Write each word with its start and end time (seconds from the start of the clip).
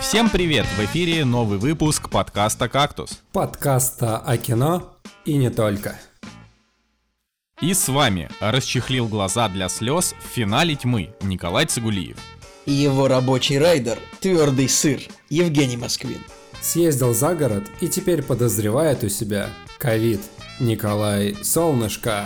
Всем 0.00 0.28
привет! 0.30 0.66
В 0.76 0.84
эфире 0.84 1.24
новый 1.24 1.58
выпуск 1.58 2.10
подкаста 2.10 2.68
«Кактус». 2.68 3.22
Подкаста 3.32 4.18
о 4.18 4.36
кино 4.36 4.96
и 5.24 5.36
не 5.36 5.50
только. 5.50 5.98
И 7.60 7.72
с 7.72 7.88
вами 7.88 8.28
расчехлил 8.40 9.08
глаза 9.08 9.48
для 9.48 9.68
слез 9.68 10.14
в 10.22 10.28
финале 10.28 10.76
тьмы 10.76 11.14
Николай 11.22 11.66
Цигулиев. 11.66 12.18
И 12.66 12.72
его 12.72 13.08
рабочий 13.08 13.58
райдер, 13.58 13.98
твердый 14.20 14.68
сыр, 14.68 15.00
Евгений 15.30 15.76
Москвин. 15.76 16.20
Съездил 16.60 17.14
за 17.14 17.34
город 17.34 17.64
и 17.80 17.88
теперь 17.88 18.22
подозревает 18.22 19.02
у 19.02 19.08
себя 19.08 19.48
ковид. 19.78 20.20
Николай 20.60 21.36
Солнышко. 21.42 22.24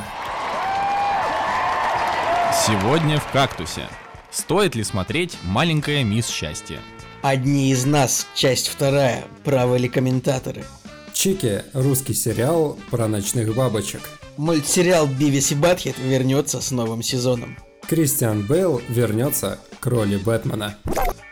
Сегодня 2.67 3.19
в 3.19 3.31
«Кактусе». 3.33 3.89
Стоит 4.31 4.75
ли 4.75 4.85
смотреть 4.85 5.39
«Маленькая 5.43 6.05
мисс 6.05 6.29
счастье»? 6.29 6.81
Одни 7.23 7.71
из 7.71 7.85
нас, 7.85 8.27
часть 8.35 8.69
вторая, 8.69 9.25
правы 9.45 9.79
ли 9.79 9.89
комментаторы? 9.91 10.65
Чики– 11.13 11.63
русский 11.75 12.15
сериал 12.15 12.79
про 12.91 13.09
ночных 13.09 13.55
бабочек. 13.55 14.01
Мультсериал 14.39 15.07
«Бивис 15.07 15.53
и 15.53 15.55
Батхет» 15.55 15.97
вернется 15.99 16.63
с 16.63 16.71
новым 16.71 17.03
сезоном. 17.03 17.59
Кристиан 17.87 18.47
Бейл 18.47 18.81
вернется 18.89 19.59
к 19.81 19.87
роли 19.87 20.17
Бэтмена. 20.17 20.77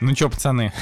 Ну 0.01 0.15
чё, 0.15 0.29
пацаны, 0.29 0.75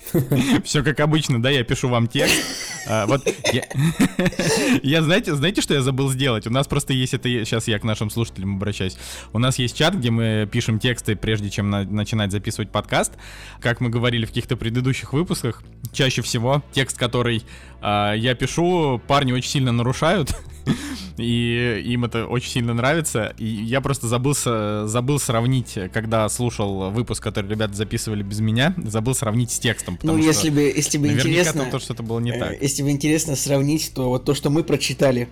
все 0.64 0.82
как 0.82 1.00
обычно, 1.00 1.42
да, 1.42 1.50
я 1.50 1.62
пишу 1.62 1.88
вам 1.88 2.06
текст. 2.08 2.40
А, 2.86 3.06
вот 3.06 3.26
я, 4.82 5.02
знаете, 5.02 5.34
знаете, 5.34 5.60
что 5.62 5.74
я 5.74 5.82
забыл 5.82 6.10
сделать? 6.10 6.46
У 6.46 6.50
нас 6.50 6.66
просто 6.66 6.92
есть 6.92 7.14
это, 7.14 7.28
сейчас 7.28 7.68
я 7.68 7.78
к 7.78 7.84
нашим 7.84 8.10
слушателям 8.10 8.56
обращаюсь. 8.56 8.96
У 9.32 9.38
нас 9.38 9.58
есть 9.58 9.76
чат, 9.76 9.94
где 9.94 10.10
мы 10.10 10.48
пишем 10.50 10.78
тексты, 10.78 11.16
прежде 11.16 11.50
чем 11.50 11.70
на, 11.70 11.84
начинать 11.84 12.32
записывать 12.32 12.70
подкаст. 12.70 13.12
Как 13.60 13.80
мы 13.80 13.90
говорили 13.90 14.24
в 14.24 14.28
каких-то 14.28 14.56
предыдущих 14.56 15.12
выпусках, 15.12 15.62
чаще 15.92 16.22
всего 16.22 16.62
текст, 16.72 16.98
который 16.98 17.44
э, 17.82 18.14
я 18.16 18.34
пишу, 18.34 19.00
парни 19.06 19.32
очень 19.32 19.50
сильно 19.50 19.72
нарушают 19.72 20.34
и 21.16 21.82
им 21.86 22.04
это 22.04 22.26
очень 22.26 22.50
сильно 22.50 22.74
нравится. 22.74 23.34
И 23.38 23.46
я 23.46 23.80
просто 23.80 24.06
забыл, 24.06 24.34
забыл 24.34 25.18
сравнить, 25.18 25.78
когда 25.92 26.28
слушал 26.28 26.90
выпуск, 26.90 27.22
который 27.22 27.50
ребята 27.50 27.74
записывали 27.74 28.22
без 28.22 28.40
меня, 28.40 28.74
забыл 28.76 29.14
сравнить 29.14 29.50
с 29.50 29.58
текстом. 29.58 29.98
Ну, 30.02 30.16
если 30.16 30.50
бы, 30.50 30.62
если 30.62 30.98
бы 30.98 31.08
интересно... 31.08 31.66
то, 31.70 31.78
что 31.78 31.94
это 31.94 32.02
было 32.02 32.20
не 32.20 32.32
э, 32.32 32.38
так. 32.38 32.62
Если 32.62 32.82
бы 32.82 32.90
интересно 32.90 33.36
сравнить, 33.36 33.92
то 33.94 34.08
вот 34.08 34.24
то, 34.24 34.34
что 34.34 34.50
мы 34.50 34.62
прочитали, 34.62 35.28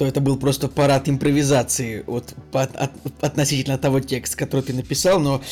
то 0.00 0.06
это 0.06 0.20
был 0.20 0.38
просто 0.38 0.68
парад 0.68 1.08
импровизации 1.08 2.04
вот, 2.06 2.34
по, 2.52 2.62
от, 2.62 2.92
относительно 3.20 3.76
того 3.76 4.00
текста, 4.00 4.36
который 4.36 4.62
ты 4.62 4.72
написал, 4.72 5.20
но 5.20 5.42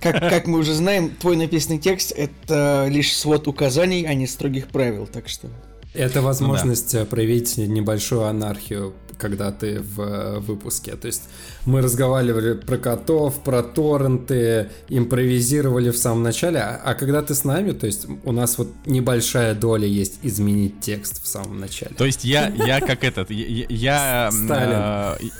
как, 0.00 0.18
как 0.20 0.46
мы 0.46 0.58
уже 0.58 0.74
знаем, 0.74 1.10
твой 1.10 1.36
написанный 1.36 1.78
текст 1.78 2.12
это 2.12 2.86
лишь 2.88 3.14
свод 3.14 3.48
указаний, 3.48 4.06
а 4.06 4.14
не 4.14 4.26
строгих 4.26 4.68
правил, 4.68 5.06
так 5.06 5.28
что... 5.28 5.48
Это 5.94 6.22
возможность 6.22 6.92
ну, 6.94 7.00
да. 7.00 7.06
проявить 7.06 7.56
небольшую 7.56 8.24
анархию 8.24 8.94
когда 9.18 9.52
ты 9.52 9.80
в 9.80 10.00
э, 10.00 10.38
выпуске. 10.38 10.92
То 10.96 11.06
есть 11.06 11.24
мы 11.66 11.82
разговаривали 11.82 12.54
про 12.54 12.78
котов, 12.78 13.42
про 13.42 13.62
торренты, 13.62 14.70
импровизировали 14.88 15.90
в 15.90 15.98
самом 15.98 16.22
начале, 16.22 16.60
а, 16.60 16.80
а 16.82 16.94
когда 16.94 17.20
ты 17.22 17.34
с 17.34 17.44
нами, 17.44 17.72
то 17.72 17.86
есть 17.86 18.06
у 18.24 18.32
нас 18.32 18.56
вот 18.58 18.68
небольшая 18.86 19.54
доля 19.54 19.86
есть 19.86 20.20
изменить 20.22 20.80
текст 20.80 21.22
в 21.22 21.26
самом 21.26 21.60
начале. 21.60 21.94
То 21.96 22.06
есть 22.06 22.24
я, 22.24 22.48
я 22.48 22.80
как 22.80 23.04
этот, 23.04 23.30
я... 23.30 23.66
я 23.68 24.30
Сталин. 24.30 25.30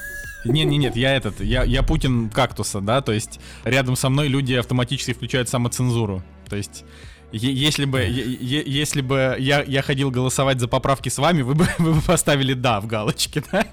Не, 0.45 0.65
не, 0.65 0.77
нет, 0.77 0.97
я 0.97 1.17
этот, 1.17 1.41
я, 1.41 1.65
я 1.65 1.83
Путин 1.83 2.31
кактуса, 2.31 2.81
да, 2.81 3.01
то 3.01 3.13
есть 3.13 3.41
рядом 3.65 3.97
со 3.97 4.09
мной 4.09 4.29
люди 4.29 4.55
автоматически 4.55 5.13
включают 5.13 5.49
самоцензуру. 5.49 6.23
То 6.49 6.57
есть 6.57 6.85
если 7.33 7.85
бы, 7.85 8.01
если 8.01 9.01
бы 9.01 9.37
я, 9.39 9.63
я 9.63 9.83
ходил 9.83 10.11
голосовать 10.11 10.61
за 10.61 10.69
поправки 10.69 11.09
с 11.09 11.19
вами, 11.19 11.43
вы 11.43 11.55
бы, 11.55 11.69
вы 11.79 11.95
бы 11.95 12.01
поставили 12.01 12.55
«да» 12.55 12.81
в 12.81 12.87
галочке, 12.87 13.43
да? 13.53 13.67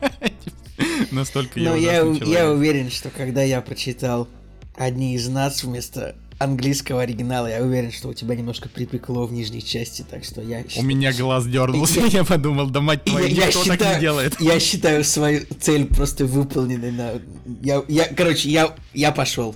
Настолько 1.11 1.59
я 1.59 1.75
я, 1.75 2.01
я 2.01 2.51
уверен, 2.51 2.91
что 2.91 3.09
когда 3.09 3.43
я 3.43 3.61
прочитал 3.61 4.27
«одни 4.75 5.15
из 5.15 5.27
нас» 5.29 5.63
вместо 5.63 6.15
английского 6.37 7.01
оригинала, 7.01 7.47
я 7.47 7.61
уверен, 7.61 7.91
что 7.91 8.09
у 8.09 8.13
тебя 8.13 8.35
немножко 8.35 8.67
припекло 8.67 9.25
в 9.25 9.31
нижней 9.31 9.63
части, 9.63 10.05
так 10.09 10.25
что 10.25 10.41
я... 10.41 10.63
У 10.77 10.83
меня 10.83 11.13
глаз 11.13 11.45
дернулся, 11.45 12.01
я 12.11 12.23
подумал, 12.23 12.69
да 12.69 12.81
мать 12.81 13.03
твою, 13.05 13.27
я, 13.27 13.47
никто 13.47 13.59
считаю, 13.63 13.79
так 13.79 13.95
не 13.95 14.01
делает. 14.01 14.41
Я 14.41 14.59
считаю 14.59 15.03
свою 15.03 15.45
цель 15.59 15.85
просто 15.85 16.25
выполненной 16.25 16.91
на... 16.91 17.21
Я, 17.61 17.83
я, 17.87 18.05
короче, 18.05 18.49
я, 18.49 18.75
я 18.93 19.11
пошел. 19.11 19.55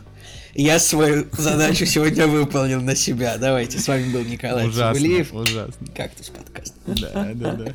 Я 0.62 0.78
свою 0.78 1.25
задачу 1.31 1.86
сегодня 1.86 2.28
выполнил 2.28 2.81
на 2.81 2.94
себя. 2.94 3.38
Давайте, 3.38 3.80
с 3.80 3.88
вами 3.88 4.12
был 4.12 4.25
Николай 4.25 4.68
ужасно, 4.68 4.94
Цибулиев. 4.94 5.34
Ужасно. 5.34 5.88
Кактус 5.96 6.30
подкаст. 6.31 6.75
Да, 6.86 7.31
да, 7.34 7.53
да. 7.53 7.74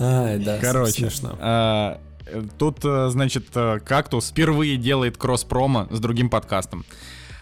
Ай, 0.00 0.38
да, 0.40 0.58
Короче, 0.58 0.92
смешно. 0.92 1.36
А, 1.38 2.00
тут, 2.58 2.80
э, 2.84 3.10
значит, 3.10 3.46
э, 3.54 3.78
Кактус 3.78 4.30
впервые 4.30 4.76
делает 4.76 5.16
кросс-промо 5.16 5.86
с 5.92 6.00
другим 6.00 6.28
подкастом. 6.28 6.84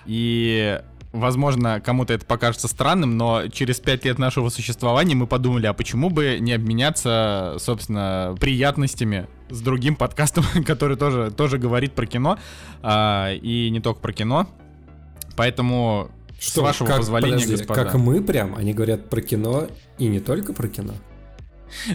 И 0.04 0.78
Возможно, 1.14 1.80
кому-то 1.80 2.12
это 2.12 2.26
покажется 2.26 2.66
странным, 2.66 3.16
но 3.16 3.46
через 3.46 3.78
пять 3.78 4.04
лет 4.04 4.18
нашего 4.18 4.48
существования 4.48 5.14
мы 5.14 5.28
подумали, 5.28 5.66
а 5.66 5.72
почему 5.72 6.10
бы 6.10 6.38
не 6.40 6.52
обменяться, 6.52 7.54
собственно, 7.60 8.34
приятностями 8.40 9.28
с 9.48 9.60
другим 9.60 9.94
подкастом, 9.94 10.44
который 10.66 10.96
тоже, 10.96 11.30
тоже 11.30 11.58
говорит 11.58 11.92
про 11.92 12.06
кино, 12.06 12.36
а, 12.82 13.32
и 13.32 13.70
не 13.70 13.78
только 13.78 14.00
про 14.00 14.12
кино. 14.12 14.48
Поэтому, 15.36 16.10
Что, 16.38 16.60
с 16.60 16.62
вашего 16.62 16.86
как, 16.86 16.96
позволения, 16.98 17.34
подожди, 17.34 17.56
господа. 17.56 17.84
Как 17.84 17.94
мы 17.94 18.22
прям, 18.22 18.54
они 18.54 18.72
говорят 18.72 19.08
про 19.08 19.20
кино 19.20 19.68
и 19.98 20.06
не 20.06 20.20
только 20.20 20.52
про 20.52 20.68
кино. 20.68 20.94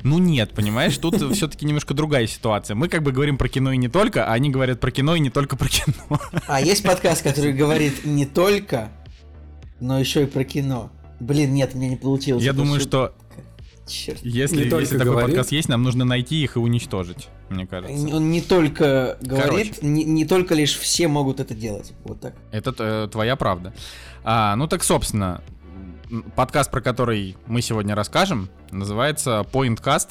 Ну 0.03 0.17
нет, 0.17 0.51
понимаешь, 0.53 0.97
тут 0.97 1.15
все-таки 1.33 1.65
немножко 1.65 1.93
другая 1.93 2.27
ситуация. 2.27 2.75
Мы 2.75 2.89
как 2.89 3.03
бы 3.03 3.11
говорим 3.11 3.37
про 3.37 3.47
кино 3.47 3.71
и 3.71 3.77
не 3.77 3.87
только, 3.87 4.25
а 4.25 4.33
они 4.33 4.49
говорят 4.49 4.79
про 4.79 4.91
кино 4.91 5.15
и 5.15 5.19
не 5.19 5.29
только 5.29 5.55
про 5.55 5.67
кино. 5.67 6.19
А 6.47 6.61
есть 6.61 6.83
подкаст, 6.83 7.23
который 7.23 7.53
говорит 7.53 8.05
не 8.05 8.25
только, 8.25 8.89
но 9.79 9.99
еще 9.99 10.23
и 10.23 10.25
про 10.25 10.43
кино. 10.43 10.91
Блин, 11.19 11.53
нет, 11.53 11.75
мне 11.75 11.89
не 11.89 11.97
получилось. 11.97 12.43
Я 12.43 12.53
думаю, 12.53 12.79
что 12.79 13.13
Черт. 13.89 14.19
Если, 14.23 14.69
не 14.69 14.79
если 14.79 14.97
такой 14.97 15.13
говорит. 15.13 15.29
подкаст 15.31 15.51
есть, 15.51 15.69
нам 15.69 15.83
нужно 15.83 16.05
найти 16.05 16.43
их 16.43 16.55
и 16.55 16.59
уничтожить, 16.59 17.29
мне 17.49 17.65
кажется. 17.65 18.15
Он 18.15 18.29
не 18.29 18.41
только 18.41 19.17
говорит, 19.21 19.81
не, 19.81 20.03
не 20.03 20.25
только 20.25 20.53
лишь 20.53 20.77
все 20.77 21.07
могут 21.07 21.39
это 21.39 21.53
делать. 21.53 21.93
Вот 22.03 22.21
так. 22.21 22.35
Это 22.51 22.73
э, 22.77 23.07
твоя 23.11 23.35
правда. 23.35 23.73
А, 24.23 24.55
ну 24.55 24.67
так, 24.67 24.83
собственно, 24.83 25.41
подкаст, 26.35 26.71
про 26.71 26.81
который 26.81 27.35
мы 27.47 27.61
сегодня 27.61 27.95
расскажем, 27.95 28.49
называется 28.71 29.45
Pointcast. 29.51 30.09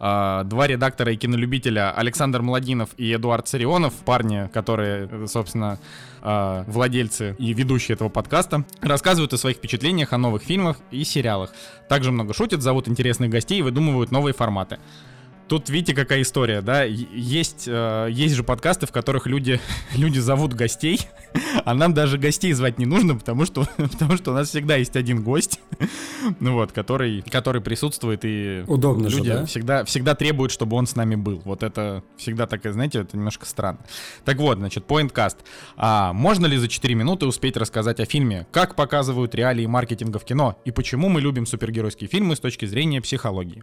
А, 0.00 0.44
два 0.44 0.66
редактора 0.66 1.12
и 1.12 1.16
кинолюбителя 1.16 1.92
Александр 1.92 2.42
Младинов 2.42 2.90
и 2.96 3.12
Эдуард 3.14 3.48
Царионов, 3.48 3.94
парни, 4.04 4.48
которые, 4.52 5.26
собственно, 5.26 5.78
а, 6.22 6.64
владельцы 6.66 7.34
и 7.38 7.52
ведущие 7.52 7.94
этого 7.94 8.08
подкаста, 8.08 8.64
рассказывают 8.80 9.32
о 9.32 9.38
своих 9.38 9.56
впечатлениях 9.56 10.12
о 10.12 10.18
новых 10.18 10.42
фильмах 10.42 10.78
и 10.90 11.02
сериалах. 11.04 11.52
Также 11.88 12.12
много 12.12 12.32
шутят, 12.32 12.62
зовут 12.62 12.88
интересных 12.88 13.30
гостей 13.30 13.58
и 13.58 13.62
выдумывают 13.62 14.10
новые 14.10 14.34
форматы. 14.34 14.78
Тут 15.48 15.70
видите, 15.70 15.94
какая 15.94 16.20
история, 16.20 16.60
да? 16.60 16.84
Есть, 16.84 17.64
э, 17.66 18.08
есть 18.10 18.34
же 18.34 18.44
подкасты, 18.44 18.86
в 18.86 18.92
которых 18.92 19.26
люди, 19.26 19.60
люди 19.96 20.18
зовут 20.18 20.52
гостей, 20.52 21.00
а 21.64 21.72
нам 21.72 21.94
даже 21.94 22.18
гостей 22.18 22.52
звать 22.52 22.78
не 22.78 22.84
нужно, 22.84 23.16
потому 23.16 23.46
что, 23.46 23.66
потому 23.76 24.18
что 24.18 24.32
у 24.32 24.34
нас 24.34 24.50
всегда 24.50 24.76
есть 24.76 24.94
один 24.94 25.22
гость, 25.22 25.60
ну 26.40 26.52
вот, 26.52 26.72
который, 26.72 27.22
который 27.22 27.62
присутствует 27.62 28.20
и 28.24 28.62
Удобно 28.66 29.08
люди 29.08 29.26
же, 29.26 29.34
да? 29.34 29.46
всегда, 29.46 29.84
всегда 29.84 30.14
требуют, 30.14 30.52
чтобы 30.52 30.76
он 30.76 30.86
с 30.86 30.94
нами 30.96 31.14
был. 31.14 31.40
Вот 31.46 31.62
это 31.62 32.04
всегда 32.18 32.46
такая, 32.46 32.74
знаете, 32.74 33.00
это 33.00 33.16
немножко 33.16 33.46
странно. 33.46 33.78
Так 34.26 34.36
вот, 34.36 34.58
значит, 34.58 34.84
PointCast. 34.86 35.38
А 35.76 36.12
можно 36.12 36.44
ли 36.44 36.58
за 36.58 36.68
4 36.68 36.94
минуты 36.94 37.24
успеть 37.24 37.56
рассказать 37.56 38.00
о 38.00 38.04
фильме? 38.04 38.46
Как 38.52 38.74
показывают 38.74 39.34
реалии 39.34 39.64
маркетинга 39.64 40.18
в 40.18 40.24
кино? 40.24 40.60
И 40.66 40.72
почему 40.72 41.08
мы 41.08 41.22
любим 41.22 41.46
супергеройские 41.46 42.08
фильмы 42.08 42.36
с 42.36 42.40
точки 42.40 42.66
зрения 42.66 43.00
психологии? 43.00 43.62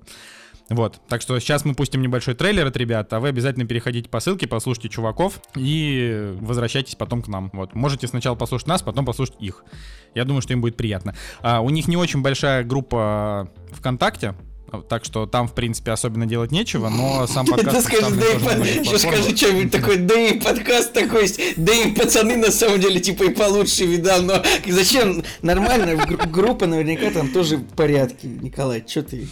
Вот, 0.69 0.99
так 1.07 1.21
что 1.21 1.39
сейчас 1.39 1.63
мы 1.63 1.75
пустим 1.75 2.01
небольшой 2.01 2.33
трейлер 2.33 2.65
от 2.65 2.75
ребят, 2.75 3.11
а 3.13 3.19
вы 3.19 3.27
обязательно 3.27 3.65
переходите 3.65 4.09
по 4.09 4.19
ссылке, 4.19 4.47
послушайте 4.47 4.89
чуваков 4.89 5.39
и 5.55 6.33
возвращайтесь 6.39 6.95
потом 6.95 7.21
к 7.21 7.27
нам. 7.27 7.51
Вот, 7.53 7.75
можете 7.75 8.07
сначала 8.07 8.35
послушать 8.35 8.67
нас, 8.67 8.81
потом 8.81 9.05
послушать 9.05 9.35
их. 9.39 9.63
Я 10.15 10.25
думаю, 10.25 10.41
что 10.41 10.53
им 10.53 10.61
будет 10.61 10.75
приятно. 10.75 11.15
А, 11.41 11.61
у 11.61 11.69
них 11.69 11.87
не 11.87 11.97
очень 11.97 12.23
большая 12.23 12.63
группа 12.63 13.51
ВКонтакте, 13.73 14.33
так 14.89 15.05
что 15.05 15.27
там, 15.27 15.47
в 15.47 15.53
принципе, 15.53 15.91
особенно 15.91 16.25
делать 16.25 16.51
нечего, 16.51 16.89
но 16.89 17.27
сам 17.27 17.45
подкаст... 17.47 17.87
Ты 17.87 17.97
скажи, 17.97 18.15
да 18.15 18.65
и 18.65 18.79
еще 18.79 18.97
скажи 18.97 19.37
что-нибудь 19.37 19.71
такое, 19.71 19.97
да 19.97 20.19
и 20.19 20.39
подкаст 20.39 20.93
такой 20.93 21.23
есть, 21.23 21.39
да 21.57 21.73
и 21.73 21.93
пацаны 21.93 22.37
на 22.37 22.51
самом 22.51 22.79
деле 22.79 22.99
типа 22.99 23.25
и 23.25 23.29
получше 23.29 23.85
видал, 23.85 24.23
но 24.23 24.43
зачем? 24.67 25.23
Нормально, 25.43 25.95
группа 26.31 26.65
наверняка 26.65 27.11
там 27.11 27.31
тоже 27.31 27.57
в 27.57 27.67
порядке, 27.75 28.27
Николай, 28.27 28.83
что 28.87 29.03
ты... 29.03 29.27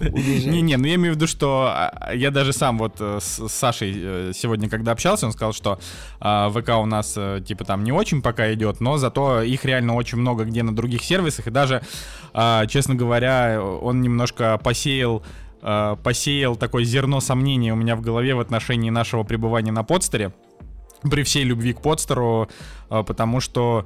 Не-не, 0.00 0.76
ну 0.76 0.86
я 0.86 0.94
имею 0.96 1.14
в 1.14 1.16
виду, 1.16 1.26
что 1.26 1.68
а, 1.68 2.12
я 2.14 2.30
даже 2.30 2.52
сам 2.52 2.78
вот 2.78 2.96
э, 3.00 3.18
с 3.20 3.48
Сашей 3.48 3.92
э, 3.96 4.32
сегодня, 4.34 4.68
когда 4.68 4.92
общался, 4.92 5.26
он 5.26 5.32
сказал, 5.32 5.52
что 5.52 5.78
а, 6.20 6.50
ВК 6.50 6.70
у 6.78 6.86
нас 6.86 7.14
э, 7.16 7.40
типа 7.46 7.64
там 7.64 7.84
не 7.84 7.92
очень 7.92 8.22
пока 8.22 8.52
идет, 8.52 8.80
но 8.80 8.98
зато 8.98 9.42
их 9.42 9.64
реально 9.64 9.94
очень 9.94 10.18
много 10.18 10.44
где 10.44 10.62
на 10.62 10.74
других 10.74 11.02
сервисах, 11.02 11.46
и 11.46 11.50
даже, 11.50 11.82
а, 12.32 12.66
честно 12.66 12.94
говоря, 12.94 13.62
он 13.62 14.00
немножко 14.00 14.58
посеял 14.62 15.22
посеял 16.04 16.54
такое 16.54 16.84
зерно 16.84 17.18
сомнения 17.18 17.72
у 17.72 17.76
меня 17.76 17.96
в 17.96 18.00
голове 18.00 18.36
в 18.36 18.40
отношении 18.40 18.90
нашего 18.90 19.24
пребывания 19.24 19.72
на 19.72 19.82
подстере. 19.82 20.32
При 21.02 21.24
всей 21.24 21.42
любви 21.42 21.72
к 21.72 21.80
подстеру, 21.80 22.48
потому 22.88 23.40
что 23.40 23.84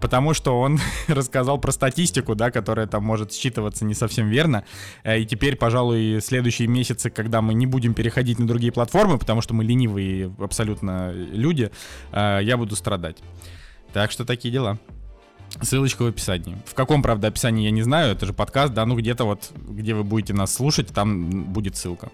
потому 0.00 0.34
что 0.34 0.58
он 0.58 0.78
рассказал 1.08 1.58
про 1.58 1.72
статистику, 1.72 2.34
да, 2.34 2.50
которая 2.50 2.86
там 2.86 3.04
может 3.04 3.32
считываться 3.32 3.84
не 3.84 3.94
совсем 3.94 4.28
верно. 4.28 4.64
Э, 5.04 5.18
и 5.18 5.26
теперь, 5.26 5.56
пожалуй, 5.56 6.20
следующие 6.22 6.68
месяцы, 6.68 7.10
когда 7.10 7.42
мы 7.42 7.54
не 7.54 7.66
будем 7.66 7.94
переходить 7.94 8.38
на 8.38 8.46
другие 8.46 8.72
платформы, 8.72 9.18
потому 9.18 9.40
что 9.40 9.54
мы 9.54 9.64
ленивые 9.64 10.32
абсолютно 10.38 11.12
люди, 11.12 11.70
э, 12.12 12.40
я 12.42 12.56
буду 12.56 12.76
страдать. 12.76 13.18
Так 13.92 14.10
что 14.10 14.24
такие 14.24 14.52
дела. 14.52 14.78
Ссылочка 15.62 16.02
в 16.02 16.06
описании. 16.06 16.56
В 16.66 16.74
каком, 16.74 17.02
правда, 17.02 17.28
описании 17.28 17.64
я 17.64 17.70
не 17.70 17.82
знаю, 17.82 18.12
это 18.12 18.26
же 18.26 18.32
подкаст, 18.32 18.74
да, 18.74 18.84
ну 18.84 18.96
где-то 18.96 19.24
вот, 19.24 19.50
где 19.56 19.94
вы 19.94 20.04
будете 20.04 20.34
нас 20.34 20.54
слушать, 20.54 20.88
там 20.88 21.44
будет 21.44 21.76
ссылка. 21.76 22.10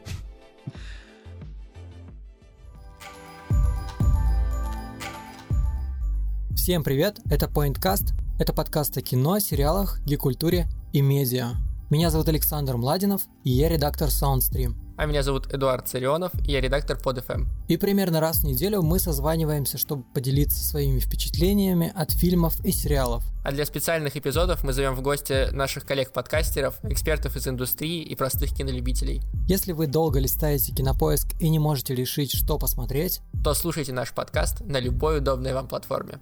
Всем 6.57 6.83
привет, 6.83 7.19
это 7.31 7.47
PointCast, 7.47 8.13
это 8.39 8.53
подкаст 8.55 8.97
о 8.97 9.03
кино, 9.03 9.39
сериалах, 9.39 10.01
гикультуре 10.07 10.67
и 10.93 11.03
медиа. 11.03 11.57
Меня 11.91 12.11
зовут 12.11 12.29
Александр 12.29 12.77
Младинов, 12.77 13.23
и 13.43 13.51
я 13.51 13.69
редактор 13.69 14.09
SoundStream. 14.09 14.75
А 14.97 15.07
меня 15.07 15.23
зовут 15.23 15.53
Эдуард 15.53 15.89
Царионов, 15.89 16.33
и 16.47 16.53
я 16.53 16.61
редактор 16.61 16.97
под 16.97 17.19
FM. 17.19 17.47
И 17.69 17.77
примерно 17.77 18.21
раз 18.21 18.39
в 18.39 18.45
неделю 18.45 18.81
мы 18.83 19.01
созваниваемся, 19.01 19.77
чтобы 19.77 20.05
поделиться 20.15 20.65
своими 20.65 21.01
впечатлениями 21.01 21.93
от 21.95 22.13
фильмов 22.13 22.65
и 22.65 22.71
сериалов. 22.71 23.25
А 23.45 23.51
для 23.51 23.67
специальных 23.67 24.17
эпизодов 24.17 24.63
мы 24.63 24.73
зовем 24.73 24.95
в 24.95 25.03
гости 25.03 25.51
наших 25.51 25.85
коллег-подкастеров, 25.85 26.79
экспертов 26.85 27.37
из 27.37 27.47
индустрии 27.49 28.03
и 28.03 28.15
простых 28.15 28.55
кинолюбителей. 28.55 29.21
Если 29.49 29.73
вы 29.73 29.89
долго 29.89 30.21
листаете 30.21 30.73
кинопоиск 30.73 31.35
и 31.41 31.49
не 31.51 31.59
можете 31.59 31.95
решить, 31.95 32.33
что 32.33 32.59
посмотреть, 32.59 33.21
то 33.43 33.53
слушайте 33.53 33.93
наш 33.93 34.13
подкаст 34.13 34.61
на 34.61 34.79
любой 34.79 35.19
удобной 35.19 35.53
вам 35.53 35.67
платформе. 35.69 36.21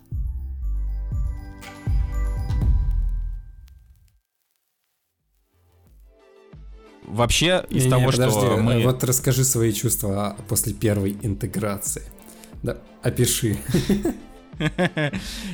Вообще 7.06 7.64
из 7.68 7.84
не, 7.84 7.90
того, 7.90 8.06
не, 8.06 8.12
подожди, 8.12 8.38
что 8.38 8.56
мы... 8.56 8.82
Вот 8.82 9.04
расскажи 9.04 9.44
свои 9.44 9.72
чувства 9.72 10.36
после 10.48 10.72
первой 10.72 11.16
интеграции. 11.22 12.02
Да, 12.62 12.78
опиши. 13.02 13.58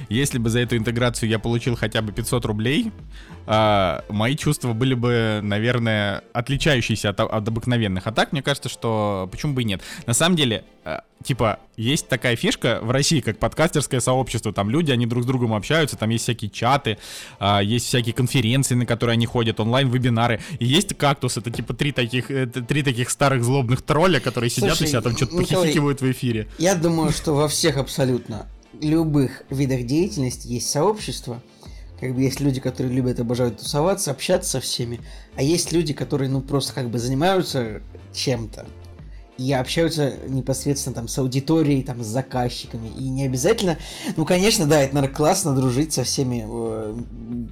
Если 0.08 0.38
бы 0.38 0.50
за 0.50 0.60
эту 0.60 0.76
интеграцию 0.76 1.28
я 1.28 1.38
получил 1.38 1.76
хотя 1.76 2.02
бы 2.02 2.12
500 2.12 2.44
рублей, 2.44 2.92
э, 3.46 4.00
мои 4.08 4.36
чувства 4.36 4.72
были 4.72 4.94
бы, 4.94 5.40
наверное, 5.42 6.22
отличающиеся 6.32 7.10
от, 7.10 7.20
от 7.20 7.48
обыкновенных. 7.48 8.06
А 8.06 8.12
так, 8.12 8.32
мне 8.32 8.42
кажется, 8.42 8.68
что 8.68 9.28
почему 9.30 9.54
бы 9.54 9.62
и 9.62 9.64
нет. 9.64 9.82
На 10.06 10.14
самом 10.14 10.36
деле, 10.36 10.64
э, 10.84 10.98
типа, 11.22 11.60
есть 11.76 12.08
такая 12.08 12.36
фишка 12.36 12.80
в 12.82 12.90
России, 12.90 13.20
как 13.20 13.38
подкастерское 13.38 14.00
сообщество. 14.00 14.52
Там 14.52 14.70
люди, 14.70 14.90
они 14.90 15.06
друг 15.06 15.24
с 15.24 15.26
другом 15.26 15.54
общаются, 15.54 15.96
там 15.96 16.10
есть 16.10 16.24
всякие 16.24 16.50
чаты, 16.50 16.98
э, 17.40 17.60
есть 17.62 17.86
всякие 17.86 18.14
конференции, 18.14 18.74
на 18.74 18.86
которые 18.86 19.14
они 19.14 19.26
ходят, 19.26 19.60
онлайн-вебинары. 19.60 20.40
И 20.58 20.64
есть 20.64 20.96
кактус, 20.96 21.36
это 21.36 21.50
типа 21.50 21.74
три 21.74 21.92
таких, 21.92 22.30
э, 22.30 22.46
три 22.46 22.82
таких 22.82 23.10
старых 23.10 23.44
злобных 23.44 23.82
тролля, 23.82 24.20
которые 24.20 24.50
сидят 24.50 24.76
Слушай, 24.76 24.84
и 24.84 24.90
себя 24.90 25.00
там 25.02 25.16
что-то 25.16 25.36
похихикивают 25.36 26.00
в 26.00 26.10
эфире. 26.10 26.48
Я 26.58 26.74
думаю, 26.74 27.12
что 27.12 27.34
во 27.34 27.48
всех 27.48 27.76
абсолютно 27.76 28.46
любых 28.80 29.42
видах 29.50 29.84
деятельности 29.84 30.48
есть 30.48 30.70
сообщество. 30.70 31.42
Как 32.00 32.14
бы 32.14 32.22
есть 32.22 32.40
люди, 32.40 32.60
которые 32.60 32.92
любят, 32.92 33.18
обожают 33.18 33.58
тусоваться, 33.58 34.12
общаться 34.12 34.50
со 34.50 34.60
всеми, 34.60 35.00
а 35.34 35.42
есть 35.42 35.72
люди, 35.72 35.92
которые, 35.92 36.30
ну, 36.30 36.40
просто 36.40 36.72
как 36.72 36.90
бы 36.90 36.98
занимаются 36.98 37.82
чем-то 38.12 38.66
и 39.38 39.52
общаются 39.52 40.14
непосредственно 40.26 40.96
там 40.96 41.08
с 41.08 41.16
аудиторией, 41.16 41.82
там 41.84 42.02
с 42.02 42.06
заказчиками. 42.06 42.88
И 42.98 43.04
не 43.04 43.24
обязательно, 43.24 43.78
ну 44.16 44.24
конечно, 44.24 44.66
да, 44.66 44.82
это, 44.82 44.96
наверное, 44.96 45.14
классно 45.14 45.54
дружить 45.54 45.92
со 45.92 46.02
всеми, 46.02 46.44
э, 46.48 46.96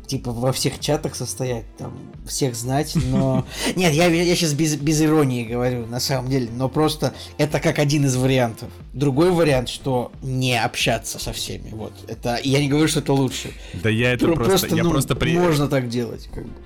типа 0.06 0.32
во 0.32 0.52
всех 0.52 0.80
чатах 0.80 1.14
состоять, 1.14 1.64
там 1.78 1.96
всех 2.26 2.56
знать, 2.56 2.94
но... 2.96 3.46
Нет, 3.76 3.92
я, 3.92 4.06
я 4.06 4.34
сейчас 4.34 4.52
без, 4.52 4.74
без 4.74 5.00
иронии 5.00 5.44
говорю, 5.44 5.86
на 5.86 6.00
самом 6.00 6.28
деле, 6.28 6.48
но 6.52 6.68
просто 6.68 7.14
это 7.38 7.60
как 7.60 7.78
один 7.78 8.04
из 8.04 8.16
вариантов. 8.16 8.68
Другой 8.92 9.30
вариант, 9.30 9.68
что 9.68 10.10
не 10.22 10.60
общаться 10.60 11.20
со 11.20 11.32
всеми, 11.32 11.70
вот. 11.70 11.92
Это, 12.08 12.40
я 12.42 12.60
не 12.60 12.68
говорю, 12.68 12.88
что 12.88 12.98
это 12.98 13.12
лучше. 13.12 13.52
Да 13.74 13.90
я 13.90 14.12
это 14.12 14.26
просто... 14.26 14.44
просто 14.44 14.74
я 14.74 14.82
ну, 14.82 14.90
просто 14.90 15.14
при... 15.14 15.38
Можно 15.38 15.68
так 15.68 15.88
делать, 15.88 16.28
как 16.34 16.44
бы. 16.44 16.65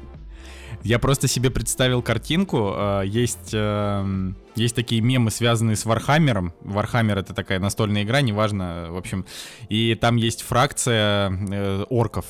Я 0.82 0.99
просто 0.99 1.29
себе 1.29 1.50
представил 1.50 2.03
картинку. 2.03 2.73
Э, 2.75 3.03
есть, 3.05 3.50
эм, 3.53 4.37
есть 4.55 4.75
такие 4.75 5.00
мемы, 5.00 5.31
связанные 5.31 5.77
с 5.77 5.85
Вархаммером. 5.85 6.55
Вархаммер 6.62 7.19
это 7.19 7.35
такая 7.35 7.59
настольная 7.59 8.03
игра, 8.03 8.23
неважно, 8.23 8.87
в 8.91 8.97
общем. 8.97 9.27
И 9.69 9.94
там 9.94 10.17
есть 10.17 10.43
фракция 10.43 11.31
э, 11.31 11.85
орков. 11.91 12.27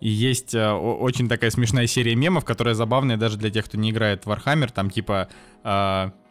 И 0.00 0.08
есть 0.08 0.54
э, 0.54 0.70
очень 0.72 1.28
такая 1.28 1.50
смешная 1.50 1.86
серия 1.86 2.14
мемов, 2.14 2.44
которая 2.44 2.74
забавная 2.74 3.18
даже 3.18 3.36
для 3.36 3.50
тех, 3.50 3.66
кто 3.66 3.76
не 3.76 3.90
играет 3.90 4.24
в 4.24 4.30
Warhammer. 4.30 4.72
Там 4.72 4.90
типа, 4.90 5.28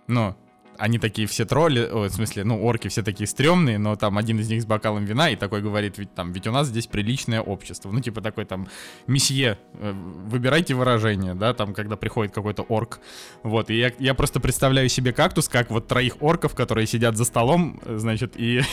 ну, 0.07 0.35
они 0.81 0.97
такие 0.97 1.27
все 1.27 1.45
тролли, 1.45 1.87
о, 1.91 2.09
в 2.09 2.09
смысле, 2.09 2.43
ну, 2.43 2.63
орки 2.65 2.87
все 2.87 3.03
такие 3.03 3.27
стрёмные, 3.27 3.77
но 3.77 3.95
там 3.95 4.17
один 4.17 4.39
из 4.39 4.49
них 4.49 4.63
с 4.63 4.65
бокалом 4.65 5.05
вина 5.05 5.29
и 5.29 5.35
такой 5.35 5.61
говорит, 5.61 5.99
ведь 5.99 6.15
там, 6.15 6.31
ведь 6.31 6.47
у 6.47 6.51
нас 6.51 6.67
здесь 6.67 6.87
приличное 6.87 7.39
общество. 7.39 7.91
Ну, 7.91 8.01
типа 8.01 8.19
такой 8.19 8.45
там, 8.45 8.67
месье, 9.05 9.59
э, 9.75 9.91
выбирайте 9.91 10.73
выражение, 10.73 11.35
да, 11.35 11.53
там, 11.53 11.75
когда 11.75 11.97
приходит 11.97 12.33
какой-то 12.33 12.65
орк. 12.67 12.99
Вот, 13.43 13.69
и 13.69 13.77
я, 13.77 13.91
я 13.99 14.15
просто 14.15 14.39
представляю 14.39 14.89
себе 14.89 15.13
кактус, 15.13 15.47
как 15.47 15.69
вот 15.69 15.87
троих 15.87 16.19
орков, 16.19 16.55
которые 16.55 16.87
сидят 16.87 17.15
за 17.15 17.25
столом, 17.25 17.79
э, 17.85 17.97
значит, 17.97 18.33
и, 18.35 18.63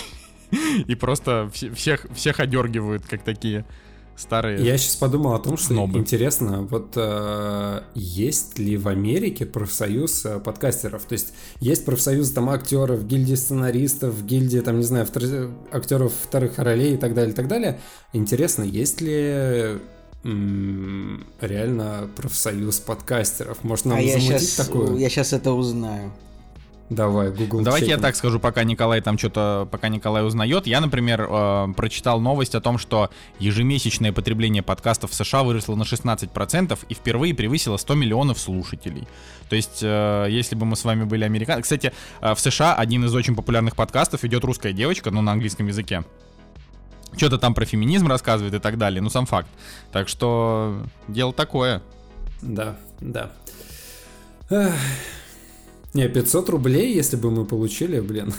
и 0.87 0.95
просто 0.95 1.51
всех, 1.53 2.07
всех 2.15 2.41
одергивают, 2.41 3.05
как 3.05 3.23
такие 3.23 3.67
старые. 4.19 4.65
Я 4.65 4.77
сейчас 4.77 4.97
подумал 4.97 5.35
о 5.35 5.39
том, 5.39 5.57
что 5.57 5.69
снобы. 5.69 5.99
интересно, 5.99 6.63
вот 6.63 6.93
э, 6.97 7.83
есть 7.95 8.59
ли 8.59 8.77
в 8.77 8.89
Америке 8.89 9.47
профсоюз 9.47 10.27
э, 10.27 10.39
подкастеров? 10.41 11.05
То 11.05 11.13
есть 11.15 11.33
есть 11.61 11.85
профсоюз 11.85 12.31
там 12.33 12.51
актеров, 12.51 13.07
гильдии 13.07 13.35
сценаристов, 13.35 14.25
гильдии 14.25 14.61
там 14.61 14.79
не 14.79 14.85
знаю 14.85 15.07
втор... 15.07 15.23
актеров 15.73 16.13
вторых 16.23 16.59
ролей 16.59 16.95
и 16.95 16.97
так 16.97 17.15
далее, 17.15 17.33
и 17.33 17.37
так 17.37 17.49
далее. 17.49 17.81
Интересно, 18.13 18.65
есть 18.65 19.01
ли 19.01 19.79
реально 20.25 22.11
профсоюз 22.17 22.81
подкастеров? 22.81 23.63
Может 23.63 23.85
нам 23.87 23.99
а 23.99 24.03
замутить 24.03 24.29
я 24.29 24.39
сейчас, 24.39 24.67
такое? 24.67 24.97
Я 24.97 25.09
сейчас 25.09 25.33
это 25.33 25.53
узнаю. 25.53 26.13
Давай, 26.91 27.31
Google. 27.31 27.63
Давайте 27.63 27.87
чекнем. 27.87 28.01
я 28.01 28.03
так 28.03 28.17
скажу, 28.17 28.41
пока 28.41 28.65
Николай 28.65 29.03
там 29.03 29.19
что-то, 29.19 29.69
пока 29.71 29.89
Николай 29.89 30.25
узнает. 30.25 30.67
Я, 30.67 30.81
например, 30.81 31.27
э, 31.29 31.69
прочитал 31.77 32.19
новость 32.19 32.55
о 32.55 32.61
том, 32.63 32.79
что 32.79 33.11
ежемесячное 33.39 34.11
потребление 34.11 34.63
подкастов 34.63 35.11
в 35.11 35.15
США 35.15 35.43
выросло 35.43 35.75
на 35.75 35.83
16% 35.83 36.79
и 36.89 36.95
впервые 36.95 37.35
превысило 37.35 37.77
100 37.77 37.95
миллионов 37.95 38.39
слушателей. 38.39 39.07
То 39.51 39.57
есть, 39.57 39.81
э, 39.83 40.27
если 40.31 40.55
бы 40.55 40.65
мы 40.65 40.77
с 40.77 40.85
вами 40.85 41.05
были 41.05 41.25
американцы... 41.25 41.63
Кстати, 41.63 41.93
э, 42.23 42.35
в 42.35 42.41
США 42.41 42.75
один 42.75 43.05
из 43.05 43.15
очень 43.15 43.37
популярных 43.37 43.77
подкастов 43.77 44.25
идет 44.25 44.43
русская 44.45 44.73
девочка, 44.73 45.11
но 45.11 45.21
на 45.21 45.33
английском 45.33 45.67
языке. 45.67 46.05
Что-то 47.17 47.37
там 47.37 47.53
про 47.53 47.67
феминизм 47.67 48.07
рассказывает 48.07 48.55
и 48.55 48.59
так 48.59 48.79
далее, 48.79 49.03
ну 49.03 49.11
сам 49.11 49.27
факт. 49.27 49.49
Так 49.93 50.09
что 50.09 50.83
дело 51.07 51.35
такое. 51.35 51.83
Да, 52.41 52.77
да. 53.01 53.33
Не, 55.99 56.09
500 56.09 56.49
рублей, 56.51 56.95
если 56.95 57.17
бы 57.17 57.33
мы 57.33 57.45
получили, 57.45 57.99
блин. 57.99 58.33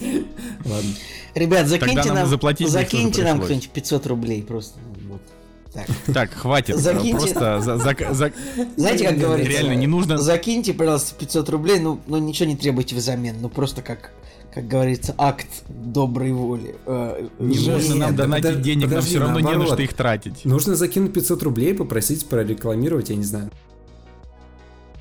Ладно. 0.00 0.90
Ребят, 1.34 1.68
закиньте 1.68 2.12
нам, 2.12 2.26
закиньте 2.26 3.24
нам 3.24 3.40
кто-нибудь 3.40 3.70
500 3.70 4.06
рублей 4.06 4.42
просто. 4.42 4.78
Ну, 4.78 5.12
вот. 5.12 5.22
Так. 5.72 5.86
так, 6.14 6.30
хватит. 6.34 6.76
Закиньте. 6.76 7.12
Просто 7.12 7.60
за, 7.62 7.78
за, 7.78 7.96
за... 8.10 8.32
Знаете, 8.76 9.08
как 9.08 9.16
говорится? 9.16 9.52
Реально 9.52 9.74
не 9.74 9.86
нужно. 9.86 10.18
Закиньте, 10.18 10.74
пожалуйста, 10.74 11.14
500 11.18 11.48
рублей, 11.48 11.80
ну, 11.80 11.98
ну 12.06 12.18
ничего 12.18 12.46
не 12.50 12.56
требуйте 12.56 12.94
взамен, 12.94 13.36
ну 13.40 13.48
просто 13.48 13.80
как 13.80 14.12
как 14.52 14.66
говорится, 14.66 15.14
акт 15.16 15.46
доброй 15.68 16.32
воли. 16.32 16.74
Э, 16.84 17.26
не 17.38 17.56
нужно 17.56 17.94
нам 17.94 18.16
донатить 18.16 18.44
подожди, 18.46 18.62
денег, 18.64 18.88
подожди, 18.88 18.94
нам 18.96 19.04
все 19.04 19.18
равно 19.20 19.34
наоборот. 19.34 19.58
не 19.58 19.70
на 19.70 19.74
что 19.74 19.82
их 19.82 19.94
тратить. 19.94 20.44
Нужно 20.44 20.74
закинуть 20.74 21.14
500 21.14 21.42
рублей, 21.44 21.72
попросить 21.72 22.26
прорекламировать, 22.26 23.10
я 23.10 23.16
не 23.16 23.22
знаю, 23.22 23.50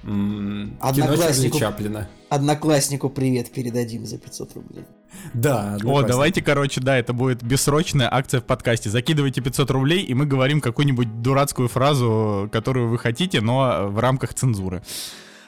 М, 0.03 0.77
Однокласснику. 0.79 1.59
Чаплина. 1.59 2.07
Однокласснику 2.29 3.09
привет 3.09 3.51
передадим 3.51 4.05
за 4.05 4.17
500 4.17 4.53
рублей. 4.55 4.85
Да, 5.33 5.77
О, 5.83 6.03
давайте, 6.03 6.41
короче, 6.41 6.79
да, 6.81 6.97
это 6.97 7.13
будет 7.13 7.43
бессрочная 7.43 8.07
акция 8.13 8.39
в 8.41 8.43
подкасте. 8.43 8.89
Закидывайте 8.89 9.41
500 9.41 9.71
рублей, 9.71 10.03
и 10.03 10.13
мы 10.13 10.25
говорим 10.25 10.61
какую-нибудь 10.61 11.21
дурацкую 11.21 11.67
фразу, 11.67 12.49
которую 12.51 12.89
вы 12.89 12.97
хотите, 12.99 13.41
но 13.41 13.87
в 13.87 13.99
рамках 13.99 14.33
цензуры. 14.33 14.83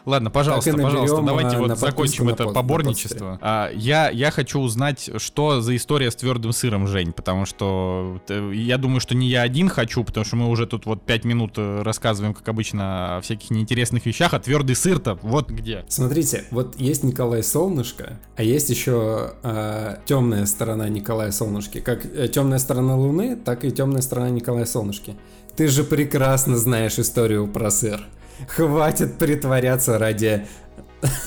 Ладно, 0.05 0.31
пожалуйста, 0.31 0.72
наберем, 0.72 0.89
пожалуйста, 0.89 1.22
давайте 1.22 1.55
а, 1.58 1.60
вот 1.60 1.77
закончим 1.77 2.29
это 2.29 2.46
на 2.46 2.53
поборничество. 2.53 3.38
А, 3.41 3.70
я, 3.74 4.10
я 4.10 4.31
хочу 4.31 4.60
узнать, 4.60 5.10
что 5.17 5.62
за 5.62 5.75
история 5.75 6.12
с 6.12 6.15
твердым 6.15 6.53
сыром, 6.53 6.88
Жень, 6.88 7.13
потому 7.13 7.46
что 7.46 8.20
э, 8.27 8.51
я 8.53 8.77
думаю, 8.77 9.00
что 9.00 9.15
не 9.15 9.27
я 9.27 9.41
один 9.43 9.70
хочу, 9.70 10.03
потому 10.03 10.25
что 10.25 10.36
мы 10.36 10.50
уже 10.50 10.65
тут 10.65 10.86
вот 10.86 11.05
5 11.05 11.25
минут 11.25 11.53
э, 11.58 11.81
рассказываем, 11.84 12.34
как 12.34 12.48
обычно, 12.50 13.17
о 13.17 13.22
всяких 13.22 13.51
неинтересных 13.51 14.05
вещах, 14.05 14.34
а 14.34 14.39
твердый 14.39 14.75
сыр-то 14.75 15.20
вот 15.22 15.50
где. 15.50 15.86
Смотрите, 15.88 16.46
вот 16.51 16.79
есть 16.79 17.03
Николай 17.03 17.43
Солнышко, 17.43 18.20
а 18.36 18.43
есть 18.43 18.70
еще 18.70 19.34
темная 20.05 20.46
сторона 20.46 20.89
Николая 20.89 21.31
Солнышки. 21.31 21.79
Как 21.79 22.01
темная 22.31 22.60
сторона 22.60 22.96
Луны, 22.96 23.36
так 23.36 23.65
и 23.65 23.72
темная 23.72 24.01
сторона 24.01 24.29
Николая 24.29 24.65
Солнышки. 24.65 25.15
Ты 25.55 25.67
же 25.67 25.84
прекрасно 25.84 26.58
знаешь 26.58 26.98
историю 26.98 27.48
про 27.48 27.70
сыр. 27.72 28.01
Хватит 28.48 29.18
притворяться 29.18 29.98
ради... 29.98 30.46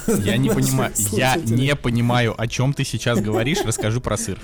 Я 0.07 0.37
не 0.37 0.51
понимаю, 0.51 0.93
я 1.11 1.35
не 1.35 1.75
понимаю, 1.75 2.41
о 2.41 2.47
чем 2.47 2.73
ты 2.73 2.85
сейчас 2.85 3.21
говоришь, 3.21 3.59
расскажи 3.65 4.01
про 4.01 4.17
сыр. 4.17 4.39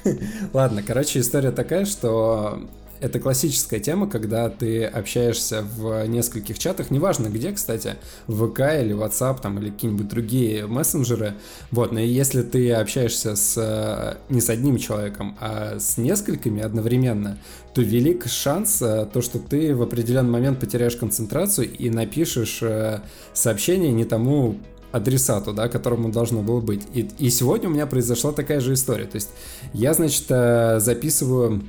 Ладно, 0.52 0.82
короче, 0.82 1.20
история 1.20 1.52
такая, 1.52 1.84
что 1.84 2.68
это 3.00 3.18
классическая 3.18 3.80
тема, 3.80 4.08
когда 4.08 4.48
ты 4.50 4.84
общаешься 4.84 5.62
в 5.62 6.06
нескольких 6.06 6.58
чатах, 6.58 6.90
неважно 6.90 7.28
где, 7.28 7.52
кстати, 7.52 7.96
в 8.26 8.48
ВК 8.48 8.60
или 8.60 8.94
WhatsApp 8.94 9.40
там, 9.40 9.58
или 9.58 9.70
какие-нибудь 9.70 10.08
другие 10.08 10.66
мессенджеры. 10.66 11.34
Вот, 11.70 11.92
но 11.92 12.00
если 12.00 12.42
ты 12.42 12.72
общаешься 12.72 13.36
с 13.36 13.54
э, 13.56 14.18
не 14.32 14.40
с 14.40 14.50
одним 14.50 14.78
человеком, 14.78 15.36
а 15.40 15.78
с 15.78 15.96
несколькими 15.96 16.62
одновременно, 16.62 17.38
то 17.74 17.80
велик 17.80 18.26
шанс, 18.26 18.82
э, 18.82 19.06
то, 19.10 19.22
что 19.22 19.38
ты 19.38 19.74
в 19.74 19.82
определенный 19.82 20.30
момент 20.30 20.60
потеряешь 20.60 20.96
концентрацию 20.96 21.70
и 21.70 21.88
напишешь 21.88 22.58
э, 22.62 23.00
сообщение 23.32 23.92
не 23.92 24.04
тому 24.04 24.56
адресату, 24.92 25.52
да, 25.52 25.68
которому 25.68 26.10
должно 26.10 26.42
было 26.42 26.60
быть. 26.60 26.82
И, 26.92 27.08
и 27.18 27.30
сегодня 27.30 27.68
у 27.68 27.72
меня 27.72 27.86
произошла 27.86 28.32
такая 28.32 28.60
же 28.60 28.74
история. 28.74 29.04
То 29.04 29.16
есть 29.16 29.30
я, 29.72 29.94
значит, 29.94 30.26
записываю 30.26 31.62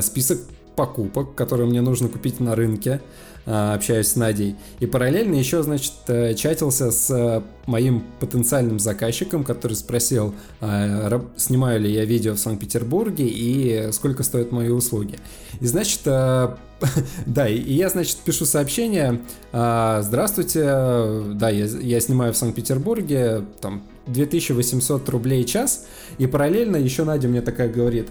список 0.00 0.38
покупок, 0.76 1.34
которые 1.34 1.66
мне 1.66 1.80
нужно 1.80 2.08
купить 2.08 2.38
на 2.38 2.54
рынке, 2.54 3.00
э, 3.46 3.74
общаюсь 3.74 4.08
с 4.08 4.16
Надей. 4.16 4.56
И 4.78 4.86
параллельно 4.86 5.34
еще, 5.34 5.62
значит, 5.62 5.94
э, 6.06 6.34
чатился 6.34 6.92
с 6.92 7.10
э, 7.10 7.42
моим 7.66 8.04
потенциальным 8.20 8.78
заказчиком, 8.78 9.42
который 9.42 9.72
спросил, 9.72 10.34
э, 10.60 11.20
снимаю 11.36 11.80
ли 11.80 11.90
я 11.90 12.04
видео 12.04 12.34
в 12.34 12.38
Санкт-Петербурге 12.38 13.26
и 13.26 13.90
сколько 13.90 14.22
стоят 14.22 14.52
мои 14.52 14.68
услуги. 14.68 15.18
И, 15.60 15.66
значит, 15.66 16.02
э, 16.04 16.54
да, 17.26 17.48
и 17.48 17.72
я, 17.72 17.88
значит, 17.88 18.18
пишу 18.18 18.44
сообщение, 18.44 19.22
здравствуйте, 19.50 20.60
э, 20.62 21.32
да, 21.34 21.48
я, 21.48 21.64
я 21.64 22.00
снимаю 22.00 22.34
в 22.34 22.36
Санкт-Петербурге, 22.36 23.46
там, 23.62 23.82
2800 24.08 25.08
рублей 25.08 25.44
час, 25.44 25.86
и 26.18 26.26
параллельно 26.26 26.76
еще 26.76 27.04
Надя 27.04 27.28
мне 27.28 27.40
такая 27.40 27.68
говорит, 27.68 28.08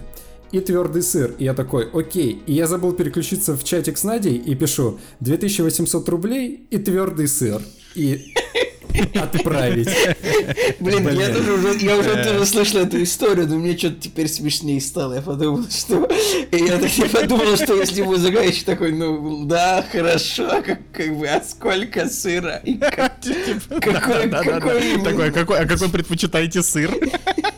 и 0.56 0.60
твердый 0.60 1.02
сыр. 1.02 1.34
И 1.38 1.44
я 1.44 1.54
такой, 1.54 1.88
окей. 1.92 2.42
И 2.46 2.54
я 2.54 2.66
забыл 2.66 2.92
переключиться 2.92 3.56
в 3.56 3.62
чатик 3.64 3.98
с 3.98 4.04
Надей 4.04 4.36
и 4.36 4.54
пишу 4.54 4.98
2800 5.20 6.08
рублей 6.08 6.66
и 6.70 6.78
твердый 6.78 7.28
сыр. 7.28 7.60
И 7.94 8.34
отправить. 9.14 9.88
Блин, 10.80 11.08
я 11.10 11.28
тоже 11.34 11.52
уже, 11.52 11.78
я 11.78 11.96
уже 11.96 12.24
тоже 12.24 12.46
слышал 12.46 12.80
эту 12.80 13.02
историю, 13.02 13.46
но 13.48 13.56
мне 13.56 13.76
что-то 13.76 13.96
теперь 14.00 14.28
смешнее 14.28 14.80
стало. 14.80 15.14
Я 15.14 15.22
подумал, 15.22 15.64
что... 15.70 16.08
И 16.50 16.56
я 16.56 16.78
так 16.78 16.90
я 16.96 17.06
подумал, 17.06 17.56
что 17.56 17.74
если 17.74 18.02
бы 18.02 18.16
заказчик 18.16 18.64
такой, 18.64 18.92
ну, 18.92 19.44
да, 19.44 19.84
хорошо, 19.92 20.62
как, 20.64 20.80
как 20.92 21.18
бы, 21.18 21.26
а 21.26 21.42
сколько 21.42 22.08
сыра? 22.08 22.62
И 22.64 22.74
как- 22.78 23.20
какой, 23.68 24.26
Да-да-да-да. 24.26 24.42
какой 24.60 24.92
именно? 24.92 25.04
Такой, 25.04 25.28
а 25.28 25.32
какой, 25.32 25.58
а 25.58 25.66
какой 25.66 25.88
предпочитаете 25.90 26.62
сыр? 26.62 26.94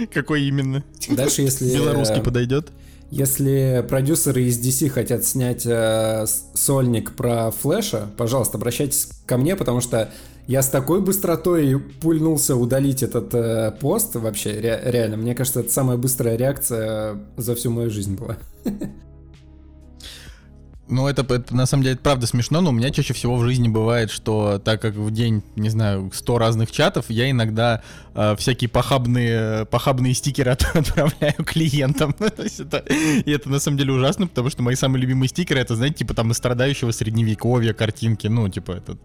Какой 0.12 0.42
именно? 0.42 0.84
Дальше, 1.08 1.42
если... 1.42 1.74
Белорусский 1.74 2.22
подойдет? 2.22 2.72
Если 3.10 3.84
продюсеры 3.88 4.44
из 4.44 4.58
DC 4.58 4.88
хотят 4.88 5.24
снять 5.24 5.64
э, 5.64 6.26
сольник 6.54 7.14
про 7.14 7.52
Флэша, 7.52 8.08
пожалуйста, 8.16 8.56
обращайтесь 8.56 9.10
ко 9.26 9.36
мне, 9.36 9.54
потому 9.54 9.80
что 9.80 10.10
я 10.48 10.60
с 10.60 10.68
такой 10.68 11.00
быстротой 11.00 11.78
пульнулся 12.00 12.56
удалить 12.56 13.04
этот 13.04 13.32
э, 13.32 13.72
пост 13.80 14.16
вообще, 14.16 14.60
ре- 14.60 14.80
реально. 14.84 15.18
Мне 15.18 15.36
кажется, 15.36 15.60
это 15.60 15.72
самая 15.72 15.96
быстрая 15.96 16.36
реакция 16.36 17.20
за 17.36 17.54
всю 17.54 17.70
мою 17.70 17.90
жизнь 17.90 18.16
была. 18.16 18.38
Ну, 20.88 21.08
это, 21.08 21.22
это 21.34 21.54
на 21.54 21.66
самом 21.66 21.82
деле 21.82 21.94
это 21.94 22.02
правда 22.02 22.26
смешно, 22.28 22.60
но 22.60 22.70
у 22.70 22.72
меня 22.72 22.90
чаще 22.90 23.12
всего 23.12 23.36
в 23.36 23.44
жизни 23.44 23.66
бывает, 23.68 24.10
что 24.10 24.60
так 24.64 24.80
как 24.80 24.94
в 24.94 25.10
день, 25.10 25.42
не 25.56 25.68
знаю, 25.68 26.12
100 26.14 26.38
разных 26.38 26.70
чатов, 26.70 27.06
я 27.08 27.28
иногда 27.28 27.82
э, 28.14 28.36
всякие 28.38 28.70
похабные, 28.70 29.66
похабные 29.66 30.14
стикеры 30.14 30.50
от- 30.52 30.62
отправляю 30.76 31.34
клиентам. 31.44 32.12
То 32.12 32.42
есть 32.42 32.60
это, 32.60 32.78
и 32.78 33.30
это 33.30 33.50
на 33.50 33.58
самом 33.58 33.78
деле 33.78 33.92
ужасно, 33.92 34.28
потому 34.28 34.48
что 34.48 34.62
мои 34.62 34.76
самые 34.76 35.02
любимые 35.02 35.28
стикеры, 35.28 35.58
это, 35.60 35.74
знаете, 35.74 35.96
типа 35.98 36.14
там 36.14 36.30
из 36.30 36.36
страдающего 36.36 36.92
средневековья 36.92 37.72
картинки, 37.72 38.28
ну, 38.28 38.48
типа 38.48 38.72
этот... 38.72 39.00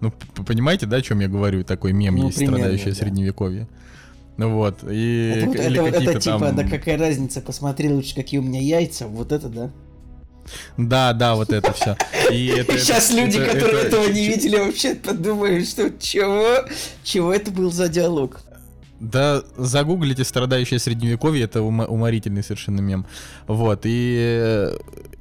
Ну, 0.00 0.12
понимаете, 0.46 0.86
да, 0.86 0.98
о 0.98 1.02
чем 1.02 1.20
я 1.20 1.28
говорю? 1.28 1.62
Такой 1.64 1.92
мем 1.92 2.16
Ну, 2.16 2.26
есть, 2.26 2.38
примерно, 2.38 2.58
страдающее 2.58 2.94
да. 2.94 3.00
средневековье. 3.00 3.68
Ну 4.38 4.54
вот, 4.54 4.84
и 4.88 5.32
Это, 5.34 5.62
или 5.66 6.18
типа, 6.20 6.38
там... 6.38 6.56
да 6.56 6.62
какая 6.62 6.96
разница, 6.96 7.40
посмотри 7.40 7.90
лучше, 7.90 8.14
какие 8.14 8.38
у 8.38 8.42
меня 8.44 8.60
яйца, 8.60 9.08
вот 9.08 9.32
это, 9.32 9.48
да? 9.48 9.70
Да, 10.76 11.12
да, 11.12 11.34
вот 11.34 11.52
это 11.52 11.72
все. 11.72 11.96
И 12.30 12.46
это, 12.48 12.72
это- 12.74 12.78
Сейчас 12.84 13.10
люди, 13.12 13.38
это- 13.38 13.54
которые 13.54 13.78
это- 13.84 13.96
этого 13.96 14.08
не 14.08 14.26
видели, 14.28 14.56
вообще 14.58 14.94
подумают, 14.94 15.68
что 15.68 15.90
чего? 15.98 16.68
Чего 17.04 17.32
это 17.32 17.50
был 17.50 17.70
за 17.72 17.88
диалог? 17.88 18.40
Да, 19.00 19.42
загуглите 19.56 20.24
страдающее 20.24 20.80
средневековье, 20.80 21.44
это 21.44 21.60
ума- 21.60 21.86
уморительный 21.86 22.42
совершенно 22.42 22.80
мем. 22.80 23.06
Вот, 23.46 23.82
и... 23.84 24.68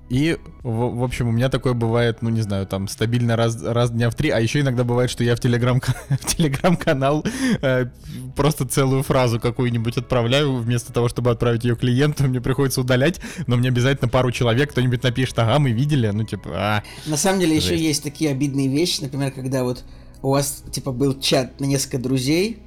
И, 0.10 0.38
в, 0.64 1.00
в 1.00 1.04
общем, 1.04 1.28
у 1.28 1.32
меня 1.32 1.50
такое 1.50 1.74
бывает, 1.74 2.22
ну, 2.22 2.30
не 2.30 2.42
знаю, 2.42 2.66
там, 2.66 2.88
стабильно 2.88 3.36
раз, 3.36 3.62
раз 3.62 3.92
дня 3.92 4.10
в 4.10 4.16
три, 4.16 4.30
а 4.30 4.40
еще 4.40 4.62
иногда 4.62 4.84
бывает, 4.84 5.10
что 5.10 5.24
я 5.24 5.36
в 5.36 5.40
телеграм, 5.40 5.82
в 6.10 6.36
телеграм-канал 6.36 7.26
э, 7.62 7.88
просто 8.36 8.66
целую 8.66 9.04
фразу 9.04 9.40
какую-нибудь 9.40 9.98
отправляю, 9.98 10.56
вместо 10.56 10.94
того, 10.94 11.10
чтобы 11.10 11.32
отправить 11.32 11.66
ее 11.66 11.76
клиенту, 11.76 12.24
мне 12.24 12.40
приходится 12.40 12.80
удалять, 12.80 13.20
но 13.48 13.58
мне 13.58 13.68
обязательно 13.68 14.08
пару 14.08 14.32
человек, 14.32 14.72
кто-нибудь 14.72 15.04
напишет, 15.04 15.38
ага, 15.40 15.60
мы 15.60 15.72
видели, 15.72 16.08
ну, 16.08 16.24
типа, 16.24 16.50
а, 16.54 16.84
На 17.06 17.18
самом 17.18 17.42
деле 17.42 17.56
еще 17.58 17.70
Жесть. 17.70 17.84
есть 17.84 18.04
такие 18.04 18.32
обидные 18.32 18.70
вещи, 18.70 19.02
например, 19.02 19.32
когда 19.32 19.64
вот 19.64 19.84
у 20.22 20.32
вас 20.32 20.64
типа 20.72 20.92
был 20.92 21.20
чат 21.20 21.60
на 21.60 21.66
несколько 21.66 22.00
друзей, 22.00 22.60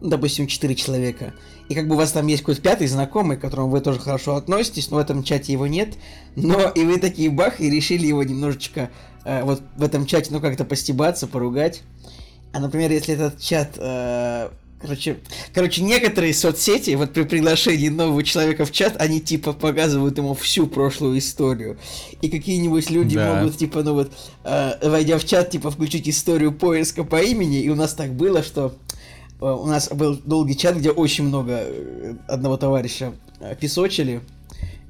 ну, 0.00 0.10
допустим, 0.10 0.46
четыре 0.46 0.76
человека, 0.76 1.34
и 1.68 1.74
как 1.74 1.86
бы 1.88 1.94
у 1.94 1.98
вас 1.98 2.12
там 2.12 2.26
есть 2.26 2.42
какой-то 2.42 2.62
пятый 2.62 2.86
знакомый, 2.86 3.36
к 3.36 3.40
которому 3.40 3.68
вы 3.70 3.80
тоже 3.80 3.98
хорошо 4.00 4.36
относитесь, 4.36 4.90
но 4.90 4.96
в 4.96 5.00
этом 5.00 5.22
чате 5.22 5.52
его 5.52 5.66
нет, 5.66 5.94
но 6.36 6.68
и 6.70 6.84
вы 6.84 6.98
такие 6.98 7.30
бах, 7.30 7.60
и 7.60 7.68
решили 7.70 8.06
его 8.06 8.22
немножечко 8.22 8.90
э, 9.24 9.42
вот 9.44 9.62
в 9.76 9.82
этом 9.82 10.06
чате, 10.06 10.28
ну, 10.30 10.40
как-то 10.40 10.64
постебаться, 10.64 11.26
поругать. 11.26 11.82
А, 12.52 12.60
например, 12.60 12.90
если 12.90 13.14
этот 13.14 13.40
чат... 13.40 13.74
э, 13.76 14.48
Короче, 14.80 15.16
короче, 15.52 15.82
некоторые 15.82 16.32
соцсети, 16.32 16.94
вот 16.94 17.12
при 17.12 17.24
приглашении 17.24 17.88
нового 17.88 18.22
человека 18.22 18.64
в 18.64 18.70
чат, 18.70 18.94
они 19.00 19.20
типа 19.20 19.52
показывают 19.52 20.16
ему 20.18 20.34
всю 20.34 20.68
прошлую 20.68 21.18
историю. 21.18 21.78
И 22.22 22.28
какие-нибудь 22.28 22.88
люди 22.88 23.16
Да. 23.16 23.34
могут, 23.34 23.58
типа, 23.58 23.82
ну 23.82 23.94
вот, 23.94 24.12
э, 24.44 24.88
войдя 24.88 25.18
в 25.18 25.24
чат, 25.24 25.50
типа, 25.50 25.72
включить 25.72 26.08
историю 26.08 26.52
поиска 26.52 27.02
по 27.02 27.20
имени. 27.20 27.60
И 27.60 27.68
у 27.70 27.74
нас 27.74 27.92
так 27.94 28.12
было, 28.12 28.44
что 28.44 28.76
у 29.40 29.66
нас 29.66 29.88
был 29.90 30.18
долгий 30.24 30.56
чат, 30.56 30.76
где 30.76 30.90
очень 30.90 31.24
много 31.24 31.52
э, 31.60 32.14
одного 32.26 32.56
товарища 32.56 33.12
э, 33.40 33.54
песочили. 33.56 34.20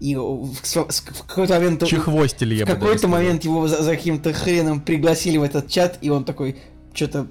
И 0.00 0.14
в, 0.14 0.52
в- 0.62 1.26
какой-то 1.26 1.54
момент... 1.54 1.84
чехвостили, 1.84 2.54
я 2.54 2.64
В 2.64 2.68
какой-то 2.68 3.08
момент 3.08 3.44
его 3.44 3.66
за, 3.66 3.82
за 3.82 3.90
каким-то 3.96 4.32
хреном 4.32 4.80
пригласили 4.80 5.38
в 5.38 5.42
этот 5.42 5.68
чат, 5.68 5.98
и 6.00 6.08
он 6.10 6.24
такой, 6.24 6.56
что-то 6.94 7.26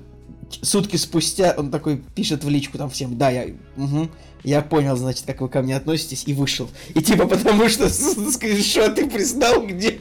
сутки 0.62 0.98
спустя, 0.98 1.56
он 1.58 1.72
такой 1.72 1.98
пишет 2.16 2.44
в 2.44 2.50
личку 2.50 2.78
там 2.78 2.90
всем, 2.90 3.18
да, 3.18 3.30
я, 3.30 3.48
мгм, 3.76 4.10
я 4.44 4.62
понял, 4.62 4.96
значит, 4.96 5.26
как 5.26 5.42
вы 5.42 5.50
ко 5.50 5.62
мне 5.62 5.76
относитесь, 5.76 6.24
и 6.26 6.34
вышел. 6.34 6.70
И 6.94 7.02
типа 7.02 7.28
потому 7.28 7.68
что 7.70 7.90
скриншоты 7.90 9.10
признал 9.10 9.66
где. 9.66 10.00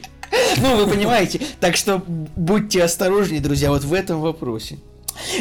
Ну, 0.57 0.75
вы 0.83 0.91
понимаете. 0.91 1.39
Так 1.59 1.77
что 1.77 2.03
будьте 2.35 2.83
осторожнее, 2.83 3.41
друзья, 3.41 3.69
вот 3.69 3.83
в 3.83 3.93
этом 3.93 4.19
вопросе. 4.19 4.77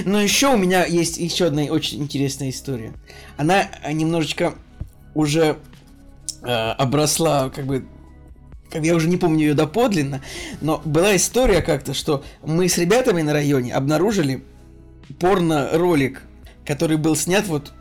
Но 0.04 0.21
еще 0.21 0.54
у 0.54 0.56
меня 0.56 0.85
есть 0.85 1.18
еще 1.18 1.47
одна 1.47 1.62
очень 1.64 2.02
интересная 2.02 2.50
история. 2.50 2.92
Она 3.37 3.68
немножечко 3.90 4.54
уже 5.14 5.59
э, 6.42 6.47
обросла 6.47 7.50
как 7.50 7.66
бы 7.66 7.87
как 8.71 8.85
я 8.85 8.95
уже 8.95 9.09
не 9.09 9.16
помню 9.16 9.47
ее 9.47 9.54
доподлинно, 9.54 10.23
но 10.61 10.83
была 10.85 11.14
история 11.14 11.62
как-то, 11.62 11.95
что 11.95 12.25
мы 12.45 12.68
с 12.68 12.78
ребятами 12.78 13.23
на 13.23 13.33
районе 13.33 13.73
обнаружили 13.73 14.42
порно-ролик, 15.21 16.23
который 16.64 16.97
был 16.97 17.14
снят 17.14 17.47
вот, 17.47 17.73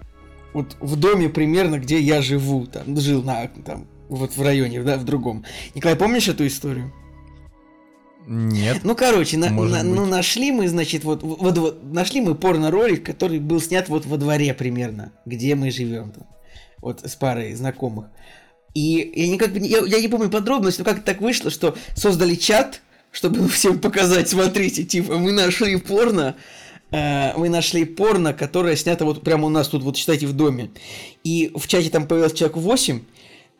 вот 0.53 0.77
в 0.79 0.95
доме 0.95 1.27
примерно, 1.29 1.79
где 1.79 1.99
я 1.99 2.21
живу, 2.21 2.67
там, 2.67 2.97
жил 2.99 3.23
на, 3.23 3.47
там, 3.65 3.87
вот 4.09 4.37
в 4.37 4.41
районе, 4.41 4.83
да, 4.83 4.97
в 4.97 5.03
другом. 5.03 5.43
Николай, 5.73 5.97
помнишь 5.97 6.27
эту 6.27 6.45
историю? 6.45 6.93
Нет. 8.27 8.81
Ну, 8.83 8.95
короче, 8.95 9.37
на, 9.37 9.49
на, 9.49 9.83
ну, 9.83 10.05
нашли 10.05 10.51
мы, 10.51 10.67
значит, 10.67 11.03
вот, 11.03 11.21
вот, 11.21 11.57
вот 11.57 11.83
нашли 11.83 12.21
мы 12.21 12.35
порно-ролик, 12.35 13.05
который 13.05 13.39
был 13.39 13.61
снят 13.61 13.87
вот 13.87 14.05
во 14.05 14.17
дворе 14.17 14.53
примерно, 14.53 15.11
где 15.25 15.55
мы 15.55 15.69
живем 15.71 16.11
там, 16.11 16.25
вот 16.81 17.01
с 17.03 17.15
парой 17.15 17.53
знакомых. 17.53 18.07
И 18.73 19.11
я 19.15 19.27
никак 19.27 19.55
я, 19.55 19.79
я 19.85 20.01
не 20.01 20.07
помню 20.07 20.29
подробности, 20.29 20.79
но 20.79 20.85
как 20.85 21.03
так 21.03 21.21
вышло, 21.21 21.49
что 21.49 21.75
создали 21.95 22.35
чат, 22.35 22.81
чтобы 23.11 23.47
всем 23.49 23.79
показать, 23.79 24.27
смотрите, 24.27 24.83
типа, 24.83 25.17
мы 25.17 25.31
нашли 25.31 25.77
порно, 25.77 26.35
э, 26.91 27.37
мы 27.37 27.49
нашли 27.49 27.85
порно, 27.85 28.33
которое 28.33 28.75
снято 28.75 29.05
вот 29.05 29.23
прямо 29.23 29.45
у 29.45 29.49
нас 29.49 29.67
тут, 29.67 29.83
вот 29.83 29.97
считайте, 29.97 30.25
в 30.25 30.33
доме. 30.33 30.71
И 31.23 31.51
в 31.55 31.67
чате 31.67 31.89
там 31.89 32.07
появилось 32.07 32.33
человек 32.33 32.57
8, 32.57 33.01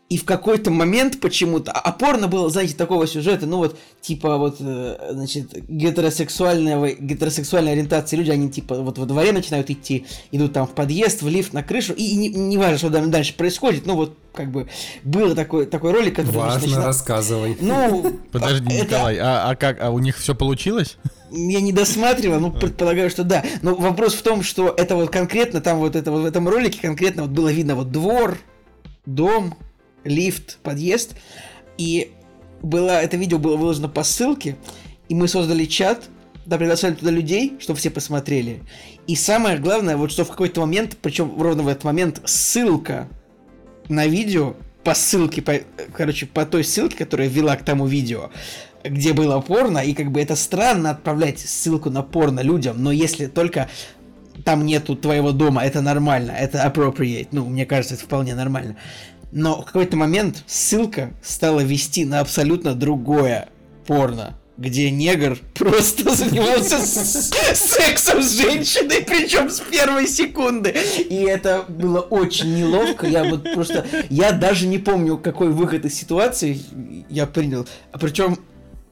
и 0.08 0.18
в 0.18 0.26
какой-то 0.26 0.70
момент 0.70 1.20
почему-то, 1.20 1.72
а 1.72 1.92
порно 1.92 2.28
было, 2.28 2.48
знаете, 2.52 2.76
такого 2.76 3.08
сюжета, 3.08 3.48
ну 3.48 3.58
вот, 3.58 3.78
типа 4.02 4.38
вот, 4.38 4.58
э, 4.60 4.98
значит, 5.12 5.68
гетеросексуального, 5.68 6.92
гетеросексуальной 6.92 7.72
ориентации 7.72 8.16
люди, 8.16 8.30
они 8.30 8.52
типа 8.52 8.76
вот 8.76 9.00
во 9.00 9.06
дворе 9.08 9.32
начинают 9.32 9.72
идти, 9.72 10.06
идут 10.32 10.54
там 10.54 10.68
в 10.68 10.72
подъезд, 10.72 11.24
в 11.24 11.28
лифт, 11.28 11.54
на 11.54 11.64
крышу, 11.64 11.94
и, 11.94 12.04
и 12.04 12.16
не, 12.18 12.30
не 12.30 12.58
важно, 12.58 12.78
что 12.78 12.92
там 12.92 13.10
дальше 13.10 13.34
происходит, 13.34 13.88
ну 13.88 13.96
вот, 13.96 14.16
как 14.32 14.52
бы, 14.52 14.68
был 15.04 15.34
такой, 15.34 15.66
такой 15.66 15.92
ролик, 15.92 16.18
который... 16.18 16.36
Важно, 16.36 16.68
начинал... 16.68 16.86
рассказывай. 16.86 17.58
Ну, 17.60 18.20
Подожди, 18.32 18.76
это... 18.76 18.86
Николай, 18.86 19.18
а, 19.18 19.50
а 19.50 19.56
как, 19.56 19.82
а 19.82 19.90
у 19.90 19.98
них 19.98 20.18
все 20.18 20.36
получилось? 20.36 20.98
Я 21.32 21.62
не 21.62 21.74
досматривал, 21.74 22.40
ну, 22.40 22.52
предполагаю, 22.52 23.10
что 23.10 23.24
да. 23.24 23.44
Но 23.64 23.74
вопрос 23.74 24.14
в 24.14 24.22
том, 24.22 24.44
что 24.44 24.70
это 24.78 24.96
вот 24.96 25.10
конкретно, 25.10 25.62
там 25.62 25.80
вот 25.80 25.96
это 25.96 26.12
вот 26.12 26.22
в 26.22 26.26
этом 26.26 26.48
ролике 26.48 26.80
конкретно 26.80 27.24
вот 27.24 27.32
было 27.32 27.52
видно 27.52 27.74
вот 27.74 27.92
двор, 27.92 28.38
дом, 29.08 29.56
лифт, 30.06 30.60
подъезд. 30.64 31.16
И 31.78 32.14
было, 32.62 33.02
это 33.02 33.18
видео 33.18 33.38
было 33.38 33.58
выложено 33.58 33.90
по 33.90 34.04
ссылке, 34.04 34.56
и 35.10 35.16
мы 35.16 35.28
создали 35.28 35.66
чат, 35.66 36.06
да, 36.46 36.58
приглашали 36.58 36.94
туда 36.94 37.12
людей, 37.12 37.58
чтобы 37.60 37.80
все 37.80 37.90
посмотрели. 37.90 38.64
И 39.08 39.16
самое 39.16 39.58
главное, 39.58 39.98
вот 39.98 40.12
что 40.12 40.26
в 40.26 40.30
какой-то 40.30 40.62
момент, 40.62 40.98
причем 41.02 41.40
ровно 41.40 41.64
в 41.64 41.68
этот 41.68 41.84
момент, 41.84 42.22
ссылка 42.26 43.08
на 43.90 44.08
видео 44.08 44.56
по 44.84 44.94
ссылке, 44.94 45.42
по, 45.42 45.60
короче, 45.94 46.28
по 46.28 46.46
той 46.46 46.64
ссылке, 46.64 46.98
которая 46.98 47.28
вела 47.28 47.56
к 47.56 47.66
тому 47.66 47.88
видео, 47.88 48.30
где 48.84 49.14
было 49.14 49.40
порно, 49.42 49.80
и 49.80 49.94
как 49.94 50.12
бы 50.12 50.22
это 50.22 50.36
странно 50.36 50.92
отправлять 50.92 51.40
ссылку 51.40 51.90
на 51.90 52.04
порно 52.04 52.42
людям, 52.42 52.82
но 52.82 52.92
если 52.92 53.26
только 53.26 53.68
там 54.44 54.66
нету 54.66 54.96
твоего 54.96 55.32
дома, 55.32 55.64
это 55.64 55.82
нормально, 55.82 56.32
это 56.32 56.60
appropriate, 56.60 57.30
ну, 57.32 57.46
мне 57.46 57.66
кажется, 57.66 57.96
это 57.96 58.04
вполне 58.04 58.36
нормально. 58.36 58.76
Но 59.36 59.62
в 59.62 59.66
какой-то 59.66 59.98
момент 59.98 60.46
ссылка 60.48 61.12
стала 61.22 61.60
вести 61.60 62.06
на 62.06 62.22
абсолютно 62.22 62.74
другое 62.74 63.50
порно 63.86 64.34
где 64.58 64.90
негр 64.90 65.38
просто 65.54 66.16
занимался 66.16 66.80
сексом 66.80 68.22
с 68.24 68.40
женщиной, 68.40 69.04
причем 69.06 69.50
с 69.50 69.60
первой 69.60 70.08
секунды. 70.08 70.74
И 71.10 71.16
это 71.24 71.66
было 71.68 72.00
очень 72.00 72.56
неловко. 72.56 73.06
Я 73.06 73.26
вот 73.26 73.44
просто... 73.54 73.86
Я 74.10 74.32
даже 74.32 74.66
не 74.66 74.78
помню, 74.78 75.18
какой 75.18 75.50
выход 75.50 75.84
из 75.84 75.94
ситуации 75.96 76.58
я 77.10 77.26
принял. 77.26 77.68
А 77.92 77.98
причем 77.98 78.38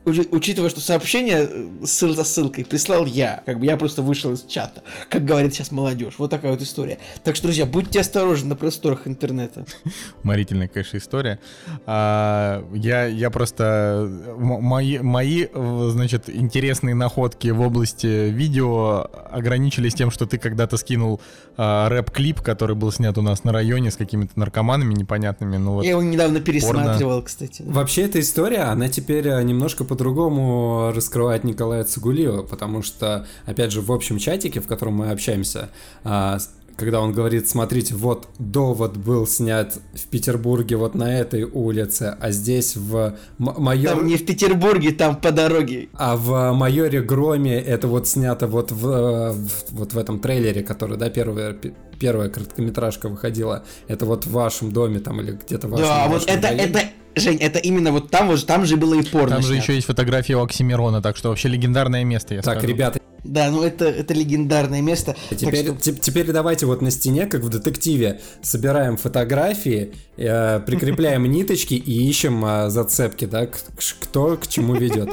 учитывая, 0.06 0.70
что 0.70 0.82
сообщение 0.82 1.48
э, 1.50 1.86
ссыл 1.86 2.14
за 2.14 2.24
ссылкой 2.24 2.66
прислал 2.66 3.06
я, 3.06 3.42
как 3.46 3.60
бы 3.60 3.66
я 3.66 3.78
просто 3.78 4.02
вышел 4.02 4.34
из 4.34 4.44
чата, 4.44 4.84
как 5.10 5.26
говорит 5.26 5.54
сейчас 5.54 5.72
молодежь. 5.72 6.16
Вот 6.18 6.30
такая 6.30 6.52
вот 6.52 6.62
история. 6.62 6.98
Так 7.24 7.36
что, 7.36 7.48
друзья, 7.48 7.66
будьте 7.66 8.00
осторожны 8.00 8.50
на 8.50 8.56
просторах 8.56 9.08
интернета. 9.08 9.66
Уморительная, 10.24 10.68
конечно, 10.68 10.98
история. 10.98 11.40
А, 11.86 12.66
я, 12.74 13.06
я 13.06 13.30
просто... 13.30 14.10
Мои, 14.38 15.00
мои, 15.00 15.48
значит, 15.54 16.30
интересные 16.30 16.96
находки 16.96 17.48
в 17.50 17.62
области 17.62 18.30
видео 18.30 19.10
ограничились 19.32 19.94
тем, 19.94 20.12
что 20.12 20.26
ты 20.26 20.38
когда-то 20.38 20.78
скинул 20.78 21.22
а, 21.56 21.90
рэп-клип, 21.90 22.42
который 22.42 22.76
был 22.76 22.92
снят 22.92 23.18
у 23.18 23.22
нас 23.22 23.44
на 23.44 23.52
районе 23.52 23.92
с 23.92 23.96
какими-то 23.96 24.40
наркоманами 24.40 24.94
непонятными. 24.94 25.58
Ну, 25.58 25.74
вот 25.74 25.84
я 25.84 25.92
его 25.92 26.02
недавно 26.02 26.40
пересматривал, 26.40 27.12
порно. 27.12 27.22
кстати. 27.26 27.64
Вообще, 27.66 28.04
эта 28.04 28.20
история, 28.20 28.64
она 28.64 28.90
теперь 28.90 29.28
э, 29.28 29.44
немножко 29.44 29.84
по-другому 29.84 30.92
раскрывает 30.96 31.44
Николая 31.44 31.84
Цугулиева, 31.84 32.44
потому 32.44 32.82
что, 32.82 33.28
опять 33.46 33.72
же, 33.72 33.82
в 33.82 33.92
общем 33.92 34.18
чатике, 34.18 34.62
в 34.62 34.68
котором 34.68 34.96
мы 34.96 35.12
общаемся, 35.12 35.70
а, 36.04 36.40
когда 36.78 37.02
он 37.02 37.12
говорит, 37.12 37.48
смотрите, 37.48 37.96
вот 37.96 38.28
довод 38.40 38.98
был 38.98 39.28
снят 39.28 39.78
в 39.94 40.08
Петербурге 40.08 40.76
вот 40.78 40.96
на 40.96 41.18
этой 41.20 41.44
улице, 41.44 42.16
а 42.20 42.32
здесь 42.32 42.76
в 42.76 43.16
майор... 43.38 43.98
Там 43.98 44.08
не 44.08 44.18
в 44.18 44.26
Петербурге, 44.26 44.92
там 44.92 45.16
по 45.16 45.32
дороге. 45.32 45.90
А 45.94 46.16
в 46.16 46.52
майоре 46.54 47.02
Громе 47.02 47.60
это 47.60 47.88
вот 47.88 48.08
снято 48.08 48.48
вот 48.48 48.72
в, 48.72 49.34
в 49.34 49.72
вот 49.72 49.94
в 49.94 49.98
этом 49.98 50.20
трейлере, 50.20 50.64
который, 50.64 50.98
да, 50.98 51.10
первая, 51.10 51.56
первая 52.00 52.30
короткометражка 52.30 53.10
выходила, 53.10 53.64
это 53.88 54.06
вот 54.06 54.26
в 54.26 54.32
вашем 54.32 54.72
доме 54.72 55.00
там 55.00 55.22
или 55.22 55.32
где-то 55.32 55.68
в 55.68 55.72
вашем 55.72 55.86
Да, 55.86 56.08
вот 56.08 56.24
это, 56.28 56.48
районе. 56.48 56.64
это, 56.64 56.82
Жень, 57.16 57.38
это 57.38 57.60
именно 57.60 57.92
вот 57.92 58.10
там, 58.10 58.28
вот 58.28 58.46
там 58.46 58.66
же 58.66 58.76
было 58.76 58.96
и 58.96 59.04
порно. 59.04 59.30
Там 59.36 59.42
же 59.44 59.56
еще 59.56 59.76
есть 59.76 59.86
фотография 59.86 60.36
у 60.36 60.42
Оксимирона, 60.44 61.02
так 61.02 61.16
что 61.16 61.30
вообще 61.30 61.48
легендарное 61.48 62.04
место, 62.04 62.34
я 62.34 62.42
Так, 62.42 62.58
скажу. 62.58 62.68
ребята, 62.68 63.00
да, 63.24 63.50
ну 63.50 63.64
это, 63.64 63.86
это 63.86 64.14
легендарное 64.14 64.82
место. 64.82 65.16
Теперь, 65.30 65.66
что... 65.66 65.94
теперь 65.94 66.32
давайте 66.32 66.66
вот 66.66 66.82
на 66.82 66.92
стене, 66.92 67.26
как 67.26 67.42
в 67.42 67.50
детективе, 67.50 68.22
собираем 68.42 68.98
фотографии, 68.98 69.94
э, 70.18 70.60
прикрепляем 70.60 71.26
ниточки 71.26 71.74
и 71.74 72.08
ищем 72.10 72.44
э, 72.46 72.70
зацепки, 72.70 73.26
да, 73.26 73.48
кто 73.48 74.38
к 74.38 74.48
чему 74.48 74.76
ведет. 74.76 75.10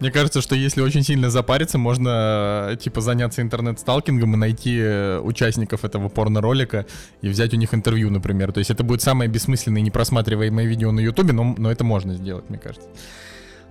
Мне 0.00 0.10
кажется, 0.10 0.40
что 0.40 0.54
если 0.54 0.80
очень 0.80 1.02
сильно 1.02 1.30
запариться, 1.30 1.78
можно, 1.78 2.70
э, 2.72 2.76
типа, 2.76 3.00
заняться 3.00 3.42
интернет-сталкингом 3.42 4.34
и 4.34 4.36
найти 4.36 4.76
э, 4.78 5.20
участников 5.20 5.84
этого 5.84 6.08
порно-ролика 6.08 6.86
и 7.22 7.28
взять 7.28 7.54
у 7.54 7.56
них 7.56 7.72
интервью, 7.72 8.10
например. 8.10 8.52
То 8.52 8.58
есть 8.58 8.70
это 8.70 8.82
будет 8.82 9.02
самое 9.02 9.30
бессмысленное 9.30 9.80
и 9.80 9.84
непросматриваемое 9.84 10.66
видео 10.66 10.90
на 10.90 11.00
Ютубе, 11.00 11.32
но, 11.32 11.54
но 11.56 11.70
это 11.70 11.84
можно 11.84 12.14
сделать, 12.14 12.50
мне 12.50 12.58
кажется. 12.58 12.88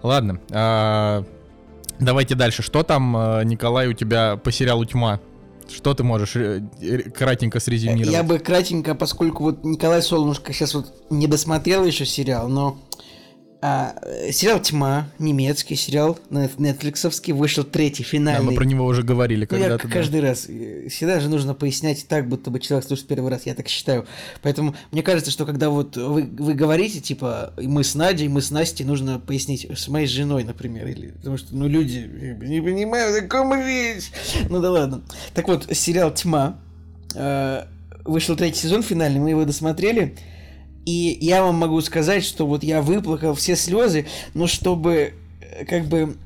Ладно. 0.01 0.39
А, 0.51 1.25
давайте 1.99 2.35
дальше. 2.35 2.61
Что 2.61 2.83
там, 2.83 3.15
э, 3.15 3.43
Николай, 3.45 3.87
у 3.87 3.93
тебя 3.93 4.37
по 4.37 4.51
сериалу 4.51 4.85
«Тьма»? 4.85 5.19
Что 5.73 5.93
ты 5.93 6.03
можешь 6.03 6.35
кратенько 7.13 7.59
срезюмировать? 7.59 8.11
Я 8.11 8.23
бы 8.23 8.37
кратенько, 8.37 8.95
поскольку 8.95 9.43
вот 9.43 9.63
Николай 9.63 10.01
Солнышко 10.01 10.51
сейчас 10.51 10.73
вот 10.73 10.93
не 11.09 11.25
досмотрел 11.27 11.85
еще 11.85 12.05
сериал, 12.05 12.49
но 12.49 12.77
а, 13.65 13.95
сериал 14.29 14.59
«Тьма», 14.59 15.07
немецкий 15.19 15.75
сериал, 15.75 16.19
нетфликсовский, 16.29 17.31
вышел 17.31 17.63
третий, 17.63 18.03
финальный. 18.03 18.43
Да, 18.43 18.51
мы 18.51 18.57
про 18.57 18.65
него 18.65 18.85
уже 18.85 19.03
говорили 19.03 19.45
когда-то. 19.45 19.85
Ну, 19.85 19.89
я 19.89 19.95
каждый 19.95 20.19
да. 20.19 20.27
раз. 20.27 20.47
Э, 20.49 20.89
всегда 20.89 21.21
же 21.21 21.29
нужно 21.29 21.53
пояснять 21.53 22.05
так, 22.09 22.27
будто 22.27 22.51
бы 22.51 22.59
человек 22.59 22.85
слушает 22.85 23.07
первый 23.07 23.31
раз, 23.31 23.45
я 23.45 23.55
так 23.55 23.69
считаю. 23.69 24.05
Поэтому 24.41 24.75
мне 24.91 25.01
кажется, 25.01 25.31
что 25.31 25.45
когда 25.45 25.69
вот 25.69 25.95
вы, 25.95 26.23
вы 26.23 26.55
говорите, 26.55 26.99
типа, 26.99 27.53
мы 27.55 27.85
с 27.85 27.95
Надей, 27.95 28.27
мы 28.27 28.41
с 28.41 28.51
Настей, 28.51 28.83
нужно 28.83 29.17
пояснить 29.17 29.65
с 29.73 29.87
моей 29.87 30.07
женой, 30.07 30.43
например, 30.43 30.85
или 30.85 31.11
потому 31.11 31.37
что, 31.37 31.55
ну, 31.55 31.65
люди 31.65 31.99
не 32.41 32.59
понимают, 32.59 33.23
о 33.23 33.25
ком 33.29 33.53
речь. 33.53 34.11
Ну 34.49 34.59
да 34.59 34.71
ладно. 34.71 35.03
Так 35.33 35.47
вот, 35.47 35.69
сериал 35.71 36.13
«Тьма», 36.13 36.59
э, 37.15 37.63
вышел 38.03 38.35
третий 38.35 38.59
сезон 38.59 38.83
финальный, 38.83 39.21
мы 39.21 39.29
его 39.29 39.45
досмотрели, 39.45 40.17
и 40.85 41.17
я 41.21 41.43
вам 41.43 41.55
могу 41.55 41.79
сказать, 41.81 42.23
что 42.23 42.45
вот 42.45 42.63
я 42.63 42.81
выплакал 42.81 43.33
все 43.33 43.55
слезы, 43.55 44.05
но 44.33 44.47
чтобы 44.47 45.13
э, 45.41 45.65
как 45.65 45.85
бы... 45.85 46.17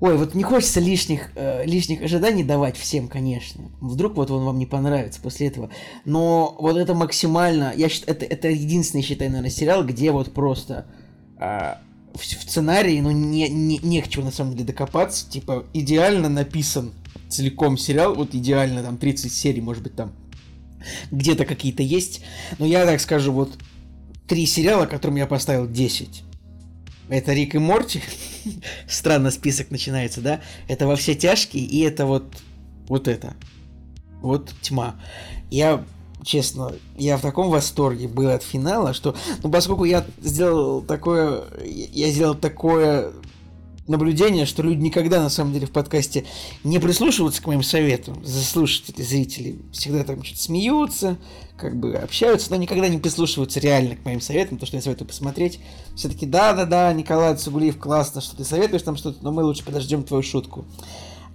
Ой, 0.00 0.16
вот 0.18 0.34
не 0.34 0.42
хочется 0.42 0.80
лишних, 0.80 1.30
э, 1.34 1.64
лишних 1.64 2.02
ожиданий 2.02 2.44
давать 2.44 2.76
всем, 2.76 3.08
конечно. 3.08 3.64
Вдруг 3.80 4.16
вот 4.16 4.30
он 4.30 4.44
вам 4.44 4.58
не 4.58 4.66
понравится 4.66 5.20
после 5.20 5.48
этого. 5.48 5.70
Но 6.04 6.56
вот 6.58 6.76
это 6.76 6.94
максимально... 6.94 7.72
Я 7.76 7.88
считаю, 7.88 8.16
это, 8.16 8.26
это 8.26 8.48
единственный, 8.48 9.02
считай, 9.02 9.28
наверное, 9.28 9.50
сериал, 9.50 9.84
где 9.84 10.10
вот 10.10 10.32
просто... 10.32 10.86
Э, 11.38 11.76
в, 12.14 12.20
в 12.20 12.42
сценарии, 12.42 13.00
ну, 13.00 13.10
не, 13.10 13.48
не, 13.48 13.78
не 13.78 14.00
к 14.00 14.08
чему 14.08 14.26
на 14.26 14.30
самом 14.30 14.52
деле 14.52 14.66
докопаться. 14.66 15.28
Типа, 15.28 15.64
идеально 15.72 16.28
написан 16.28 16.92
целиком 17.28 17.76
сериал. 17.76 18.14
Вот 18.14 18.34
идеально, 18.34 18.82
там, 18.82 18.96
30 18.98 19.32
серий, 19.32 19.60
может 19.60 19.82
быть, 19.82 19.96
там 19.96 20.12
где-то 21.10 21.44
какие-то 21.44 21.82
есть. 21.82 22.22
Но 22.58 22.66
я 22.66 22.84
так 22.86 23.00
скажу, 23.00 23.32
вот 23.32 23.52
три 24.26 24.46
сериала, 24.46 24.86
которым 24.86 25.16
я 25.16 25.26
поставил 25.26 25.68
10. 25.68 26.22
Это 27.08 27.32
Рик 27.32 27.54
и 27.54 27.58
Морти. 27.58 28.02
Странно 28.88 29.30
список 29.30 29.70
начинается, 29.70 30.20
да? 30.20 30.40
Это 30.68 30.86
во 30.86 30.96
все 30.96 31.14
тяжкие, 31.14 31.64
и 31.64 31.80
это 31.80 32.06
вот 32.06 32.34
вот 32.88 33.08
это. 33.08 33.34
Вот 34.20 34.52
тьма. 34.62 34.96
Я 35.50 35.84
честно, 36.22 36.72
я 36.96 37.16
в 37.16 37.22
таком 37.22 37.50
восторге 37.50 38.08
был 38.08 38.30
от 38.30 38.42
финала, 38.42 38.94
что, 38.94 39.14
ну, 39.42 39.50
поскольку 39.50 39.84
я 39.84 40.04
сделал 40.22 40.80
такое, 40.82 41.44
я 41.64 42.10
сделал 42.10 42.34
такое 42.34 43.12
наблюдение, 43.86 44.46
что 44.46 44.62
люди 44.62 44.80
никогда, 44.80 45.22
на 45.22 45.28
самом 45.28 45.52
деле, 45.52 45.66
в 45.66 45.70
подкасте 45.70 46.24
не 46.62 46.78
прислушиваются 46.78 47.42
к 47.42 47.46
моим 47.46 47.62
советам, 47.62 48.24
заслушатели, 48.24 49.02
зрители, 49.02 49.58
всегда 49.72 50.04
там 50.04 50.22
что-то 50.22 50.40
смеются, 50.40 51.18
как 51.56 51.78
бы 51.78 51.94
общаются, 51.94 52.50
но 52.50 52.56
никогда 52.56 52.88
не 52.88 52.98
прислушиваются 52.98 53.60
реально 53.60 53.96
к 53.96 54.04
моим 54.04 54.20
советам, 54.20 54.58
то, 54.58 54.66
что 54.66 54.76
я 54.76 54.82
советую 54.82 55.08
посмотреть. 55.08 55.60
Все-таки, 55.94 56.26
да-да-да, 56.26 56.92
Николай 56.92 57.36
Цугулиев, 57.36 57.78
классно, 57.78 58.20
что 58.20 58.36
ты 58.36 58.44
советуешь 58.44 58.82
там 58.82 58.96
что-то, 58.96 59.22
но 59.22 59.32
мы 59.32 59.44
лучше 59.44 59.64
подождем 59.64 60.02
твою 60.02 60.22
шутку. 60.22 60.64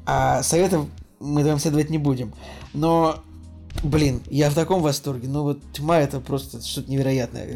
А 0.06 0.44
советов 0.44 0.88
мы 1.20 1.44
вам 1.44 1.60
следовать 1.60 1.90
не 1.90 1.98
будем. 1.98 2.34
Но 2.74 3.24
Блин, 3.84 4.22
я 4.30 4.50
в 4.50 4.56
таком 4.56 4.82
восторге. 4.82 5.28
Ну 5.28 5.44
вот 5.44 5.60
тьма 5.72 6.00
это 6.00 6.20
просто 6.20 6.62
что-то 6.62 6.92
невероятное. 6.92 7.48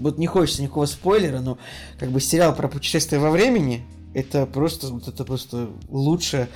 Вот 0.00 0.18
не 0.18 0.26
хочется 0.26 0.62
никакого 0.62 0.86
спойлера, 0.86 1.40
но 1.40 1.58
как 1.98 2.10
бы 2.10 2.20
сериал 2.20 2.54
про 2.54 2.66
путешествие 2.66 3.20
во 3.20 3.30
времени, 3.30 3.84
это 4.14 4.46
просто, 4.46 4.88
вот 4.88 5.08
это 5.08 5.24
просто 5.24 5.70
лучшая, 5.88 6.48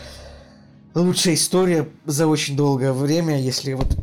лучшая 0.95 1.35
история 1.35 1.89
за 2.07 2.27
очень 2.27 2.57
долгое 2.57 2.93
время, 2.93 3.41
если 3.41 3.75
вот, 3.75 3.97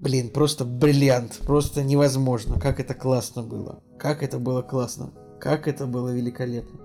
блин, 0.00 0.30
просто 0.30 0.64
бриллиант, 0.64 1.38
просто 1.38 1.82
невозможно, 1.82 2.60
как 2.60 2.78
это 2.78 2.94
классно 2.94 3.42
было, 3.42 3.80
как 3.98 4.22
это 4.22 4.38
было 4.38 4.62
классно, 4.62 5.10
как 5.40 5.66
это 5.66 5.86
было 5.86 6.10
великолепно. 6.10 6.78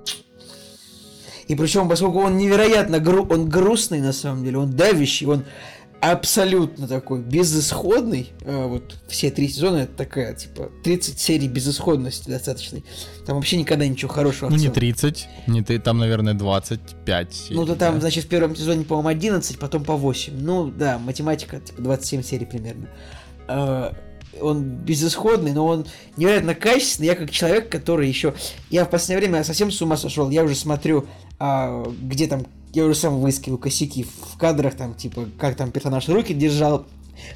И 1.47 1.55
причем, 1.55 1.89
поскольку 1.89 2.19
он 2.19 2.37
невероятно 2.37 2.99
гру 2.99 3.25
он 3.27 3.49
грустный 3.49 4.01
на 4.01 4.13
самом 4.13 4.43
деле, 4.43 4.59
он 4.59 4.71
давящий, 4.71 5.25
он 5.25 5.45
абсолютно 6.01 6.87
такой 6.87 7.21
безысходный. 7.21 8.31
А, 8.45 8.67
вот 8.67 8.97
все 9.07 9.31
три 9.31 9.47
сезона 9.47 9.77
это 9.77 9.93
такая, 9.93 10.33
типа, 10.33 10.71
30 10.83 11.19
серий 11.19 11.47
безысходности 11.47 12.29
достаточной. 12.29 12.83
Там 13.25 13.35
вообще 13.35 13.57
никогда 13.57 13.87
ничего 13.87 14.11
хорошего. 14.11 14.49
Ну, 14.49 14.55
не 14.55 14.69
30, 14.69 15.27
не 15.47 15.61
ты, 15.61 15.79
там, 15.79 15.97
наверное, 15.97 16.33
25 16.33 17.33
серий. 17.33 17.55
Ну, 17.55 17.65
то 17.65 17.75
там, 17.75 17.95
да. 17.95 18.01
значит, 18.01 18.25
в 18.25 18.27
первом 18.27 18.55
сезоне, 18.55 18.85
по-моему, 18.85 19.09
11, 19.09 19.59
потом 19.59 19.83
по 19.83 19.95
8. 19.95 20.33
Ну, 20.39 20.67
да, 20.67 20.97
математика, 20.99 21.59
типа, 21.59 21.81
27 21.81 22.23
серий 22.23 22.45
примерно. 22.45 22.87
А, 23.47 23.95
он 24.39 24.63
безысходный, 24.63 25.51
но 25.51 25.65
он 25.65 25.85
невероятно 26.17 26.55
качественный. 26.55 27.07
Я 27.07 27.15
как 27.15 27.31
человек, 27.31 27.69
который 27.69 28.07
еще... 28.07 28.33
Я 28.69 28.85
в 28.85 28.89
последнее 28.89 29.19
время 29.27 29.43
совсем 29.43 29.71
с 29.71 29.81
ума 29.81 29.97
сошел. 29.97 30.29
Я 30.29 30.43
уже 30.43 30.55
смотрю, 30.55 31.07
а, 31.39 31.83
где 32.01 32.27
там 32.27 32.45
я 32.73 32.85
уже 32.85 32.95
сам 32.95 33.19
выискиваю 33.19 33.57
косяки 33.57 34.03
в 34.03 34.37
кадрах, 34.37 34.75
там, 34.75 34.93
типа, 34.93 35.27
как 35.37 35.55
там 35.55 35.71
персонаж 35.71 36.07
руки 36.09 36.33
держал 36.33 36.85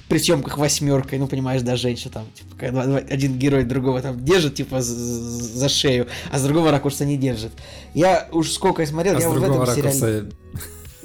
при 0.07 0.17
съемках 0.17 0.57
восьмеркой, 0.57 1.19
ну, 1.19 1.27
понимаешь, 1.27 1.61
да, 1.61 1.75
женщина 1.75 2.13
там, 2.13 2.25
типа, 2.33 2.55
когда 2.57 2.81
один 2.81 3.37
герой 3.37 3.63
другого 3.63 4.01
там 4.01 4.23
держит, 4.23 4.55
типа, 4.55 4.81
за 4.81 5.69
шею, 5.69 6.07
а 6.31 6.39
с 6.39 6.43
другого 6.43 6.71
ракурса 6.71 7.05
не 7.05 7.17
держит. 7.17 7.51
Я 7.93 8.27
уж 8.31 8.51
сколько 8.51 8.81
я 8.81 8.87
смотрел, 8.87 9.17
а 9.17 9.19
я 9.19 9.21
с 9.21 9.25
вот 9.25 9.39
в 9.39 9.43
этом 9.43 9.59
ракурса... 9.59 9.91
сериале... 9.91 10.31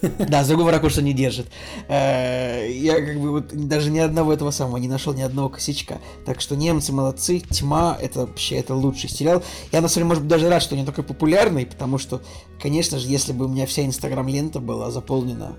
Да, 0.28 0.44
с 0.44 0.48
другого 0.48 0.70
ракурса 0.70 1.02
не 1.02 1.12
держит. 1.12 1.46
Э, 1.88 2.68
я 2.70 2.94
как 3.04 3.20
бы 3.20 3.30
вот 3.30 3.48
даже 3.68 3.90
ни 3.90 3.98
одного 3.98 4.32
этого 4.32 4.50
самого 4.50 4.76
не 4.76 4.88
нашел, 4.88 5.14
ни 5.14 5.22
одного 5.22 5.48
косячка. 5.48 5.98
Так 6.24 6.40
что 6.40 6.56
немцы 6.56 6.92
молодцы, 6.92 7.40
тьма 7.40 7.96
это 8.00 8.20
вообще 8.20 8.56
это 8.56 8.74
лучший 8.74 9.10
сериал. 9.10 9.42
Я 9.72 9.80
на 9.80 9.88
самом 9.88 9.94
деле, 9.94 10.04
может 10.04 10.22
быть, 10.24 10.30
даже 10.30 10.48
рад, 10.48 10.62
что 10.62 10.76
он 10.76 10.86
такой 10.86 11.04
популярный, 11.04 11.66
потому 11.66 11.98
что, 11.98 12.22
конечно 12.60 12.98
же, 12.98 13.08
если 13.08 13.32
бы 13.32 13.46
у 13.46 13.48
меня 13.48 13.66
вся 13.66 13.84
инстаграм-лента 13.84 14.60
была 14.60 14.90
заполнена 14.90 15.56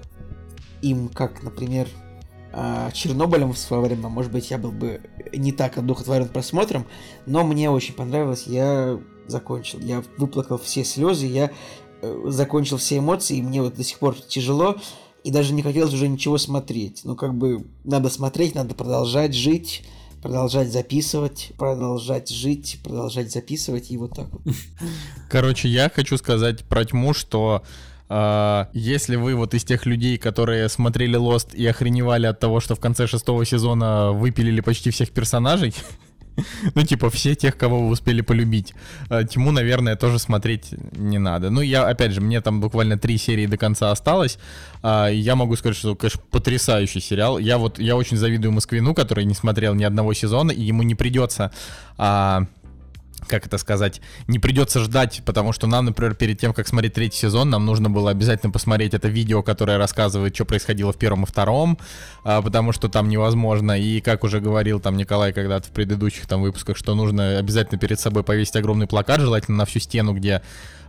им, 0.81 1.09
как, 1.09 1.43
например, 1.43 1.87
э, 2.53 2.89
Чернобылем 2.93 3.53
в 3.53 3.57
свое 3.57 3.83
время, 3.83 4.09
может 4.09 4.31
быть, 4.31 4.51
я 4.51 4.57
был 4.57 4.71
бы 4.71 5.01
не 5.33 5.51
так 5.51 5.77
одухотворен 5.77 6.27
просмотром, 6.29 6.85
но 7.25 7.43
мне 7.43 7.69
очень 7.69 7.93
понравилось, 7.93 8.43
я 8.47 8.99
закончил. 9.27 9.79
Я 9.79 10.03
выплакал 10.17 10.57
все 10.57 10.83
слезы, 10.83 11.27
я 11.27 11.51
закончил 12.25 12.77
все 12.77 12.97
эмоции, 12.97 13.37
и 13.37 13.41
мне 13.41 13.61
вот 13.61 13.75
до 13.75 13.83
сих 13.83 13.99
пор 13.99 14.15
тяжело, 14.15 14.77
и 15.23 15.31
даже 15.31 15.53
не 15.53 15.61
хотелось 15.61 15.93
уже 15.93 16.07
ничего 16.07 16.37
смотреть. 16.37 17.01
Ну, 17.03 17.15
как 17.15 17.35
бы, 17.35 17.65
надо 17.83 18.09
смотреть, 18.09 18.55
надо 18.55 18.73
продолжать 18.73 19.33
жить, 19.33 19.83
продолжать 20.21 20.71
записывать, 20.71 21.51
продолжать 21.57 22.29
жить, 22.29 22.79
продолжать 22.83 23.31
записывать, 23.31 23.91
и 23.91 23.97
вот 23.97 24.15
так 24.15 24.27
вот. 24.31 24.41
Короче, 25.29 25.67
я 25.67 25.91
хочу 25.93 26.17
сказать 26.17 26.63
про 26.65 26.85
тьму, 26.85 27.13
что 27.13 27.63
Uh, 28.11 28.65
если 28.73 29.17
вы 29.17 29.35
вот 29.35 29.53
из 29.53 29.63
тех 29.63 29.85
людей, 29.85 30.17
которые 30.17 30.67
смотрели 30.67 31.15
Lost 31.15 31.55
и 31.55 31.63
охреневали 31.67 32.25
от 32.25 32.39
того, 32.39 32.59
что 32.59 32.73
в 32.73 32.79
конце 32.79 33.05
шестого 33.05 33.45
сезона 33.45 34.11
выпилили 34.13 34.61
почти 34.61 34.89
всех 34.89 35.11
персонажей, 35.11 35.75
Ну, 36.75 36.83
типа, 36.83 37.09
все 37.09 37.35
тех, 37.35 37.57
кого 37.57 37.81
вы 37.81 37.89
успели 37.89 38.21
полюбить. 38.21 38.73
А, 39.09 39.23
Тьму, 39.23 39.51
наверное, 39.51 39.95
тоже 39.95 40.19
смотреть 40.19 40.73
не 40.91 41.17
надо. 41.17 41.49
Ну, 41.49 41.61
я, 41.61 41.87
опять 41.87 42.11
же, 42.11 42.21
мне 42.21 42.41
там 42.41 42.61
буквально 42.61 42.97
три 42.97 43.17
серии 43.17 43.47
до 43.47 43.57
конца 43.57 43.91
осталось. 43.91 44.37
А, 44.81 45.07
я 45.07 45.35
могу 45.35 45.55
сказать, 45.55 45.77
что, 45.77 45.95
конечно, 45.95 46.21
потрясающий 46.31 47.01
сериал. 47.01 47.39
Я 47.39 47.57
вот, 47.57 47.79
я 47.79 47.95
очень 47.95 48.17
завидую 48.17 48.51
Москвину, 48.51 48.93
который 48.93 49.25
не 49.25 49.33
смотрел 49.33 49.73
ни 49.75 49.83
одного 49.83 50.13
сезона, 50.13 50.51
и 50.51 50.61
ему 50.61 50.83
не 50.83 50.95
придется 50.95 51.51
а, 51.97 52.45
как 53.29 53.45
это 53.45 53.57
сказать, 53.57 54.01
не 54.27 54.39
придется 54.39 54.79
ждать, 54.79 55.21
потому 55.25 55.53
что 55.53 55.67
нам, 55.67 55.85
например, 55.85 56.15
перед 56.15 56.39
тем, 56.39 56.53
как 56.53 56.67
смотреть 56.67 56.93
третий 56.93 57.17
сезон, 57.17 57.49
нам 57.49 57.65
нужно 57.65 57.89
было 57.89 58.11
обязательно 58.11 58.51
посмотреть 58.51 58.93
это 58.93 59.07
видео, 59.07 59.41
которое 59.43 59.77
рассказывает, 59.77 60.35
что 60.35 60.45
происходило 60.45 60.91
в 60.91 60.97
первом 60.97 61.23
и 61.23 61.25
втором, 61.25 61.77
а, 62.23 62.41
потому 62.41 62.73
что 62.73 62.89
там 62.89 63.07
невозможно. 63.07 63.79
И 63.79 64.01
как 64.01 64.23
уже 64.23 64.41
говорил 64.41 64.79
там 64.79 64.97
Николай 64.97 65.31
когда-то 65.31 65.67
в 65.67 65.71
предыдущих 65.71 66.27
там 66.27 66.41
выпусках, 66.41 66.75
что 66.75 66.95
нужно 66.95 67.37
обязательно 67.37 67.79
перед 67.79 67.99
собой 67.99 68.23
повесить 68.23 68.55
огромный 68.55 68.87
плакат, 68.87 69.21
желательно 69.21 69.57
на 69.57 69.65
всю 69.65 69.79
стену, 69.79 70.13
где 70.13 70.41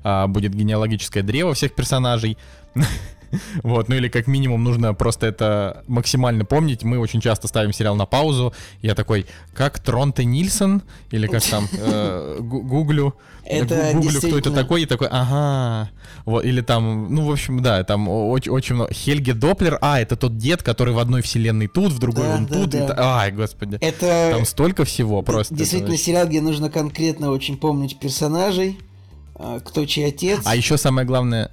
а, 0.02 0.26
будет 0.26 0.54
генеалогическое 0.54 1.22
древо 1.22 1.54
всех 1.54 1.74
персонажей. 1.74 2.38
Вот, 3.62 3.88
ну 3.88 3.94
или 3.94 4.08
как 4.08 4.26
минимум 4.26 4.64
нужно 4.64 4.94
просто 4.94 5.26
это 5.26 5.84
максимально 5.86 6.44
помнить. 6.44 6.82
Мы 6.82 6.98
очень 6.98 7.20
часто 7.20 7.48
ставим 7.48 7.72
сериал 7.72 7.96
на 7.96 8.06
паузу. 8.06 8.52
Я 8.82 8.94
такой, 8.94 9.26
как 9.54 9.78
Тронте 9.78 10.24
Нильсон? 10.24 10.82
Или 11.10 11.26
как 11.26 11.42
там, 11.42 11.68
э, 11.72 12.38
гуглю. 12.40 13.14
Это 13.44 13.92
гуглю, 13.94 14.18
кто 14.20 14.38
это 14.38 14.50
такой, 14.52 14.82
и 14.82 14.86
такой, 14.86 15.08
ага. 15.10 15.90
Вот, 16.24 16.44
или 16.44 16.60
там, 16.60 17.12
ну, 17.12 17.26
в 17.26 17.32
общем, 17.32 17.62
да, 17.62 17.82
там 17.82 18.08
очень, 18.08 18.52
очень 18.52 18.74
много. 18.76 18.92
Хельге 18.92 19.34
Доплер, 19.34 19.76
а, 19.80 19.98
это 19.98 20.14
тот 20.14 20.36
дед, 20.36 20.62
который 20.62 20.94
в 20.94 20.98
одной 20.98 21.22
вселенной 21.22 21.66
тут, 21.66 21.92
в 21.92 21.98
другой 21.98 22.26
да, 22.26 22.34
он 22.34 22.46
да, 22.46 22.54
тут. 22.54 22.70
Да. 22.70 22.94
Ай, 23.18 23.32
господи. 23.32 23.78
Это... 23.80 24.30
Там 24.34 24.44
столько 24.44 24.84
всего 24.84 25.22
просто. 25.22 25.54
Действительно, 25.54 25.94
это... 25.94 26.02
сериал, 26.02 26.28
где 26.28 26.40
нужно 26.40 26.70
конкретно 26.70 27.30
очень 27.30 27.56
помнить 27.56 27.98
персонажей, 27.98 28.78
а, 29.34 29.58
кто 29.58 29.84
чей 29.84 30.06
отец. 30.06 30.42
А 30.44 30.54
еще 30.54 30.76
самое 30.76 31.06
главное, 31.06 31.50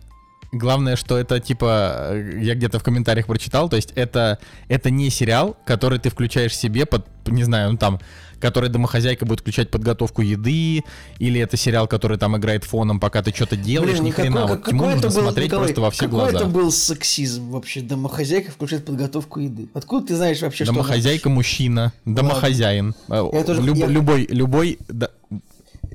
Главное, 0.52 0.96
что 0.96 1.18
это 1.18 1.40
типа, 1.40 2.14
я 2.40 2.56
где-то 2.56 2.80
в 2.80 2.84
комментариях 2.84 3.28
прочитал, 3.28 3.68
то 3.70 3.76
есть 3.76 3.92
это, 3.96 4.40
это 4.70 4.90
не 4.90 5.10
сериал, 5.10 5.58
который 5.66 6.00
ты 6.00 6.10
включаешь 6.10 6.56
себе 6.56 6.86
под, 6.86 7.06
не 7.26 7.44
знаю, 7.44 7.72
ну 7.72 7.78
там, 7.78 8.00
который 8.40 8.70
домохозяйка 8.70 9.26
будет 9.26 9.42
включать 9.42 9.70
подготовку 9.70 10.22
еды, 10.22 10.84
или 11.20 11.42
это 11.42 11.58
сериал, 11.58 11.88
который 11.88 12.18
там 12.18 12.38
играет 12.38 12.64
фоном, 12.64 13.00
пока 13.00 13.22
ты 13.22 13.32
что-то 13.32 13.56
делаешь, 13.56 13.94
Блин, 13.94 14.06
ни 14.06 14.12
хрена. 14.12 14.48
Как, 14.48 14.50
вот 14.50 14.66
Тиму 14.66 14.86
нужно 14.86 15.02
был, 15.02 15.12
смотреть 15.12 15.48
Николай, 15.48 15.66
просто 15.66 15.82
во 15.82 15.92
все 15.92 16.06
какой 16.06 16.20
глаза. 16.20 16.38
это 16.38 16.48
был 16.48 16.72
сексизм 16.72 17.50
вообще? 17.50 17.82
Домохозяйка 17.82 18.52
включает 18.52 18.86
подготовку 18.86 19.40
еды. 19.40 19.68
Откуда 19.74 20.08
ты 20.08 20.16
знаешь 20.16 20.42
вообще, 20.42 20.64
что 20.66 20.74
Домохозяйка 20.74 21.30
мужчина, 21.30 21.94
домохозяин. 22.06 22.96
Ладно. 23.08 23.44
Тоже, 23.44 23.62
Люб, 23.62 23.78
я... 23.78 23.88
Любой, 23.88 24.28
любой, 24.30 24.80
да, 24.88 25.10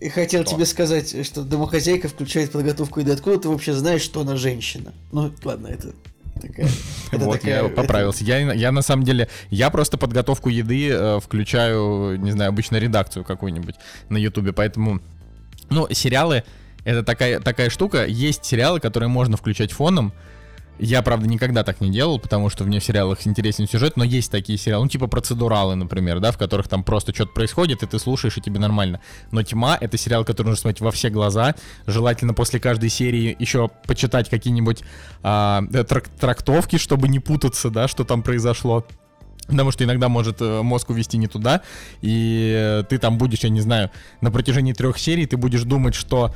и 0.03 0.09
хотел 0.09 0.43
тебе 0.43 0.67
сказать, 0.67 1.25
что 1.25 1.43
домохозяйка 1.43 2.09
включает 2.09 2.51
подготовку 2.51 3.01
еды. 3.01 3.13
Откуда 3.13 3.39
ты 3.39 3.49
вообще 3.49 3.73
знаешь, 3.73 4.03
что 4.03 4.23
она 4.23 4.35
женщина? 4.35 4.93
Ну, 5.13 5.33
ладно, 5.45 5.69
это 5.69 5.93
такая... 6.41 6.69
Это 7.13 7.25
вот, 7.25 7.41
такая, 7.41 7.63
я 7.63 7.69
поправился. 7.69 8.25
Это... 8.25 8.33
Я, 8.33 8.53
я 8.53 8.73
на 8.73 8.83
самом 8.83 9.05
деле, 9.05 9.29
я 9.51 9.71
просто 9.71 9.99
подготовку 9.99 10.49
еды 10.49 10.89
э, 10.91 11.21
включаю, 11.21 12.19
не 12.19 12.33
знаю, 12.33 12.49
обычно 12.49 12.79
редакцию 12.79 13.25
какую-нибудь 13.25 13.77
на 14.09 14.17
Ютубе, 14.17 14.53
поэтому... 14.53 15.01
Ну, 15.71 15.87
сериалы, 15.93 16.43
это 16.85 17.05
такая, 17.05 17.39
такая 17.39 17.71
штука. 17.71 18.05
Есть 18.05 18.45
сериалы, 18.45 18.81
которые 18.81 19.09
можно 19.09 19.37
включать 19.37 19.71
фоном, 19.71 20.13
я, 20.85 21.01
правда, 21.03 21.29
никогда 21.29 21.63
так 21.63 21.81
не 21.81 21.91
делал, 21.91 22.19
потому 22.19 22.51
что 22.51 22.65
мне 22.65 22.81
в 22.81 22.85
сериалах 22.85 23.25
интересен 23.25 23.69
сюжет, 23.69 23.97
но 23.97 24.03
есть 24.03 24.33
такие 24.33 24.59
сериалы, 24.59 24.85
ну, 24.85 24.89
типа 24.89 25.07
процедуралы, 25.07 25.77
например, 25.77 26.19
да, 26.19 26.33
в 26.33 26.39
которых 26.39 26.67
там 26.67 26.83
просто 26.83 27.15
что-то 27.15 27.33
происходит, 27.33 27.85
и 27.85 27.87
ты 27.87 28.01
слушаешь, 28.01 28.37
и 28.37 28.41
тебе 28.41 28.59
нормально. 28.59 29.01
Но 29.31 29.45
«Тьма»— 29.45 29.79
это 29.81 29.97
сериал, 29.97 30.25
который 30.25 30.49
нужно 30.49 30.63
смотреть 30.63 30.81
во 30.81 30.91
все 30.91 31.09
глаза, 31.09 31.55
желательно 31.87 32.35
после 32.35 32.59
каждой 32.59 32.89
серии 32.89 33.37
еще 33.39 33.71
почитать 33.87 34.29
какие-нибудь 34.29 34.83
а, 35.23 35.63
трак 35.89 36.09
трактовки, 36.09 36.79
чтобы 36.79 37.09
не 37.09 37.21
путаться, 37.21 37.71
да, 37.71 37.87
что 37.87 38.05
там 38.05 38.23
произошло. 38.23 38.85
Потому 39.47 39.71
что 39.71 39.85
иногда 39.85 40.09
может 40.09 40.41
э, 40.41 40.63
мозг 40.63 40.91
увести 40.91 41.19
не 41.19 41.27
туда, 41.27 41.63
и 42.01 42.85
ты 42.89 42.99
там 42.99 43.19
будешь, 43.19 43.41
я 43.41 43.51
не 43.51 43.61
знаю, 43.61 43.91
на 44.21 44.31
протяжении 44.31 44.73
трех 44.73 44.99
серий 44.99 45.27
ты 45.27 45.37
будешь 45.37 45.63
думать, 45.63 45.95
что 45.95 46.33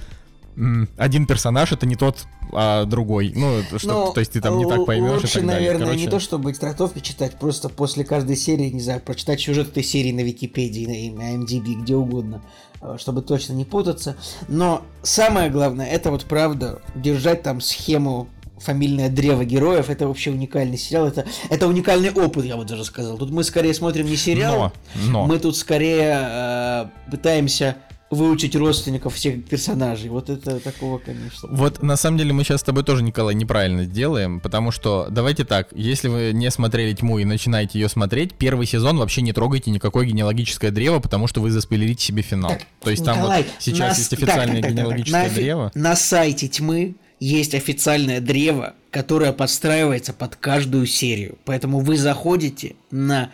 один 0.96 1.26
персонаж 1.26 1.72
это 1.72 1.86
не 1.86 1.96
тот, 1.96 2.26
а 2.52 2.84
другой. 2.84 3.32
Ну, 3.34 3.62
что, 3.78 4.06
Ну, 4.06 4.12
то 4.12 4.20
есть 4.20 4.32
ты 4.32 4.40
там 4.40 4.58
не 4.58 4.66
так 4.66 4.86
поймешь 4.86 5.22
Лучше, 5.22 5.26
и 5.26 5.40
так 5.40 5.46
далее. 5.46 5.60
наверное, 5.60 5.86
Короче, 5.88 6.04
не 6.04 6.10
то, 6.10 6.18
чтобы 6.20 6.52
трактовки 6.52 7.00
читать, 7.00 7.38
просто 7.38 7.68
после 7.68 8.04
каждой 8.04 8.36
серии, 8.36 8.70
не 8.70 8.80
знаю, 8.80 9.00
прочитать 9.00 9.40
сюжет 9.40 9.68
этой 9.68 9.82
серии 9.82 10.12
на 10.12 10.20
Википедии, 10.20 11.10
на 11.10 11.34
IMDb, 11.34 11.74
где 11.82 11.94
угодно, 11.94 12.42
э, 12.80 12.96
чтобы 12.98 13.22
точно 13.22 13.52
не 13.52 13.64
путаться. 13.64 14.16
Но 14.48 14.82
самое 15.02 15.50
главное, 15.50 15.86
это 15.86 16.10
вот 16.10 16.24
правда, 16.24 16.80
держать 16.94 17.42
там 17.42 17.60
схему 17.60 18.28
фамильное 18.58 19.10
древо 19.10 19.44
героев, 19.44 19.90
это 19.90 20.08
вообще 20.08 20.30
уникальный 20.30 20.78
сериал, 20.78 21.06
это, 21.06 21.26
это 21.50 21.68
уникальный 21.68 22.10
опыт, 22.10 22.46
я 22.46 22.56
вот 22.56 22.66
даже 22.66 22.84
сказал. 22.84 23.18
Тут 23.18 23.30
мы 23.30 23.44
скорее 23.44 23.74
смотрим 23.74 24.06
не 24.06 24.16
сериал, 24.16 24.72
Но, 24.94 25.10
но. 25.10 25.26
мы 25.26 25.38
тут 25.38 25.56
скорее 25.56 26.16
э, 26.18 26.86
пытаемся 27.10 27.76
выучить 28.10 28.54
родственников 28.54 29.14
всех 29.14 29.44
персонажей. 29.44 30.10
Вот 30.10 30.30
это 30.30 30.60
такого, 30.60 30.98
конечно. 30.98 31.48
Вот 31.50 31.82
на 31.82 31.96
самом 31.96 32.18
деле 32.18 32.32
мы 32.32 32.44
сейчас 32.44 32.60
с 32.60 32.64
тобой 32.64 32.84
тоже, 32.84 33.02
Николай, 33.02 33.34
неправильно 33.34 33.84
делаем, 33.84 34.40
потому 34.40 34.70
что 34.70 35.08
давайте 35.10 35.44
так, 35.44 35.68
если 35.72 36.08
вы 36.08 36.30
не 36.32 36.50
смотрели 36.50 36.94
тьму 36.94 37.18
и 37.18 37.24
начинаете 37.24 37.80
ее 37.80 37.88
смотреть, 37.88 38.34
первый 38.34 38.66
сезон 38.66 38.98
вообще 38.98 39.22
не 39.22 39.32
трогайте 39.32 39.70
никакое 39.70 40.06
генеалогическое 40.06 40.70
древо, 40.70 41.00
потому 41.00 41.26
что 41.26 41.40
вы 41.40 41.50
заспойлерите 41.50 42.04
себе 42.04 42.22
финал. 42.22 42.50
Так, 42.50 42.62
То 42.80 42.90
есть 42.90 43.04
там 43.04 43.16
Николай, 43.18 43.42
вот 43.42 43.52
сейчас 43.58 43.88
нас- 43.88 43.98
есть 43.98 44.10
так, 44.10 44.18
официальное 44.20 44.46
так, 44.46 44.54
так, 44.54 44.62
так, 44.62 44.68
так. 44.70 44.76
генеалогическое 44.76 45.22
На 45.22 45.26
офи- 45.28 45.34
древо. 45.34 45.72
На 45.74 45.96
сайте 45.96 46.48
тьмы 46.48 46.94
есть 47.18 47.54
официальное 47.54 48.20
древо, 48.20 48.74
которое 48.90 49.32
подстраивается 49.32 50.12
под 50.12 50.36
каждую 50.36 50.86
серию. 50.86 51.38
Поэтому 51.44 51.80
вы 51.80 51.96
заходите 51.96 52.76
на 52.90 53.30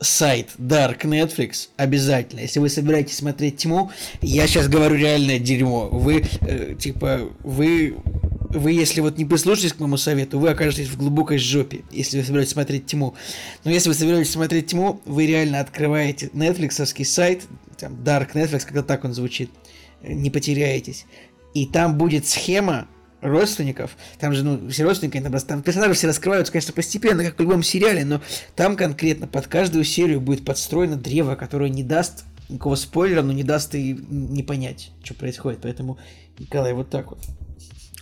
сайт 0.00 0.50
Dark 0.58 1.02
Netflix 1.02 1.68
обязательно. 1.76 2.40
Если 2.40 2.60
вы 2.60 2.68
собираетесь 2.68 3.16
смотреть 3.16 3.58
тьму, 3.58 3.90
я 4.20 4.46
сейчас 4.46 4.68
говорю 4.68 4.96
реальное 4.96 5.38
дерьмо. 5.38 5.88
Вы, 5.90 6.24
э, 6.42 6.74
типа, 6.78 7.30
вы 7.42 7.96
вы, 8.50 8.72
если 8.72 9.00
вот 9.00 9.18
не 9.18 9.24
прислушаетесь 9.24 9.72
к 9.72 9.80
моему 9.80 9.96
совету, 9.96 10.38
вы 10.38 10.50
окажетесь 10.50 10.88
в 10.88 10.96
глубокой 10.96 11.38
жопе, 11.38 11.82
если 11.90 12.18
вы 12.18 12.24
собираетесь 12.24 12.52
смотреть 12.52 12.86
тьму. 12.86 13.14
Но 13.64 13.70
если 13.70 13.88
вы 13.88 13.94
собираетесь 13.94 14.30
смотреть 14.30 14.68
тьму, 14.68 15.00
вы 15.04 15.26
реально 15.26 15.60
открываете 15.60 16.30
нетфликсовский 16.32 17.04
сайт, 17.04 17.42
там, 17.78 17.94
Dark 17.94 18.32
Netflix, 18.34 18.64
когда 18.64 18.82
так 18.82 19.04
он 19.04 19.14
звучит, 19.14 19.50
э, 20.02 20.12
не 20.12 20.30
потеряетесь. 20.30 21.06
И 21.54 21.66
там 21.66 21.98
будет 21.98 22.26
схема 22.26 22.86
родственников, 23.20 23.96
там 24.18 24.32
же, 24.32 24.44
ну, 24.44 24.68
все 24.68 24.84
родственники, 24.84 25.20
там, 25.20 25.32
там 25.32 25.62
персонажи 25.62 25.94
все 25.94 26.06
раскрываются, 26.06 26.52
конечно, 26.52 26.72
постепенно, 26.72 27.24
как 27.24 27.38
в 27.38 27.40
любом 27.40 27.62
сериале, 27.62 28.04
но 28.04 28.20
там 28.54 28.76
конкретно 28.76 29.26
под 29.26 29.46
каждую 29.46 29.84
серию 29.84 30.20
будет 30.20 30.44
подстроено 30.44 30.96
древо, 30.96 31.34
которое 31.34 31.70
не 31.70 31.82
даст 31.82 32.24
никакого 32.48 32.76
спойлера, 32.76 33.22
но 33.22 33.32
не 33.32 33.42
даст 33.42 33.74
и 33.74 33.98
не 34.08 34.42
понять, 34.42 34.90
что 35.02 35.14
происходит. 35.14 35.60
Поэтому, 35.62 35.98
Николай, 36.38 36.72
вот 36.74 36.90
так 36.90 37.10
вот. 37.10 37.18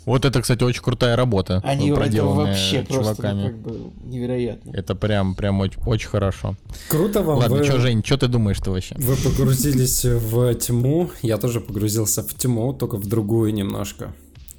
Вот 0.04 0.26
это, 0.26 0.42
кстати, 0.42 0.62
очень 0.62 0.82
крутая 0.82 1.16
работа, 1.16 1.62
Они 1.64 1.88
это 1.88 1.96
проделанная 2.00 2.48
вообще 2.48 2.82
просто 2.82 3.14
чуваками. 3.16 3.40
ну, 3.40 3.46
как 3.48 3.58
бы 3.58 3.92
невероятно. 4.04 4.70
Это 4.72 4.94
прям, 4.94 5.34
прям 5.34 5.60
очень, 5.60 5.80
очень 5.86 6.08
хорошо. 6.08 6.56
Круто 6.90 7.22
вам. 7.22 7.38
Ладно, 7.38 7.56
вы- 7.56 7.64
что, 7.64 7.78
Жень, 7.78 8.04
что 8.04 8.18
ты 8.18 8.28
думаешь-то 8.28 8.70
вообще? 8.70 8.96
Вы 8.98 9.16
погрузились 9.16 10.04
в 10.04 10.54
тьму, 10.56 11.10
я 11.22 11.38
тоже 11.38 11.60
погрузился 11.60 12.22
в 12.22 12.34
тьму, 12.34 12.74
только 12.74 12.96
в 12.96 13.06
другую 13.06 13.54
немножко. 13.54 14.12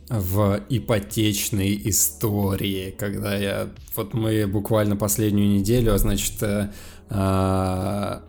В 0.10 0.62
ипотечные 0.70 1.90
истории, 1.90 2.96
когда 2.98 3.36
я... 3.36 3.70
Вот 3.96 4.14
мы 4.14 4.46
буквально 4.46 4.96
последнюю 4.96 5.50
неделю, 5.50 5.98
значит, 5.98 6.44
э, 6.44 6.70
а, 7.10 8.24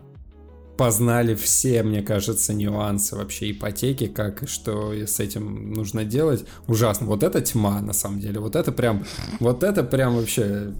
познали 0.77 1.35
все, 1.35 1.83
мне 1.83 2.01
кажется, 2.01 2.53
нюансы 2.53 3.15
вообще 3.15 3.51
ипотеки, 3.51 4.07
как 4.07 4.43
и 4.43 4.47
что 4.47 4.93
с 4.93 5.19
этим 5.19 5.73
нужно 5.73 6.05
делать. 6.05 6.45
Ужасно. 6.67 7.07
Вот 7.07 7.23
это 7.23 7.41
тьма, 7.41 7.81
на 7.81 7.93
самом 7.93 8.19
деле. 8.21 8.39
Вот 8.39 8.55
это 8.55 8.71
прям... 8.71 9.05
Вот 9.39 9.63
это 9.63 9.83
прям 9.83 10.15
вообще... 10.15 10.73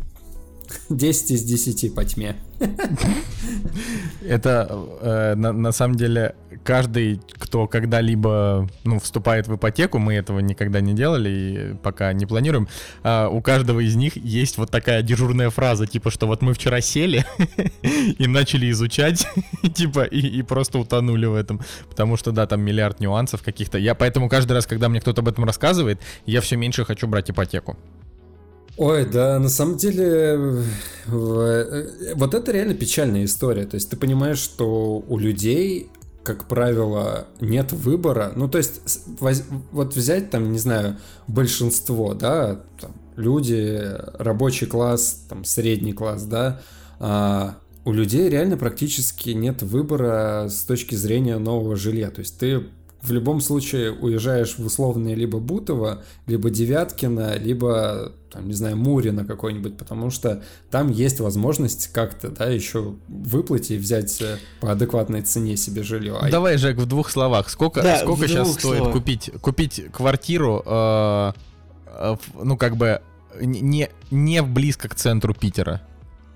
10 0.89 1.32
из 1.32 1.43
10 1.43 1.93
по 1.95 2.06
тьме. 2.06 2.36
Это 4.25 4.67
э, 5.01 5.36
на, 5.36 5.71
самом 5.71 5.95
деле 5.95 6.36
каждый, 6.63 7.21
кто 7.38 7.67
когда-либо 7.67 8.67
ну, 8.84 8.99
вступает 8.99 9.47
в 9.47 9.56
ипотеку, 9.56 9.99
мы 9.99 10.15
этого 10.15 10.39
никогда 10.39 10.82
не 10.82 10.93
делали 10.93 11.30
и 11.30 11.75
пока 11.75 12.12
не 12.13 12.25
планируем. 12.25 12.67
а, 13.03 13.30
у 13.30 13.41
каждого 13.41 13.80
из 13.80 13.95
них 13.95 14.17
есть 14.17 14.58
вот 14.58 14.71
такая 14.71 15.01
дежурная 15.01 15.49
фраза, 15.49 15.88
типа, 15.88 16.12
что 16.12 16.27
вот 16.27 16.41
мы 16.41 16.53
вчера 16.53 16.82
сели 16.82 17.25
и 18.17 18.27
начали 18.27 18.69
изучать, 18.71 19.27
типа, 19.73 20.03
и 20.03 20.41
просто 20.41 20.80
утонули 20.80 21.25
в 21.25 21.36
этом. 21.36 21.62
Потому 21.89 22.17
что, 22.17 22.32
да, 22.32 22.47
там 22.47 22.62
миллиард 22.62 22.99
нюансов 22.99 23.43
каких-то. 23.43 23.77
Я 23.77 23.95
поэтому 23.95 24.30
каждый 24.30 24.53
раз, 24.53 24.65
когда 24.65 24.89
мне 24.89 24.99
кто-то 24.99 25.21
об 25.21 25.27
этом 25.27 25.45
рассказывает, 25.45 26.01
я 26.25 26.41
все 26.41 26.58
меньше 26.58 26.86
хочу 26.86 27.08
брать 27.08 27.30
ипотеку. 27.30 27.77
Ой, 28.78 29.06
да, 29.06 29.40
на 29.40 29.50
самом 29.50 29.78
деле, 29.78 30.63
э, 31.08 32.13
вот 32.16 32.34
это 32.36 32.52
реально 32.52 32.76
печальная 32.76 33.26
история. 33.26 33.66
То 33.66 33.74
есть 33.74 33.90
ты 33.90 33.98
понимаешь, 33.98 34.38
что 34.38 35.04
у 35.08 35.18
людей, 35.18 35.90
как 36.24 36.48
правило, 36.48 37.26
нет 37.42 37.72
выбора. 37.72 38.34
Ну, 38.36 38.48
то 38.48 38.60
есть, 38.60 38.82
вот 39.72 39.96
взять 39.96 40.30
там, 40.30 40.52
не 40.52 40.60
знаю, 40.60 40.98
большинство, 41.28 42.13
да, 42.13 42.62
там, 42.80 42.94
люди, 43.16 43.82
рабочий 44.20 44.68
класс, 44.68 45.24
там, 45.28 45.44
средний 45.44 45.94
класс, 45.94 46.26
да, 46.26 46.62
а, 47.00 47.58
у 47.84 47.92
людей 47.92 48.30
реально 48.30 48.58
практически 48.58 49.32
нет 49.32 49.63
выбора 49.63 50.50
с 50.50 50.63
точки 50.66 50.94
зрения 50.94 51.40
нового 51.40 51.76
жилья. 51.76 52.12
То 52.12 52.20
есть 52.20 52.38
ты 52.38 52.66
в 53.02 53.12
любом 53.12 53.42
случае 53.42 53.92
уезжаешь 53.92 54.58
в 54.58 54.66
условное 54.66 55.16
либо 55.16 55.40
Бутово, 55.40 56.04
либо 56.26 56.50
Девяткино, 56.50 57.38
либо, 57.38 58.12
там, 58.38 58.47
не 58.47 58.54
знаю, 58.54 58.78
Мурина 58.78 59.26
какой-нибудь, 59.26 59.78
потому 59.78 60.12
что 60.12 60.43
там 60.69 60.91
есть 60.91 61.19
возможность 61.19 61.88
как-то, 61.88 62.30
да, 62.30 62.45
еще 62.45 62.93
выплатить 63.08 63.71
и 63.71 63.78
взять 63.78 64.21
э, 64.21 64.38
по 64.62 64.71
адекватной 64.71 65.23
цене 65.23 65.58
себе 65.58 65.82
жилье. 65.82 66.17
А 66.21 66.30
Давай, 66.30 66.58
Жек, 66.58 66.78
в 66.78 66.86
двух 66.86 67.10
словах. 67.10 67.50
Сколько, 67.50 67.82
Да, 67.82 67.97
сколько 67.97 68.28
сейчас 68.28 68.54
стоит 68.54 68.78
словах. 68.78 68.93
купить, 68.93 69.32
купить 69.41 69.86
квартиру, 69.91 70.62
э, 70.63 71.32
э, 71.88 72.15
ну, 72.43 72.58
как 72.58 72.78
бы, 72.78 73.02
не, 73.41 73.89
не 74.12 74.43
близко 74.43 74.88
к 74.88 74.93
центру 74.93 75.34
Питера? 75.34 75.82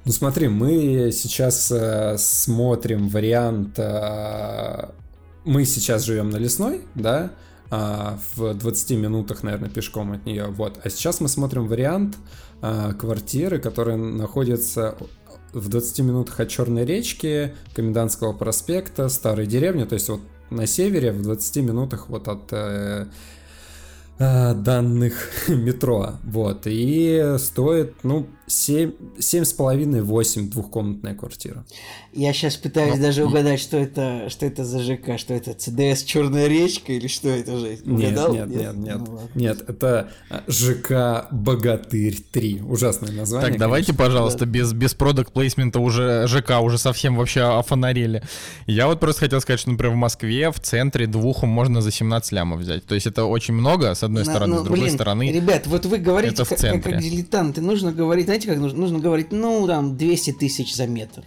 Ну 0.05 0.11
смотри, 0.11 0.47
мы 0.47 1.11
сейчас 1.13 1.71
э, 1.71 2.15
смотрим 2.17 3.09
вариант. 3.09 3.77
э, 3.77 4.89
мы 5.45 5.65
сейчас 5.65 6.03
живем 6.03 6.31
на 6.31 6.37
лесной, 6.37 6.81
да, 6.95 7.31
а, 7.71 8.19
в 8.35 8.53
20 8.53 8.91
минутах, 8.97 9.43
наверное, 9.43 9.69
пешком 9.69 10.11
от 10.11 10.25
нее. 10.25 10.47
Вот. 10.47 10.79
А 10.83 10.89
сейчас 10.89 11.21
мы 11.21 11.29
смотрим 11.29 11.67
вариант 11.67 12.17
а, 12.61 12.91
квартиры, 12.93 13.59
которая 13.59 13.95
находится 13.95 14.97
в 15.53 15.69
20 15.69 15.99
минутах 15.99 16.39
от 16.41 16.49
Черной 16.49 16.85
речки, 16.85 17.55
Комендантского 17.73 18.33
проспекта, 18.33 19.07
Старой 19.07 19.47
деревни, 19.47 19.85
то 19.85 19.93
есть 19.93 20.09
вот 20.09 20.21
на 20.49 20.67
севере, 20.67 21.13
в 21.13 21.21
20 21.21 21.55
минутах 21.63 22.09
вот 22.09 22.27
от 22.27 22.51
э, 22.51 23.05
э, 24.19 24.53
данных 24.53 25.29
метро. 25.47 26.15
Вот. 26.23 26.63
И 26.65 27.35
стоит, 27.39 28.03
ну, 28.03 28.27
7, 28.40 28.40
7,5-8 28.51 30.49
двухкомнатная 30.49 31.15
квартира. 31.15 31.65
Я 32.13 32.33
сейчас 32.33 32.57
пытаюсь 32.57 32.95
Ну, 32.97 33.01
даже 33.01 33.23
угадать, 33.25 33.59
что 33.59 33.77
это, 33.77 34.29
что 34.29 34.45
это 34.45 34.65
за 34.65 34.79
ЖК, 34.81 35.17
что 35.17 35.33
это 35.33 35.53
ЦДС 35.53 36.03
Черная 36.03 36.47
речка 36.47 36.91
или 36.93 37.07
что 37.07 37.29
это 37.29 37.57
же? 37.57 37.77
Нет, 37.85 38.11
Угадал? 38.11 38.33
нет, 38.33 38.47
нет, 38.49 38.75
нет. 38.75 38.97
Ну 38.99 39.13
ладно. 39.13 39.29
Нет, 39.35 39.63
это 39.69 40.09
э, 40.29 40.39
ЖК 40.47 41.27
Богатырь 41.31 42.17
3. 42.31 42.61
Ужасное 42.67 43.11
название. 43.13 43.49
Так, 43.51 43.59
давайте, 43.59 43.87
конечно. 43.87 44.05
пожалуйста, 44.05 44.45
без, 44.45 44.73
без 44.73 44.93
продукт 44.93 45.31
плейсмента 45.31 45.79
уже 45.79 46.27
ЖК 46.27 46.59
уже 46.61 46.77
совсем 46.77 47.15
вообще 47.15 47.41
офонарели. 47.43 48.21
Я 48.67 48.87
вот 48.87 48.99
просто 48.99 49.21
хотел 49.21 49.39
сказать, 49.41 49.59
что, 49.59 49.69
например, 49.71 49.93
в 49.93 49.97
Москве 49.97 50.51
в 50.51 50.59
центре 50.59 51.07
двуху 51.07 51.45
можно 51.45 51.81
за 51.81 51.91
17 51.91 52.31
лямов 52.33 52.59
взять. 52.59 52.85
То 52.85 52.95
есть 52.95 53.07
это 53.07 53.23
очень 53.25 53.53
много, 53.53 53.93
с 53.95 54.03
одной 54.03 54.23
На- 54.25 54.31
стороны, 54.31 54.55
ну, 54.55 54.61
с 54.61 54.63
другой 54.63 54.81
блин, 54.83 54.93
стороны. 54.95 55.31
Ребят, 55.31 55.67
вот 55.67 55.85
вы 55.85 55.97
говорите 55.97 56.33
это 56.33 56.45
в 56.45 56.49
как, 56.49 56.57
как- 56.59 56.69
центре. 56.71 56.91
как 56.93 57.01
дилетанты. 57.01 57.61
Нужно 57.61 57.91
говорить, 57.91 58.25
знаете, 58.25 58.40
как 58.47 58.57
нужно? 58.57 58.79
Нужно 58.79 58.99
говорить, 58.99 59.31
ну, 59.31 59.65
там, 59.67 59.97
200 59.97 60.33
тысяч 60.33 60.75
за 60.75 60.87
метр. 60.87 61.23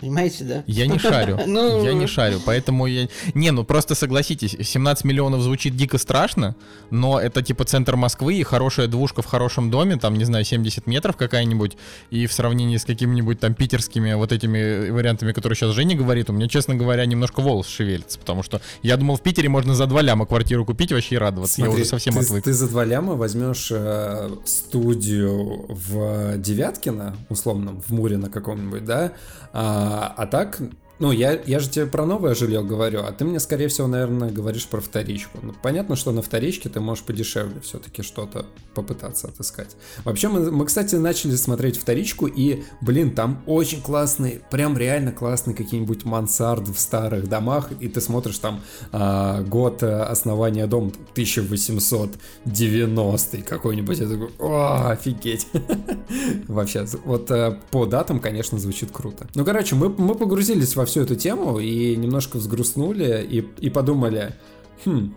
Понимаете, 0.00 0.44
да? 0.44 0.64
Я 0.66 0.86
не 0.86 0.98
шарю. 0.98 1.38
Ну, 1.46 1.84
Я 1.84 1.92
не 1.94 2.06
шарю, 2.06 2.40
поэтому 2.44 2.86
я... 2.86 3.08
Не, 3.34 3.50
ну 3.52 3.64
просто 3.64 3.94
согласитесь, 3.94 4.56
17 4.60 5.04
миллионов 5.04 5.42
звучит 5.42 5.76
дико 5.76 5.98
страшно, 5.98 6.56
но 6.90 7.20
это 7.20 7.42
типа 7.42 7.64
центр 7.64 7.96
Москвы 7.96 8.34
и 8.34 8.42
хорошая 8.42 8.88
двушка 8.88 9.22
в 9.22 9.26
хорошем 9.26 9.70
доме, 9.70 9.96
там, 9.96 10.16
не 10.16 10.24
знаю, 10.24 10.44
70 10.44 10.86
метров 10.86 11.16
какая-нибудь, 11.16 11.76
и 12.10 12.26
в 12.26 12.32
сравнении 12.32 12.76
с 12.76 12.84
какими-нибудь 12.84 13.40
там 13.40 13.54
питерскими 13.54 14.14
вот 14.14 14.32
этими 14.32 14.90
вариантами, 14.90 15.32
которые 15.32 15.56
сейчас 15.56 15.74
Женя 15.74 15.96
говорит, 15.96 16.28
у 16.28 16.32
меня, 16.32 16.48
честно 16.48 16.74
говоря, 16.74 17.04
немножко 17.06 17.40
волос 17.40 17.68
шевелится, 17.68 18.18
потому 18.18 18.42
что 18.42 18.60
я 18.82 18.96
думал, 18.96 19.16
в 19.16 19.22
Питере 19.22 19.48
можно 19.48 19.74
за 19.74 19.86
2 19.86 20.02
ляма 20.02 20.26
квартиру 20.26 20.64
купить 20.64 20.92
вообще 20.92 21.14
и 21.14 21.18
радоваться, 21.18 21.60
я 21.60 21.66
Смотри, 21.66 21.82
уже 21.82 21.90
совсем 21.90 22.14
ты, 22.14 22.20
отвык. 22.20 22.44
ты 22.44 22.52
за 22.52 22.68
два 22.68 22.84
ляма 22.84 23.14
возьмешь 23.14 23.68
э, 23.70 24.30
студию 24.44 25.66
в 25.68 26.36
Девяткино, 26.38 27.16
условном, 27.28 27.80
в 27.80 27.90
Мурино 27.90 28.28
каком-нибудь, 28.30 28.84
да? 28.84 29.12
А, 29.52 29.83
а 30.16 30.26
так, 30.26 30.60
Ну, 31.04 31.12
я, 31.12 31.38
я 31.44 31.60
же 31.60 31.68
тебе 31.68 31.84
про 31.84 32.06
новое 32.06 32.34
жилье 32.34 32.62
говорю, 32.62 33.02
а 33.02 33.12
ты 33.12 33.26
мне, 33.26 33.38
скорее 33.38 33.68
всего, 33.68 33.86
наверное, 33.86 34.30
говоришь 34.30 34.66
про 34.66 34.80
вторичку. 34.80 35.38
Ну, 35.42 35.52
понятно, 35.62 35.96
что 35.96 36.12
на 36.12 36.22
вторичке 36.22 36.70
ты 36.70 36.80
можешь 36.80 37.04
подешевле 37.04 37.60
все-таки 37.60 38.00
что-то 38.00 38.46
попытаться 38.74 39.28
отыскать. 39.28 39.76
Вообще, 40.04 40.28
мы, 40.28 40.50
мы, 40.50 40.64
кстати, 40.64 40.94
начали 40.94 41.36
смотреть 41.36 41.76
вторичку, 41.76 42.26
и, 42.26 42.62
блин, 42.80 43.10
там 43.10 43.42
очень 43.44 43.82
классные, 43.82 44.40
прям 44.50 44.78
реально 44.78 45.12
классные 45.12 45.54
какие-нибудь 45.54 46.06
мансарды 46.06 46.72
в 46.72 46.80
старых 46.80 47.28
домах, 47.28 47.68
и 47.80 47.88
ты 47.88 48.00
смотришь 48.00 48.38
там 48.38 48.62
а, 48.90 49.42
год 49.42 49.82
э, 49.82 50.04
основания 50.04 50.66
дома 50.66 50.90
1890 51.12 53.42
какой-нибудь, 53.42 53.98
я 53.98 54.08
такой, 54.08 54.30
о, 54.38 54.88
офигеть. 54.88 55.48
Вообще, 56.48 56.86
вот 57.04 57.30
э, 57.30 57.58
по 57.70 57.84
датам, 57.84 58.20
конечно, 58.20 58.58
звучит 58.58 58.90
круто. 58.90 59.26
Ну, 59.34 59.44
короче, 59.44 59.74
мы, 59.74 59.90
мы 59.90 60.14
погрузились 60.14 60.74
во 60.74 60.86
всю 60.94 61.02
эту 61.02 61.16
тему 61.16 61.58
и 61.58 61.96
немножко 61.96 62.36
взгрустнули 62.36 63.26
и, 63.28 63.40
и 63.58 63.68
подумали, 63.68 64.36
хм, 64.84 65.12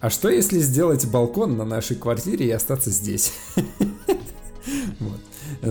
а 0.00 0.10
что 0.10 0.28
если 0.28 0.58
сделать 0.58 1.06
балкон 1.06 1.56
на 1.56 1.64
нашей 1.64 1.94
квартире 1.94 2.46
и 2.46 2.50
остаться 2.50 2.90
здесь? 2.90 3.32
Вот 4.98 5.20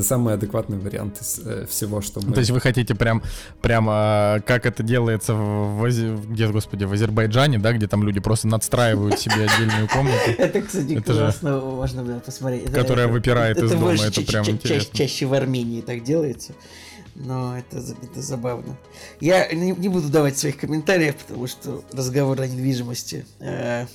самый 0.02 0.36
адекватный 0.36 0.78
вариант 0.78 1.20
из 1.22 1.40
э, 1.44 1.66
всего, 1.68 2.02
что 2.02 2.22
мы... 2.22 2.34
То 2.34 2.40
есть 2.40 2.52
вы 2.52 2.60
хотите 2.60 2.96
прям, 2.96 3.24
прям 3.62 3.88
а, 3.90 4.40
как 4.42 4.66
это 4.66 4.84
делается 4.84 5.34
в, 5.34 5.80
в, 5.80 6.32
где, 6.32 6.48
господи, 6.48 6.84
в 6.84 6.94
Азербайджане, 6.94 7.60
да, 7.60 7.74
где 7.74 7.88
там 7.88 8.04
люди 8.04 8.20
просто 8.20 8.48
надстраивают 8.48 9.20
себе 9.20 9.46
отдельную 9.46 9.88
комнату. 9.88 10.32
Это, 10.38 10.62
кстати, 10.62 11.00
классно, 11.00 11.60
можно 11.60 12.04
было 12.04 12.20
посмотреть. 12.20 12.72
Которая 12.72 13.08
выпирает 13.08 13.58
из 13.58 13.72
дома, 13.72 13.94
это 13.94 14.22
прям 14.22 14.48
интересно. 14.48 14.98
Чаще 14.98 15.26
в 15.26 15.34
Армении 15.34 15.82
так 15.82 16.04
делается. 16.04 16.54
Но 17.16 17.58
это, 17.58 17.78
это 17.78 18.22
забавно. 18.22 18.76
Я 19.20 19.48
не, 19.54 19.72
не 19.72 19.90
буду 19.90 20.10
давать 20.10 20.38
своих 20.38 20.58
комментариев, 20.58 21.16
потому 21.16 21.48
что 21.48 21.84
разговор 21.92 22.42
о 22.42 22.48
недвижимости. 22.48 23.26
Э, 23.40 23.86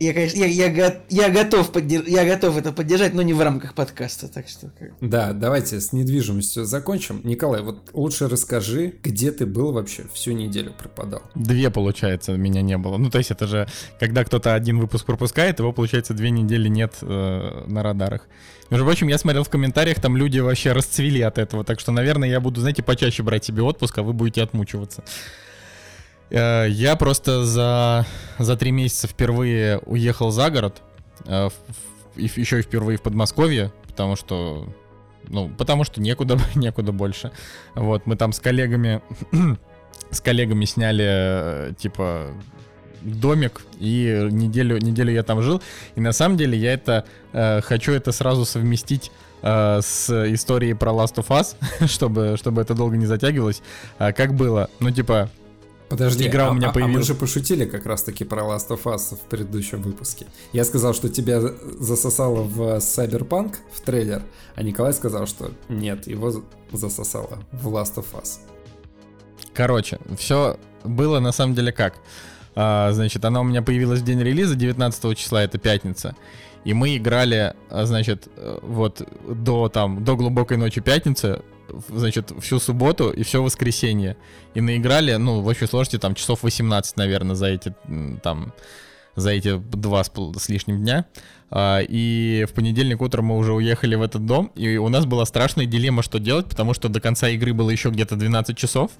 я, 0.00 0.14
конечно, 0.14 0.38
я, 0.38 0.46
я, 0.46 1.00
я, 1.08 1.30
готов 1.30 1.72
поддерж... 1.72 2.06
я 2.06 2.24
готов 2.24 2.56
это 2.56 2.72
поддержать, 2.72 3.14
но 3.14 3.22
не 3.22 3.32
в 3.32 3.40
рамках 3.40 3.74
подкаста, 3.74 4.28
так 4.28 4.48
что... 4.48 4.72
Да, 5.00 5.32
давайте 5.32 5.80
с 5.80 5.92
недвижимостью 5.92 6.64
закончим. 6.64 7.20
Николай, 7.24 7.62
вот 7.62 7.90
лучше 7.92 8.28
расскажи, 8.28 8.94
где 9.02 9.32
ты 9.32 9.46
был 9.46 9.72
вообще 9.72 10.04
всю 10.12 10.32
неделю 10.32 10.72
пропадал? 10.78 11.22
Две, 11.34 11.70
получается, 11.70 12.32
меня 12.32 12.62
не 12.62 12.78
было. 12.78 12.96
Ну, 12.96 13.10
то 13.10 13.18
есть 13.18 13.30
это 13.30 13.46
же, 13.46 13.66
когда 13.98 14.24
кто-то 14.24 14.54
один 14.54 14.78
выпуск 14.78 15.04
пропускает, 15.04 15.58
его, 15.58 15.72
получается, 15.72 16.14
две 16.14 16.30
недели 16.30 16.68
нет 16.68 16.94
э, 17.02 17.64
на 17.66 17.82
радарах. 17.82 18.28
Между 18.70 18.84
прочим, 18.84 19.08
я 19.08 19.18
смотрел 19.18 19.44
в 19.44 19.48
комментариях, 19.48 20.00
там 20.00 20.16
люди 20.16 20.38
вообще 20.38 20.72
расцвели 20.72 21.22
от 21.22 21.38
этого, 21.38 21.64
так 21.64 21.80
что, 21.80 21.90
наверное, 21.90 22.28
я 22.28 22.40
буду, 22.40 22.60
знаете, 22.60 22.82
почаще 22.82 23.22
брать 23.22 23.44
себе 23.44 23.62
отпуск, 23.62 23.98
а 23.98 24.02
вы 24.02 24.12
будете 24.12 24.42
отмучиваться. 24.42 25.02
Э, 26.30 26.66
я 26.68 26.96
просто 26.96 27.44
за, 27.44 28.06
за 28.38 28.56
три 28.56 28.70
месяца 28.70 29.06
впервые 29.08 29.78
уехал 29.86 30.30
за 30.30 30.50
город, 30.50 30.82
э, 31.26 31.48
и 32.16 32.30
еще 32.36 32.60
и 32.60 32.62
впервые 32.62 32.98
в 32.98 33.02
Подмосковье, 33.02 33.72
потому 33.86 34.16
что, 34.16 34.68
ну, 35.28 35.48
потому 35.56 35.84
что 35.84 36.00
некуда, 36.00 36.38
некуда 36.54 36.92
больше. 36.92 37.32
Вот, 37.74 38.06
мы 38.06 38.16
там 38.16 38.32
с 38.32 38.40
коллегами, 38.40 39.00
с 40.10 40.20
коллегами 40.20 40.64
сняли, 40.64 41.06
э, 41.08 41.72
типа, 41.78 42.28
домик, 43.02 43.62
и 43.78 44.28
неделю, 44.30 44.78
неделю 44.78 45.12
я 45.12 45.22
там 45.22 45.40
жил. 45.40 45.62
И 45.94 46.00
на 46.00 46.12
самом 46.12 46.36
деле 46.36 46.58
я 46.58 46.72
это 46.72 47.04
э, 47.32 47.60
хочу 47.62 47.92
это 47.92 48.12
сразу 48.12 48.44
совместить 48.44 49.10
с 49.40 50.10
историей 50.34 50.74
про 50.74 50.90
Last 50.90 51.14
of 51.14 51.28
Us, 51.28 51.54
чтобы, 51.86 52.36
чтобы 52.36 52.60
это 52.60 52.74
долго 52.74 52.96
не 52.96 53.06
затягивалось. 53.06 53.62
А 53.96 54.12
как 54.12 54.34
было? 54.34 54.68
Ну, 54.80 54.90
типа, 54.90 55.30
Подожди, 55.88 56.26
игра 56.26 56.48
а, 56.48 56.50
у 56.50 56.54
меня 56.54 56.70
появилась. 56.70 56.96
А 56.96 56.98
мы 56.98 57.04
же 57.04 57.14
пошутили 57.14 57.64
как 57.64 57.86
раз-таки 57.86 58.24
про 58.24 58.42
Last 58.42 58.68
of 58.68 58.82
Us 58.84 59.16
в 59.16 59.20
предыдущем 59.28 59.82
выпуске. 59.82 60.26
Я 60.52 60.64
сказал, 60.64 60.92
что 60.94 61.08
тебя 61.08 61.40
засосало 61.78 62.42
в 62.42 62.76
Cyberpunk, 62.78 63.56
в 63.72 63.80
трейлер, 63.80 64.22
а 64.54 64.62
Николай 64.62 64.92
сказал, 64.92 65.26
что 65.26 65.50
нет, 65.68 66.06
его 66.06 66.42
засосало 66.72 67.38
в 67.52 67.68
Last 67.68 67.96
of 67.96 68.06
Us. 68.12 68.38
Короче, 69.54 69.98
все 70.16 70.58
было 70.84 71.20
на 71.20 71.32
самом 71.32 71.54
деле 71.54 71.72
как? 71.72 71.94
А, 72.54 72.92
значит, 72.92 73.24
она 73.24 73.40
у 73.40 73.44
меня 73.44 73.62
появилась 73.62 74.00
в 74.00 74.04
день 74.04 74.20
релиза, 74.20 74.56
19 74.56 75.16
числа, 75.16 75.42
это 75.42 75.58
пятница. 75.58 76.16
И 76.64 76.74
мы 76.74 76.96
играли, 76.96 77.54
а, 77.70 77.86
значит, 77.86 78.28
э, 78.36 78.58
вот 78.62 79.02
до 79.26 79.68
там, 79.68 80.04
до 80.04 80.16
глубокой 80.16 80.56
ночи 80.56 80.80
пятницы, 80.80 81.42
значит, 81.88 82.32
всю 82.40 82.58
субботу 82.58 83.10
и 83.10 83.22
все 83.22 83.42
воскресенье. 83.42 84.16
И 84.54 84.60
наиграли, 84.60 85.14
ну, 85.14 85.40
в 85.40 85.46
общей 85.46 85.66
сложности 85.66 85.98
там 85.98 86.14
часов 86.14 86.42
18, 86.42 86.96
наверное, 86.96 87.34
за 87.36 87.46
эти 87.46 87.74
там 88.22 88.52
за 89.18 89.30
эти 89.30 89.58
два 89.58 90.04
с, 90.04 90.10
с 90.38 90.48
лишним 90.48 90.80
дня. 90.80 91.06
А, 91.50 91.80
и 91.80 92.46
в 92.48 92.52
понедельник 92.52 93.00
утром 93.00 93.26
мы 93.26 93.36
уже 93.36 93.52
уехали 93.52 93.94
в 93.94 94.02
этот 94.02 94.24
дом, 94.26 94.52
и 94.54 94.76
у 94.76 94.88
нас 94.88 95.06
была 95.06 95.24
страшная 95.26 95.66
дилемма, 95.66 96.02
что 96.02 96.18
делать, 96.18 96.46
потому 96.46 96.74
что 96.74 96.88
до 96.88 97.00
конца 97.00 97.28
игры 97.28 97.52
было 97.52 97.70
еще 97.70 97.90
где-то 97.90 98.16
12 98.16 98.56
часов. 98.56 98.92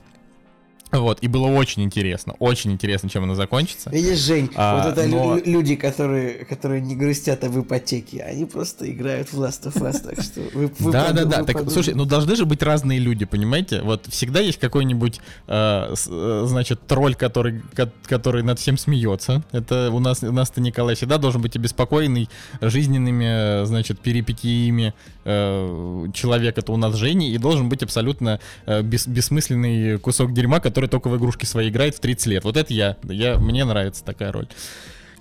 Вот, 0.91 1.19
и 1.21 1.29
было 1.29 1.49
очень 1.49 1.83
интересно, 1.83 2.35
очень 2.39 2.73
интересно, 2.73 3.11
чем 3.11 3.25
она 3.25 3.35
закончится. 3.35 3.91
Видишь, 3.91 4.19
Жень, 4.19 4.51
а, 4.55 4.83
вот 4.83 4.93
это 4.93 5.07
но... 5.07 5.37
люди, 5.37 5.77
которые, 5.77 6.45
которые 6.47 6.81
не 6.81 6.97
грустят 6.97 7.45
об 7.45 7.59
ипотеке, 7.59 8.23
они 8.23 8.47
просто 8.47 8.91
играют 8.91 9.33
в 9.33 9.41
Last 9.41 9.65
of 9.65 9.75
Us, 9.83 10.01
так 10.01 10.23
что 10.23 10.41
вы, 10.55 10.73
вы 10.79 10.93
Да, 10.93 11.13
да, 11.13 11.25
да, 11.25 11.45
так, 11.45 11.71
слушай, 11.71 11.93
ну 11.95 12.07
должны 12.07 12.37
же 12.37 12.47
быть 12.47 12.63
разные 12.63 12.99
люди, 12.99 13.27
понимаете? 13.27 13.83
Вот 13.83 14.07
всегда 14.07 14.41
есть 14.41 14.59
какой-нибудь, 14.59 15.21
э, 15.47 15.95
э, 16.09 16.45
значит, 16.47 16.87
тролль, 16.87 17.15
который, 17.15 17.63
который 18.07 18.43
над 18.43 18.59
всем 18.59 18.79
смеется. 18.79 19.43
Это 19.53 19.91
у 19.93 20.01
нас, 20.01 20.23
у 20.23 20.33
нас-то 20.33 20.61
Николай 20.63 20.95
всегда 20.95 21.19
должен 21.19 21.43
быть 21.43 21.55
обеспокоенный 21.55 22.31
жизненными, 22.63 23.67
значит, 23.67 24.01
перипетиями 24.01 24.95
э, 25.29 26.07
человек, 26.15 26.59
это 26.59 26.73
у 26.73 26.77
нас 26.77 26.95
Женя, 26.95 27.31
и 27.31 27.39
должен 27.39 27.69
быть 27.69 27.83
абсолютно 27.83 28.41
э, 28.67 28.83
бес, 28.83 29.07
бессмысленный 29.07 29.99
кусок 29.99 30.33
дерьма, 30.33 30.61
который 30.61 30.89
только 30.89 31.09
в 31.09 31.17
игрушки 31.17 31.45
свои 31.45 31.69
играет 31.69 31.95
в 31.95 32.01
30 32.01 32.27
лет. 32.27 32.45
Вот 32.45 32.57
это 32.57 32.73
я. 32.73 32.97
я 33.05 33.39
мне 33.39 33.65
нравится 33.65 34.05
такая 34.05 34.33
роль. 34.33 34.49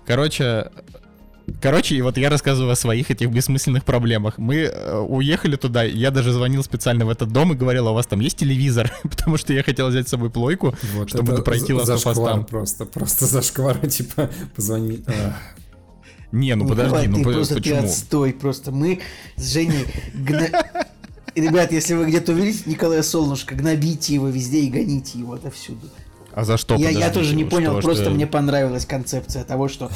Короче, 0.05 0.71
Короче, 1.61 1.95
и 1.95 2.01
вот 2.01 2.17
я 2.17 2.29
рассказываю 2.29 2.73
о 2.73 2.75
своих 2.75 3.09
этих 3.09 3.29
бессмысленных 3.29 3.85
проблемах. 3.85 4.37
Мы 4.37 4.63
э, 4.63 4.99
уехали 4.99 5.55
туда, 5.55 5.83
я 5.83 6.11
даже 6.11 6.33
звонил 6.33 6.61
специально 6.61 7.05
в 7.05 7.09
этот 7.09 7.31
дом 7.31 7.53
и 7.53 7.55
говорил, 7.55 7.87
а 7.87 7.91
у 7.91 7.93
вас 7.93 8.05
там 8.05 8.19
есть 8.19 8.37
телевизор? 8.37 8.91
Потому 9.03 9.37
что 9.37 9.53
я 9.53 9.63
хотел 9.63 9.87
взять 9.87 10.07
с 10.07 10.11
собой 10.11 10.29
плойку, 10.29 10.75
вот 10.93 11.09
чтобы 11.09 11.41
пройти 11.43 11.71
Last 11.71 11.95
of 12.03 12.25
там. 12.25 12.45
просто, 12.45 12.85
просто 12.85 13.25
зашквар, 13.25 13.77
типа, 13.87 14.29
позвонить. 14.55 15.05
Не, 16.31 16.55
ну, 16.55 16.63
ну 16.63 16.69
подожди, 16.69 17.07
ну 17.07 17.17
ты 17.17 17.23
просто 17.23 17.55
почему? 17.55 17.81
Ты 17.81 17.85
отстой, 17.85 18.33
просто 18.33 18.71
мы 18.71 19.01
с 19.35 19.53
Женей 19.53 19.85
гна... 20.13 20.47
Ребят, 21.35 21.71
если 21.71 21.93
вы 21.93 22.05
где-то 22.05 22.31
увидите 22.31 22.63
Николая 22.65 23.03
Солнышко, 23.03 23.53
гнобите 23.55 24.13
его 24.13 24.27
везде 24.27 24.61
и 24.61 24.69
гоните 24.69 25.19
его 25.19 25.33
отовсюду. 25.33 25.87
А 26.33 26.43
за 26.43 26.57
что? 26.57 26.75
Я, 26.75 26.89
я 26.89 27.09
тоже 27.11 27.35
не 27.35 27.45
понял, 27.45 27.73
что, 27.73 27.81
просто 27.81 28.03
что... 28.05 28.11
мне 28.11 28.27
понравилась 28.27 28.85
концепция 28.85 29.43
того, 29.43 29.67
что 29.67 29.91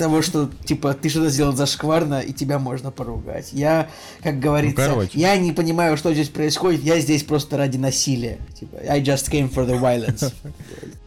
того, 0.00 0.22
что, 0.22 0.48
типа, 0.64 0.94
ты 0.94 1.10
что-то 1.10 1.28
сделал 1.28 1.54
зашкварно, 1.54 2.20
и 2.20 2.32
тебя 2.32 2.58
можно 2.58 2.90
поругать. 2.90 3.52
Я, 3.52 3.90
как 4.22 4.40
говорится, 4.40 4.88
ну, 4.88 5.02
я 5.12 5.36
не 5.36 5.52
понимаю, 5.52 5.98
что 5.98 6.14
здесь 6.14 6.30
происходит, 6.30 6.82
я 6.82 6.98
здесь 7.00 7.22
просто 7.22 7.58
ради 7.58 7.76
насилия. 7.76 8.38
Типа, 8.58 8.78
I 8.88 9.02
just 9.02 9.30
came 9.30 9.52
for 9.52 9.68
the 9.68 9.78
violence. 9.78 10.32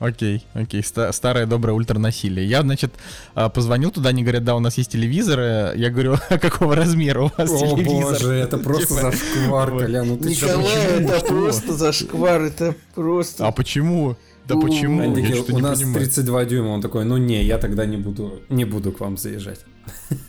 Окей, 0.00 0.46
окей, 0.54 0.82
старое 0.82 1.44
доброе 1.44 1.74
ультранасилие. 1.74 2.46
Я, 2.46 2.62
значит, 2.62 2.90
а, 3.34 3.50
позвонил 3.50 3.90
туда, 3.90 4.08
они 4.08 4.22
говорят, 4.22 4.44
да, 4.44 4.56
у 4.56 4.58
нас 4.58 4.78
есть 4.78 4.92
телевизоры. 4.92 5.74
Я 5.76 5.90
говорю, 5.90 6.16
а 6.30 6.38
какого 6.38 6.74
размера 6.74 7.24
у 7.24 7.30
вас 7.36 7.50
О, 7.50 7.76
телевизор? 7.76 8.12
боже, 8.12 8.32
это 8.32 8.56
просто 8.56 8.94
типа, 8.94 9.10
зашквар, 9.10 9.70
Коля, 9.70 10.02
ну 10.04 10.16
ты 10.16 10.30
Николай, 10.30 11.02
это 11.02 11.20
просто 11.26 11.74
зашквар, 11.74 12.40
это 12.40 12.74
просто... 12.94 13.46
А 13.46 13.52
почему? 13.52 14.16
Да 14.48 14.56
почему? 14.56 15.04
У 15.04 15.58
нас 15.58 15.80
понимаю. 15.80 16.06
32 16.06 16.44
дюйма, 16.46 16.68
он 16.68 16.80
такой, 16.80 17.04
ну 17.04 17.18
не, 17.18 17.44
я 17.44 17.58
тогда 17.58 17.84
не 17.84 17.98
буду, 17.98 18.40
не 18.48 18.64
буду 18.64 18.92
к 18.92 19.00
вам 19.00 19.18
заезжать. 19.18 19.60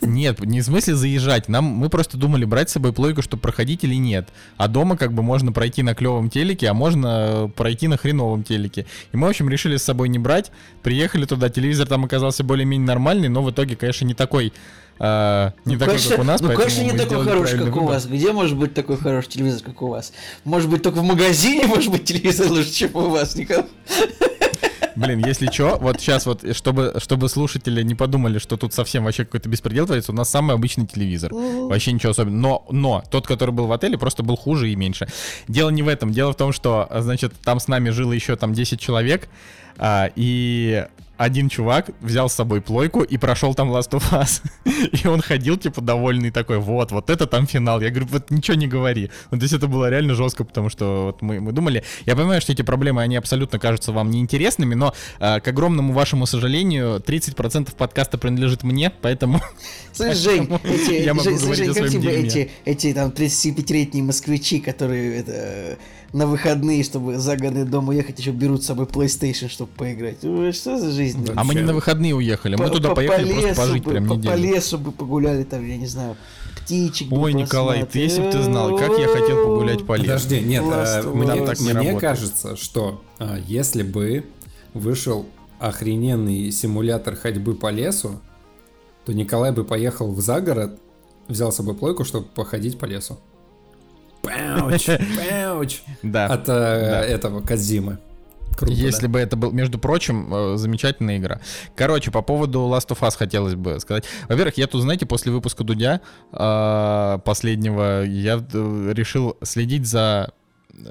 Нет, 0.00 0.40
не 0.40 0.60
в 0.60 0.64
смысле 0.64 0.94
заезжать. 0.94 1.48
Нам 1.48 1.64
мы 1.64 1.88
просто 1.88 2.16
думали 2.16 2.44
брать 2.44 2.70
с 2.70 2.72
собой 2.72 2.92
плойку, 2.92 3.22
чтобы 3.22 3.42
проходить 3.42 3.84
или 3.84 3.94
нет. 3.94 4.28
А 4.56 4.68
дома 4.68 4.96
как 4.96 5.12
бы 5.12 5.22
можно 5.22 5.52
пройти 5.52 5.82
на 5.82 5.94
клевом 5.94 6.30
телеке, 6.30 6.68
а 6.68 6.74
можно 6.74 7.50
пройти 7.56 7.88
на 7.88 7.96
хреновом 7.96 8.44
телеке. 8.44 8.86
И 9.12 9.16
мы, 9.16 9.26
в 9.26 9.30
общем, 9.30 9.48
решили 9.48 9.76
с 9.76 9.82
собой 9.82 10.08
не 10.08 10.18
брать. 10.18 10.52
Приехали 10.82 11.24
туда, 11.24 11.48
телевизор 11.48 11.86
там 11.86 12.04
оказался 12.04 12.44
более-менее 12.44 12.86
нормальный, 12.86 13.28
но 13.28 13.42
в 13.42 13.50
итоге, 13.50 13.76
конечно, 13.76 14.04
не 14.04 14.14
такой 14.14 14.52
а, 14.98 15.52
не 15.64 15.74
ну, 15.74 15.80
такой, 15.80 15.94
конечно, 15.94 16.10
как 16.10 16.20
у 16.20 16.24
нас, 16.24 16.40
Ну, 16.40 16.54
конечно, 16.54 16.82
не 16.82 16.96
такой 16.96 17.24
хороший, 17.24 17.58
как 17.58 17.66
выбор. 17.66 17.82
у 17.82 17.86
вас. 17.86 18.06
Где 18.06 18.32
может 18.32 18.56
быть 18.56 18.74
такой 18.74 18.96
хороший 18.96 19.30
телевизор, 19.30 19.62
как 19.62 19.82
у 19.82 19.88
вас? 19.88 20.12
Может 20.44 20.70
быть, 20.70 20.82
только 20.82 21.00
в 21.00 21.04
магазине 21.04 21.66
может 21.66 21.90
быть 21.90 22.04
телевизор 22.04 22.50
лучше, 22.50 22.72
чем 22.72 22.94
у 22.94 23.08
вас, 23.08 23.34
Николай? 23.34 23.66
Блин, 24.96 25.24
если 25.24 25.50
что, 25.50 25.78
вот 25.80 26.00
сейчас 26.00 26.26
вот, 26.26 26.44
чтобы, 26.54 26.94
чтобы 26.98 27.28
слушатели 27.28 27.82
не 27.82 27.94
подумали, 27.94 28.38
что 28.38 28.56
тут 28.56 28.74
совсем 28.74 29.04
вообще 29.04 29.24
какой-то 29.24 29.48
беспредел 29.48 29.86
творится, 29.86 30.12
у 30.12 30.14
нас 30.14 30.30
самый 30.30 30.54
обычный 30.54 30.86
телевизор. 30.86 31.32
Вообще 31.32 31.92
ничего 31.92 32.10
особенного. 32.10 32.42
Но, 32.42 32.66
но, 32.70 33.04
тот, 33.10 33.26
который 33.26 33.50
был 33.50 33.66
в 33.66 33.72
отеле, 33.72 33.98
просто 33.98 34.22
был 34.22 34.36
хуже 34.36 34.70
и 34.70 34.76
меньше. 34.76 35.06
Дело 35.48 35.70
не 35.70 35.82
в 35.82 35.88
этом. 35.88 36.12
Дело 36.12 36.32
в 36.32 36.36
том, 36.36 36.52
что, 36.52 36.88
значит, 36.98 37.32
там 37.44 37.60
с 37.60 37.68
нами 37.68 37.90
жило 37.90 38.12
еще 38.12 38.36
там 38.36 38.52
10 38.52 38.80
человек, 38.80 39.28
а, 39.78 40.10
и 40.14 40.86
один 41.16 41.48
чувак 41.48 41.90
взял 42.00 42.28
с 42.28 42.34
собой 42.34 42.60
плойку 42.60 43.02
и 43.02 43.16
прошел 43.16 43.54
там 43.54 43.70
Last 43.70 43.90
of 43.90 44.02
Us. 44.12 44.42
и 45.04 45.06
он 45.06 45.20
ходил, 45.20 45.56
типа, 45.56 45.80
довольный 45.80 46.30
такой, 46.30 46.58
вот, 46.58 46.90
вот 46.90 47.10
это 47.10 47.26
там 47.26 47.46
финал. 47.46 47.80
Я 47.80 47.90
говорю, 47.90 48.06
вот 48.10 48.30
ничего 48.30 48.56
не 48.56 48.66
говори. 48.66 49.10
Ну, 49.30 49.38
то 49.38 49.42
есть 49.42 49.54
это 49.54 49.66
было 49.66 49.88
реально 49.90 50.14
жестко, 50.14 50.44
потому 50.44 50.68
что 50.68 51.06
вот 51.06 51.22
мы, 51.22 51.40
мы 51.40 51.52
думали... 51.52 51.84
Я 52.06 52.16
понимаю, 52.16 52.40
что 52.40 52.52
эти 52.52 52.62
проблемы, 52.62 53.02
они 53.02 53.16
абсолютно 53.16 53.58
кажутся 53.58 53.92
вам 53.92 54.10
неинтересными, 54.10 54.74
но, 54.74 54.94
э, 55.20 55.40
к 55.40 55.48
огромному 55.48 55.92
вашему 55.92 56.26
сожалению, 56.26 57.00
30% 57.00 57.74
подкаста 57.76 58.18
принадлежит 58.18 58.62
мне, 58.62 58.90
поэтому... 58.90 59.40
Слышь, 59.92 60.16
Жень, 60.16 60.48
эти, 60.64 61.04
я 61.04 61.14
могу 61.14 61.30
Жень, 61.30 61.38
говорить 61.38 61.64
Жень, 61.64 61.74
как 61.74 61.90
тебе 61.90 62.10
эти, 62.22 62.50
эти 62.64 62.92
там 62.92 63.10
35-летние 63.10 64.02
москвичи, 64.02 64.60
которые 64.60 65.18
это, 65.18 65.78
на 66.12 66.26
выходные, 66.26 66.84
чтобы 66.84 67.14
за 67.14 67.20
загородный 67.20 67.64
дом 67.64 67.88
уехать, 67.88 68.18
еще 68.18 68.32
берут 68.32 68.62
с 68.62 68.66
собой 68.66 68.86
PlayStation, 68.86 69.48
чтобы 69.48 69.70
поиграть. 69.72 70.18
Что 70.18 70.78
за 70.78 70.90
жизнь? 70.90 71.26
А 71.34 71.44
мы 71.44 71.54
не 71.54 71.62
на 71.62 71.72
выходные 71.72 72.14
уехали, 72.14 72.56
мы 72.56 72.68
туда 72.70 72.94
поехали 72.94 73.32
просто 73.32 73.54
пожить 73.54 73.84
прям 73.84 74.06
неделю. 74.06 74.30
По 74.30 74.36
лесу 74.36 74.78
бы 74.78 74.92
погуляли 74.92 75.44
там, 75.44 75.66
я 75.66 75.76
не 75.76 75.86
знаю, 75.86 76.16
птичек 76.56 77.10
Ой, 77.10 77.32
Николай, 77.32 77.86
ты 77.86 78.00
если 78.00 78.22
бы 78.22 78.30
ты 78.30 78.42
знал, 78.42 78.76
как 78.76 78.98
я 78.98 79.08
хотел 79.08 79.44
погулять 79.44 79.86
по 79.86 79.94
лесу. 79.94 80.06
Подожди, 80.06 80.40
нет, 80.40 80.64
а, 80.66 81.02
мне, 81.02 81.46
так 81.46 81.60
не 81.60 81.72
мне 81.72 81.98
кажется, 81.98 82.56
что 82.56 83.02
а, 83.18 83.38
если 83.46 83.82
бы 83.82 84.26
вышел 84.74 85.26
охрененный 85.58 86.50
симулятор 86.50 87.16
ходьбы 87.16 87.54
по 87.54 87.70
лесу, 87.70 88.20
то 89.06 89.12
Николай 89.12 89.52
бы 89.52 89.64
поехал 89.64 90.12
в 90.12 90.20
загород, 90.20 90.78
взял 91.28 91.52
с 91.52 91.56
собой 91.56 91.74
плойку, 91.74 92.04
чтобы 92.04 92.26
походить 92.26 92.78
по 92.78 92.84
лесу. 92.84 93.18
Пауч, 94.22 94.86
пауч. 95.16 95.82
Да. 96.02 96.26
От 96.26 96.48
э, 96.48 96.52
этого 96.52 97.40
Казимы. 97.40 97.98
Круто, 98.56 98.72
Если 98.72 99.06
да? 99.06 99.12
бы 99.12 99.18
это 99.18 99.36
был, 99.36 99.50
между 99.50 99.78
прочим, 99.78 100.32
э, 100.32 100.56
замечательная 100.56 101.18
игра. 101.18 101.40
Короче, 101.74 102.10
по 102.10 102.22
поводу 102.22 102.60
Last 102.60 102.88
of 102.88 103.00
Us 103.00 103.16
хотелось 103.16 103.54
бы 103.54 103.80
сказать. 103.80 104.04
Во-первых, 104.28 104.56
я 104.58 104.66
тут, 104.66 104.82
знаете, 104.82 105.06
после 105.06 105.32
выпуска 105.32 105.64
Дудя 105.64 106.00
э, 106.32 107.18
последнего, 107.24 108.04
я 108.04 108.36
решил 108.52 109.36
следить 109.42 109.86
за 109.86 110.32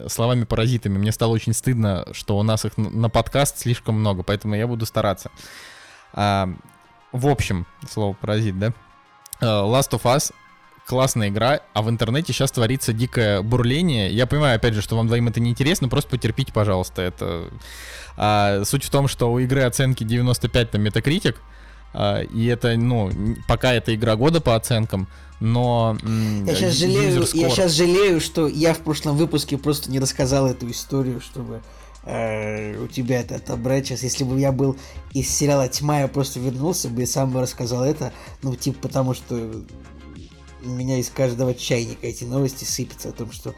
словами-паразитами. 0.07 0.97
Мне 0.97 1.11
стало 1.11 1.31
очень 1.31 1.53
стыдно, 1.53 2.05
что 2.11 2.37
у 2.37 2.43
нас 2.43 2.65
их 2.65 2.77
на 2.77 3.09
подкаст 3.09 3.59
слишком 3.59 3.95
много, 3.95 4.23
поэтому 4.23 4.55
я 4.55 4.67
буду 4.67 4.85
стараться. 4.85 5.31
А, 6.13 6.49
в 7.11 7.27
общем, 7.27 7.65
слово 7.89 8.13
паразит, 8.13 8.59
да? 8.59 8.73
Last 9.41 9.89
of 9.91 10.03
Us 10.03 10.31
классная 10.91 11.29
игра, 11.29 11.61
а 11.73 11.83
в 11.83 11.89
интернете 11.89 12.33
сейчас 12.33 12.51
творится 12.51 12.91
дикое 12.91 13.41
бурление. 13.41 14.11
Я 14.11 14.27
понимаю, 14.27 14.57
опять 14.57 14.73
же, 14.73 14.81
что 14.81 14.97
вам 14.97 15.07
двоим 15.07 15.29
это 15.29 15.39
не 15.39 15.51
интересно, 15.51 15.87
просто 15.87 16.09
потерпите, 16.09 16.51
пожалуйста. 16.51 17.01
Это 17.01 17.45
а, 18.17 18.65
суть 18.65 18.83
в 18.83 18.89
том, 18.89 19.07
что 19.07 19.31
у 19.31 19.39
игры 19.39 19.61
оценки 19.61 20.03
95 20.03 20.73
на 20.73 20.77
Metacritic, 20.79 21.37
а, 21.93 22.23
и 22.23 22.45
это, 22.47 22.75
ну, 22.75 23.09
пока 23.47 23.71
это 23.71 23.95
игра 23.95 24.17
года 24.17 24.41
по 24.41 24.53
оценкам, 24.53 25.07
но 25.39 25.97
я 26.45 26.55
сейчас 26.55 26.73
жалею, 26.73 27.25
я 27.35 27.49
сейчас 27.49 27.71
жалею, 27.71 28.19
что 28.19 28.49
я 28.49 28.73
в 28.73 28.79
прошлом 28.79 29.15
выпуске 29.15 29.57
просто 29.57 29.89
не 29.89 30.01
рассказал 30.01 30.45
эту 30.45 30.69
историю, 30.69 31.21
чтобы 31.21 31.61
э, 32.03 32.77
у 32.83 32.87
тебя 32.87 33.21
это 33.21 33.37
отобрать 33.37 33.87
сейчас. 33.87 34.03
Если 34.03 34.25
бы 34.25 34.37
я 34.37 34.51
был 34.51 34.75
из 35.13 35.29
сериала 35.29 35.69
Тьма, 35.69 36.01
я 36.01 36.09
просто 36.09 36.41
вернулся 36.41 36.89
бы 36.89 37.03
и 37.03 37.05
сам 37.05 37.31
бы 37.31 37.39
рассказал 37.39 37.85
это, 37.85 38.11
ну 38.43 38.57
типа 38.57 38.79
потому 38.81 39.13
что 39.13 39.63
у 40.63 40.69
меня 40.69 40.97
из 40.97 41.09
каждого 41.09 41.53
чайника 41.53 42.07
эти 42.07 42.23
новости 42.23 42.63
сыпятся 42.63 43.09
о 43.09 43.11
том, 43.11 43.31
что 43.31 43.53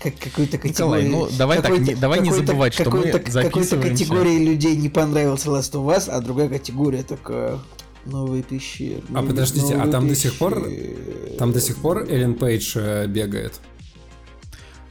как 0.00 0.18
какой-то 0.18 0.58
категории... 0.58 1.04
Николай, 1.04 1.08
ну 1.08 1.28
давай 1.38 1.62
так, 1.62 1.78
не, 1.78 1.94
давай 1.94 2.20
не 2.20 2.32
забывать, 2.32 2.74
что 2.74 2.90
мы 2.90 3.10
Какой-то 3.10 3.78
категории 3.78 4.44
людей 4.44 4.76
не 4.76 4.88
понравился 4.88 5.48
Last 5.48 5.72
of 5.72 5.86
Us, 5.86 6.10
а 6.10 6.20
другая 6.20 6.48
категория 6.48 7.02
такая... 7.02 7.58
Новые 8.04 8.44
пещеры. 8.44 9.02
А 9.12 9.20
подождите, 9.20 9.74
а 9.74 9.88
там 9.88 10.06
пещеры. 10.06 10.08
до 10.08 10.14
сих 10.14 10.34
пор... 10.38 10.68
Там 11.38 11.52
до 11.52 11.60
сих 11.60 11.76
пор 11.78 12.04
Эллен 12.08 12.34
Пейдж 12.34 12.76
э, 12.76 13.08
бегает? 13.08 13.60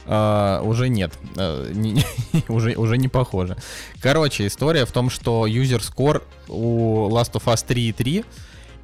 Uh, 0.04 0.62
уже 0.64 0.88
нет, 0.88 1.12
uh, 1.34 1.74
не, 1.74 1.90
не, 1.92 2.04
уже, 2.48 2.76
уже 2.76 2.96
не 2.96 3.08
похоже. 3.08 3.56
Короче, 4.00 4.46
история 4.46 4.84
в 4.84 4.92
том, 4.92 5.10
что 5.10 5.48
user 5.48 5.80
score 5.80 6.22
у 6.46 7.08
Last 7.08 7.32
of 7.32 7.44
Us 7.46 7.66
3.3 7.66 8.24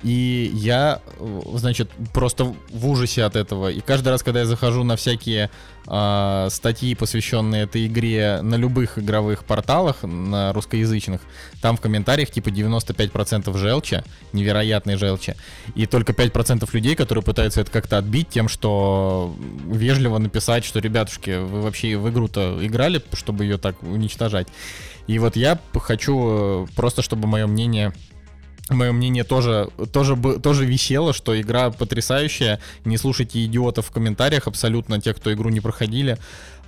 и 0.03 0.51
я, 0.55 1.01
значит, 1.55 1.91
просто 2.13 2.55
в 2.71 2.89
ужасе 2.89 3.23
от 3.23 3.37
этого. 3.37 3.71
И 3.71 3.81
каждый 3.81 4.09
раз, 4.09 4.23
когда 4.23 4.41
я 4.41 4.47
захожу 4.47 4.83
на 4.83 4.97
всякие 4.97 5.49
э, 5.87 6.49
статьи, 6.51 6.95
посвященные 6.97 7.65
этой 7.65 7.87
игре 7.87 8.41
на 8.43 8.57
любых 8.57 8.99
игровых 8.99 9.45
порталах, 9.45 10.03
на 10.03 10.53
русскоязычных, 10.53 11.21
там 11.61 11.77
в 11.77 11.81
комментариях 11.81 12.31
типа 12.31 12.49
95% 12.49 13.57
желча, 13.57 14.05
невероятной 14.33 14.97
желчи. 14.97 15.37
И 15.77 15.87
только 15.87 16.13
5% 16.13 16.69
людей, 16.73 16.97
которые 16.97 17.23
пытаются 17.23 17.61
это 17.61 17.71
как-то 17.71 17.99
отбить 17.99 18.29
тем, 18.29 18.49
что 18.49 19.35
вежливо 19.67 20.19
написать, 20.19 20.65
что, 20.65 20.81
ребятушки, 20.81 21.39
вы 21.39 21.63
вообще 21.63 21.97
в 21.97 22.11
игру-то 22.11 22.59
играли, 22.61 23.01
чтобы 23.13 23.45
ее 23.45 23.57
так 23.59 23.81
уничтожать. 23.83 24.49
И 25.07 25.19
вот 25.19 25.37
я 25.37 25.59
хочу 25.75 26.65
э, 26.65 26.67
просто, 26.75 27.03
чтобы 27.03 27.29
мое 27.29 27.47
мнение 27.47 27.93
мое 28.71 28.93
мнение 28.93 29.25
тоже, 29.25 29.69
тоже, 29.93 30.17
тоже 30.17 30.65
висело, 30.65 31.13
что 31.13 31.39
игра 31.41 31.71
потрясающая. 31.71 32.61
Не 32.85 32.97
слушайте 32.97 33.45
идиотов 33.45 33.87
в 33.87 33.91
комментариях, 33.91 34.47
абсолютно 34.47 35.01
те, 35.01 35.15
кто 35.15 35.33
игру 35.33 35.51
не 35.51 35.61
проходили. 35.61 36.19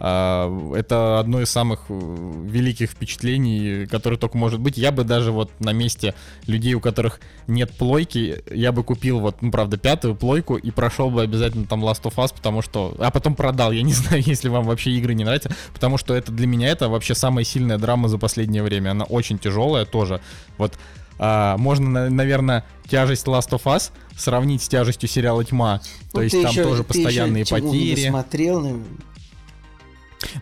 А, 0.01 0.51
это 0.75 1.21
одно 1.21 1.41
из 1.41 1.51
самых 1.51 1.85
э, 1.89 2.43
великих 2.47 2.91
впечатлений, 2.91 3.87
которое 3.87 4.17
только 4.17 4.37
может 4.37 4.59
быть. 4.59 4.77
Я 4.77 4.91
бы 4.91 5.05
даже 5.05 5.31
вот 5.31 5.51
на 5.61 5.73
месте 5.73 6.15
людей, 6.47 6.75
у 6.75 6.81
которых 6.81 7.21
нет 7.47 7.71
плойки, 7.73 8.43
я 8.51 8.73
бы 8.73 8.83
купил 8.83 9.21
вот, 9.21 9.41
ну, 9.41 9.53
правда, 9.53 9.77
пятую 9.77 10.17
плойку 10.17 10.57
и 10.57 10.71
прошел 10.73 11.11
бы 11.11 11.23
обязательно 11.23 11.67
там 11.67 11.85
Last 11.85 12.03
of 12.03 12.17
Us, 12.17 12.35
потому 12.35 12.61
что... 12.61 12.95
А 12.99 13.11
потом 13.13 13.37
продал, 13.37 13.71
я 13.71 13.83
не 13.83 13.93
знаю, 13.95 14.23
если 14.27 14.49
вам 14.49 14.65
вообще 14.65 14.91
игры 14.91 15.15
не 15.15 15.25
нравятся, 15.25 15.55
потому 15.73 15.97
что 15.97 16.15
это 16.15 16.33
для 16.33 16.49
меня 16.49 16.69
это 16.69 16.89
вообще 16.89 17.15
самая 17.15 17.45
сильная 17.45 17.79
драма 17.79 18.09
за 18.09 18.19
последнее 18.19 18.65
время. 18.65 18.91
Она 18.91 19.05
очень 19.05 19.39
тяжелая 19.39 19.85
тоже. 19.85 20.21
Вот 20.59 20.75
а, 21.19 21.57
можно, 21.57 22.11
наверное, 22.11 22.65
тяжесть 22.89 23.27
Last 23.27 23.51
of 23.51 23.65
Us 23.65 23.91
сравнить 24.17 24.63
с 24.63 24.69
тяжестью 24.69 25.09
сериала 25.09 25.45
Тьма. 25.45 25.81
Ну, 26.13 26.19
То 26.19 26.23
есть 26.23 26.41
там 26.41 26.51
еще, 26.51 26.63
тоже 26.63 26.85
постоянные 26.85 27.43
еще 27.43 27.55
потери. 27.55 28.01
Не 28.01 28.05
досмотрел, 28.05 28.61
наверное. 28.61 28.87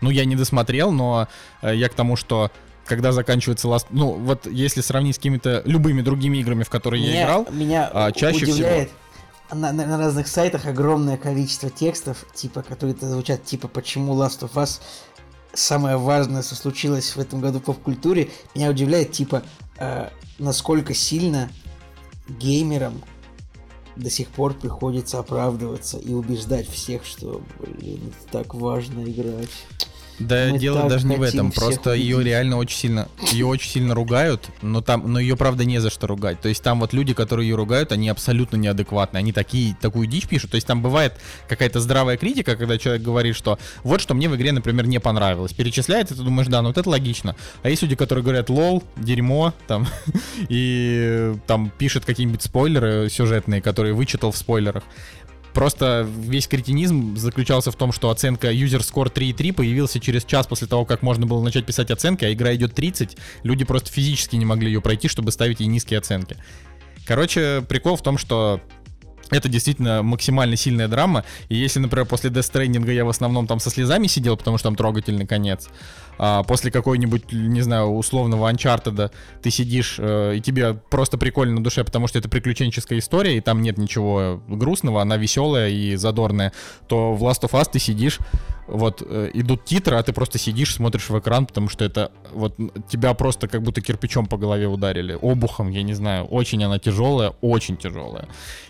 Ну, 0.01 0.09
я 0.09 0.25
не 0.25 0.35
досмотрел, 0.35 0.91
но 0.91 1.27
э, 1.61 1.75
я 1.75 1.89
к 1.89 1.93
тому, 1.93 2.15
что 2.15 2.51
когда 2.85 3.11
заканчивается 3.11 3.67
Last... 3.67 3.87
Ну, 3.89 4.11
вот 4.11 4.45
если 4.47 4.81
сравнить 4.81 5.15
с 5.15 5.17
какими-то 5.17 5.61
любыми 5.65 6.01
другими 6.01 6.37
играми, 6.37 6.63
в 6.63 6.69
которые 6.69 7.01
меня, 7.01 7.13
я 7.13 7.23
играл, 7.23 7.47
меня 7.51 7.89
а, 7.93 8.11
чаще 8.11 8.45
удивляет, 8.45 8.89
всего... 8.89 9.59
На, 9.59 9.71
на, 9.71 9.85
на 9.85 9.97
разных 9.97 10.27
сайтах 10.27 10.65
огромное 10.65 11.17
количество 11.17 11.69
текстов, 11.69 12.25
типа, 12.33 12.63
которые 12.63 12.95
звучат, 12.99 13.43
типа, 13.45 13.67
почему 13.67 14.13
Last 14.13 14.41
of 14.41 14.53
Us 14.53 14.81
самое 15.53 15.97
важное, 15.97 16.41
что 16.41 16.55
случилось 16.55 17.15
в 17.15 17.19
этом 17.19 17.39
году 17.39 17.59
в 17.59 17.63
поп-культуре, 17.63 18.29
меня 18.55 18.69
удивляет, 18.69 19.11
типа, 19.11 19.43
э, 19.77 20.09
насколько 20.39 20.93
сильно 20.93 21.49
геймерам 22.27 23.01
до 23.95 24.09
сих 24.09 24.29
пор 24.29 24.53
приходится 24.53 25.19
оправдываться 25.19 25.97
и 25.99 26.13
убеждать 26.13 26.67
всех, 26.67 27.05
что, 27.05 27.41
блин, 27.59 28.13
так 28.31 28.55
важно 28.55 29.03
играть. 29.03 29.51
Да, 30.19 30.49
Мы 30.51 30.59
дело 30.59 30.87
даже 30.87 31.07
не 31.07 31.17
в 31.17 31.21
этом, 31.21 31.51
просто 31.51 31.93
ее 31.93 32.23
реально 32.23 32.57
очень 32.57 32.77
сильно, 32.77 33.07
ее 33.31 33.45
очень 33.45 33.69
сильно 33.69 33.95
ругают, 33.95 34.47
но 34.61 34.81
там, 34.81 35.11
но 35.11 35.19
ее 35.19 35.35
правда 35.35 35.65
не 35.65 35.79
за 35.79 35.89
что 35.89 36.07
ругать. 36.07 36.39
То 36.39 36.49
есть 36.49 36.61
там 36.61 36.79
вот 36.79 36.93
люди, 36.93 37.13
которые 37.13 37.49
ее 37.49 37.55
ругают, 37.55 37.91
они 37.91 38.09
абсолютно 38.09 38.57
неадекватны, 38.57 39.17
они 39.17 39.31
такие 39.31 39.75
такую 39.81 40.07
дичь 40.07 40.27
пишут. 40.27 40.51
То 40.51 40.55
есть 40.55 40.67
там 40.67 40.81
бывает 40.81 41.13
какая-то 41.47 41.79
здравая 41.79 42.17
критика, 42.17 42.55
когда 42.55 42.77
человек 42.77 43.01
говорит, 43.01 43.35
что 43.35 43.57
вот 43.83 44.01
что 44.01 44.13
мне 44.13 44.29
в 44.29 44.35
игре, 44.35 44.51
например, 44.51 44.87
не 44.87 44.99
понравилось, 44.99 45.53
перечисляет, 45.53 46.11
и 46.11 46.15
ты 46.15 46.21
думаешь, 46.21 46.47
да, 46.47 46.61
ну 46.61 46.69
вот 46.69 46.77
это 46.77 46.89
логично. 46.89 47.35
А 47.63 47.69
есть 47.69 47.81
люди, 47.81 47.95
которые 47.95 48.23
говорят, 48.23 48.49
лол, 48.49 48.83
дерьмо, 48.97 49.53
там 49.67 49.87
и 50.49 51.33
там 51.47 51.71
пишет 51.77 52.05
какие-нибудь 52.05 52.41
спойлеры 52.41 53.09
сюжетные, 53.09 53.61
которые 53.61 53.93
вычитал 53.93 54.31
в 54.31 54.37
спойлерах. 54.37 54.83
Просто 55.53 56.07
весь 56.17 56.47
кретинизм 56.47 57.15
заключался 57.15 57.71
в 57.71 57.75
том, 57.75 57.91
что 57.91 58.09
оценка 58.09 58.51
user 58.51 58.79
score 58.79 59.13
3.3 59.13 59.53
появился 59.53 59.99
через 59.99 60.25
час 60.25 60.47
после 60.47 60.67
того, 60.67 60.85
как 60.85 61.01
можно 61.01 61.25
было 61.25 61.43
начать 61.43 61.65
писать 61.65 61.91
оценки, 61.91 62.25
а 62.25 62.33
игра 62.33 62.55
идет 62.55 62.73
30. 62.73 63.17
Люди 63.43 63.63
просто 63.63 63.91
физически 63.91 64.35
не 64.35 64.45
могли 64.45 64.67
ее 64.67 64.81
пройти, 64.81 65.07
чтобы 65.07 65.31
ставить 65.31 65.59
ей 65.59 65.67
низкие 65.67 65.99
оценки. 65.99 66.37
Короче, 67.05 67.63
прикол 67.67 67.97
в 67.97 68.01
том, 68.01 68.17
что 68.17 68.61
это 69.29 69.49
действительно 69.49 70.03
максимально 70.03 70.55
сильная 70.55 70.87
драма. 70.87 71.23
И 71.49 71.55
если, 71.55 71.79
например, 71.79 72.05
после 72.05 72.29
Death 72.29 72.51
Stranding 72.51 72.91
я 72.93 73.05
в 73.05 73.09
основном 73.09 73.47
там 73.47 73.59
со 73.59 73.69
слезами 73.69 74.07
сидел, 74.07 74.37
потому 74.37 74.57
что 74.57 74.69
там 74.69 74.75
трогательный 74.75 75.25
конец, 75.25 75.69
а 76.17 76.43
после 76.43 76.71
какой-нибудь, 76.71 77.31
не 77.31 77.61
знаю, 77.61 77.87
условного 77.87 78.51
Uncharted 78.51 79.11
ты 79.41 79.51
сидишь, 79.51 79.95
э, 79.99 80.35
и 80.35 80.41
тебе 80.41 80.73
просто 80.73 81.17
прикольно 81.17 81.55
на 81.55 81.63
душе, 81.63 81.83
потому 81.83 82.07
что 82.07 82.19
это 82.19 82.29
приключенческая 82.29 82.99
история, 82.99 83.37
и 83.37 83.41
там 83.41 83.61
нет 83.61 83.77
ничего 83.77 84.41
грустного, 84.47 85.01
она 85.01 85.17
веселая 85.17 85.69
и 85.69 85.95
задорная, 85.95 86.53
то 86.87 87.13
в 87.13 87.23
Last 87.23 87.41
of 87.41 87.51
Us 87.51 87.69
ты 87.71 87.79
сидишь, 87.79 88.19
вот 88.67 89.03
э, 89.05 89.31
идут 89.33 89.65
титры, 89.65 89.97
а 89.97 90.03
ты 90.03 90.13
просто 90.13 90.37
сидишь, 90.37 90.73
смотришь 90.73 91.09
в 91.09 91.19
экран, 91.19 91.45
потому 91.45 91.69
что 91.69 91.83
это 91.83 92.11
вот 92.31 92.55
тебя 92.87 93.13
просто 93.13 93.47
как 93.47 93.61
будто 93.61 93.81
кирпичом 93.81 94.25
по 94.25 94.37
голове 94.37 94.67
ударили, 94.67 95.17
обухом, 95.21 95.69
я 95.69 95.83
не 95.83 95.93
знаю, 95.93 96.25
очень 96.25 96.63
она 96.63 96.79
тяжелая, 96.79 97.33
очень 97.41 97.77
тяжелая. 97.77 98.27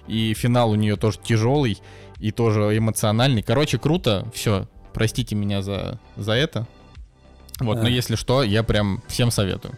И 0.08 0.34
финал 0.34 0.72
у 0.72 0.76
нее 0.76 0.96
тоже 0.96 1.20
тяжелый 1.24 1.80
и 2.20 2.32
тоже 2.32 2.78
эмоциональный. 2.78 3.44
Короче, 3.44 3.78
круто, 3.78 4.28
все, 4.34 4.68
простите 4.94 5.36
меня 5.36 5.62
за, 5.62 6.00
за 6.16 6.34
это. 6.34 6.68
Вот, 7.60 7.82
но 7.82 7.88
если 7.88 8.16
что, 8.16 8.44
я 8.44 8.64
прям 8.64 9.04
всем 9.08 9.32
советую. 9.32 9.78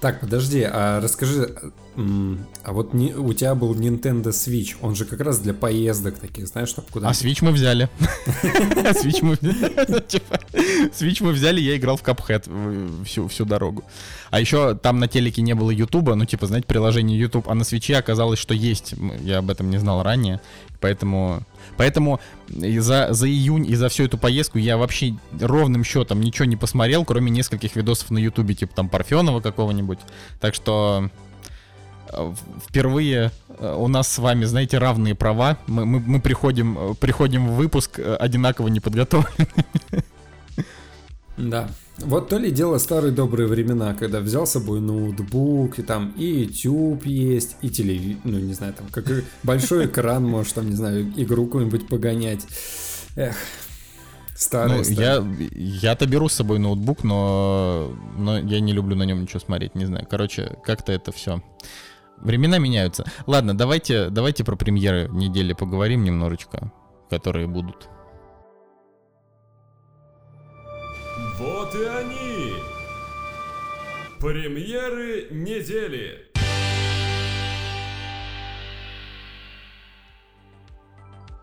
Так, 0.00 0.20
подожди, 0.20 0.62
а 0.62 1.00
расскажи, 1.00 1.56
а 1.96 2.72
вот 2.72 2.92
не, 2.92 3.14
у 3.14 3.32
тебя 3.32 3.54
был 3.54 3.74
Nintendo 3.74 4.28
Switch, 4.28 4.76
он 4.82 4.94
же 4.94 5.04
как 5.06 5.20
раз 5.20 5.38
для 5.38 5.54
поездок 5.54 6.18
таких, 6.18 6.46
знаешь, 6.46 6.68
чтобы 6.68 6.88
куда 6.90 7.08
А 7.08 7.12
Switch 7.12 7.38
мы 7.40 7.52
взяли. 7.52 7.88
Switch 8.42 9.22
мы 9.22 9.36
типа, 10.02 10.38
Switch 10.92 11.22
мы 11.22 11.32
взяли, 11.32 11.60
я 11.60 11.76
играл 11.76 11.96
в 11.96 12.02
Cuphead 12.02 13.04
всю, 13.04 13.28
всю 13.28 13.44
дорогу. 13.46 13.82
А 14.30 14.40
еще 14.40 14.74
там 14.74 14.98
на 14.98 15.08
телеке 15.08 15.40
не 15.40 15.54
было 15.54 15.70
Ютуба, 15.70 16.14
ну 16.14 16.26
типа, 16.26 16.46
знаете, 16.46 16.66
приложение 16.66 17.18
YouTube, 17.18 17.48
а 17.48 17.54
на 17.54 17.62
Switch 17.62 17.94
оказалось, 17.94 18.38
что 18.38 18.52
есть. 18.52 18.94
Я 19.22 19.38
об 19.38 19.50
этом 19.50 19.70
не 19.70 19.78
знал 19.78 20.02
ранее, 20.02 20.40
поэтому 20.80 21.42
Поэтому 21.76 22.20
за, 22.48 23.12
за 23.12 23.28
июнь 23.28 23.66
и 23.66 23.74
за 23.74 23.88
всю 23.88 24.04
эту 24.04 24.18
поездку 24.18 24.58
я 24.58 24.76
вообще 24.76 25.14
ровным 25.40 25.84
счетом 25.84 26.20
ничего 26.20 26.44
не 26.44 26.56
посмотрел, 26.56 27.04
кроме 27.04 27.30
нескольких 27.30 27.76
видосов 27.76 28.10
на 28.10 28.18
ютубе, 28.18 28.54
типа 28.54 28.74
там 28.74 28.88
Парфенова 28.88 29.40
какого-нибудь. 29.40 29.98
Так 30.40 30.54
что 30.54 31.10
э, 31.10 31.25
впервые 32.66 33.30
э, 33.48 33.74
у 33.76 33.88
нас 33.88 34.08
с 34.08 34.18
вами, 34.18 34.44
знаете, 34.44 34.78
равные 34.78 35.14
права. 35.14 35.58
Мы, 35.66 35.84
мы, 35.84 36.00
мы 36.00 36.20
приходим, 36.20 36.78
э, 36.78 36.94
приходим 36.94 37.48
в 37.48 37.54
выпуск 37.54 37.98
одинаково 37.98 38.68
неподготовленными. 38.68 40.04
Да. 41.36 41.68
Вот 41.98 42.28
то 42.28 42.36
ли 42.38 42.50
дело 42.50 42.78
старые 42.78 43.12
добрые 43.12 43.46
времена, 43.48 43.94
когда 43.94 44.20
взял 44.20 44.46
с 44.46 44.52
собой 44.52 44.80
ноутбук, 44.80 45.78
и 45.78 45.82
там 45.82 46.12
и 46.16 46.24
YouTube 46.24 47.06
есть, 47.06 47.56
и 47.62 47.70
телевизор, 47.70 48.20
ну 48.24 48.38
не 48.38 48.52
знаю, 48.52 48.74
там 48.74 48.86
как 48.90 49.06
большой 49.42 49.86
экран, 49.86 50.24
может 50.24 50.54
там, 50.54 50.68
не 50.68 50.76
знаю, 50.76 51.10
игру 51.16 51.46
какую-нибудь 51.46 51.88
погонять. 51.88 52.46
Эх, 53.16 53.34
Старый, 54.36 54.76
ну, 54.76 54.82
я, 54.90 55.24
я-то 55.54 56.06
беру 56.06 56.28
с 56.28 56.34
собой 56.34 56.58
ноутбук, 56.58 57.04
но, 57.04 57.96
но 58.18 58.38
я 58.38 58.60
не 58.60 58.74
люблю 58.74 58.94
на 58.94 59.04
нем 59.04 59.22
ничего 59.22 59.40
смотреть, 59.40 59.74
не 59.74 59.86
знаю. 59.86 60.06
Короче, 60.08 60.58
как-то 60.62 60.92
это 60.92 61.10
все. 61.10 61.42
Времена 62.18 62.58
меняются. 62.58 63.04
Ладно, 63.26 63.56
давайте, 63.56 64.08
давайте 64.10 64.44
про 64.44 64.56
премьеры 64.56 65.08
недели 65.10 65.52
поговорим 65.52 66.04
немножечко, 66.04 66.72
которые 67.10 67.46
будут. 67.46 67.88
Вот 71.38 71.74
и 71.74 71.84
они! 71.84 72.52
Премьеры 74.18 75.28
недели! 75.30 76.26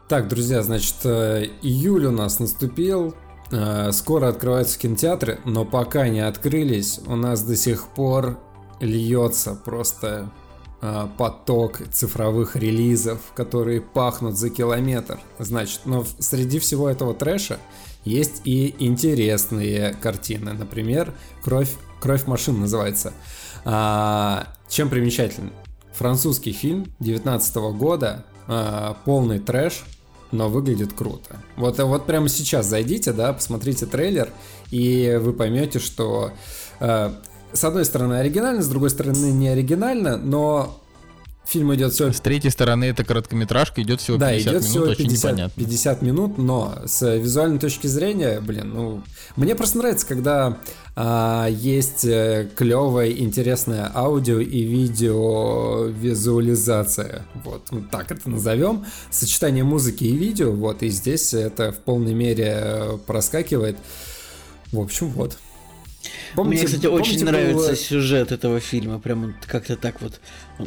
Так, 0.10 0.28
друзья, 0.28 0.62
значит, 0.64 0.96
э, 1.06 1.50
июль 1.62 2.06
у 2.06 2.12
нас 2.12 2.40
наступил. 2.40 3.16
Э, 3.52 3.92
скоро 3.92 4.30
открываются 4.30 4.80
кинотеатры, 4.80 5.40
но 5.46 5.66
пока 5.66 6.08
не 6.10 6.20
открылись, 6.20 7.00
у 7.08 7.16
нас 7.16 7.44
до 7.44 7.56
сих 7.56 7.88
пор 7.90 8.40
льется 8.80 9.56
просто 9.56 10.32
поток 11.18 11.82
цифровых 11.92 12.56
релизов, 12.56 13.20
которые 13.36 13.80
пахнут 13.80 14.38
за 14.38 14.50
километр. 14.50 15.20
Значит, 15.40 15.82
но 15.86 16.06
среди 16.20 16.60
всего 16.60 16.90
этого 16.90 17.14
трэша 17.14 17.60
есть 18.06 18.42
и 18.44 18.76
интересные 18.80 19.94
картины. 19.94 20.54
Например, 20.54 21.14
«Кровь, 21.42 21.74
кровь 22.02 22.28
машин» 22.28 22.60
называется. 22.60 23.14
А, 23.66 24.48
чем 24.68 24.90
примечателен? 24.90 25.52
Французский 25.94 26.52
фильм 26.52 26.94
19 27.00 27.56
года, 27.74 28.26
а, 28.48 28.98
полный 29.06 29.40
трэш, 29.40 29.86
но 30.32 30.50
выглядит 30.50 30.94
круто. 30.94 31.38
Вот, 31.56 31.78
вот 31.80 32.06
прямо 32.06 32.28
сейчас 32.28 32.66
зайдите, 32.66 33.14
да, 33.14 33.32
посмотрите 33.34 33.86
трейлер, 33.86 34.32
и 34.72 35.18
вы 35.22 35.32
поймете, 35.32 35.80
что 35.80 36.32
а, 36.80 37.22
с 37.54 37.64
одной 37.64 37.86
стороны 37.86 38.16
оригинально, 38.16 38.62
с 38.62 38.68
другой 38.68 38.90
стороны 38.90 39.32
не 39.32 39.50
оригинально, 39.50 40.18
но 40.18 40.80
Фильм 41.46 41.76
идет 41.76 41.92
всего... 41.92 42.12
С 42.12 42.22
третьей 42.22 42.52
стороны, 42.52 42.86
это 42.86 43.04
короткометражка, 43.04 43.82
идет 43.82 44.00
всего 44.00 44.18
50 44.18 44.20
да, 44.20 44.40
идет 44.40 44.54
минут, 44.54 44.64
всего 44.64 44.96
50, 44.96 45.54
50 45.54 46.02
минут, 46.02 46.38
но 46.38 46.78
с 46.86 47.16
визуальной 47.18 47.60
точки 47.60 47.88
зрения, 47.88 48.40
блин, 48.40 48.72
ну... 48.74 49.04
Мне 49.36 49.54
просто 49.54 49.80
нравится, 49.80 50.08
когда 50.08 50.58
а, 50.96 51.48
есть 51.50 52.06
э, 52.06 52.50
клевая, 52.56 53.12
интересная 53.12 53.92
аудио 53.94 54.40
и 54.40 54.62
видео 54.62 55.88
визуализация. 55.88 57.26
Вот, 57.44 57.70
так 57.92 58.12
это 58.12 58.30
назовем. 58.30 58.86
Сочетание 59.12 59.66
музыки 59.66 60.06
и 60.06 60.16
видео, 60.16 60.52
вот, 60.52 60.82
и 60.82 60.90
здесь 60.90 61.34
это 61.34 61.74
в 61.74 61.80
полной 61.80 62.14
мере 62.14 62.54
э, 62.56 62.98
проскакивает. 63.06 63.78
В 64.72 64.80
общем, 64.80 65.10
вот. 65.10 65.38
Помните, 66.36 66.64
Мне, 66.64 66.66
кстати, 66.66 66.88
помните, 66.88 67.12
очень 67.12 67.26
нравится 67.26 67.68
было... 67.68 67.76
сюжет 67.76 68.32
этого 68.32 68.60
фильма. 68.60 69.00
Прям 69.00 69.36
как-то 69.48 69.76
так 69.76 70.02
вот 70.02 70.20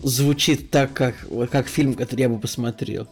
звучит 0.02 0.70
так, 0.70 0.92
как, 0.92 1.14
как 1.50 1.68
фильм, 1.68 1.94
который 1.94 2.20
я 2.22 2.28
бы 2.28 2.38
посмотрел. 2.38 3.08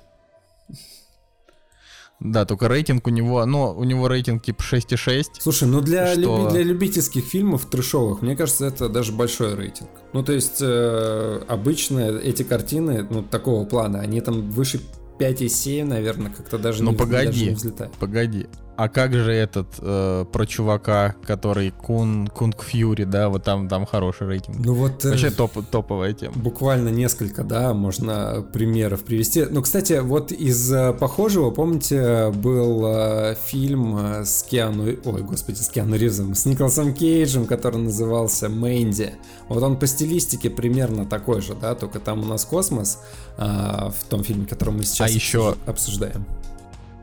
Да, 2.21 2.47
только 2.47 2.69
рейтинг 2.69 3.07
у 3.07 3.11
него, 3.11 3.45
ну, 3.45 3.73
у 3.73 3.85
него 3.85 4.09
рейтинг 4.09 4.43
типа 4.43 4.63
6,6. 4.63 5.25
Слушай, 5.41 5.69
ну 5.69 5.81
для, 5.81 6.13
что... 6.13 6.21
люби, 6.21 6.51
для 6.53 6.63
любительских 6.63 7.25
фильмов 7.25 7.67
трешовых, 7.67 8.23
мне 8.23 8.37
кажется, 8.37 8.67
это 8.67 8.89
даже 8.89 9.13
большой 9.13 9.55
рейтинг. 9.55 9.91
Ну, 10.13 10.23
то 10.23 10.33
есть, 10.33 10.59
э, 10.61 11.43
обычно 11.49 12.01
эти 12.17 12.43
картины, 12.43 13.07
ну, 13.11 13.23
такого 13.23 13.67
плана, 13.67 14.01
они 14.01 14.21
там 14.21 14.49
выше 14.51 14.81
5,7, 15.19 15.85
наверное, 15.85 16.33
как-то 16.33 16.57
даже 16.57 16.83
ну, 16.83 16.93
не, 16.93 16.97
погоди, 16.97 17.27
даже 17.27 17.45
не 17.45 17.51
взлетает. 17.51 17.93
Погоди, 17.95 18.47
а 18.77 18.89
как 18.89 19.13
же 19.13 19.33
этот 19.33 19.69
э, 19.79 20.25
про 20.33 20.47
чувака, 20.47 21.15
который 21.27 21.71
Кун 21.71 22.27
Кунг 22.27 22.63
Фьюри, 22.63 23.05
да, 23.05 23.29
вот 23.29 23.45
там 23.45 23.69
там 23.69 23.87
хороший 23.87 24.27
рейтинг. 24.27 24.59
Ну 24.59 24.75
вот 24.75 25.05
э, 25.05 25.11
вообще 25.11 25.31
топ 25.31 25.53
топовая 25.71 26.13
тема. 26.13 26.35
Буквально 26.37 26.89
несколько, 26.89 27.45
да, 27.45 27.73
можно 27.73 28.45
примеров 28.53 29.05
привести. 29.05 29.45
Ну, 29.45 29.63
кстати, 29.63 30.01
вот 30.01 30.33
из 30.33 30.73
э, 30.73 30.93
похожего, 30.93 31.51
помните, 31.51 32.31
был 32.31 32.85
э, 32.87 33.37
фильм 33.47 33.97
э, 33.97 34.25
с 34.25 34.43
Киану, 34.43 34.85
ой, 35.05 35.23
господи, 35.23 35.59
с 35.59 35.69
Киану 35.69 35.97
Ривзом, 35.97 36.35
с 36.35 36.45
Николасом 36.47 36.95
Кейджем, 36.95 37.47
который 37.47 37.77
назывался 37.77 38.49
Мэнди. 38.49 39.15
Вот 39.49 39.63
он 39.63 39.79
по 39.79 39.87
стилистике 39.87 40.51
примерно 40.51 41.07
такой 41.07 41.41
же, 41.41 41.55
да, 41.55 41.75
только 41.75 42.01
там 42.01 42.21
у 42.21 42.27
нас 42.27 42.45
космос 42.45 42.99
э, 43.37 43.45
в 43.45 44.05
том 44.09 44.25
фильме, 44.25 44.47
который 44.47 44.75
мы 44.75 44.85
сейчас 44.85 45.09
а 45.09 45.13
еще 45.13 45.55
обсуждаем. 45.67 46.27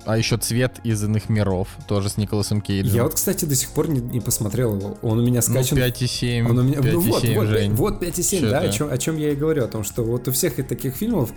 А 0.06 0.18
еще 0.18 0.38
цвет 0.38 0.80
из 0.84 1.04
иных 1.04 1.30
миров, 1.30 1.68
тоже 1.88 2.10
с 2.10 2.18
Николасом 2.18 2.62
Кейджем. 2.62 2.96
Я 2.96 3.04
вот, 3.04 3.14
кстати, 3.14 3.46
до 3.46 3.56
сих 3.56 3.70
пор 3.70 3.88
не, 3.88 4.00
не 4.00 4.20
посмотрел 4.20 4.76
его. 4.76 4.98
Он 5.04 5.20
у 5.20 5.24
меня 5.26 5.42
скачан. 5.42 5.78
Ну, 5.78 5.86
5,7. 5.86 6.50
Он 6.50 6.58
у 6.58 6.64
меня... 6.64 6.82
5, 6.82 6.94
ну, 6.94 7.00
вот, 7.02 7.22
7, 7.22 7.36
вот, 7.36 7.48
Жень. 7.48 7.74
вот 7.74 8.02
5,7, 8.02 8.50
да, 8.50 8.60
о 8.60 8.70
чем, 8.70 8.92
о 8.92 8.98
чем 8.98 9.18
я 9.18 9.32
и 9.32 9.36
говорю. 9.36 9.64
О 9.64 9.68
том, 9.68 9.84
что 9.84 10.04
вот 10.04 10.28
у 10.28 10.32
всех 10.32 10.56
таких 10.68 10.96
фильмов, 10.96 11.32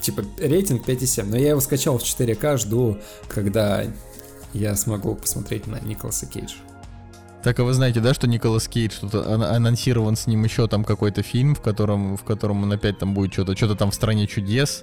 типа, 0.00 0.24
рейтинг 0.38 0.86
5,7. 0.88 1.24
Но 1.28 1.36
я 1.36 1.50
его 1.50 1.60
скачал 1.60 1.98
в 1.98 2.02
4К, 2.02 2.58
жду, 2.58 2.98
когда 3.28 3.84
я 4.52 4.74
смогу 4.74 5.14
посмотреть 5.14 5.68
на 5.68 5.78
Николаса 5.80 6.26
Кейджа. 6.26 6.56
Так, 7.44 7.60
а 7.60 7.64
вы 7.64 7.74
знаете, 7.74 8.00
да, 8.00 8.14
что 8.14 8.26
Николас 8.26 8.66
Кейдж 8.68 8.94
тут 9.00 9.14
анонсирован 9.14 10.16
с 10.16 10.26
ним 10.26 10.44
еще 10.44 10.66
там 10.66 10.82
какой-то 10.82 11.22
фильм, 11.22 11.54
в 11.54 11.60
котором, 11.60 12.16
в 12.16 12.24
котором 12.24 12.62
он 12.62 12.72
опять 12.72 12.98
там 12.98 13.12
будет 13.12 13.34
что-то, 13.34 13.54
что-то 13.54 13.76
там 13.76 13.90
в 13.90 13.94
стране 13.94 14.26
чудес. 14.26 14.82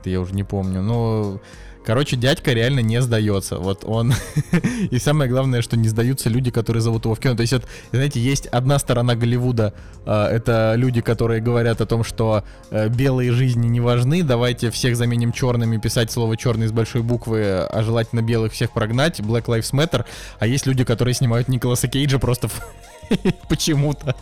Это 0.00 0.10
я 0.10 0.20
уже 0.20 0.34
не 0.34 0.42
помню. 0.42 0.82
Но 0.82 1.40
Короче, 1.84 2.16
дядька 2.16 2.52
реально 2.52 2.80
не 2.80 3.00
сдается. 3.02 3.58
Вот 3.58 3.84
он... 3.84 4.14
и 4.90 4.98
самое 4.98 5.30
главное, 5.30 5.60
что 5.60 5.76
не 5.76 5.88
сдаются 5.88 6.30
люди, 6.30 6.50
которые 6.50 6.80
зовут 6.80 7.04
его 7.04 7.14
в 7.14 7.20
кино. 7.20 7.34
То 7.36 7.42
есть, 7.42 7.52
вот, 7.52 7.64
знаете, 7.92 8.20
есть 8.20 8.46
одна 8.46 8.78
сторона 8.78 9.14
Голливуда. 9.14 9.74
Э, 10.06 10.26
это 10.26 10.74
люди, 10.76 11.00
которые 11.00 11.40
говорят 11.40 11.80
о 11.80 11.86
том, 11.86 12.02
что 12.02 12.44
э, 12.70 12.88
белые 12.88 13.32
жизни 13.32 13.66
не 13.66 13.80
важны. 13.80 14.22
Давайте 14.22 14.70
всех 14.70 14.96
заменим 14.96 15.32
черными, 15.32 15.76
писать 15.76 16.10
слово 16.10 16.36
черный 16.36 16.68
с 16.68 16.72
большой 16.72 17.02
буквы, 17.02 17.64
а 17.64 17.82
желательно 17.82 18.22
белых 18.22 18.52
всех 18.52 18.72
прогнать. 18.72 19.20
Black 19.20 19.44
Lives 19.44 19.72
Matter. 19.72 20.04
А 20.38 20.46
есть 20.46 20.66
люди, 20.66 20.84
которые 20.84 21.14
снимают 21.14 21.48
Николаса 21.48 21.88
Кейджа 21.88 22.18
просто 22.18 22.48
в, 22.48 22.62
Почему-то. 23.48 24.14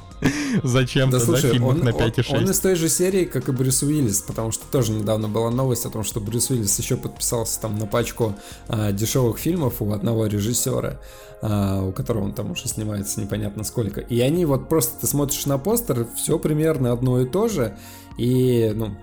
Зачем-то, 0.62 1.18
Да 1.18 1.24
слушай, 1.24 1.50
фильмах 1.50 1.74
он, 1.76 1.80
на 1.80 1.90
он- 1.92 2.00
5,6. 2.00 2.36
он 2.36 2.48
из 2.50 2.60
той 2.60 2.76
же 2.76 2.88
серии, 2.88 3.24
как 3.24 3.48
и 3.48 3.52
Брюс 3.52 3.82
Уиллис, 3.82 4.20
потому 4.20 4.52
что 4.52 4.64
тоже 4.70 4.92
недавно 4.92 5.28
была 5.28 5.50
новость 5.50 5.84
о 5.84 5.90
том, 5.90 6.04
что 6.04 6.20
Брюс 6.20 6.48
Уиллис 6.50 6.78
еще 6.78 6.96
подписался 6.96 7.60
там 7.60 7.76
на 7.76 7.86
пачку 7.86 8.34
а, 8.68 8.92
дешевых 8.92 9.38
фильмов 9.38 9.82
у 9.82 9.92
одного 9.92 10.26
режиссера, 10.26 11.00
а, 11.40 11.82
у 11.82 11.90
которого 11.92 12.24
он 12.24 12.34
там 12.34 12.52
уже 12.52 12.68
снимается 12.68 13.20
непонятно 13.20 13.64
сколько. 13.64 14.00
И 14.00 14.20
они 14.20 14.44
вот 14.44 14.68
просто, 14.68 15.00
ты 15.00 15.06
смотришь 15.08 15.44
на 15.46 15.58
постер, 15.58 16.06
все 16.16 16.38
примерно 16.38 16.92
одно 16.92 17.20
и 17.20 17.26
то 17.26 17.48
же, 17.48 17.76
и, 18.16 18.70
ну, 18.76 18.96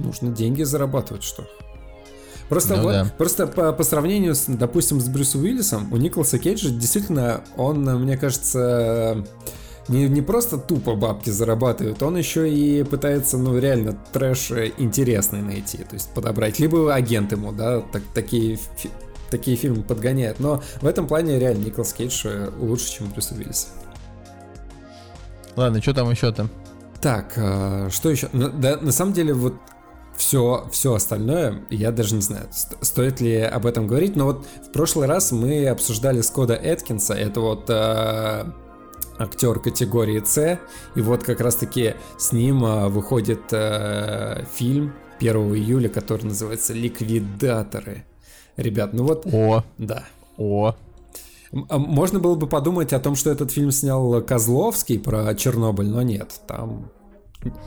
нужно 0.00 0.30
деньги 0.32 0.64
зарабатывать, 0.64 1.22
что. 1.22 1.46
Просто 2.48 2.76
Ну 2.76 2.82
вот, 2.84 2.92
да. 2.92 3.06
просто 3.18 3.46
по, 3.48 3.72
по 3.72 3.82
сравнению 3.82 4.34
с, 4.34 4.44
допустим, 4.46 5.00
с 5.00 5.08
Брюсом 5.08 5.42
Уиллисом, 5.42 5.92
у 5.92 5.96
Николаса 5.96 6.38
Кейджа 6.38 6.70
действительно, 6.70 7.40
он, 7.56 7.82
мне 8.02 8.16
кажется, 8.16 9.24
не, 9.88 10.08
не 10.08 10.22
просто 10.22 10.56
тупо 10.56 10.94
бабки 10.94 11.30
зарабатывает, 11.30 12.02
он 12.04 12.16
еще 12.16 12.48
и 12.48 12.84
пытается, 12.84 13.36
ну, 13.36 13.58
реально 13.58 13.98
трэш 14.12 14.52
интересный 14.78 15.42
найти, 15.42 15.78
то 15.78 15.94
есть 15.94 16.10
подобрать. 16.10 16.60
Либо 16.60 16.94
агент 16.94 17.32
ему, 17.32 17.50
да, 17.52 17.80
так, 17.80 18.02
такие, 18.14 18.56
фи- 18.76 18.90
такие 19.30 19.56
фильмы 19.56 19.82
подгоняет. 19.82 20.38
Но 20.38 20.62
в 20.80 20.86
этом 20.86 21.08
плане 21.08 21.40
реально 21.40 21.64
Николас 21.64 21.92
Кейдж 21.92 22.22
э, 22.24 22.50
лучше, 22.60 22.92
чем 22.92 23.10
Брюс 23.10 23.32
Уиллис. 23.32 23.68
Ладно, 25.56 25.80
что 25.82 25.94
там 25.94 26.10
еще-то? 26.10 26.48
Так, 27.00 27.32
э, 27.36 27.88
что 27.90 28.10
еще? 28.10 28.28
Ну, 28.32 28.50
да, 28.50 28.76
на 28.76 28.92
самом 28.92 29.12
деле, 29.14 29.34
вот 29.34 29.54
все, 30.16 30.66
все 30.70 30.94
остальное, 30.94 31.64
я 31.70 31.90
даже 31.92 32.14
не 32.14 32.22
знаю, 32.22 32.46
ст- 32.52 32.76
стоит 32.84 33.20
ли 33.20 33.40
об 33.40 33.66
этом 33.66 33.86
говорить, 33.86 34.16
но 34.16 34.26
вот 34.26 34.46
в 34.66 34.72
прошлый 34.72 35.06
раз 35.06 35.32
мы 35.32 35.66
обсуждали 35.68 36.20
Скода 36.20 36.54
Эткинса, 36.54 37.14
это 37.14 37.40
вот 37.40 37.68
э, 37.68 38.44
актер 39.18 39.60
категории 39.60 40.22
С, 40.24 40.58
и 40.94 41.00
вот 41.00 41.22
как 41.22 41.40
раз-таки 41.40 41.94
с 42.18 42.32
ним 42.32 42.64
э, 42.64 42.88
выходит 42.88 43.42
э, 43.52 44.44
фильм 44.54 44.94
1 45.18 45.36
июля, 45.54 45.88
который 45.88 46.24
называется 46.24 46.72
«Ликвидаторы». 46.72 48.04
Ребят, 48.56 48.92
ну 48.92 49.04
вот, 49.04 49.26
О, 49.32 49.64
да. 49.78 50.04
о. 50.38 50.74
А 51.68 51.78
Можно 51.78 52.18
было 52.20 52.34
бы 52.34 52.46
подумать 52.46 52.92
о 52.92 53.00
том, 53.00 53.14
что 53.16 53.30
этот 53.30 53.50
фильм 53.50 53.70
снял 53.70 54.20
Козловский 54.22 54.98
про 54.98 55.34
Чернобыль, 55.34 55.88
но 55.88 56.02
нет, 56.02 56.40
там, 56.46 56.90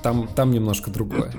там, 0.03 0.27
там 0.35 0.51
немножко 0.51 0.91
другое. 0.91 1.33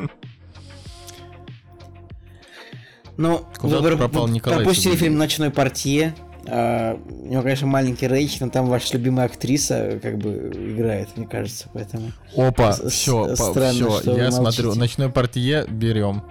Ну, 3.21 3.45
Куда 3.59 3.81
вы 3.81 3.97
пропал 3.99 4.27
вы 4.27 4.31
Николай 4.33 4.61
пропустили 4.61 4.97
фильм 4.97 5.19
«Ночной 5.19 5.51
портье». 5.51 6.15
А, 6.47 6.99
у 7.07 7.27
него, 7.31 7.43
конечно, 7.43 7.67
маленький 7.67 8.07
рейтинг, 8.09 8.41
но 8.41 8.49
там 8.49 8.67
ваша 8.67 8.97
любимая 8.97 9.27
актриса 9.27 10.01
как 10.03 10.17
бы 10.17 10.51
играет, 10.55 11.11
мне 11.17 11.27
кажется, 11.27 11.69
поэтому... 11.75 12.13
Опа, 12.35 12.73
С- 12.73 12.89
все, 12.91 13.37
странно, 13.37 13.73
все, 13.73 14.01
что 14.01 14.17
я 14.17 14.33
смотрю, 14.33 14.75
ночной 14.75 15.11
портье 15.11 15.67
берем. 15.69 16.23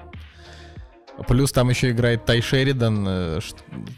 Плюс 1.28 1.52
там 1.52 1.70
еще 1.70 1.92
играет 1.92 2.26
Тай 2.26 2.42
Шеридан, 2.42 3.06
э, 3.08 3.40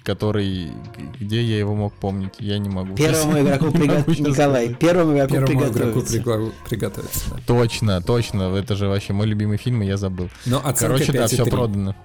который... 0.04 0.72
Где 1.18 1.42
я 1.42 1.60
его 1.60 1.76
мог 1.76 1.94
помнить? 1.94 2.34
Я 2.40 2.58
не 2.58 2.68
могу. 2.68 2.94
Первому 2.96 3.40
игроку 3.42 3.66
Не 3.68 3.72
приго- 3.72 3.98
могу 4.00 4.14
щас 4.14 4.28
Николай, 4.28 4.74
первому 4.74 5.14
игроку 5.18 5.34
Первому 5.48 5.72
приготовиться. 5.72 6.54
приготовиться. 6.68 7.22
Точно, 7.48 8.02
точно, 8.02 8.54
это 8.58 8.76
же 8.76 8.88
вообще 8.90 9.14
мой 9.14 9.28
любимый 9.28 9.58
фильм, 9.58 9.82
и 9.82 9.86
я 9.86 9.96
забыл. 9.96 10.30
Но 10.46 10.62
Короче, 10.78 11.14
да, 11.14 11.24
5,3. 11.24 11.28
все 11.28 11.46
продано. 11.46 11.96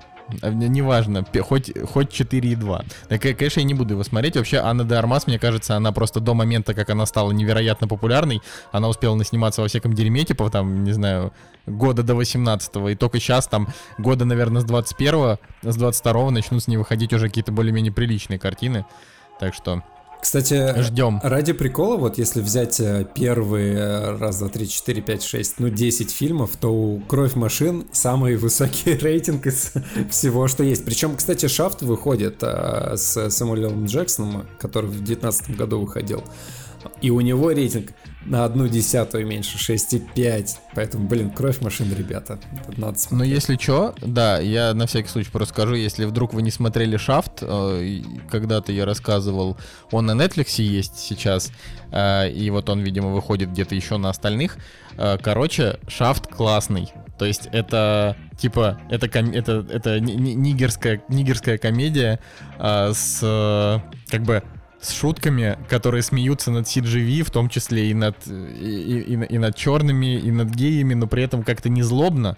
А 0.42 0.50
Неважно, 0.50 1.24
хоть, 1.42 1.72
хоть 1.86 2.20
4,2. 2.20 2.84
Так, 3.08 3.24
э, 3.24 3.34
конечно, 3.34 3.60
я 3.60 3.66
не 3.66 3.74
буду 3.74 3.94
его 3.94 4.04
смотреть. 4.04 4.36
Вообще, 4.36 4.58
Анна 4.58 4.84
де 4.84 4.94
Армас, 4.94 5.26
мне 5.26 5.38
кажется, 5.38 5.76
она 5.76 5.92
просто 5.92 6.20
до 6.20 6.34
момента, 6.34 6.74
как 6.74 6.90
она 6.90 7.06
стала 7.06 7.32
невероятно 7.32 7.86
популярной, 7.86 8.42
она 8.72 8.88
успела 8.88 9.14
насниматься 9.14 9.62
во 9.62 9.68
всяком 9.68 9.94
дерьме, 9.94 10.24
типа, 10.24 10.50
там, 10.50 10.84
не 10.84 10.92
знаю, 10.92 11.32
года 11.66 12.02
до 12.02 12.14
18 12.14 12.76
И 12.90 12.94
только 12.94 13.20
сейчас, 13.20 13.46
там, 13.46 13.68
года, 13.98 14.24
наверное, 14.24 14.60
с 14.60 14.64
21 14.64 15.38
с 15.62 15.76
22 15.76 16.30
начнут 16.30 16.62
с 16.62 16.68
ней 16.68 16.76
выходить 16.76 17.12
уже 17.12 17.28
какие-то 17.28 17.52
более-менее 17.52 17.92
приличные 17.92 18.38
картины. 18.38 18.84
Так 19.38 19.54
что 19.54 19.82
Кстати, 20.26 20.82
ждем. 20.82 21.20
ради 21.22 21.52
прикола, 21.52 21.96
вот 21.96 22.18
если 22.18 22.40
взять 22.40 22.80
э, 22.80 23.06
первые 23.14 23.76
э, 23.76 24.16
раз, 24.16 24.40
два, 24.40 24.48
три, 24.48 24.68
четыре, 24.68 25.00
пять, 25.00 25.22
шесть, 25.22 25.60
ну 25.60 25.68
10 25.68 26.10
фильмов, 26.10 26.56
то 26.60 26.74
у 26.74 26.98
«Кровь 26.98 27.36
машин» 27.36 27.86
самый 27.92 28.34
высокий 28.36 28.96
рейтинг 28.96 29.46
из 29.46 29.72
всего, 30.10 30.48
что 30.48 30.64
есть. 30.64 30.84
Причем, 30.84 31.14
кстати, 31.14 31.46
«Шафт» 31.46 31.82
выходит 31.82 32.38
э, 32.42 32.96
с 32.96 33.30
Самуэлем 33.30 33.86
Джексоном, 33.86 34.48
который 34.58 34.86
в 34.86 34.94
2019 34.94 35.56
году 35.56 35.78
выходил. 35.78 36.24
И 37.00 37.10
у 37.10 37.20
него 37.20 37.52
рейтинг 37.52 37.92
на 38.28 38.44
одну 38.44 38.66
десятую 38.68 39.26
меньше, 39.26 39.56
6,5. 39.58 40.56
Поэтому, 40.74 41.06
блин, 41.08 41.30
«Кровь 41.30 41.60
машин», 41.60 41.94
ребята. 41.96 42.38
это 42.52 42.70
Надо 42.80 42.92
Но 42.92 42.98
смотреть. 42.98 43.32
если 43.32 43.56
что, 43.56 43.94
да, 44.02 44.38
я 44.40 44.74
на 44.74 44.86
всякий 44.86 45.08
случай 45.08 45.30
просто 45.30 45.54
скажу, 45.54 45.74
если 45.74 46.04
вдруг 46.04 46.34
вы 46.34 46.42
не 46.42 46.50
смотрели 46.50 46.96
Шафт, 46.96 47.38
э, 47.42 48.00
когда-то 48.30 48.72
я 48.72 48.84
рассказывал, 48.84 49.56
он 49.90 50.06
на 50.06 50.12
Netflix 50.12 50.60
есть 50.60 50.98
сейчас, 50.98 51.52
э, 51.92 52.30
и 52.30 52.50
вот 52.50 52.68
он, 52.68 52.80
видимо, 52.80 53.08
выходит 53.10 53.50
где-то 53.50 53.74
еще 53.74 53.96
на 53.96 54.10
остальных. 54.10 54.56
Э, 54.98 55.18
Короче, 55.22 55.78
Шафт 55.88 56.26
классный. 56.26 56.92
То 57.18 57.24
есть 57.24 57.48
это 57.52 58.14
типа 58.38 58.78
это 58.90 59.08
ком- 59.08 59.30
это 59.32 59.64
это 59.70 60.00
ни- 60.00 60.12
ни- 60.12 60.32
нигерская 60.32 61.02
нигерская 61.08 61.56
комедия 61.56 62.18
э, 62.58 62.92
с 62.92 63.82
как 64.10 64.22
бы 64.24 64.42
с 64.86 64.92
шутками, 64.92 65.58
которые 65.68 66.02
смеются 66.02 66.50
над 66.50 66.66
CGV, 66.66 67.22
в 67.22 67.30
том 67.30 67.48
числе 67.48 67.90
и 67.90 67.94
над 67.94 68.16
и, 68.26 68.30
и- 68.30 69.14
и 69.14 69.24
и 69.34 69.38
над 69.38 69.56
черными, 69.56 70.16
и 70.18 70.30
над 70.30 70.48
геями, 70.48 70.94
но 70.94 71.06
при 71.06 71.22
этом 71.22 71.42
как-то 71.42 71.68
не 71.68 71.82
злобно. 71.82 72.36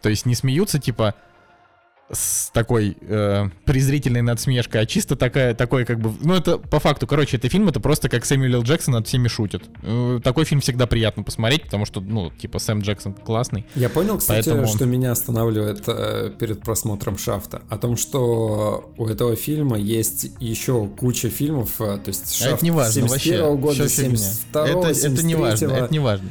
То 0.00 0.08
есть 0.08 0.26
не 0.26 0.34
смеются, 0.34 0.78
типа, 0.78 1.14
с 2.10 2.50
такой 2.54 2.96
э, 3.02 3.48
презрительной 3.66 4.22
надсмешкой, 4.22 4.80
а 4.80 4.86
чисто 4.86 5.14
такая, 5.14 5.54
такой 5.54 5.84
как 5.84 6.00
бы... 6.00 6.12
Ну, 6.22 6.34
это 6.34 6.56
по 6.56 6.80
факту, 6.80 7.06
короче, 7.06 7.36
это 7.36 7.48
фильм, 7.50 7.68
это 7.68 7.80
просто 7.80 8.08
как 8.08 8.24
Сэмюэл 8.24 8.54
Л. 8.54 8.62
Джексон 8.62 8.94
над 8.94 9.06
всеми 9.06 9.28
шутит. 9.28 9.64
Э, 9.82 10.18
такой 10.24 10.44
фильм 10.46 10.60
всегда 10.62 10.86
приятно 10.86 11.22
посмотреть, 11.22 11.64
потому 11.64 11.84
что, 11.84 12.00
ну, 12.00 12.30
типа, 12.30 12.58
Сэм 12.58 12.80
Джексон 12.80 13.12
классный. 13.12 13.66
Я 13.74 13.90
понял, 13.90 14.16
кстати, 14.18 14.48
Поэтому- 14.48 14.66
что 14.68 14.86
меня 14.86 15.12
останавливает 15.12 15.82
э, 15.86 16.32
перед 16.38 16.60
просмотром 16.62 17.18
Шафта. 17.18 17.60
О 17.68 17.76
том, 17.76 17.96
что 17.98 18.90
у 18.96 19.06
этого 19.06 19.36
фильма 19.36 19.76
есть 19.78 20.30
еще 20.40 20.86
куча 20.88 21.28
фильмов. 21.28 21.78
э, 21.80 21.98
то 21.98 22.08
есть 22.08 22.24
А 22.40 22.44
Шафт 22.44 22.54
это 22.56 22.64
не 22.64 22.70
важно 22.70 22.92
71 23.08 23.40
вообще. 23.42 23.56
года, 23.56 23.74
Всё 23.86 24.02
фигня. 24.02 24.16
72 24.16 24.66
это, 24.68 24.88
это 24.88 25.22
не 25.26 25.34
важно, 25.34 25.64
73-го, 25.66 25.74
это 25.76 25.92
не 25.92 25.98
важно. 25.98 26.28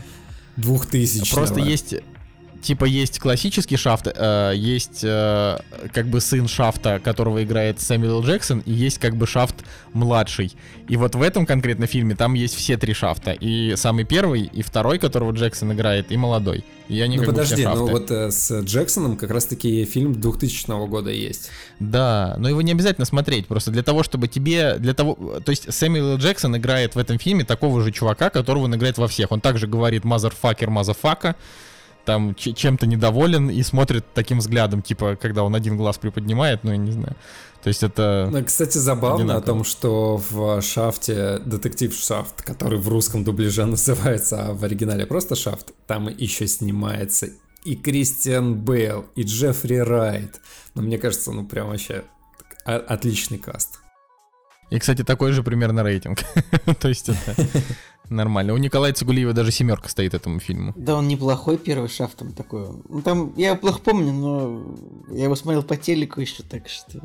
2000 0.56 1.34
Просто 1.36 1.60
есть 1.60 1.96
типа 2.62 2.86
есть 2.86 3.20
классический 3.20 3.78
Шафт, 3.78 4.08
э, 4.14 4.54
есть 4.56 5.02
э, 5.04 5.58
как 5.94 6.08
бы 6.08 6.22
сын 6.22 6.48
Шафта, 6.48 7.00
которого 7.00 7.44
играет 7.44 7.80
Сэмюэл. 7.80 8.24
Джексон, 8.24 8.60
и 8.66 8.72
есть 8.72 9.00
как 9.00 9.16
бы 9.16 9.28
Шафт 9.28 9.56
младший. 9.94 10.54
И 10.88 10.98
вот 10.98 11.16
в 11.16 11.22
этом 11.22 11.46
конкретно 11.46 11.88
фильме 11.88 12.16
там 12.16 12.34
есть 12.34 12.56
все 12.56 12.78
три 12.78 12.94
Шафта. 12.94 13.32
И 13.32 13.76
самый 13.76 14.06
первый, 14.06 14.44
и 14.44 14.62
второй, 14.62 15.00
которого 15.00 15.32
Джексон 15.32 15.74
играет, 15.74 16.12
и 16.12 16.18
молодой. 16.18 16.64
И 16.88 17.02
они 17.02 17.18
Ну 17.18 17.24
как 17.24 17.34
бы 17.34 17.36
подожди, 17.36 17.64
все 17.64 17.74
ну 17.74 17.88
вот 17.88 18.10
э, 18.12 18.32
с 18.32 18.62
Джексоном 18.62 19.18
как 19.18 19.32
раз-таки 19.32 19.84
фильм 19.86 20.14
2000 20.14 20.88
года 20.88 21.12
есть. 21.12 21.50
Да, 21.80 22.36
но 22.38 22.48
его 22.48 22.62
не 22.62 22.72
обязательно 22.72 23.06
смотреть, 23.06 23.48
просто 23.48 23.72
для 23.72 23.84
того, 23.84 24.04
чтобы 24.04 24.28
тебе, 24.28 24.78
для 24.80 24.94
того, 24.94 25.40
то 25.44 25.50
есть 25.50 25.72
Сэмюэл 25.74 26.18
Джексон 26.18 26.56
играет 26.58 26.96
в 26.96 26.98
этом 26.98 27.20
фильме 27.20 27.44
такого 27.44 27.82
же 27.82 27.92
чувака, 27.92 28.30
которого 28.30 28.64
он 28.64 28.76
играет 28.76 28.98
во 28.98 29.08
всех. 29.08 29.32
Он 29.32 29.42
также 29.42 29.68
говорит 29.68 30.06
motherfucker, 30.06 30.70
motherfucka, 30.70 31.36
там 32.08 32.34
чем-то 32.36 32.88
недоволен 32.88 33.50
и 33.50 33.62
смотрит 33.64 34.06
таким 34.14 34.40
взглядом, 34.40 34.82
типа, 34.82 35.18
когда 35.22 35.44
он 35.44 35.54
один 35.54 35.76
глаз 35.76 35.98
приподнимает, 35.98 36.64
ну, 36.64 36.72
я 36.72 36.78
не 36.78 36.94
знаю. 36.94 37.18
То 37.62 37.68
есть 37.68 37.84
это... 37.84 38.30
Ну, 38.32 38.46
Кстати, 38.46 38.78
забавно 38.78 39.26
Одинаково. 39.26 39.44
о 39.44 39.46
том, 39.46 39.64
что 39.66 40.24
в 40.30 40.62
Шафте, 40.62 41.40
детектив 41.46 41.94
Шафт, 41.94 42.44
который 42.44 42.80
в 42.80 42.88
русском 42.88 43.26
дубляже 43.26 43.66
называется, 43.76 44.48
а 44.48 44.54
в 44.54 44.64
оригинале 44.64 45.06
просто 45.06 45.36
Shaft, 45.36 45.74
там 45.86 46.08
еще 46.08 46.48
снимается 46.48 47.28
и 47.66 47.76
Кристиан 47.76 48.56
Бейл, 48.56 49.08
и 49.16 49.24
Джеффри 49.24 49.76
Райт. 49.76 50.40
Но 50.76 50.82
мне 50.82 50.98
кажется, 50.98 51.34
ну 51.34 51.46
прям 51.46 51.68
вообще 51.68 52.06
отличный 52.64 53.38
каст. 53.38 53.80
И, 54.70 54.80
кстати, 54.80 55.04
такой 55.04 55.34
же 55.34 55.44
примерно 55.44 55.84
рейтинг. 55.84 56.20
То 56.80 56.88
есть 56.88 57.10
это 57.10 57.36
нормально. 58.10 58.54
У 58.54 58.58
Николая 58.58 58.94
Цигулиева 58.94 59.34
даже 59.34 59.52
семерка 59.52 59.90
стоит 59.90 60.14
этому 60.14 60.40
фильму. 60.40 60.74
Да, 60.76 60.96
он 60.96 61.08
неплохой 61.08 61.58
первый 61.58 61.90
шафтом 61.90 62.34
такой. 62.34 62.68
Ну 62.90 63.02
там, 63.02 63.34
я 63.36 63.50
его 63.50 63.58
плохо 63.58 63.80
помню, 63.84 64.12
но 64.14 64.78
я 65.10 65.26
его 65.26 65.36
смотрел 65.36 65.64
по 65.64 65.78
телеку 65.78 66.22
еще, 66.22 66.44
так 66.44 66.68
что... 66.70 67.02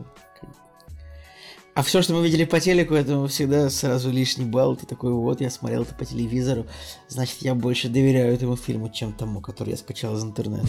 А 1.74 1.82
все, 1.82 2.02
что 2.02 2.12
мы 2.12 2.22
видели 2.22 2.44
по 2.44 2.60
телеку, 2.60 2.92
это 2.94 3.26
всегда 3.28 3.70
сразу 3.70 4.10
лишний 4.10 4.44
балл. 4.44 4.76
Ты 4.76 4.84
такой, 4.84 5.12
вот, 5.12 5.40
я 5.40 5.50
смотрел 5.50 5.82
это 5.82 5.94
по 5.94 6.04
телевизору, 6.04 6.66
значит, 7.08 7.38
я 7.40 7.54
больше 7.54 7.88
доверяю 7.88 8.34
этому 8.34 8.56
фильму, 8.56 8.90
чем 8.90 9.14
тому, 9.14 9.40
который 9.40 9.70
я 9.70 9.76
скачал 9.78 10.14
из 10.16 10.22
интернета. 10.22 10.68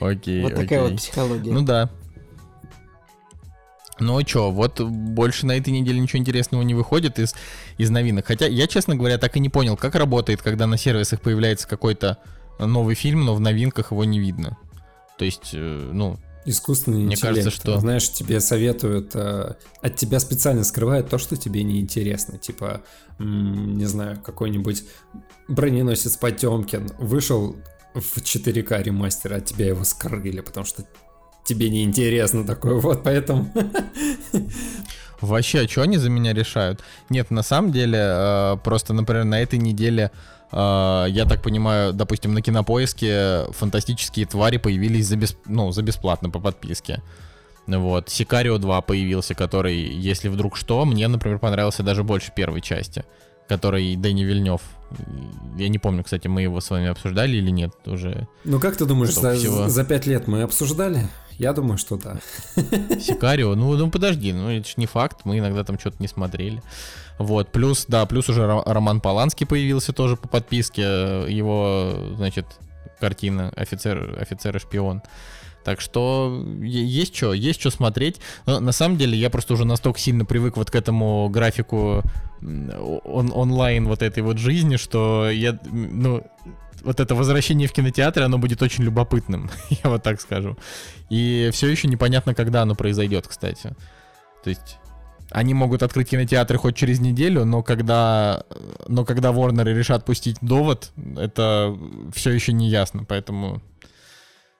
Окей, 0.00 0.42
вот 0.42 0.56
такая 0.56 0.82
вот 0.82 0.96
психология. 0.96 1.52
Ну 1.52 1.62
да. 1.62 1.88
Ну 4.00 4.20
чё, 4.22 4.50
вот 4.50 4.80
больше 4.80 5.46
на 5.46 5.56
этой 5.56 5.70
неделе 5.70 6.00
ничего 6.00 6.18
интересного 6.18 6.62
не 6.62 6.74
выходит 6.74 7.18
из, 7.18 7.34
из 7.78 7.90
новинок. 7.90 8.26
Хотя 8.26 8.46
я, 8.46 8.66
честно 8.66 8.96
говоря, 8.96 9.18
так 9.18 9.36
и 9.36 9.40
не 9.40 9.48
понял, 9.48 9.76
как 9.76 9.94
работает, 9.94 10.42
когда 10.42 10.66
на 10.66 10.76
сервисах 10.76 11.20
появляется 11.20 11.68
какой-то 11.68 12.18
новый 12.58 12.94
фильм, 12.94 13.24
но 13.24 13.34
в 13.34 13.40
новинках 13.40 13.92
его 13.92 14.04
не 14.04 14.18
видно. 14.18 14.56
То 15.18 15.24
есть, 15.24 15.50
э, 15.52 15.90
ну, 15.92 16.18
Искусственный 16.46 16.98
Мне 17.04 17.14
интеллект. 17.14 17.36
кажется, 17.38 17.50
что- 17.50 17.80
Знаешь, 17.80 18.10
тебе 18.10 18.38
советуют, 18.38 19.12
э, 19.14 19.54
от 19.80 19.96
тебя 19.96 20.20
специально 20.20 20.62
скрывают 20.62 21.08
то, 21.08 21.16
что 21.16 21.36
тебе 21.38 21.62
неинтересно. 21.62 22.36
Типа, 22.36 22.82
не 23.18 23.86
знаю, 23.86 24.20
какой-нибудь 24.22 24.84
броненосец 25.48 26.18
Потемкин 26.18 26.90
вышел 26.98 27.56
в 27.94 28.20
4К 28.20 28.82
ремастер, 28.82 29.32
а 29.32 29.40
тебя 29.40 29.68
его 29.68 29.84
скрыли, 29.84 30.40
потому 30.40 30.66
что 30.66 30.84
тебе 31.44 31.70
неинтересно 31.70 32.44
такое. 32.46 32.74
Вот 32.74 33.02
поэтому... 33.04 33.50
Вообще, 35.20 35.60
а 35.60 35.68
что 35.68 35.82
они 35.82 35.96
за 35.96 36.10
меня 36.10 36.34
решают? 36.34 36.82
Нет, 37.08 37.30
на 37.30 37.42
самом 37.42 37.72
деле, 37.72 37.98
э, 37.98 38.56
просто, 38.62 38.92
например, 38.92 39.24
на 39.24 39.40
этой 39.40 39.58
неделе, 39.58 40.10
э, 40.52 40.56
я 41.08 41.24
так 41.26 41.40
понимаю, 41.42 41.92
допустим, 41.94 42.34
на 42.34 42.42
кинопоиске 42.42 43.44
фантастические 43.52 44.26
твари 44.26 44.58
появились 44.58 45.06
за, 45.06 45.16
бес- 45.16 45.36
ну, 45.46 45.72
за 45.72 45.82
бесплатно 45.82 46.28
по 46.28 46.40
подписке. 46.40 47.02
Вот. 47.66 48.10
Сикарио 48.10 48.58
2 48.58 48.80
появился, 48.82 49.34
который, 49.34 49.76
если 49.76 50.28
вдруг 50.28 50.56
что, 50.56 50.84
мне, 50.84 51.08
например, 51.08 51.38
понравился 51.38 51.82
даже 51.82 52.02
больше 52.02 52.30
первой 52.34 52.60
части, 52.60 53.04
который 53.48 53.96
Дэнни 53.96 54.24
Вильнев. 54.24 54.60
Я 55.56 55.68
не 55.68 55.78
помню, 55.78 56.04
кстати, 56.04 56.28
мы 56.28 56.42
его 56.42 56.60
с 56.60 56.68
вами 56.68 56.88
обсуждали 56.88 57.36
или 57.36 57.50
нет 57.50 57.72
уже. 57.86 58.28
Ну 58.44 58.60
как 58.60 58.76
ты 58.76 58.84
думаешь, 58.84 59.14
за, 59.14 59.34
всего? 59.34 59.68
за 59.68 59.84
пять 59.84 60.06
лет 60.06 60.28
мы 60.28 60.42
обсуждали? 60.42 61.08
Я 61.38 61.52
думаю, 61.52 61.78
что 61.78 61.96
да. 61.96 62.18
Сикарио, 63.00 63.54
ну, 63.54 63.76
ну 63.76 63.90
подожди, 63.90 64.32
ну 64.32 64.50
это 64.50 64.68
ж 64.68 64.74
не 64.76 64.86
факт, 64.86 65.20
мы 65.24 65.38
иногда 65.38 65.64
там 65.64 65.78
что-то 65.78 65.96
не 65.98 66.08
смотрели. 66.08 66.62
Вот, 67.18 67.50
плюс, 67.52 67.86
да, 67.88 68.06
плюс 68.06 68.28
уже 68.28 68.42
Ро- 68.42 68.62
Роман 68.64 69.00
Поланский 69.00 69.46
появился 69.46 69.92
тоже 69.92 70.16
по 70.16 70.28
подписке, 70.28 70.82
э, 70.84 71.26
его, 71.28 71.92
значит, 72.16 72.46
картина 73.00 73.52
«Офицер, 73.56 74.16
офицер 74.20 74.56
и 74.56 74.60
шпион». 74.60 75.02
Так 75.64 75.80
что 75.80 76.44
есть 76.60 77.16
что, 77.16 77.32
есть 77.32 77.58
что 77.60 77.70
смотреть. 77.70 78.20
Но 78.44 78.60
на 78.60 78.72
самом 78.72 78.98
деле 78.98 79.16
я 79.16 79.30
просто 79.30 79.54
уже 79.54 79.64
настолько 79.64 79.98
сильно 79.98 80.26
привык 80.26 80.58
вот 80.58 80.70
к 80.70 80.74
этому 80.74 81.28
графику 81.30 82.02
он- 82.42 83.32
онлайн 83.34 83.86
вот 83.88 84.02
этой 84.02 84.22
вот 84.22 84.36
жизни, 84.36 84.76
что 84.76 85.30
я, 85.30 85.58
ну, 85.64 86.22
вот 86.84 87.00
это 87.00 87.14
возвращение 87.14 87.68
в 87.68 87.72
кинотеатры, 87.72 88.24
оно 88.24 88.38
будет 88.38 88.62
очень 88.62 88.84
любопытным, 88.84 89.50
я 89.70 89.90
вот 89.90 90.02
так 90.02 90.20
скажу. 90.20 90.56
И 91.10 91.50
все 91.52 91.68
еще 91.68 91.88
непонятно, 91.88 92.34
когда 92.34 92.62
оно 92.62 92.74
произойдет, 92.74 93.26
кстати. 93.26 93.74
То 94.42 94.50
есть 94.50 94.78
они 95.30 95.54
могут 95.54 95.82
открыть 95.82 96.10
кинотеатры 96.10 96.58
хоть 96.58 96.76
через 96.76 97.00
неделю, 97.00 97.44
но 97.44 97.62
когда, 97.62 98.44
но 98.86 99.04
когда 99.04 99.30
Warner 99.30 99.64
решат 99.64 100.04
пустить 100.04 100.36
довод, 100.40 100.92
это 101.16 101.76
все 102.14 102.30
еще 102.30 102.52
не 102.52 102.68
ясно, 102.68 103.04
поэтому 103.04 103.62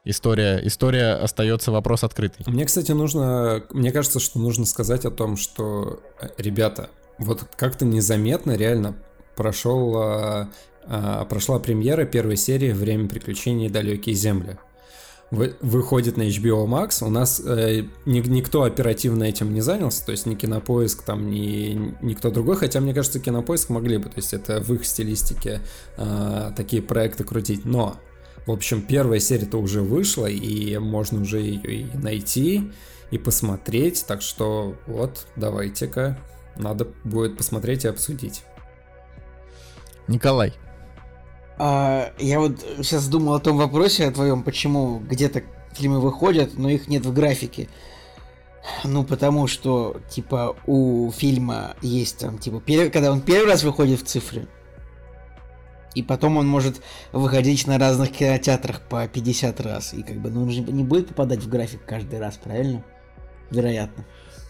история, 0.05 0.61
история 0.65 1.13
остается 1.15 1.71
вопрос 1.71 2.03
открытый. 2.03 2.45
Мне, 2.47 2.65
кстати, 2.65 2.93
нужно... 2.93 3.65
Мне 3.71 3.93
кажется, 3.93 4.21
что 4.21 4.39
нужно 4.39 4.65
сказать 4.67 5.05
о 5.05 5.11
том, 5.11 5.37
что, 5.37 6.03
э, 6.21 6.29
ребята, 6.39 6.91
вот 7.19 7.45
как-то 7.57 7.85
незаметно 7.85 8.57
реально 8.57 8.97
прошел, 9.37 9.95
а, 9.97 10.49
а, 10.87 11.25
прошла 11.25 11.59
премьера 11.59 12.05
первой 12.05 12.37
серии 12.37 12.73
«Время 12.73 13.09
приключений. 13.09 13.69
Далекие 13.69 14.15
земли». 14.15 14.59
Вы- 15.31 15.57
Выходит 15.63 16.17
на 16.17 16.23
HBO 16.29 16.67
Max, 16.67 17.05
у 17.05 17.09
нас 17.11 17.43
э, 17.45 17.85
ни- 18.05 18.21
никто 18.29 18.63
оперативно 18.63 19.25
этим 19.25 19.53
не 19.53 19.63
занялся, 19.63 20.05
то 20.05 20.13
есть 20.13 20.27
ни 20.27 20.35
Кинопоиск, 20.37 21.03
там, 21.03 21.29
ни 21.31 21.97
никто 22.03 22.31
другой, 22.31 22.57
хотя, 22.57 22.81
мне 22.81 22.95
кажется, 22.95 23.19
Кинопоиск 23.19 23.71
могли 23.71 23.97
бы, 23.97 24.05
то 24.11 24.17
есть 24.17 24.33
это 24.35 24.61
в 24.61 24.73
их 24.75 24.85
стилистике 24.87 25.61
а, 25.97 26.53
такие 26.57 26.83
проекты 26.83 27.25
крутить, 27.25 27.65
но 27.65 27.97
в 28.47 28.53
общем, 28.53 28.83
первая 28.83 29.19
серия-то 29.19 29.57
уже 29.59 29.81
вышла, 29.81 30.27
и 30.27 30.77
можно 30.77 31.23
уже 31.23 31.41
ее 31.41 31.81
и 31.81 31.97
найти, 31.97 32.71
и 33.11 33.17
посмотреть. 33.19 34.05
Так 34.07 34.21
что 34.21 34.77
вот, 34.87 35.27
давайте-ка, 35.35 36.19
надо 36.57 36.87
будет 37.05 37.39
посмотреть 37.39 37.87
и 37.87 37.89
обсудить. 37.89 38.43
Николай, 40.09 40.53
А, 41.57 42.13
я 42.19 42.41
вот 42.41 42.61
сейчас 42.79 43.09
думал 43.09 43.35
о 43.35 43.41
том 43.41 43.57
вопросе 43.57 44.07
о 44.07 44.11
твоем, 44.13 44.43
почему 44.43 44.99
где-то 44.99 45.43
фильмы 45.73 46.01
выходят, 46.01 46.59
но 46.59 46.69
их 46.69 46.89
нет 46.89 47.07
в 47.07 47.13
графике. 47.13 47.69
Ну, 48.83 49.05
потому 49.05 49.47
что, 49.47 50.01
типа, 50.09 50.57
у 50.67 51.11
фильма 51.13 51.77
есть 51.83 52.19
там, 52.19 52.39
типа, 52.39 52.57
пер- 52.57 52.91
когда 52.91 53.13
он 53.13 53.21
первый 53.21 53.51
раз 53.51 53.63
выходит 53.63 54.01
в 54.01 54.05
цифре, 54.05 54.47
и 55.95 56.03
потом 56.03 56.39
он 56.39 56.49
может 56.49 56.81
выходить 57.13 57.67
на 57.67 57.79
разных 57.79 58.11
кинотеатрах 58.11 58.81
по 58.81 59.07
50 59.07 59.61
раз. 59.61 59.95
И 59.95 60.03
как 60.03 60.17
бы, 60.17 60.31
ну, 60.31 60.43
он 60.43 60.51
же 60.51 60.61
не 60.61 60.83
будет 60.83 61.09
попадать 61.09 61.41
в 61.41 61.49
график 61.49 61.85
каждый 61.87 62.19
раз, 62.19 62.37
правильно? 62.37 62.83
Вероятно. 63.51 64.05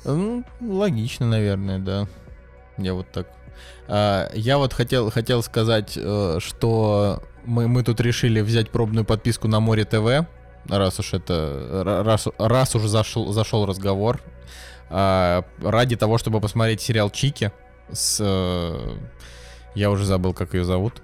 Ну, 0.05 0.45
логично, 0.61 1.27
наверное, 1.27 1.79
да. 1.79 2.09
Я 2.79 2.95
вот 2.95 3.11
так. 3.13 3.29
А, 3.89 4.31
я 4.35 4.59
вот 4.59 4.73
хотел, 4.73 5.11
хотел 5.11 5.43
сказать, 5.43 5.95
э, 5.97 6.39
что 6.41 7.23
мы, 7.45 7.69
мы 7.69 7.83
тут 7.83 8.01
решили 8.01 8.41
взять 8.41 8.71
пробную 8.71 9.05
подписку 9.05 9.49
на 9.49 9.61
Море 9.61 9.85
ТВ, 9.85 10.27
раз 10.69 10.99
уж 10.99 11.13
это, 11.15 11.33
ра- 11.85 12.03
раз, 12.03 12.29
раз 12.39 12.75
уже 12.75 12.89
зашел, 12.89 13.33
зашел 13.33 13.67
разговор, 13.67 14.21
а, 14.91 15.45
ради 15.63 15.97
того, 15.97 16.19
чтобы 16.19 16.41
посмотреть 16.41 16.81
сериал 16.81 17.11
Чики 17.11 17.53
с, 17.93 18.19
э, 18.21 18.97
я 19.75 19.91
уже 19.91 20.05
забыл, 20.07 20.33
как 20.33 20.55
ее 20.55 20.65
зовут, 20.65 21.03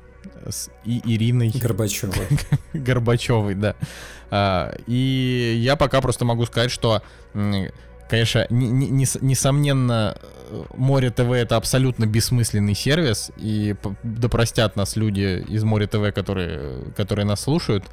с 0.48 0.70
И- 0.84 1.02
Ириной 1.04 1.50
Горбачева. 1.54 2.12
Горбачевой, 2.72 3.54
да. 3.54 3.74
А, 4.30 4.74
и 4.86 5.58
я 5.62 5.76
пока 5.76 6.00
просто 6.00 6.24
могу 6.24 6.46
сказать, 6.46 6.70
что, 6.70 7.02
конечно, 8.08 8.46
не- 8.50 8.70
не- 8.70 8.88
нес- 8.90 9.18
несомненно, 9.20 10.16
Море 10.76 11.10
ТВ 11.10 11.30
это 11.30 11.56
абсолютно 11.56 12.06
бессмысленный 12.06 12.74
сервис, 12.74 13.30
и 13.36 13.74
да 14.02 14.28
нас 14.76 14.96
люди 14.96 15.44
из 15.48 15.64
Море 15.64 15.86
ТВ, 15.86 16.12
которые, 16.14 16.92
которые 16.96 17.26
нас 17.26 17.40
слушают. 17.40 17.84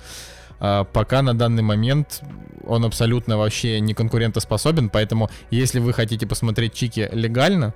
А, 0.60 0.84
пока 0.84 1.22
на 1.22 1.38
данный 1.38 1.64
момент 1.64 2.22
он 2.66 2.86
абсолютно 2.86 3.38
вообще 3.38 3.80
не 3.80 3.94
конкурентоспособен, 3.94 4.90
поэтому 4.90 5.30
если 5.52 5.80
вы 5.80 5.94
хотите 5.94 6.26
посмотреть 6.26 6.74
Чики 6.74 7.10
легально, 7.12 7.74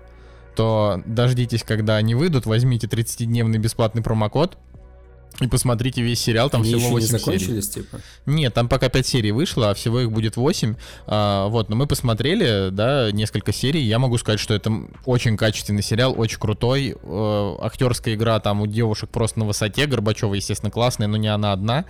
то 0.55 1.01
дождитесь, 1.05 1.63
когда 1.63 1.95
они 1.95 2.15
выйдут, 2.15 2.45
возьмите 2.45 2.87
30-дневный 2.87 3.57
бесплатный 3.57 4.01
промокод 4.01 4.57
и 5.39 5.47
посмотрите 5.47 6.01
весь 6.01 6.21
сериал, 6.21 6.49
там 6.49 6.61
Они 6.61 6.69
всего 6.69 6.79
еще 6.79 6.87
не 6.89 6.93
8 6.93 7.07
серий. 7.07 7.19
закончились, 7.19 7.69
типа? 7.69 7.99
Нет, 8.25 8.53
там 8.53 8.67
пока 8.67 8.89
5 8.89 9.07
серий 9.07 9.31
вышло, 9.31 9.71
а 9.71 9.73
всего 9.73 10.01
их 10.01 10.11
будет 10.11 10.35
8. 10.35 10.75
А, 11.07 11.47
вот, 11.47 11.69
но 11.69 11.75
мы 11.75 11.87
посмотрели, 11.87 12.69
да, 12.71 13.11
несколько 13.11 13.51
серий. 13.51 13.81
Я 13.81 13.97
могу 13.97 14.17
сказать, 14.17 14.39
что 14.39 14.53
это 14.53 14.71
очень 15.05 15.37
качественный 15.37 15.81
сериал, 15.81 16.13
очень 16.15 16.39
крутой. 16.39 16.95
Э, 17.01 17.55
актерская 17.61 18.13
игра 18.15 18.39
там 18.39 18.61
у 18.61 18.67
девушек 18.67 19.09
просто 19.09 19.39
на 19.39 19.45
высоте. 19.45 19.87
Горбачева, 19.87 20.33
естественно, 20.33 20.69
классная, 20.69 21.07
но 21.07 21.17
не 21.17 21.27
она 21.27 21.53
одна. 21.53 21.85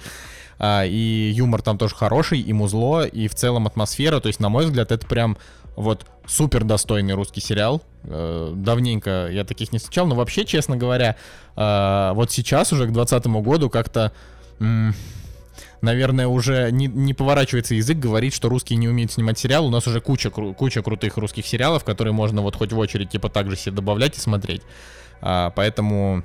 А, 0.63 0.85
и 0.85 1.31
юмор 1.33 1.63
там 1.63 1.79
тоже 1.79 1.95
хороший, 1.95 2.39
и 2.39 2.53
музло, 2.53 3.03
и 3.03 3.27
в 3.27 3.33
целом 3.33 3.65
атмосфера. 3.65 4.19
То 4.19 4.27
есть, 4.27 4.39
на 4.39 4.49
мой 4.49 4.65
взгляд, 4.65 4.91
это 4.91 5.07
прям 5.07 5.37
вот 5.75 6.05
супер 6.27 6.63
достойный 6.63 7.13
русский 7.13 7.41
сериал. 7.41 7.81
Э, 8.03 8.53
давненько 8.55 9.27
я 9.31 9.43
таких 9.43 9.71
не 9.71 9.79
встречал. 9.79 10.07
Но 10.07 10.15
вообще, 10.15 10.45
честно 10.45 10.77
говоря, 10.77 11.15
э, 11.55 12.11
вот 12.13 12.31
сейчас 12.31 12.73
уже 12.73 12.87
к 12.87 12.91
2020 12.91 13.43
году 13.43 13.69
как-то... 13.69 14.11
наверное, 15.81 16.27
уже 16.27 16.71
не, 16.71 16.87
не 16.87 17.13
поворачивается 17.13 17.73
язык 17.73 17.97
говорить, 17.97 18.33
что 18.33 18.49
русские 18.49 18.77
не 18.77 18.87
умеют 18.87 19.11
снимать 19.11 19.39
сериал. 19.39 19.65
У 19.65 19.69
нас 19.69 19.87
уже 19.87 19.99
куча, 19.99 20.29
куча 20.29 20.81
крутых 20.81 21.17
русских 21.17 21.45
сериалов, 21.45 21.83
которые 21.83 22.13
можно 22.13 22.41
вот 22.41 22.55
хоть 22.55 22.71
в 22.71 22.77
очередь 22.77 23.09
типа 23.09 23.29
так 23.29 23.49
же 23.49 23.55
себе 23.55 23.75
добавлять 23.75 24.17
и 24.17 24.21
смотреть. 24.21 24.61
А, 25.21 25.51
поэтому... 25.51 26.23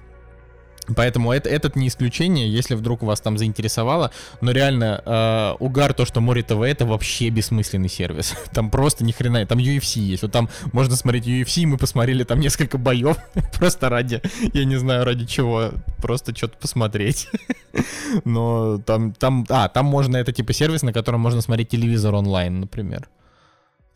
Поэтому 0.95 1.33
это, 1.33 1.49
этот 1.49 1.77
не 1.77 1.89
исключение, 1.89 2.51
если 2.51 2.75
вдруг 2.75 3.03
вас 3.03 3.21
там 3.21 3.39
заинтересовало. 3.39 4.11
Но 4.41 4.53
реально, 4.53 5.03
э, 5.05 5.57
угар 5.59 5.95
то, 5.95 6.05
что 6.05 6.21
Море 6.21 6.43
ТВ 6.43 6.61
это 6.61 6.87
вообще 6.87 7.29
бессмысленный 7.31 7.89
сервис. 7.89 8.35
Там 8.53 8.71
просто 8.71 9.05
ни 9.05 9.13
хрена, 9.13 9.47
там 9.47 9.59
UFC 9.59 10.01
есть. 10.01 10.23
Вот 10.23 10.33
там 10.33 10.49
можно 10.73 10.97
смотреть 10.97 11.27
UFC, 11.27 11.67
мы 11.67 11.77
посмотрели 11.79 12.25
там 12.25 12.41
несколько 12.41 12.79
боев. 12.79 13.17
Просто 13.59 13.89
ради, 13.89 14.21
я 14.53 14.65
не 14.65 14.77
знаю 14.77 15.05
ради 15.05 15.27
чего, 15.27 15.71
просто 16.01 16.35
что-то 16.37 16.57
посмотреть. 16.59 17.29
Но 18.25 18.79
там, 18.79 19.13
там, 19.13 19.47
а, 19.49 19.69
там 19.69 19.87
можно, 19.87 20.17
это 20.17 20.33
типа 20.33 20.53
сервис, 20.53 20.83
на 20.83 20.93
котором 20.93 21.21
можно 21.21 21.41
смотреть 21.41 21.69
телевизор 21.69 22.15
онлайн, 22.15 22.61
например. 22.61 23.09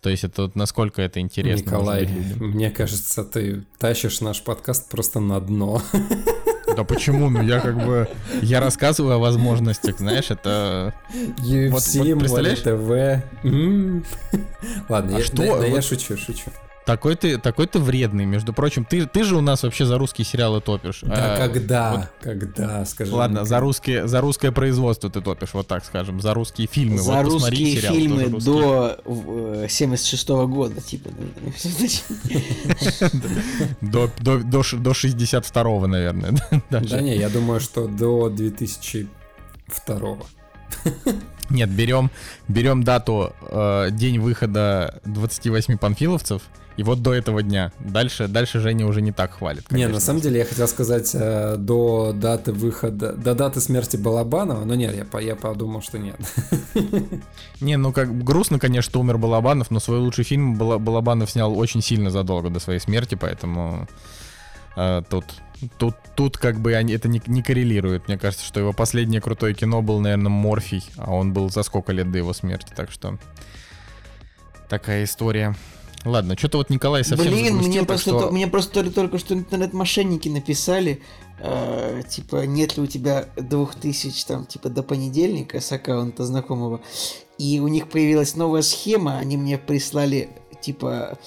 То 0.01 0.09
есть 0.09 0.25
это 0.25 0.43
вот 0.43 0.57
насколько 0.57 1.03
это 1.03 1.21
интересно. 1.21 1.65
Николай, 1.65 2.07
мне 2.07 2.71
кажется, 2.71 3.23
ты 3.23 3.65
тащишь 3.79 4.21
наш 4.21 4.43
подкаст 4.43 4.89
просто 4.89 5.21
на 5.21 5.41
дно. 5.41 5.83
Да 6.77 6.85
почему? 6.85 7.31
Ну 7.31 7.43
я 7.43 7.61
как 7.61 7.77
бы... 7.85 8.09
Я 8.43 8.61
рассказываю 8.61 9.17
о 9.17 9.19
возможностях, 9.19 9.99
знаешь, 9.99 10.31
это... 10.31 10.95
UFC, 11.39 11.71
Вот- 11.71 12.07
вот 12.09 12.19
представляешь? 12.21 12.61
ТВ. 12.61 13.23
Ладно, 14.89 15.17
А 15.17 15.19
я, 15.19 15.25
что? 15.25 15.37
да- 15.37 15.59
да 15.61 15.67
я 15.67 15.75
Вот- 15.77 15.85
шучу, 15.85 16.17
шучу. 16.17 16.51
Такой 16.91 17.15
ты, 17.15 17.39
такой 17.39 17.69
ты 17.69 17.79
вредный, 17.79 18.25
между 18.25 18.53
прочим. 18.53 18.85
Ты, 18.85 19.07
ты 19.07 19.23
же 19.23 19.37
у 19.37 19.41
нас 19.41 19.63
вообще 19.63 19.85
за 19.85 19.97
русские 19.97 20.25
сериалы 20.25 20.61
топишь. 20.61 21.03
Да 21.03 21.37
А, 21.37 21.49
когда? 21.49 21.93
вот- 21.93 22.09
Когда, 22.21 22.85
скажи. 22.85 23.15
Ладно, 23.15 23.43
мне. 23.43 23.49
за 23.49 23.61
русские, 23.61 24.09
за 24.09 24.21
русское 24.21 24.51
производство 24.51 25.09
ты 25.09 25.21
топишь, 25.21 25.55
вот 25.55 25.69
так 25.69 25.85
скажем, 25.85 26.21
за 26.21 26.35
русские 26.35 26.67
фильмы. 26.67 26.99
За 26.99 27.23
вот 27.23 27.27
русские 27.27 27.77
сериал, 27.77 27.95
фильмы 27.95 28.23
тоже 28.25 28.31
русский. 28.33 28.51
до 28.51 28.99
э, 29.05 29.67
76 29.69 30.29
года, 30.29 30.81
типа. 30.81 31.11
До, 33.81 34.11
до, 34.21 34.39
до, 34.39 34.63
до 34.77 34.91
62-го, 34.91 35.87
наверное. 35.87 36.35
Да 36.71 36.81
не, 37.01 37.17
я 37.17 37.29
думаю, 37.29 37.61
что 37.61 37.87
до 37.87 38.29
2002 38.31 40.17
Нет, 41.51 41.71
берем, 41.71 42.11
берем 42.49 42.83
дату, 42.83 43.33
э, 43.43 43.91
день 43.93 44.19
выхода 44.19 45.01
28 45.05 45.79
панфиловцев, 45.79 46.43
и 46.77 46.83
вот 46.83 47.03
до 47.03 47.13
этого 47.13 47.43
дня. 47.43 47.73
Дальше, 47.81 48.29
дальше 48.29 48.61
Женя 48.61 48.87
уже 48.87 49.03
не 49.03 49.13
так 49.13 49.33
хвалит. 49.33 49.65
Не, 49.65 49.69
конечно. 49.69 49.95
на 49.95 50.01
самом 50.01 50.21
деле 50.21 50.39
я 50.39 50.45
хотел 50.45 50.67
сказать 50.69 51.11
э, 51.15 51.57
до 51.59 52.13
даты 52.15 52.53
выхода, 52.53 53.13
до 53.13 53.35
даты 53.35 53.61
смерти 53.61 53.97
Балабанова, 53.97 54.65
но 54.65 54.75
нет, 54.75 54.95
я, 54.95 55.21
я 55.21 55.37
подумал, 55.37 55.83
что 55.83 55.99
нет. 55.99 56.17
Не, 57.61 57.77
ну 57.77 57.93
как 57.93 58.23
грустно, 58.25 58.59
конечно, 58.59 58.91
что 58.91 59.01
умер 59.01 59.19
Балабанов, 59.19 59.71
но 59.71 59.81
свой 59.81 59.99
лучший 59.99 60.25
фильм 60.25 60.57
Бала- 60.57 60.79
Балабанов 60.79 61.31
снял 61.31 61.59
очень 61.59 61.83
сильно 61.83 62.11
задолго 62.11 62.49
до 62.51 62.61
своей 62.61 62.81
смерти, 62.81 63.15
поэтому 63.15 63.87
э, 64.77 65.03
тут, 65.11 65.25
тут, 65.79 65.97
тут 66.17 66.39
как 66.39 66.61
бы 66.61 66.75
они, 66.75 66.95
это 66.95 67.09
не, 67.09 67.21
не 67.27 67.43
коррелирует. 67.43 68.09
Мне 68.09 68.17
кажется, 68.17 68.47
что 68.47 68.61
его 68.61 68.73
последнее 68.73 69.21
крутое 69.21 69.55
кино 69.55 69.83
был, 69.83 70.01
наверное, 70.01 70.31
Морфий, 70.31 70.85
а 70.97 71.13
он 71.13 71.33
был 71.33 71.51
за 71.51 71.63
сколько 71.63 71.93
лет 71.93 72.11
до 72.11 72.19
его 72.19 72.33
смерти, 72.33 72.73
так 72.75 72.91
что 72.91 73.19
такая 74.69 75.05
история. 75.05 75.55
Ладно, 76.05 76.37
что-то 76.37 76.59
вот 76.59 76.71
Николай 76.71 77.05
совсем 77.05 77.31
Блин, 77.33 77.57
мне 77.59 77.83
просто, 77.85 78.11
что- 78.11 78.21
то- 78.21 78.31
мне 78.33 78.47
просто 78.47 78.73
только- 78.73 78.91
только 78.91 79.19
что 79.19 79.35
интернет-мошенники 79.35 80.29
написали, 80.31 81.03
э, 81.41 82.03
типа, 82.09 82.47
нет 82.47 82.77
ли 82.77 82.83
у 82.83 82.87
тебя 82.87 83.27
двух 83.37 83.75
тысяч, 83.75 84.25
там, 84.25 84.47
типа, 84.47 84.71
до 84.71 84.83
понедельника 84.83 85.61
с 85.61 85.71
аккаунта 85.73 86.25
знакомого, 86.25 86.81
и 87.37 87.61
у 87.61 87.69
них 87.69 87.89
появилась 87.89 88.35
новая 88.35 88.63
схема, 88.63 89.19
они 89.19 89.37
мне 89.37 89.59
прислали, 89.59 90.31
типа, 90.63 91.19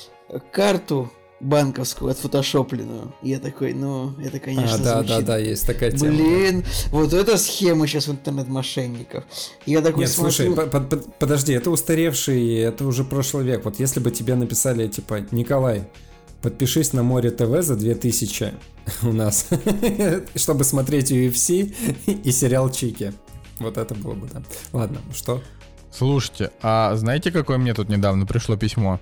карту 0.52 1.12
банковскую 1.44 2.12
отфотошопленную. 2.12 3.14
Я 3.22 3.40
такой, 3.40 3.74
ну, 3.74 4.14
это, 4.24 4.40
конечно, 4.40 4.76
а, 4.76 4.78
да, 4.78 4.84
да, 5.02 5.08
звучит 5.08 5.26
да, 5.26 5.38
есть 5.38 5.66
такая 5.68 5.92
тема. 5.92 6.18
да. 6.18 6.24
Блин, 6.24 6.66
вот 6.92 7.14
эта 7.14 7.38
схема 7.38 7.86
сейчас 7.88 8.08
в 8.08 8.12
интернет-мошенников. 8.12 9.24
Я 9.66 9.82
такой 9.82 10.02
Нет, 10.02 10.12
слушай, 10.12 10.48
смотрю... 10.48 10.68
по- 10.68 10.80
по- 10.80 10.98
по- 10.98 11.10
подожди, 11.20 11.54
это 11.54 11.70
устаревший, 11.70 12.56
это 12.60 12.86
уже 12.86 13.04
прошлый 13.04 13.46
век. 13.46 13.66
Вот 13.66 13.80
если 13.80 14.00
бы 14.00 14.12
тебе 14.12 14.36
написали, 14.36 14.88
типа, 14.88 15.26
Николай, 15.32 15.88
подпишись 16.42 16.94
на 16.94 17.04
Море 17.04 17.32
ТВ 17.32 17.62
за 17.62 17.76
2000 17.76 18.54
у 19.04 19.12
нас, 19.14 19.48
чтобы 20.36 20.64
смотреть 20.64 21.12
UFC 21.12 21.74
и 22.08 22.32
сериал 22.32 22.70
Чики. 22.70 23.14
Вот 23.60 23.78
это 23.78 23.94
было 23.96 24.14
бы, 24.14 24.28
да. 24.34 24.42
Ладно, 24.72 25.00
что? 25.14 25.42
Слушайте, 25.92 26.52
а 26.62 26.96
знаете, 26.96 27.32
какое 27.32 27.58
мне 27.58 27.74
тут 27.74 27.88
недавно 27.88 28.26
пришло 28.26 28.58
письмо? 28.58 29.00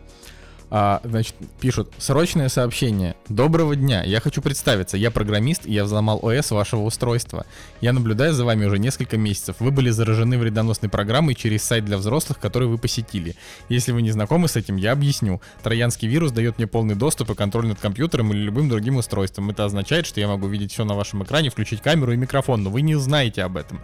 А, 0.74 1.02
значит, 1.04 1.36
пишут, 1.60 1.92
срочное 1.98 2.48
сообщение. 2.48 3.18
Доброго 3.28 3.76
дня, 3.76 4.04
я 4.04 4.22
хочу 4.22 4.42
представиться, 4.42 4.96
я 4.96 5.12
программист, 5.12 5.66
и 5.66 5.74
я 5.74 5.84
взломал 5.84 6.20
ОС 6.24 6.52
вашего 6.52 6.84
устройства. 6.84 7.46
Я 7.82 7.92
наблюдаю 7.92 8.34
за 8.34 8.46
вами 8.46 8.64
уже 8.64 8.80
несколько 8.80 9.18
месяцев. 9.18 9.58
Вы 9.60 9.72
были 9.72 9.90
заражены 9.90 10.38
вредоносной 10.38 10.90
программой 10.90 11.36
через 11.36 11.64
сайт 11.64 11.84
для 11.84 11.98
взрослых, 11.98 12.40
который 12.40 12.70
вы 12.70 12.78
посетили. 12.78 13.36
Если 13.68 13.92
вы 13.92 14.02
не 14.02 14.12
знакомы 14.12 14.48
с 14.48 14.56
этим, 14.56 14.78
я 14.78 14.94
объясню. 14.94 15.42
Троянский 15.62 16.08
вирус 16.08 16.32
дает 16.32 16.58
мне 16.58 16.68
полный 16.68 16.96
доступ 16.96 17.32
и 17.32 17.36
контроль 17.36 17.68
над 17.68 17.80
компьютером 17.80 18.32
или 18.32 18.40
любым 18.40 18.70
другим 18.70 18.96
устройством. 18.96 19.50
Это 19.50 19.66
означает, 19.66 20.06
что 20.06 20.22
я 20.22 20.30
могу 20.30 20.48
видеть 20.48 20.72
все 20.72 20.86
на 20.86 20.94
вашем 20.94 21.22
экране, 21.22 21.50
включить 21.50 21.82
камеру 21.82 22.14
и 22.14 22.18
микрофон, 22.18 22.64
но 22.64 22.70
вы 22.70 22.82
не 22.82 22.96
знаете 22.96 23.44
об 23.44 23.58
этом. 23.58 23.82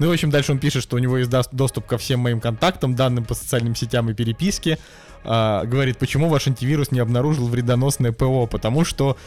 Ну 0.00 0.06
и, 0.06 0.08
в 0.08 0.12
общем, 0.12 0.30
дальше 0.30 0.52
он 0.52 0.58
пишет, 0.58 0.82
что 0.82 0.96
у 0.96 0.98
него 0.98 1.18
есть 1.18 1.30
дос- 1.30 1.50
доступ 1.52 1.86
ко 1.86 1.98
всем 1.98 2.20
моим 2.20 2.40
контактам, 2.40 2.96
данным 2.96 3.24
по 3.24 3.34
социальным 3.34 3.76
сетям 3.76 4.08
и 4.08 4.14
переписке. 4.14 4.78
А, 5.24 5.66
говорит, 5.66 5.98
почему 5.98 6.30
ваш 6.30 6.48
антивирус 6.48 6.90
не 6.90 7.00
обнаружил 7.00 7.48
вредоносное 7.48 8.10
ПО? 8.10 8.46
Потому 8.46 8.86
что, 8.86 9.18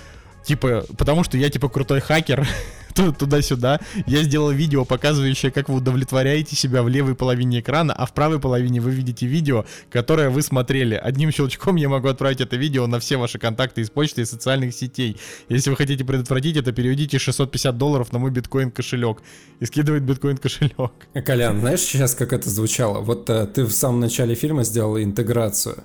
типа, 0.44 0.86
потому 0.98 1.24
что 1.24 1.38
я, 1.38 1.50
типа, 1.50 1.70
крутой 1.70 2.02
хакер, 2.02 2.48
ту- 2.94 3.14
туда-сюда. 3.14 3.80
Я 4.06 4.24
сделал 4.24 4.52
видео, 4.52 4.86
показывающее, 4.86 5.52
как 5.52 5.70
вы 5.70 5.76
удовлетворяете 5.76 6.56
себя 6.56 6.84
в 6.84 6.90
левой 6.90 7.16
половине 7.16 7.60
экрана, 7.60 7.94
а 7.94 8.06
в 8.06 8.14
правой 8.14 8.40
половине 8.40 8.80
вы 8.82 8.92
видите 8.92 9.26
видео, 9.26 9.66
которое 9.90 10.30
вы 10.30 10.42
смотрели. 10.42 10.96
Одним 10.96 11.32
щелчком 11.32 11.76
я 11.76 11.90
могу 11.90 12.08
отправить 12.08 12.42
это 12.42 12.56
видео 12.56 12.88
на 12.88 13.00
все 13.00 13.18
ваши 13.18 13.40
контакты 13.40 13.82
из 13.82 13.90
почты 13.90 14.22
и 14.22 14.26
социальных 14.26 14.74
сетей. 14.74 15.18
Если 15.50 15.70
вы 15.70 15.76
хотите 15.76 16.04
предотвратить 16.06 16.58
это, 16.58 16.72
переведите 16.72 17.20
650 17.20 17.78
долларов 17.78 18.12
на 18.12 18.20
мой 18.20 18.32
биткоин 18.32 18.72
кошелек. 18.72 19.22
И 19.60 19.66
скидывает 19.66 20.04
биткоин 20.04 20.38
кошелек. 20.38 20.92
Колян, 21.26 21.60
знаешь 21.60 21.82
сейчас, 21.82 22.16
как 22.16 22.34
это 22.34 22.50
звучало? 22.50 23.00
Вот 23.00 23.30
э, 23.30 23.48
ты 23.48 23.64
в 23.64 23.72
самом 23.72 24.00
начале 24.00 24.36
фильма 24.36 24.64
сделал 24.64 24.98
интеграцию. 24.98 25.84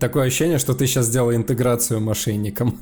Такое 0.00 0.26
ощущение, 0.26 0.58
что 0.58 0.74
ты 0.74 0.86
сейчас 0.86 1.06
сделал 1.06 1.32
интеграцию 1.32 2.00
мошенникам. 2.00 2.78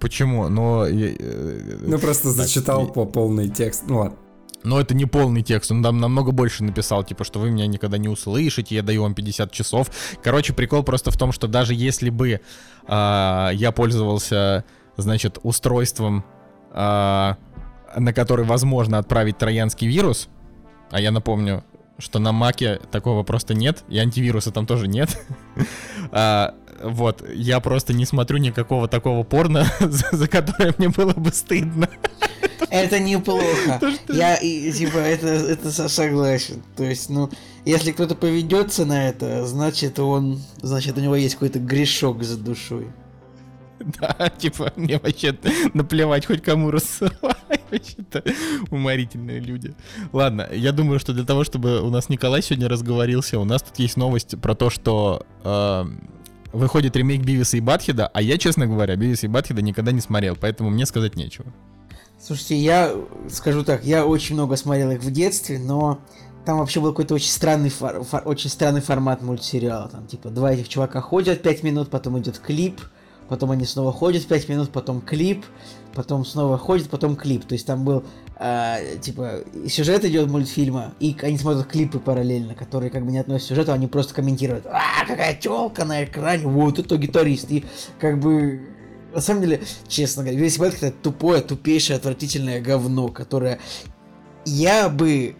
Почему? 0.00 0.48
Но, 0.48 0.86
э, 0.86 1.78
Ну, 1.86 1.98
просто 1.98 2.30
зачитал 2.30 2.88
по 2.88 3.04
полный 3.04 3.48
текст. 3.50 3.84
Ну 3.86 3.98
ладно. 3.98 4.16
но 4.64 4.80
это 4.80 4.94
не 4.94 5.06
полный 5.06 5.42
текст, 5.42 5.70
он 5.70 5.82
там 5.82 5.98
намного 5.98 6.30
больше 6.30 6.64
написал, 6.64 7.04
типа, 7.04 7.24
что 7.24 7.40
вы 7.40 7.50
меня 7.50 7.66
никогда 7.66 7.98
не 7.98 8.08
услышите, 8.08 8.74
я 8.76 8.82
даю 8.82 9.02
вам 9.02 9.14
50 9.14 9.52
часов. 9.52 9.90
Короче, 10.22 10.52
прикол 10.54 10.82
просто 10.82 11.10
в 11.10 11.16
том, 11.16 11.32
что 11.32 11.46
даже 11.46 11.74
если 11.74 12.10
бы 12.10 12.40
а, 12.86 13.50
я 13.52 13.72
пользовался, 13.72 14.64
значит, 14.96 15.38
устройством, 15.42 16.24
а, 16.70 17.36
на 17.96 18.12
который 18.12 18.44
возможно 18.44 18.98
отправить 18.98 19.36
троянский 19.36 19.88
вирус, 19.88 20.28
а 20.90 21.00
я 21.00 21.10
напомню, 21.10 21.64
что 21.98 22.18
на 22.18 22.32
Маке 22.32 22.80
такого 22.90 23.22
просто 23.22 23.54
нет, 23.54 23.84
и 23.88 23.98
антивируса 23.98 24.50
там 24.50 24.66
тоже 24.66 24.88
нет. 24.88 25.18
А, 26.10 26.54
Вот, 26.82 27.24
я 27.32 27.60
просто 27.60 27.92
не 27.94 28.04
смотрю 28.04 28.38
никакого 28.38 28.88
такого 28.88 29.22
порно, 29.22 29.66
за 29.80 30.08
за 30.12 30.26
которое 30.28 30.74
мне 30.78 30.88
было 30.88 31.12
бы 31.12 31.30
стыдно. 31.32 31.88
Это 32.70 32.98
неплохо. 32.98 33.80
Я, 34.08 34.34
и, 34.36 34.72
типа, 34.72 34.96
это, 34.98 35.26
это 35.26 35.70
со- 35.70 35.88
согласен. 35.88 36.62
То 36.76 36.84
есть, 36.84 37.10
ну, 37.10 37.30
если 37.66 37.92
кто-то 37.92 38.14
поведется 38.14 38.84
на 38.86 39.08
это, 39.08 39.46
значит, 39.46 39.98
он, 39.98 40.40
значит, 40.62 40.96
у 40.96 41.00
него 41.00 41.14
есть 41.16 41.34
какой-то 41.34 41.58
грешок 41.58 42.22
за 42.24 42.38
душой. 42.38 42.86
Да, 44.00 44.28
типа, 44.30 44.72
мне 44.76 44.98
вообще 44.98 45.36
наплевать 45.74 46.26
хоть 46.26 46.42
кому 46.42 46.70
рассылать. 46.70 47.12
Вообще-то 47.70 48.22
уморительные 48.70 49.40
люди. 49.40 49.74
Ладно, 50.12 50.48
я 50.52 50.72
думаю, 50.72 50.98
что 50.98 51.12
для 51.12 51.24
того, 51.24 51.44
чтобы 51.44 51.80
у 51.80 51.90
нас 51.90 52.08
Николай 52.08 52.42
сегодня 52.42 52.68
разговорился, 52.68 53.38
у 53.38 53.44
нас 53.44 53.62
тут 53.62 53.78
есть 53.78 53.96
новость 53.96 54.38
про 54.40 54.54
то, 54.54 54.68
что 54.70 55.26
э, 55.42 55.84
выходит 56.52 56.96
ремейк 56.96 57.22
Бивиса 57.22 57.56
и 57.56 57.60
Батхеда, 57.60 58.08
а 58.08 58.20
я, 58.22 58.38
честно 58.38 58.66
говоря, 58.66 58.96
Бивиса 58.96 59.26
и 59.26 59.28
Батхеда 59.28 59.62
никогда 59.62 59.92
не 59.92 60.00
смотрел, 60.00 60.36
поэтому 60.38 60.70
мне 60.70 60.86
сказать 60.86 61.16
нечего. 61.16 61.46
Слушайте, 62.20 62.56
я 62.56 62.94
скажу 63.28 63.64
так, 63.64 63.84
я 63.84 64.06
очень 64.06 64.34
много 64.34 64.56
смотрел 64.56 64.90
их 64.92 65.00
в 65.02 65.10
детстве, 65.10 65.58
но 65.58 65.98
там 66.44 66.58
вообще 66.58 66.80
был 66.80 66.90
какой-то 66.90 67.14
очень 67.14 67.30
странный, 67.30 67.70
фор- 67.70 68.04
фор- 68.04 68.22
очень 68.24 68.50
странный 68.50 68.80
формат 68.80 69.22
мультсериала. 69.22 69.88
Там, 69.88 70.06
типа, 70.06 70.30
два 70.30 70.52
этих 70.52 70.68
чувака 70.68 71.00
ходят 71.00 71.42
5 71.42 71.62
минут, 71.62 71.90
потом 71.90 72.18
идет 72.20 72.38
клип, 72.38 72.80
потом 73.28 73.50
они 73.50 73.64
снова 73.64 73.92
ходят 73.92 74.26
5 74.26 74.48
минут, 74.48 74.70
потом 74.70 75.00
клип, 75.00 75.44
потом 75.94 76.24
снова 76.24 76.58
ходят, 76.58 76.88
потом 76.88 77.16
клип. 77.16 77.44
То 77.44 77.54
есть 77.54 77.66
там 77.66 77.84
был, 77.84 78.04
а, 78.36 78.78
типа, 79.00 79.40
сюжет 79.68 80.04
идет 80.04 80.30
мультфильма, 80.30 80.94
и 81.00 81.16
они 81.22 81.38
смотрят 81.38 81.66
клипы 81.66 81.98
параллельно, 81.98 82.54
которые 82.54 82.90
как 82.90 83.04
бы 83.04 83.12
не 83.12 83.18
относятся 83.18 83.48
к 83.48 83.56
сюжету, 83.56 83.72
они 83.72 83.86
просто 83.86 84.14
комментируют, 84.14 84.66
а, 84.66 85.06
какая 85.06 85.34
телка 85.34 85.84
на 85.84 86.04
экране, 86.04 86.46
вот 86.46 86.78
это 86.78 86.96
гитарист, 86.96 87.50
и 87.50 87.64
как 87.98 88.18
бы 88.18 88.68
на 89.14 89.20
самом 89.20 89.42
деле, 89.42 89.60
честно 89.88 90.22
говоря, 90.22 90.40
весь 90.40 90.58
Бэтк 90.58 90.82
это 90.82 90.96
тупое, 91.02 91.42
тупейшее, 91.42 91.96
отвратительное 91.96 92.60
говно, 92.60 93.08
которое 93.08 93.58
я 94.44 94.88
бы 94.88 95.36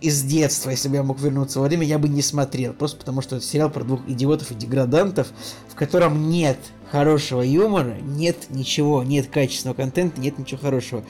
из 0.00 0.22
детства, 0.22 0.70
если 0.70 0.88
бы 0.88 0.96
я 0.96 1.02
мог 1.02 1.20
вернуться 1.20 1.60
во 1.60 1.66
время, 1.66 1.84
я 1.86 1.98
бы 1.98 2.08
не 2.08 2.22
смотрел. 2.22 2.72
Просто 2.72 2.98
потому, 2.98 3.20
что 3.20 3.36
это 3.36 3.44
сериал 3.44 3.70
про 3.70 3.84
двух 3.84 4.08
идиотов 4.08 4.50
и 4.50 4.54
деградантов, 4.54 5.28
в 5.68 5.74
котором 5.74 6.28
нет 6.30 6.58
хорошего 6.90 7.42
юмора, 7.42 7.96
нет 8.00 8.36
ничего, 8.50 9.02
нет 9.02 9.26
качественного 9.28 9.74
контента, 9.76 10.20
нет 10.20 10.38
ничего 10.38 10.60
хорошего. 10.60 11.04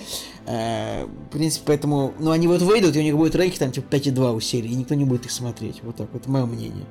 Э, 0.47 1.05
В 1.05 1.29
принципе, 1.33 1.65
поэтому... 1.67 2.15
Ну, 2.19 2.31
они 2.31 2.47
вот 2.49 2.63
выйдут, 2.63 2.97
и 2.97 3.01
у 3.01 3.03
них 3.03 3.17
будет 3.17 3.35
рейки 3.35 3.59
там 3.59 3.73
типа 3.73 3.95
5,2 3.95 4.35
у 4.37 4.41
серии, 4.41 4.71
и 4.71 4.75
никто 4.75 4.95
не 4.95 5.05
будет 5.05 5.27
их 5.27 5.33
смотреть. 5.33 5.81
Вот 5.83 5.97
так 5.97 6.09
вот, 6.13 6.27
мое 6.27 6.47
мнение. 6.47 6.87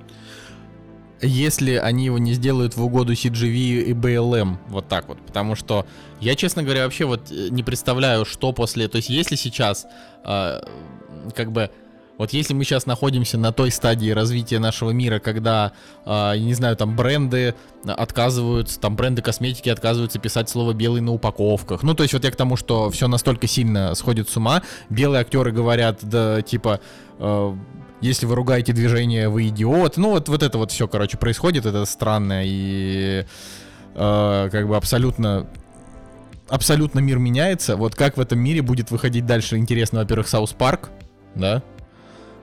если 1.21 1.75
они 1.75 2.05
его 2.05 2.17
не 2.17 2.34
сделают 2.34 2.75
в 2.75 2.84
угоду 2.84 3.13
CGV 3.13 3.84
и 3.84 3.93
BLM, 3.93 4.57
вот 4.67 4.88
так 4.88 5.07
вот, 5.07 5.19
потому 5.25 5.55
что 5.55 5.86
я, 6.19 6.36
честно 6.36 6.63
говоря, 6.63 6.84
вообще 6.84 7.05
вот 7.05 7.32
э, 7.32 7.49
не 7.49 7.63
представляю, 7.63 8.25
что 8.25 8.51
после, 8.53 8.88
то 8.88 8.97
есть 8.97 9.09
если 9.09 9.36
сейчас, 9.36 9.86
э, 10.25 10.61
как 11.36 11.51
бы, 11.51 11.69
вот 12.17 12.34
если 12.34 12.53
мы 12.53 12.63
сейчас 12.63 12.86
находимся 12.86 13.38
на 13.38 13.51
той 13.51 13.72
стадии 13.72 14.11
развития 14.11 14.59
нашего 14.59 14.91
мира, 14.91 15.19
когда, 15.19 15.72
э, 16.05 16.38
не 16.38 16.53
знаю, 16.53 16.76
там 16.76 16.95
бренды 16.95 17.55
отказываются, 17.84 18.80
там 18.80 18.95
бренды 18.95 19.22
косметики 19.22 19.69
отказываются 19.69 20.19
писать 20.19 20.49
слово 20.49 20.74
белый 20.74 21.01
на 21.01 21.13
упаковках. 21.13 21.84
Ну, 21.84 21.93
то 21.95 22.03
есть 22.03 22.13
вот 22.13 22.24
я 22.24 22.32
к 22.32 22.36
тому, 22.36 22.57
что 22.57 22.89
все 22.91 23.07
настолько 23.07 23.47
сильно 23.47 23.95
сходит 23.95 24.30
с 24.30 24.38
ума. 24.38 24.61
Белые 24.89 25.22
актеры 25.22 25.51
говорят, 25.51 25.99
да, 26.03 26.41
типа, 26.41 26.80
э, 27.17 27.55
если 28.01 28.26
вы 28.26 28.36
ругаете 28.36 28.74
движение, 28.74 29.30
вы 29.30 29.47
идиот. 29.47 29.97
Ну, 29.97 30.11
вот, 30.11 30.28
вот 30.28 30.43
это 30.43 30.57
вот 30.57 30.72
все, 30.72 30.88
короче, 30.88 31.17
происходит, 31.17 31.65
это 31.65 31.86
странно 31.86 32.41
и 32.45 33.26
э, 33.95 34.49
как 34.51 34.67
бы 34.67 34.76
абсолютно 34.76 35.47
абсолютно 36.49 36.99
мир 36.99 37.17
меняется. 37.17 37.78
Вот 37.78 37.95
как 37.95 38.17
в 38.17 38.19
этом 38.19 38.39
мире 38.39 38.61
будет 38.61 38.91
выходить 38.91 39.26
дальше 39.26 39.57
интересно, 39.57 39.99
во-первых, 39.99 40.28
South 40.28 40.51
Park, 40.51 40.91
да, 41.36 41.63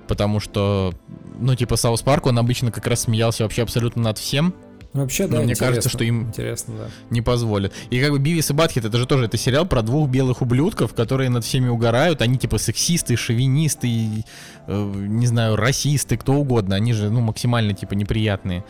потому 0.06 0.40
что, 0.40 0.94
ну, 1.38 1.54
типа, 1.54 1.76
South 1.76 2.02
Park, 2.02 2.26
он 2.26 2.38
обычно 2.38 2.70
как 2.70 2.86
раз 2.86 3.02
смеялся 3.02 3.42
вообще 3.42 3.62
абсолютно 3.62 4.02
над 4.02 4.18
всем, 4.18 4.54
Вообще, 4.94 5.28
да, 5.28 5.36
Но 5.36 5.42
мне 5.42 5.54
кажется, 5.54 5.88
что 5.90 6.02
им 6.02 6.28
Интересно, 6.28 6.74
да. 6.78 6.84
не 7.10 7.20
позволят. 7.20 7.72
И 7.90 8.00
как 8.00 8.10
бы 8.10 8.18
Бивис 8.18 8.50
и 8.50 8.54
Баттхед, 8.54 8.86
это 8.86 8.96
же 8.96 9.06
тоже 9.06 9.26
это 9.26 9.36
сериал 9.36 9.66
про 9.66 9.82
двух 9.82 10.08
белых 10.08 10.40
ублюдков, 10.40 10.94
которые 10.94 11.28
над 11.28 11.44
всеми 11.44 11.68
угорают. 11.68 12.22
Они 12.22 12.38
типа 12.38 12.56
сексисты, 12.56 13.16
шовинисты, 13.16 14.24
э, 14.66 14.92
не 14.96 15.26
знаю, 15.26 15.56
расисты, 15.56 16.16
кто 16.16 16.34
угодно. 16.34 16.74
Они 16.74 16.94
же, 16.94 17.10
ну, 17.10 17.20
максимально 17.20 17.74
типа 17.74 17.94
неприятные 17.94 18.64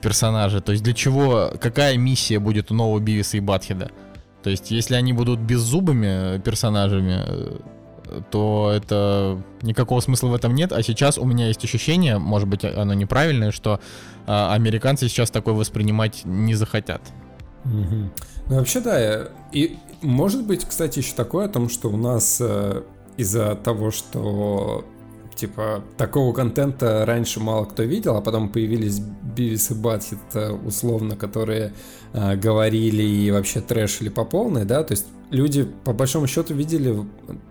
персонажи. 0.00 0.62
То 0.62 0.72
есть 0.72 0.82
для 0.82 0.94
чего, 0.94 1.52
какая 1.60 1.98
миссия 1.98 2.38
будет 2.38 2.70
у 2.70 2.74
нового 2.74 2.98
Бивиса 2.98 3.36
и 3.36 3.40
Баттхеда? 3.40 3.90
То 4.42 4.50
есть 4.50 4.70
если 4.70 4.94
они 4.94 5.12
будут 5.12 5.38
беззубыми 5.38 6.40
персонажами, 6.40 7.24
э, 7.26 7.58
то 8.30 8.72
это 8.74 9.42
никакого 9.62 10.00
смысла 10.00 10.28
в 10.28 10.34
этом 10.34 10.54
нет. 10.54 10.72
А 10.72 10.82
сейчас 10.82 11.18
у 11.18 11.24
меня 11.24 11.48
есть 11.48 11.64
ощущение, 11.64 12.18
может 12.18 12.48
быть, 12.48 12.64
оно 12.64 12.94
неправильное, 12.94 13.50
что 13.50 13.80
а, 14.26 14.54
американцы 14.54 15.08
сейчас 15.08 15.30
такое 15.30 15.54
воспринимать 15.54 16.22
не 16.24 16.54
захотят. 16.54 17.02
Мгм. 17.64 18.12
Ну, 18.48 18.56
вообще, 18.56 18.80
да. 18.80 19.28
И 19.52 19.76
может 20.02 20.44
быть, 20.44 20.64
кстати, 20.64 20.98
еще 20.98 21.14
такое 21.14 21.46
о 21.46 21.48
том, 21.48 21.68
что 21.68 21.88
у 21.88 21.96
нас 21.96 22.38
э, 22.40 22.82
из-за 23.16 23.54
того, 23.54 23.90
что 23.90 24.84
типа 25.34 25.82
такого 25.96 26.32
контента 26.32 27.04
раньше 27.06 27.40
мало 27.40 27.64
кто 27.64 27.82
видел, 27.82 28.16
а 28.16 28.20
потом 28.20 28.48
появились 28.48 28.98
Бивис 29.00 29.70
и 29.70 29.74
Батхит 29.74 30.18
э, 30.34 30.50
условно, 30.50 31.16
которые 31.16 31.72
э, 32.12 32.36
говорили 32.36 33.02
и 33.02 33.30
вообще 33.30 33.60
трэшили 33.60 34.08
по 34.08 34.24
полной, 34.24 34.64
да, 34.64 34.82
то 34.82 34.92
есть 34.92 35.06
люди 35.32 35.64
по 35.64 35.92
большому 35.92 36.26
счету 36.26 36.54
видели 36.54 36.94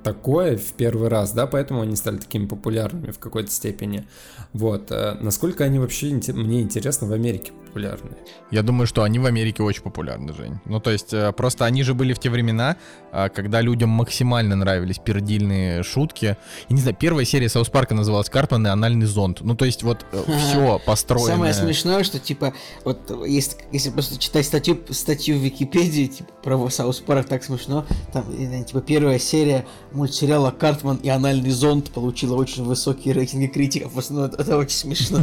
такое 0.03 0.57
в 0.57 0.73
первый 0.73 1.09
раз, 1.09 1.33
да, 1.33 1.47
поэтому 1.47 1.81
они 1.81 1.95
стали 1.95 2.17
такими 2.17 2.45
популярными 2.45 3.11
в 3.11 3.19
какой-то 3.19 3.51
степени. 3.51 4.07
Вот. 4.53 4.91
э, 4.91 5.17
Насколько 5.19 5.63
они 5.63 5.79
вообще, 5.79 6.07
мне 6.33 6.61
интересно, 6.61 7.07
в 7.07 7.13
Америке 7.13 7.51
популярны? 7.67 8.11
Я 8.51 8.63
думаю, 8.63 8.85
что 8.85 9.03
они 9.03 9.17
в 9.17 9.25
Америке 9.25 9.63
очень 9.63 9.81
популярны, 9.81 10.33
Жень. 10.33 10.59
Ну, 10.65 10.79
то 10.79 10.91
есть, 10.91 11.13
э, 11.13 11.31
просто 11.31 11.65
они 11.65 11.83
же 11.83 11.93
были 11.93 12.13
в 12.13 12.19
те 12.19 12.29
времена, 12.29 12.75
а, 13.11 13.29
когда 13.29 13.61
людям 13.61 13.89
максимально 13.89 14.55
нравились 14.55 14.99
пердильные 14.99 15.83
шутки. 15.83 16.37
И 16.69 16.73
не 16.73 16.81
знаю, 16.81 16.95
первая 16.99 17.25
серия 17.25 17.49
Саус 17.49 17.69
Парка 17.69 17.95
называлась 17.95 18.29
«Картман 18.29 18.67
и 18.67 18.69
анальный 18.69 19.05
зонд». 19.05 19.41
Ну, 19.41 19.55
то 19.55 19.65
есть, 19.65 19.83
вот 19.83 20.05
все 20.11 20.79
построено. 20.85 21.27
Самое 21.27 21.53
смешное, 21.53 22.03
что 22.03 22.19
типа, 22.19 22.53
вот 22.83 23.25
если, 23.25 23.57
если 23.71 23.89
просто 23.89 24.19
читать 24.19 24.45
статью, 24.45 24.79
статью 24.89 25.37
в 25.37 25.41
Википедии, 25.41 26.07
типа, 26.07 26.31
про 26.43 26.69
South 26.69 26.99
Park, 26.99 27.27
так 27.27 27.43
смешно, 27.43 27.70
там, 28.13 28.25
э, 28.37 28.63
типа, 28.63 28.81
первая 28.81 29.19
серия 29.19 29.65
мультсериала 29.91 30.51
«Картман 30.51 30.97
и 30.97 31.09
анальный 31.09 31.51
зонд» 31.51 31.91
получила 31.91 32.35
очень 32.35 32.63
высокие 32.63 33.13
рейтинги 33.13 33.47
критиков, 33.47 33.91
ну, 34.09 34.25
это, 34.25 34.41
это 34.41 34.57
очень 34.57 34.77
смешно. 34.77 35.19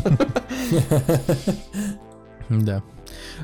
Да. 2.49 2.83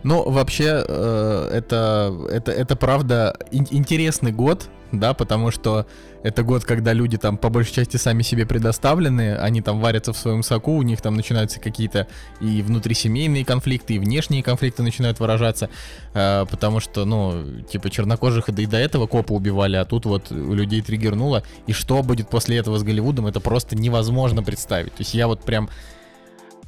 Ну, 0.03 0.29
вообще, 0.31 0.85
э, 0.87 1.51
это, 1.53 2.13
это, 2.31 2.53
это 2.53 2.77
правда 2.77 3.37
ин- 3.51 3.69
интересный 3.71 4.33
год, 4.33 4.69
да, 4.93 5.15
потому 5.15 5.51
что 5.51 5.87
это 6.25 6.43
год, 6.43 6.65
когда 6.65 6.95
люди 6.95 7.19
там 7.19 7.37
по 7.37 7.51
большей 7.51 7.75
части 7.75 7.99
сами 7.99 8.23
себе 8.23 8.47
предоставлены, 8.47 9.37
они 9.37 9.61
там 9.61 9.79
варятся 9.79 10.15
в 10.15 10.17
своем 10.17 10.43
соку, 10.43 10.73
у 10.73 10.83
них 10.83 11.03
там 11.03 11.15
начинаются 11.15 11.61
какие-то 11.61 12.09
и 12.41 12.63
внутрисемейные 12.63 13.45
конфликты, 13.45 13.95
и 13.95 13.99
внешние 13.99 14.43
конфликты 14.43 14.83
начинают 14.83 15.21
выражаться, 15.21 15.69
э, 16.15 16.47
потому 16.51 16.81
что, 16.81 17.05
ну, 17.05 17.61
типа 17.71 17.91
чернокожих 17.91 18.47
да 18.49 18.63
и 18.63 18.67
до 18.67 18.79
этого 18.79 19.07
копы 19.07 19.35
убивали, 19.35 19.77
а 19.77 19.85
тут 19.85 20.07
вот 20.07 20.33
у 20.33 20.55
людей 20.55 20.81
триггернуло, 20.81 21.43
и 21.67 21.73
что 21.73 22.03
будет 22.03 22.31
после 22.31 22.57
этого 22.57 22.79
с 22.79 22.83
Голливудом, 22.83 23.27
это 23.27 23.41
просто 23.41 23.77
невозможно 23.77 24.43
представить. 24.43 24.93
То 24.93 25.01
есть 25.01 25.13
я 25.13 25.29
вот 25.29 25.43
прям 25.43 25.69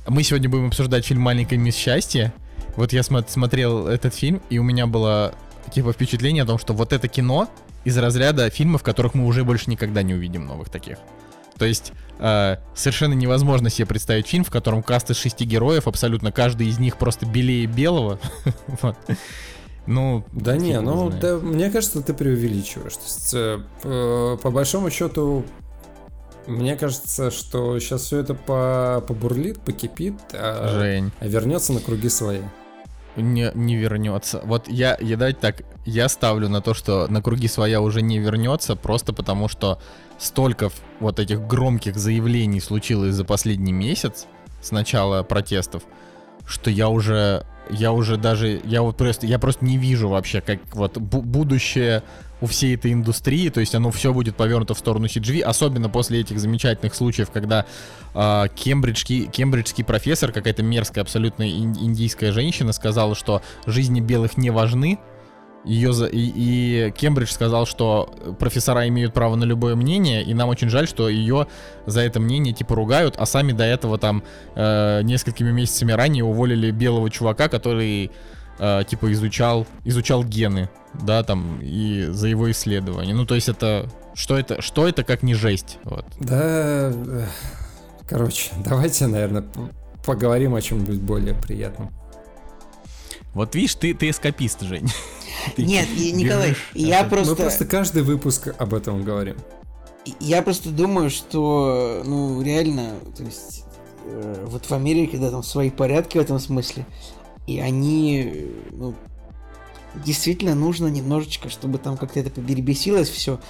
мы 0.07 0.23
сегодня 0.23 0.51
будем 0.51 0.67
обсуждать 0.67 1.07
фильм 1.07 1.23
«Маленькая 1.23 1.57
мисс 1.57 1.77
Счастье». 1.77 2.35
Вот 2.77 2.93
я 2.93 3.01
смо- 3.01 3.25
смотрел 3.27 3.87
этот 3.89 4.15
фильм, 4.15 4.43
и 4.51 4.59
у 4.59 4.63
меня 4.63 4.87
было 4.87 5.35
типа 5.73 5.95
впечатление 5.95 6.43
о 6.43 6.47
том, 6.47 6.59
что 6.59 6.75
вот 6.75 6.93
это 6.93 7.09
кино 7.09 7.49
из 7.87 7.97
разряда 7.97 8.51
фильмов, 8.51 8.83
которых 8.83 9.15
мы 9.15 9.25
уже 9.27 9.45
больше 9.45 9.71
никогда 9.71 10.03
не 10.03 10.13
увидим 10.13 10.45
новых 10.45 10.71
таких. 10.71 10.99
То 11.57 11.65
есть 11.65 11.93
э, 12.19 12.57
совершенно 12.75 13.15
невозможно 13.15 13.71
себе 13.71 13.87
представить 13.87 14.27
фильм, 14.27 14.43
в 14.43 14.51
котором 14.51 14.83
каст 14.83 15.09
из 15.11 15.19
шести 15.19 15.45
героев, 15.45 15.87
абсолютно 15.87 16.33
каждый 16.33 16.67
из 16.67 16.81
них 16.81 16.99
просто 16.99 17.27
белее 17.27 17.67
белого. 17.67 18.19
Ну, 19.89 20.25
Да 20.33 20.57
не, 20.57 20.81
ну, 20.81 21.11
да, 21.11 21.37
мне 21.37 21.71
кажется, 21.71 22.03
ты 22.03 22.13
преувеличиваешь. 22.13 22.95
То 22.95 23.05
есть, 23.05 23.35
э, 23.35 23.59
по, 23.83 24.37
по 24.43 24.51
большому 24.51 24.91
счету, 24.91 25.45
мне 26.49 26.75
кажется, 26.75 27.31
что 27.31 27.79
сейчас 27.79 28.03
все 28.03 28.19
это 28.19 28.35
по, 28.35 29.05
побурлит, 29.07 29.61
покипит, 29.61 30.17
а, 30.33 30.81
Жень. 30.81 31.13
а 31.21 31.29
вернется 31.29 31.73
на 31.73 31.79
круги 31.79 32.09
свои. 32.09 32.41
Не, 33.17 33.51
не 33.55 33.77
вернется. 33.77 34.41
Вот 34.45 34.69
я, 34.69 34.97
я 35.01 35.17
дать 35.17 35.41
так, 35.41 35.63
я 35.85 36.09
ставлю 36.09 36.49
на 36.49 36.61
то, 36.61 36.75
что 36.75 37.07
на 37.09 37.23
круги 37.23 37.49
своя 37.49 37.81
уже 37.81 38.03
не 38.03 38.19
вернется, 38.19 38.77
просто 38.77 39.13
потому 39.13 39.49
что 39.49 39.81
столько 40.19 40.71
вот 41.01 41.19
этих 41.19 41.47
громких 41.47 41.97
заявлений 41.97 42.61
случилось 42.61 43.15
за 43.15 43.25
последний 43.25 43.73
месяц 43.73 44.27
с 44.61 44.71
начала 44.71 45.23
протестов, 45.23 45.83
что 46.47 46.71
я 46.71 46.89
уже, 46.89 47.47
я 47.71 47.93
уже 47.93 48.17
даже, 48.17 48.61
я 48.65 48.83
вот 48.83 48.97
просто, 48.97 49.27
я 49.27 49.39
просто 49.39 49.65
не 49.65 49.79
вижу 49.79 50.09
вообще, 50.09 50.41
как 50.41 50.61
вот 50.75 50.97
бу- 50.97 51.23
будущее 51.23 52.03
у 52.41 52.47
всей 52.47 52.75
этой 52.75 52.93
индустрии, 52.93 53.49
то 53.49 53.61
есть 53.61 53.75
оно 53.75 53.91
все 53.91 54.13
будет 54.13 54.37
повернуто 54.37 54.75
в 54.75 54.79
сторону 54.79 55.07
CGV, 55.07 55.43
особенно 55.43 55.89
после 55.89 56.21
этих 56.21 56.39
замечательных 56.39 56.95
случаев, 56.95 57.31
когда 57.31 57.67
а, 58.15 58.49
кембриджский, 58.49 59.27
кембриджский 59.27 59.85
профессор, 59.85 60.33
какая-то 60.33 60.63
мерзкая 60.63 61.03
абсолютно 61.03 61.45
ин- 61.45 61.77
индийская 61.79 62.33
женщина, 62.33 62.73
сказала, 62.73 63.15
что 63.15 63.43
жизни 63.67 64.01
белых 64.01 64.37
не 64.37 64.51
важны. 64.51 64.99
Ее 65.65 65.93
за... 65.93 66.07
и, 66.07 66.33
и 66.35 66.93
Кембридж 66.93 67.33
сказал, 67.33 67.67
что 67.67 68.15
профессора 68.39 68.87
имеют 68.87 69.13
право 69.13 69.35
на 69.35 69.43
любое 69.43 69.75
мнение, 69.75 70.23
и 70.23 70.33
нам 70.33 70.49
очень 70.49 70.69
жаль, 70.69 70.87
что 70.87 71.09
ее 71.09 71.49
за 71.87 72.03
это 72.03 72.21
мнение 72.21 72.55
типа 72.55 72.77
ругают, 72.77 73.17
а 73.19 73.27
сами 73.27 73.51
до 73.51 73.65
этого 73.65 73.99
там 73.99 74.23
э, 74.55 75.03
несколькими 75.03 75.51
месяцами 75.51 75.91
ранее 75.91 76.23
уволили 76.23 76.71
белого 76.71 77.11
чувака, 77.11 77.49
который 77.49 78.13
э, 78.59 78.83
типа 78.89 79.13
изучал 79.13 79.67
изучал 79.85 80.25
гены, 80.25 80.69
да, 80.95 81.23
там 81.23 81.61
и 81.63 82.07
за 82.11 82.29
его 82.29 82.51
исследования. 82.51 83.15
Ну 83.15 83.27
то 83.27 83.35
есть 83.35 83.49
это 83.49 83.89
что 84.15 84.39
это 84.39 84.63
что 84.63 84.89
это 84.89 85.05
как 85.05 85.23
не 85.23 85.35
жесть, 85.35 85.79
вот. 85.85 86.05
Да, 86.19 86.91
э, 86.93 87.27
короче, 88.07 88.51
давайте, 88.65 89.07
наверное, 89.07 89.45
поговорим 90.05 90.55
о 90.55 90.63
чем-нибудь 90.63 91.01
более 91.01 91.35
приятном. 91.35 91.93
Вот 93.35 93.55
видишь, 93.55 93.75
ты 93.75 93.93
ты 93.93 94.11
эскапист, 94.11 94.63
Жень. 94.63 94.89
Нет, 95.57 95.89
Николай, 95.97 96.57
я 96.75 97.05
просто... 97.05 97.31
Мы 97.31 97.37
просто 97.37 97.67
каждый 97.67 98.03
выпуск 98.03 98.55
об 98.59 98.75
этом 98.75 99.05
говорим. 99.05 99.37
Я 100.21 100.43
просто 100.43 100.71
думаю, 100.71 101.11
что, 101.11 102.03
ну, 102.05 102.41
реально, 102.41 102.95
то 103.17 103.25
есть, 103.25 103.65
э, 104.05 104.45
вот 104.47 104.65
в 104.65 104.73
Америке, 104.73 105.19
да, 105.19 105.31
там 105.31 105.43
свои 105.43 105.71
порядки 105.71 106.17
в 106.17 106.21
этом 106.21 106.39
смысле, 106.39 106.87
и 107.47 107.59
они, 107.59 108.47
ну, 108.73 108.95
действительно 110.05 110.55
нужно 110.55 110.89
немножечко, 110.89 111.49
чтобы 111.49 111.79
там 111.79 111.97
как-то 111.97 112.21
это 112.21 112.31
поберебесилось 112.31 113.09
все, 113.09 113.41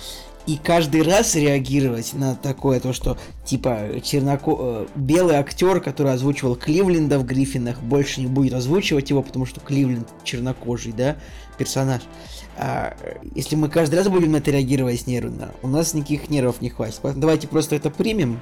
и 0.46 0.56
каждый 0.62 1.02
раз 1.02 1.34
реагировать 1.34 2.14
на 2.14 2.36
такое, 2.36 2.78
то, 2.78 2.92
что, 2.92 3.18
типа, 3.44 4.00
черноко... 4.02 4.56
э, 4.60 4.86
белый 4.94 5.36
актер, 5.36 5.80
который 5.80 6.12
озвучивал 6.12 6.54
Кливленда 6.54 7.18
в 7.18 7.26
Гриффинах, 7.26 7.80
больше 7.80 8.20
не 8.20 8.28
будет 8.28 8.54
озвучивать 8.54 9.10
его, 9.10 9.22
потому 9.22 9.44
что 9.44 9.58
Кливленд 9.58 10.08
чернокожий, 10.22 10.92
да, 10.92 11.16
персонаж. 11.58 12.02
А, 12.56 12.96
если 13.34 13.56
мы 13.56 13.68
каждый 13.68 13.96
раз 13.96 14.08
будем 14.08 14.32
на 14.32 14.36
это 14.36 14.52
реагировать 14.52 15.08
нервно, 15.08 15.50
у 15.62 15.68
нас 15.68 15.94
никаких 15.94 16.30
нервов 16.30 16.60
не 16.60 16.70
хватит. 16.70 17.00
Давайте 17.16 17.48
просто 17.48 17.74
это 17.74 17.90
примем 17.90 18.40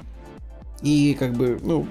И 0.85 1.15
как 1.15 1.33
бы, 1.33 1.59
ну, 1.63 1.87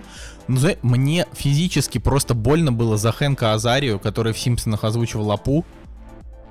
Ну, 0.46 0.56
знаешь, 0.56 0.78
мне 0.82 1.26
физически 1.32 1.98
просто 1.98 2.34
больно 2.34 2.72
было 2.72 2.96
за 2.96 3.10
Хэнка 3.10 3.52
Азарию, 3.52 3.98
который 3.98 4.32
в 4.32 4.38
Симпсонах 4.38 4.84
озвучивал 4.84 5.26
Лапу, 5.26 5.64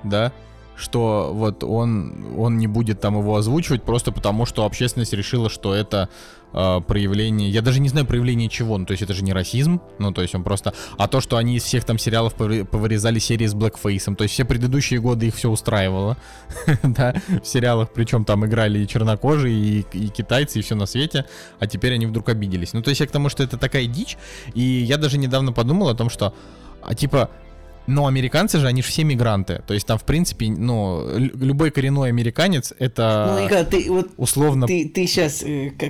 да, 0.02 0.30
что 0.76 1.30
вот 1.32 1.64
он, 1.64 2.34
он 2.36 2.58
не 2.58 2.66
будет 2.66 3.00
там 3.00 3.18
его 3.18 3.36
озвучивать 3.36 3.82
просто 3.82 4.12
потому, 4.12 4.44
что 4.44 4.66
общественность 4.66 5.14
решила, 5.14 5.48
что 5.48 5.74
это 5.74 6.10
э, 6.54 6.80
проявление, 6.86 7.50
я 7.50 7.62
даже 7.62 7.80
не 7.80 7.88
знаю 7.88 8.06
проявление 8.06 8.48
чего, 8.48 8.78
ну 8.78 8.86
то 8.86 8.92
есть 8.92 9.02
это 9.02 9.12
же 9.12 9.22
не 9.22 9.32
расизм, 9.32 9.80
ну 9.98 10.12
то 10.12 10.22
есть 10.22 10.34
он 10.34 10.44
просто, 10.44 10.72
а 10.96 11.08
то, 11.08 11.20
что 11.20 11.36
они 11.36 11.56
из 11.56 11.64
всех 11.64 11.84
там 11.84 11.98
сериалов 11.98 12.34
повы- 12.36 12.64
повырезали 12.64 13.18
серии 13.18 13.46
с 13.46 13.54
блэкфейсом, 13.54 14.16
то 14.16 14.22
есть 14.22 14.34
все 14.34 14.44
предыдущие 14.44 15.00
годы 15.00 15.26
их 15.26 15.34
все 15.34 15.50
устраивало, 15.50 16.16
да, 16.82 17.14
в 17.42 17.46
сериалах, 17.46 17.90
причем 17.92 18.24
там 18.24 18.46
играли 18.46 18.78
и 18.78 18.88
чернокожие, 18.88 19.54
и, 19.54 19.86
и 19.92 20.08
китайцы, 20.08 20.58
и 20.58 20.62
все 20.62 20.74
на 20.74 20.86
свете, 20.86 21.26
а 21.58 21.66
теперь 21.66 21.94
они 21.94 22.06
вдруг 22.06 22.28
обиделись. 22.28 22.72
Ну 22.72 22.82
то 22.82 22.90
есть 22.90 23.00
я 23.00 23.06
к 23.06 23.10
тому, 23.10 23.28
что 23.28 23.42
это 23.42 23.58
такая 23.58 23.86
дичь, 23.86 24.16
и 24.54 24.62
я 24.62 24.96
даже 24.96 25.18
недавно 25.18 25.52
подумал 25.52 25.88
о 25.88 25.94
том, 25.94 26.08
что, 26.10 26.34
а 26.82 26.94
типа, 26.94 27.30
но 27.86 28.06
американцы 28.06 28.58
же, 28.58 28.66
они 28.66 28.82
же 28.82 28.88
все 28.88 29.04
мигранты. 29.04 29.62
То 29.66 29.74
есть 29.74 29.86
там, 29.86 29.98
в 29.98 30.04
принципе, 30.04 30.50
ну, 30.50 31.06
лю- 31.16 31.36
любой 31.36 31.70
коренной 31.70 32.08
американец 32.08 32.72
это 32.78 33.36
ну, 33.38 33.46
Ика, 33.46 33.64
ты 33.64 33.90
вот 33.90 34.10
условно... 34.16 34.66
ты, 34.66 34.88
ты 34.88 35.06
сейчас 35.06 35.44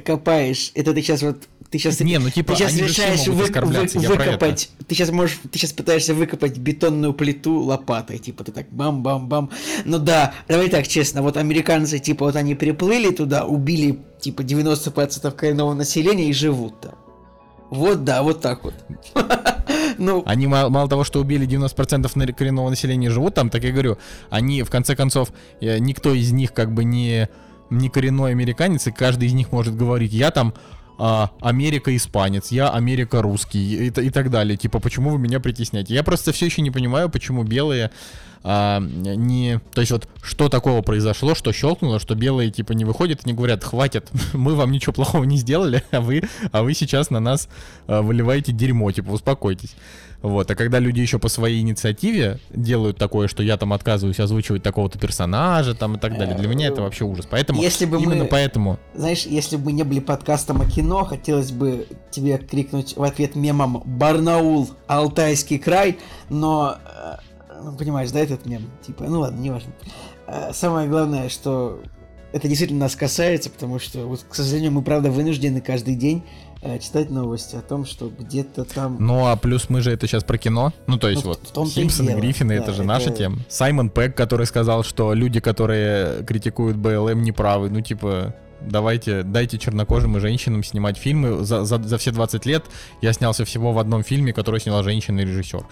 копаешь, 0.05 0.72
это 0.74 0.92
ты 0.92 1.03
сейчас 1.03 1.22
вот 1.22 1.38
ты 1.74 1.78
сейчас, 1.78 1.99
Не, 1.99 2.20
ну, 2.20 2.30
типа, 2.30 2.53
ты 2.53 2.59
сейчас 2.59 2.72
они 2.72 2.82
решаешь 2.82 3.26
вы- 3.26 3.47
вы- 3.47 4.07
выкопать, 4.07 4.70
ты 4.86 4.95
сейчас 4.95 5.11
можешь, 5.11 5.40
ты 5.51 5.59
сейчас 5.59 5.72
пытаешься 5.72 6.14
выкопать 6.14 6.57
бетонную 6.57 7.12
плиту 7.14 7.59
лопатой, 7.59 8.18
типа 8.18 8.45
ты 8.45 8.53
так 8.53 8.70
бам-бам-бам. 8.70 9.51
Ну 9.84 9.99
да, 9.99 10.34
давай 10.47 10.68
так 10.68 10.86
честно, 10.86 11.22
вот 11.22 11.36
американцы, 11.36 11.99
типа 11.99 12.26
вот 12.26 12.36
они 12.36 12.55
приплыли 12.55 13.11
туда, 13.11 13.45
убили 13.45 13.99
типа 14.20 14.42
90% 14.42 15.32
коренного 15.32 15.74
населения 15.74 16.28
и 16.28 16.32
живут 16.32 16.80
там. 16.80 16.95
Вот 17.70 18.05
да, 18.05 18.22
вот 18.22 18.40
так 18.40 18.62
вот. 18.62 18.74
Ну, 19.99 20.22
Они 20.26 20.47
мало, 20.47 20.68
мало 20.68 20.88
того, 20.88 21.05
что 21.05 21.20
убили 21.20 21.47
90% 21.47 22.11
на- 22.14 22.32
коренного 22.32 22.70
населения 22.70 23.11
живут 23.11 23.34
там, 23.34 23.51
так 23.51 23.64
я 23.64 23.72
говорю, 23.72 23.99
они, 24.30 24.62
в 24.62 24.70
конце 24.70 24.97
концов, 24.97 25.30
никто 25.61 26.14
из 26.14 26.32
них 26.32 26.53
как 26.53 26.72
бы 26.72 26.84
не, 26.84 27.28
не 27.70 27.88
коренной 27.88 28.32
американец, 28.32 28.86
и 28.86 28.92
каждый 28.92 29.28
из 29.28 29.32
них 29.32 29.53
может 29.53 29.76
говорить, 29.76 30.12
я 30.12 30.30
там 30.30 30.55
а, 30.99 31.30
Америка 31.40 31.95
испанец, 31.97 32.51
я 32.53 32.68
Америка 32.70 33.20
русский 33.20 33.88
и, 33.88 33.88
и 33.88 34.11
так 34.11 34.30
далее. 34.30 34.57
Типа, 34.57 34.78
почему 34.78 35.11
вы 35.11 35.18
меня 35.18 35.40
притесняете? 35.40 35.95
Я 35.95 36.03
просто 36.05 36.32
все 36.32 36.47
еще 36.47 36.62
не 36.62 36.70
понимаю, 36.70 37.09
почему 37.11 37.42
белые 37.42 37.90
а, 38.45 38.78
не... 38.80 39.59
То 39.72 39.80
есть 39.80 39.90
вот, 39.90 40.07
что 40.22 40.51
такого 40.51 40.82
произошло, 40.82 41.34
что 41.34 41.51
щелкнуло, 41.53 41.99
что 41.99 42.14
белые 42.14 42.51
типа 42.51 42.72
не 42.72 42.84
выходят 42.84 43.22
и 43.24 43.28
не 43.30 43.34
говорят, 43.34 43.64
хватит, 43.64 44.11
мы 44.34 44.55
вам 44.55 44.70
ничего 44.70 44.92
плохого 44.92 45.24
не 45.24 45.38
сделали, 45.38 45.82
а 45.90 46.01
вы, 46.01 46.22
а 46.53 46.62
вы 46.62 46.74
сейчас 46.74 47.09
на 47.09 47.20
нас 47.20 47.49
а, 47.86 48.03
выливаете 48.03 48.53
дерьмо, 48.53 48.92
типа, 48.92 49.11
успокойтесь. 49.11 49.74
Вот, 50.20 50.51
а 50.51 50.55
когда 50.55 50.78
люди 50.78 51.01
еще 51.01 51.18
по 51.18 51.28
своей 51.28 51.61
инициативе 51.61 52.38
делают 52.49 52.97
такое, 52.97 53.28
что 53.28 53.42
я 53.42 53.59
там 53.59 53.74
отказываюсь 53.74 54.18
озвучивать 54.20 54.62
такого-то 54.62 54.99
персонажа 54.99 55.74
там 55.74 55.97
и 55.97 55.99
так 55.99 56.16
далее, 56.16 56.34
для 56.34 56.49
меня 56.49 56.68
это 56.68 56.80
вообще 56.80 57.05
ужас. 57.05 57.26
Поэтому, 57.30 57.61
Если 57.61 57.84
бы 57.84 57.99
именно 58.01 58.24
мы- 58.24 58.30
поэтому, 58.30 58.78
знаешь, 58.95 59.26
если 59.26 59.57
бы 59.57 59.66
мы 59.66 59.72
не 59.72 59.82
были 59.82 60.01
подкастом 60.01 60.62
о 60.62 60.64
кино, 60.64 61.05
хотелось 61.05 61.53
бы 61.53 61.86
тебе 62.11 62.38
крикнуть 62.38 62.97
в 62.97 63.03
ответ 63.03 63.36
мемом 63.36 63.82
«Барнаул, 63.84 64.70
Алтайский 64.86 65.59
край», 65.59 65.99
но, 66.30 66.76
э, 66.86 67.16
ну, 67.63 67.77
понимаешь, 67.77 68.11
да, 68.11 68.21
этот 68.21 68.47
мем? 68.47 68.63
Типа, 68.87 69.05
ну 69.05 69.21
ладно, 69.21 69.41
не 69.41 69.51
важно. 69.51 69.73
Э, 70.27 70.53
Самое 70.53 70.89
главное, 70.89 71.29
что 71.29 71.81
это 72.33 72.49
действительно 72.49 72.81
нас 72.81 72.97
касается, 72.97 73.49
потому 73.51 73.79
что, 73.79 74.07
вот, 74.07 74.25
к 74.29 74.35
сожалению, 74.35 74.73
мы, 74.73 74.83
правда, 74.83 75.11
вынуждены 75.11 75.61
каждый 75.61 75.95
день 75.95 76.25
э, 76.63 76.79
читать 76.81 77.11
новости 77.11 77.55
о 77.55 77.61
том, 77.61 77.85
что 77.87 78.09
где-то 78.11 78.65
там... 78.65 78.97
Ну, 78.99 79.27
а 79.27 79.37
плюс 79.37 79.69
мы 79.69 79.81
же 79.83 79.93
это 79.93 80.07
сейчас 80.09 80.25
про 80.25 80.37
кино. 80.37 80.73
Ну, 80.89 80.99
то 80.99 81.09
есть 81.09 81.23
Ну, 81.25 81.31
вот 81.31 81.41
в 81.47 81.53
том-то 81.53 81.71
и 81.71 81.83
Симпсоны, 81.83 82.09
дело. 82.09 82.19
Гриффины, 82.21 82.57
Да, 82.57 82.63
это 82.63 82.73
же 82.73 82.79
это- 82.83 82.89
наша 82.89 83.11
тема. 83.13 83.39
Саймон 83.49 83.89
Пэк, 83.91 84.15
который 84.17 84.47
сказал, 84.47 84.83
что 84.83 85.15
люди, 85.15 85.39
которые 85.39 86.25
критикуют 86.25 86.77
БЛМ, 86.77 87.23
неправы. 87.23 87.71
Ну, 87.71 87.81
типа, 87.83 88.35
давайте, 88.61 89.23
дайте 89.23 89.57
чернокожим 89.59 90.17
и 90.17 90.21
женщинам 90.21 90.65
снимать 90.65 90.97
фильмы. 90.97 91.45
За, 91.45 91.65
за, 91.65 91.81
за 91.81 91.99
все 91.99 92.11
20 92.11 92.47
лет 92.47 92.65
я 93.01 93.13
снялся 93.13 93.45
всего 93.45 93.73
в 93.73 93.79
одном 93.79 94.03
фильме, 94.03 94.33
который 94.33 94.59
сняла 94.59 94.83
женщина 94.83 95.21
и 95.21 95.25
режиссер. 95.25 95.65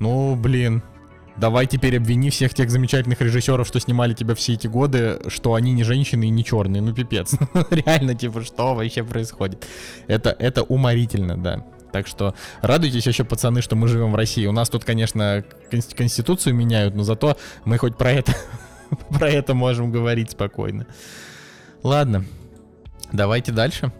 Ну, 0.00 0.34
блин, 0.34 0.82
Давай 1.36 1.66
теперь 1.66 1.98
обвини 1.98 2.30
всех 2.30 2.54
тех 2.54 2.70
замечательных 2.70 3.20
режиссеров, 3.20 3.66
что 3.66 3.78
снимали 3.78 4.14
тебя 4.14 4.34
все 4.34 4.54
эти 4.54 4.66
годы, 4.66 5.20
что 5.28 5.54
они 5.54 5.72
не 5.72 5.84
женщины 5.84 6.24
и 6.24 6.30
не 6.30 6.44
черные. 6.44 6.80
Ну, 6.80 6.94
пипец. 6.94 7.34
Реально, 7.70 8.14
типа, 8.14 8.42
что 8.42 8.74
вообще 8.74 9.04
происходит? 9.04 9.66
Это, 10.06 10.30
это 10.30 10.62
уморительно, 10.62 11.36
да. 11.36 11.64
Так 11.92 12.06
что 12.06 12.34
радуйтесь 12.62 13.06
еще, 13.06 13.24
пацаны, 13.24 13.60
что 13.60 13.76
мы 13.76 13.88
живем 13.88 14.12
в 14.12 14.16
России. 14.16 14.46
У 14.46 14.52
нас 14.52 14.70
тут, 14.70 14.84
конечно, 14.84 15.44
конс- 15.70 15.94
конституцию 15.94 16.54
меняют, 16.54 16.94
но 16.94 17.04
зато 17.04 17.36
мы 17.64 17.76
хоть 17.78 17.96
про 17.96 18.12
это, 18.12 18.34
про 19.10 19.28
это 19.28 19.54
можем 19.54 19.92
говорить 19.92 20.30
спокойно. 20.30 20.86
Ладно, 21.82 22.24
давайте 23.12 23.52
дальше. 23.52 23.92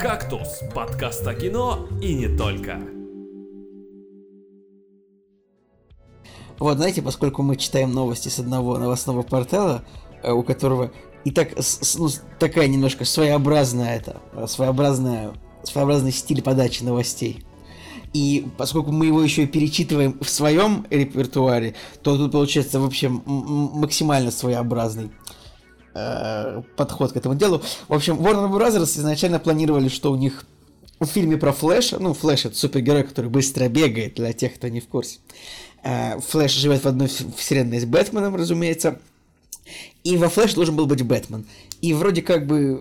«Кактус»— 0.00 0.60
подкаст 0.74 1.26
о 1.26 1.34
кино 1.34 1.88
и 2.00 2.14
не 2.14 2.36
только. 2.36 2.80
Вот, 6.62 6.76
знаете, 6.76 7.02
поскольку 7.02 7.42
мы 7.42 7.56
читаем 7.56 7.90
новости 7.90 8.28
с 8.28 8.38
одного 8.38 8.78
новостного 8.78 9.22
портала, 9.22 9.82
э, 10.22 10.30
у 10.30 10.44
которого 10.44 10.92
и 11.24 11.32
так 11.32 11.48
ну, 11.98 12.08
такая 12.38 12.68
немножко 12.68 13.04
своеобразная 13.04 13.96
это, 13.96 14.22
э, 14.32 14.46
своеобразная, 14.46 15.32
своеобразный 15.64 16.12
стиль 16.12 16.40
подачи 16.40 16.84
новостей. 16.84 17.44
И 18.12 18.46
поскольку 18.56 18.92
мы 18.92 19.06
его 19.06 19.20
еще 19.20 19.42
и 19.42 19.46
перечитываем 19.46 20.16
в 20.20 20.30
своем 20.30 20.86
репертуаре, 20.88 21.74
то 22.00 22.16
тут 22.16 22.30
получается 22.30 22.78
вообще 22.78 23.06
м- 23.08 23.24
м- 23.26 23.80
максимально 23.80 24.30
своеобразный 24.30 25.10
э, 25.96 26.62
подход 26.76 27.10
к 27.10 27.16
этому 27.16 27.34
делу. 27.34 27.60
В 27.88 27.92
общем, 27.92 28.20
Warner 28.20 28.48
Bros. 28.48 28.84
изначально 28.84 29.40
планировали, 29.40 29.88
что 29.88 30.12
у 30.12 30.16
них 30.16 30.44
в 31.00 31.06
фильме 31.06 31.36
про 31.36 31.52
Флэша, 31.52 31.98
ну, 31.98 32.14
Флэш 32.14 32.46
это 32.46 32.56
супергерой, 32.56 33.02
который 33.02 33.30
быстро 33.30 33.68
бегает, 33.68 34.14
для 34.14 34.32
тех, 34.32 34.54
кто 34.54 34.68
не 34.68 34.80
в 34.80 34.86
курсе. 34.86 35.18
Флэш 35.82 36.52
живет 36.52 36.84
в 36.84 36.88
одной 36.88 37.08
вселенной 37.08 37.80
с 37.80 37.84
Бэтменом, 37.84 38.36
разумеется. 38.36 38.98
И 40.04 40.16
во 40.16 40.28
Флэш 40.28 40.54
должен 40.54 40.76
был 40.76 40.86
быть 40.86 41.02
Бэтмен. 41.02 41.46
И 41.80 41.92
вроде 41.92 42.22
как 42.22 42.46
бы 42.46 42.80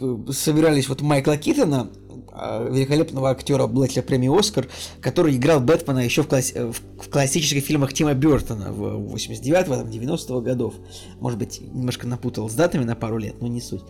э, 0.00 0.32
собирались 0.32 0.88
вот 0.88 1.00
Майкла 1.00 1.36
Китона, 1.38 1.88
э, 2.34 2.68
великолепного 2.70 3.30
актера 3.30 3.66
Блэкля 3.66 4.02
премии 4.02 4.38
Оскар, 4.38 4.68
который 5.00 5.34
играл 5.36 5.60
Бэтмена 5.60 6.00
еще 6.00 6.22
в, 6.22 6.28
класс- 6.28 6.52
э, 6.54 6.70
в- 6.72 7.08
классических 7.10 7.64
фильмах 7.64 7.92
Тима 7.94 8.12
Бертона 8.14 8.72
в 8.72 9.14
89-го, 9.14 9.74
90-го 9.88 10.40
годов. 10.42 10.74
Может 11.20 11.38
быть, 11.38 11.60
немножко 11.60 12.06
напутал 12.06 12.48
с 12.50 12.54
датами 12.54 12.84
на 12.84 12.94
пару 12.94 13.16
лет, 13.18 13.40
но 13.40 13.48
не 13.48 13.60
суть. 13.62 13.82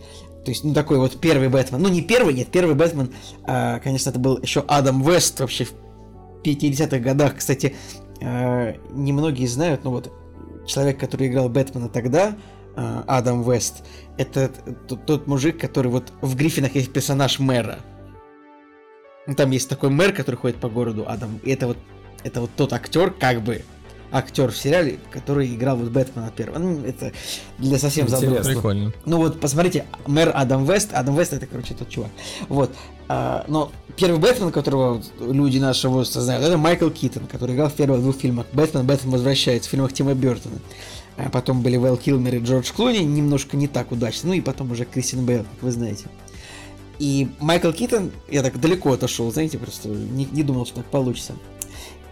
То 0.45 0.51
есть, 0.51 0.63
ну, 0.65 0.73
такой 0.73 0.97
вот 0.99 1.19
первый 1.19 1.47
Бэтмен. 1.49 1.81
Ну, 1.81 1.87
не 1.89 2.01
первый, 2.01 2.33
нет, 2.33 2.47
первый 2.49 2.75
Бэтмен, 2.75 3.11
конечно, 3.45 4.09
это 4.09 4.19
был 4.19 4.39
еще 4.41 4.63
Адам 4.67 5.01
Вест 5.01 5.39
вообще 5.39 5.63
в 5.65 5.73
50-х 6.43 6.99
годах. 6.99 7.37
Кстати, 7.37 7.75
э, 8.23 8.75
немногие 8.91 9.47
знают, 9.47 9.83
но 9.83 9.91
вот 9.91 10.11
человек, 10.65 10.99
который 10.99 11.27
играл 11.27 11.49
Бэтмена 11.49 11.89
тогда, 11.89 12.35
э, 12.75 13.03
Адам 13.07 13.43
Вест, 13.43 13.83
это 14.17 14.49
тот, 14.87 15.05
тот 15.05 15.27
мужик, 15.27 15.59
который 15.59 15.91
вот 15.91 16.11
в 16.21 16.35
Гриффинах 16.35 16.75
есть 16.75 16.91
персонаж 16.91 17.39
мэра. 17.39 17.79
Ну, 19.27 19.35
Там 19.35 19.51
есть 19.51 19.69
такой 19.69 19.89
мэр, 19.89 20.13
который 20.13 20.35
ходит 20.35 20.57
по 20.57 20.69
городу, 20.69 21.05
Адам. 21.07 21.39
И 21.43 21.51
это 21.51 21.67
вот, 21.67 21.77
это 22.23 22.41
вот 22.41 22.51
тот 22.55 22.73
актер, 22.73 23.11
как 23.11 23.41
бы 23.41 23.63
актер 24.13 24.51
в 24.51 24.57
сериале, 24.57 24.99
который 25.11 25.53
играл 25.53 25.75
вот 25.75 25.89
Бэтмена 25.89 26.31
первого. 26.31 26.59
Ну, 26.59 26.85
это 26.85 27.11
для 27.57 27.79
совсем 27.79 28.07
задуманных. 28.07 28.45
Прикольно. 28.45 28.93
Ну 29.05 29.17
вот, 29.17 29.39
посмотрите, 29.39 29.85
мэр 30.05 30.31
Адам 30.33 30.65
Вест. 30.65 30.93
Адам 30.93 31.17
Вест 31.17 31.33
это, 31.33 31.47
короче, 31.47 31.73
тот 31.73 31.89
чувак. 31.89 32.11
Вот. 32.47 32.71
А, 33.09 33.43
но 33.47 33.71
первый 33.97 34.19
Бэтмен, 34.19 34.51
которого 34.51 35.01
люди 35.19 35.57
нашего 35.57 35.93
возраста 35.93 36.21
знают, 36.21 36.45
это 36.45 36.57
Майкл 36.57 36.89
Китон, 36.89 37.25
который 37.25 37.55
играл 37.55 37.69
в 37.69 37.73
первых 37.73 38.01
двух 38.01 38.15
фильмах. 38.15 38.45
Бэтмен, 38.53 38.85
Бэтмен 38.85 39.11
возвращается 39.11 39.67
в 39.67 39.71
фильмах 39.71 39.91
Тима 39.93 40.13
Бертона. 40.13 40.59
А 41.17 41.29
потом 41.29 41.61
были 41.61 41.77
Вэл 41.77 41.97
Килмер 41.97 42.35
и 42.35 42.39
Джордж 42.39 42.71
Клуни, 42.71 42.99
немножко 42.99 43.57
не 43.57 43.67
так 43.67 43.91
удачно. 43.91 44.29
Ну 44.29 44.35
и 44.35 44.41
потом 44.41 44.71
уже 44.71 44.85
Кристин 44.85 45.25
Бейл, 45.25 45.43
как 45.43 45.61
вы 45.61 45.71
знаете. 45.71 46.05
И 46.99 47.29
Майкл 47.39 47.71
Китон, 47.71 48.11
я 48.29 48.43
так 48.43 48.59
далеко 48.59 48.93
отошел, 48.93 49.31
знаете, 49.31 49.57
просто 49.57 49.89
не, 49.89 50.25
не 50.25 50.43
думал, 50.43 50.65
что 50.65 50.77
так 50.77 50.85
получится. 50.85 51.33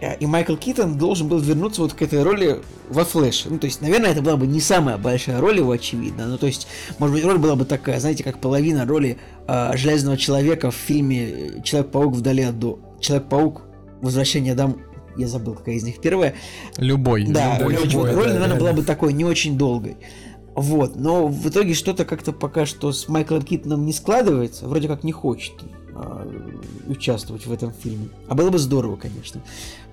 Э, 0.02 0.16
И 0.18 0.26
Майкл 0.26 0.56
Китон 0.56 0.98
должен 0.98 1.28
был 1.28 1.38
вернуться 1.38 1.80
вот 1.80 1.94
к 1.94 2.02
этой 2.02 2.22
роли 2.22 2.60
во 2.90 3.04
Флэше. 3.04 3.48
Ну, 3.48 3.58
то 3.58 3.66
есть, 3.66 3.80
наверное, 3.80 4.10
это 4.10 4.20
была 4.20 4.36
бы 4.36 4.46
не 4.46 4.60
самая 4.60 4.98
большая 4.98 5.40
роль 5.40 5.58
его, 5.58 5.70
очевидно. 5.70 6.26
Ну, 6.26 6.36
то 6.36 6.46
есть, 6.46 6.66
может 6.98 7.14
быть, 7.14 7.24
роль 7.24 7.38
была 7.38 7.54
бы 7.54 7.64
такая, 7.64 8.00
знаете, 8.00 8.24
как 8.24 8.38
половина 8.38 8.84
роли 8.84 9.16
э, 9.46 9.76
Железного 9.76 10.16
Человека 10.16 10.70
в 10.70 10.74
фильме 10.74 11.30
э, 11.30 11.62
Человек-паук 11.62 12.14
вдали 12.14 12.42
от 12.42 12.58
до... 12.58 12.78
Человек-паук 13.00 13.62
Возвращение 14.02 14.54
дом... 14.54 14.78
Я 15.16 15.28
забыл, 15.28 15.54
какая 15.54 15.76
из 15.76 15.84
них 15.84 16.00
первая. 16.00 16.34
Любой. 16.78 17.24
Да, 17.26 17.58
любой. 17.58 17.76
очень- 17.76 17.90
любой, 17.90 18.12
роль, 18.12 18.24
да, 18.24 18.32
наверное, 18.32 18.46
реально. 18.48 18.60
была 18.60 18.72
бы 18.72 18.82
такой 18.82 19.12
не 19.12 19.24
очень 19.24 19.56
долгой. 19.56 19.96
Вот, 20.54 20.96
но 20.96 21.28
в 21.28 21.48
итоге 21.48 21.74
что-то 21.74 22.04
как-то 22.04 22.32
пока 22.32 22.66
что 22.66 22.92
с 22.92 23.08
Майклом 23.08 23.42
Китоном 23.42 23.86
не 23.86 23.92
складывается, 23.92 24.66
вроде 24.66 24.88
как 24.88 25.04
не 25.04 25.12
хочет 25.12 25.52
а, 25.94 26.26
участвовать 26.86 27.46
в 27.46 27.52
этом 27.52 27.72
фильме. 27.72 28.08
А 28.28 28.34
было 28.34 28.50
бы 28.50 28.58
здорово, 28.58 28.96
конечно. 28.96 29.42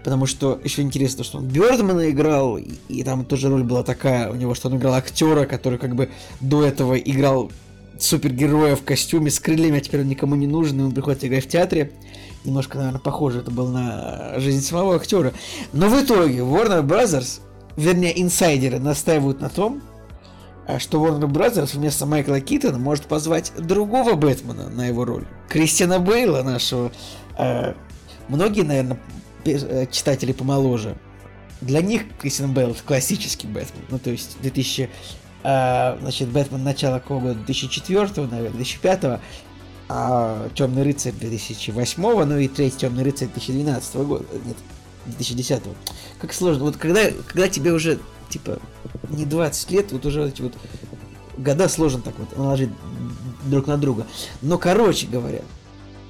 Потому 0.03 0.25
что 0.25 0.59
еще 0.63 0.81
интересно, 0.81 1.23
что 1.23 1.39
он 1.39 1.47
Бёрдмана 1.47 2.09
играл, 2.09 2.57
и, 2.57 2.71
и 2.87 3.03
там 3.03 3.25
тоже 3.25 3.49
роль 3.49 3.63
была 3.63 3.83
такая 3.83 4.31
у 4.31 4.35
него, 4.35 4.53
что 4.55 4.69
он 4.69 4.77
играл 4.77 4.93
актера, 4.93 5.45
который 5.45 5.77
как 5.77 5.95
бы 5.95 6.09
до 6.39 6.63
этого 6.63 6.97
играл 6.97 7.51
супергероя 7.99 8.75
в 8.75 8.83
костюме 8.83 9.29
с 9.29 9.39
крыльями, 9.39 9.79
а 9.79 9.81
теперь 9.81 10.01
он 10.01 10.07
никому 10.07 10.35
не 10.35 10.47
нужен, 10.47 10.79
и 10.79 10.83
он 10.83 10.93
приходит 10.93 11.25
играть 11.25 11.45
в 11.45 11.49
театре. 11.49 11.91
Немножко, 12.45 12.77
наверное, 12.77 13.01
похоже 13.01 13.39
это 13.39 13.51
было 13.51 13.69
на 13.69 14.39
жизнь 14.39 14.65
самого 14.65 14.95
актера. 14.95 15.33
Но 15.73 15.89
в 15.89 16.01
итоге 16.01 16.39
Warner 16.39 16.81
Brothers, 16.81 17.41
вернее, 17.75 18.19
инсайдеры 18.21 18.79
настаивают 18.79 19.41
на 19.41 19.49
том, 19.49 19.81
а 20.65 20.79
что 20.79 21.05
Warner 21.05 21.27
Brothers 21.27 21.75
вместо 21.75 22.05
Майкла 22.05 22.39
Китона 22.39 22.77
может 22.77 23.05
позвать 23.05 23.51
другого 23.57 24.13
Бэтмена 24.13 24.69
на 24.69 24.87
его 24.87 25.03
роль. 25.03 25.25
Кристиана 25.49 25.99
Бейла 25.99 26.43
нашего. 26.43 26.91
Э, 27.37 27.73
многие, 28.29 28.61
наверное, 28.61 28.99
э, 29.45 29.85
читатели 29.91 30.31
помоложе. 30.31 30.97
Для 31.61 31.81
них 31.81 32.03
Кристиан 32.19 32.53
Бейл 32.53 32.75
классический 32.85 33.47
Бэтмен. 33.47 33.83
Ну, 33.89 33.99
то 33.99 34.09
есть 34.11 34.37
2000 34.41 34.89
а, 35.41 35.97
значит, 36.01 36.29
Бэтмен 36.29 36.63
начала 36.63 36.99
какого 36.99 37.21
года? 37.21 37.35
2004, 37.45 38.27
наверное, 38.27 38.51
2005, 38.51 39.19
а 39.91 40.49
Темный 40.53 40.83
рыцарь 40.83 41.13
2008, 41.13 42.01
ну 42.01 42.37
и 42.37 42.47
третий 42.47 42.77
Темный 42.79 43.03
рыцарь 43.03 43.29
2012 43.29 43.95
года. 43.95 44.25
Нет, 44.45 44.57
2010. 45.05 45.61
Как 46.19 46.33
сложно. 46.33 46.65
Вот 46.65 46.77
когда, 46.77 47.09
когда 47.27 47.47
тебе 47.47 47.71
уже, 47.71 47.99
типа, 48.29 48.59
не 49.09 49.25
20 49.25 49.71
лет, 49.71 49.91
вот 49.91 50.05
уже 50.05 50.27
эти 50.27 50.41
вот 50.41 50.53
года 51.37 51.69
сложно 51.69 52.01
так 52.01 52.13
вот 52.19 52.37
наложить 52.37 52.69
друг 53.45 53.67
на 53.67 53.77
друга. 53.77 54.05
Но, 54.41 54.57
короче 54.57 55.07
говоря, 55.07 55.41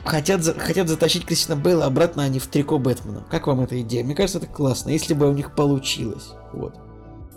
хотят, 0.10 0.44
за, 0.44 0.54
хотят 0.54 0.90
затащить 0.90 1.26
Кристина 1.26 1.56
Бейла 1.56 1.86
обратно, 1.86 2.24
а 2.24 2.28
не 2.28 2.40
в 2.40 2.48
трико 2.48 2.78
Бэтмена. 2.78 3.26
Как 3.30 3.48
вам 3.48 3.62
эта 3.62 3.80
идея? 3.82 4.04
Мне 4.04 4.16
кажется, 4.16 4.40
это 4.40 4.48
классно, 4.48 4.90
если 4.90 5.14
бы 5.14 5.30
у 5.30 5.34
них 5.34 5.56
получилось. 5.56 6.32
Вот. 6.54 6.76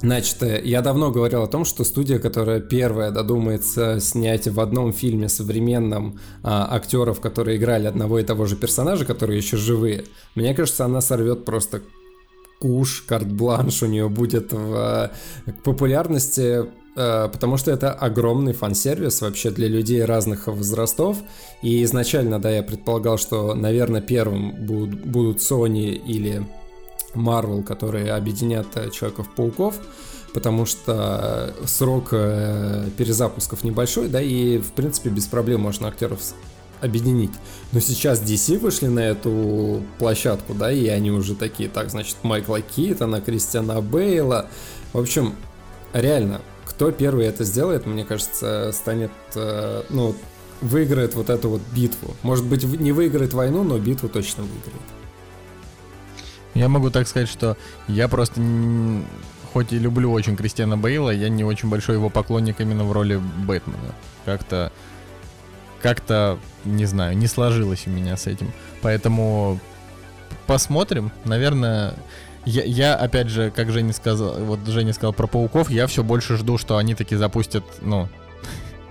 Значит, 0.00 0.42
э, 0.42 0.60
я 0.64 0.80
давно 0.80 1.12
говорил 1.12 1.42
о 1.42 1.46
том, 1.46 1.64
что 1.64 1.84
студия, 1.84 2.18
которая 2.18 2.60
первая 2.60 3.10
додумается 3.12 4.00
снять 4.00 4.48
в 4.48 4.58
одном 4.58 4.92
фильме 4.92 5.28
современном 5.28 6.18
а, 6.42 6.74
актеров, 6.74 7.20
которые 7.20 7.56
играли 7.56 7.86
одного 7.86 8.18
и 8.18 8.24
того 8.24 8.46
же 8.46 8.56
персонажа, 8.56 9.04
которые 9.04 9.36
еще 9.36 9.56
живые, 9.56 10.04
мне 10.34 10.54
кажется, 10.54 10.84
она 10.84 11.00
сорвет 11.00 11.44
просто 11.44 11.82
куш, 12.58 13.04
карт-бланш 13.06 13.82
у 13.82 13.86
нее 13.86 14.08
будет 14.08 14.52
в 14.52 15.10
э, 15.46 15.52
популярности, 15.62 16.66
потому 16.94 17.56
что 17.56 17.70
это 17.70 17.92
огромный 17.92 18.52
фан-сервис 18.52 19.20
вообще 19.22 19.50
для 19.50 19.68
людей 19.68 20.04
разных 20.04 20.46
возрастов. 20.46 21.18
И 21.62 21.82
изначально, 21.84 22.38
да, 22.38 22.50
я 22.50 22.62
предполагал, 22.62 23.18
что, 23.18 23.54
наверное, 23.54 24.00
первым 24.00 24.52
будут, 24.66 25.04
будут 25.04 25.38
Sony 25.38 25.94
или 25.94 26.46
Marvel, 27.14 27.62
которые 27.62 28.12
объединят 28.12 28.66
э, 28.74 28.90
Человеков-пауков, 28.90 29.76
потому 30.32 30.66
что 30.66 31.54
срок 31.66 32.08
э, 32.12 32.88
перезапусков 32.96 33.64
небольшой, 33.64 34.08
да, 34.08 34.20
и, 34.20 34.58
в 34.58 34.72
принципе, 34.72 35.10
без 35.10 35.26
проблем 35.26 35.60
можно 35.60 35.88
актеров 35.88 36.20
объединить. 36.80 37.32
Но 37.72 37.80
сейчас 37.80 38.20
DC 38.20 38.58
вышли 38.58 38.88
на 38.88 39.00
эту 39.00 39.82
площадку, 39.98 40.54
да, 40.54 40.72
и 40.72 40.88
они 40.88 41.10
уже 41.10 41.34
такие, 41.34 41.68
так, 41.68 41.90
значит, 41.90 42.16
Майкла 42.22 42.60
Китона, 42.60 43.20
Кристиана 43.20 43.80
Бейла. 43.80 44.48
В 44.92 44.98
общем, 44.98 45.34
реально, 45.92 46.40
кто 46.64 46.90
первый 46.90 47.26
это 47.26 47.44
сделает, 47.44 47.86
мне 47.86 48.04
кажется, 48.04 48.70
станет, 48.72 49.10
э, 49.34 49.82
ну, 49.90 50.14
выиграет 50.60 51.14
вот 51.14 51.28
эту 51.30 51.50
вот 51.50 51.60
битву. 51.74 52.14
Может 52.22 52.46
быть, 52.46 52.64
не 52.64 52.92
выиграет 52.92 53.32
войну, 53.34 53.64
но 53.64 53.78
битву 53.78 54.08
точно 54.08 54.44
выиграет. 54.44 54.82
Я 56.54 56.68
могу 56.68 56.90
так 56.90 57.08
сказать, 57.08 57.28
что 57.28 57.56
я 57.88 58.08
просто 58.08 58.40
хоть 59.52 59.72
и 59.72 59.78
люблю 59.78 60.12
очень 60.12 60.36
Кристиана 60.36 60.78
Бейла, 60.78 61.10
я 61.10 61.28
не 61.28 61.44
очень 61.44 61.68
большой 61.68 61.96
его 61.96 62.10
поклонник 62.10 62.60
именно 62.60 62.84
в 62.84 62.92
роли 62.92 63.20
Бэтмена. 63.46 63.94
Как-то, 64.24 64.72
как-то, 65.80 66.38
не 66.64 66.86
знаю, 66.86 67.16
не 67.16 67.26
сложилось 67.26 67.86
у 67.86 67.90
меня 67.90 68.16
с 68.16 68.26
этим. 68.26 68.52
Поэтому 68.80 69.58
посмотрим. 70.46 71.10
Наверное, 71.24 71.94
я, 72.44 72.64
я 72.64 72.94
опять 72.94 73.28
же, 73.28 73.50
как 73.50 73.70
Женя 73.70 73.92
сказал, 73.92 74.34
вот 74.40 74.60
Женя 74.66 74.92
сказал 74.92 75.12
про 75.12 75.26
пауков, 75.26 75.70
я 75.70 75.86
все 75.86 76.02
больше 76.02 76.36
жду, 76.36 76.58
что 76.58 76.76
они 76.76 76.94
таки 76.94 77.16
запустят, 77.16 77.64
ну, 77.80 78.08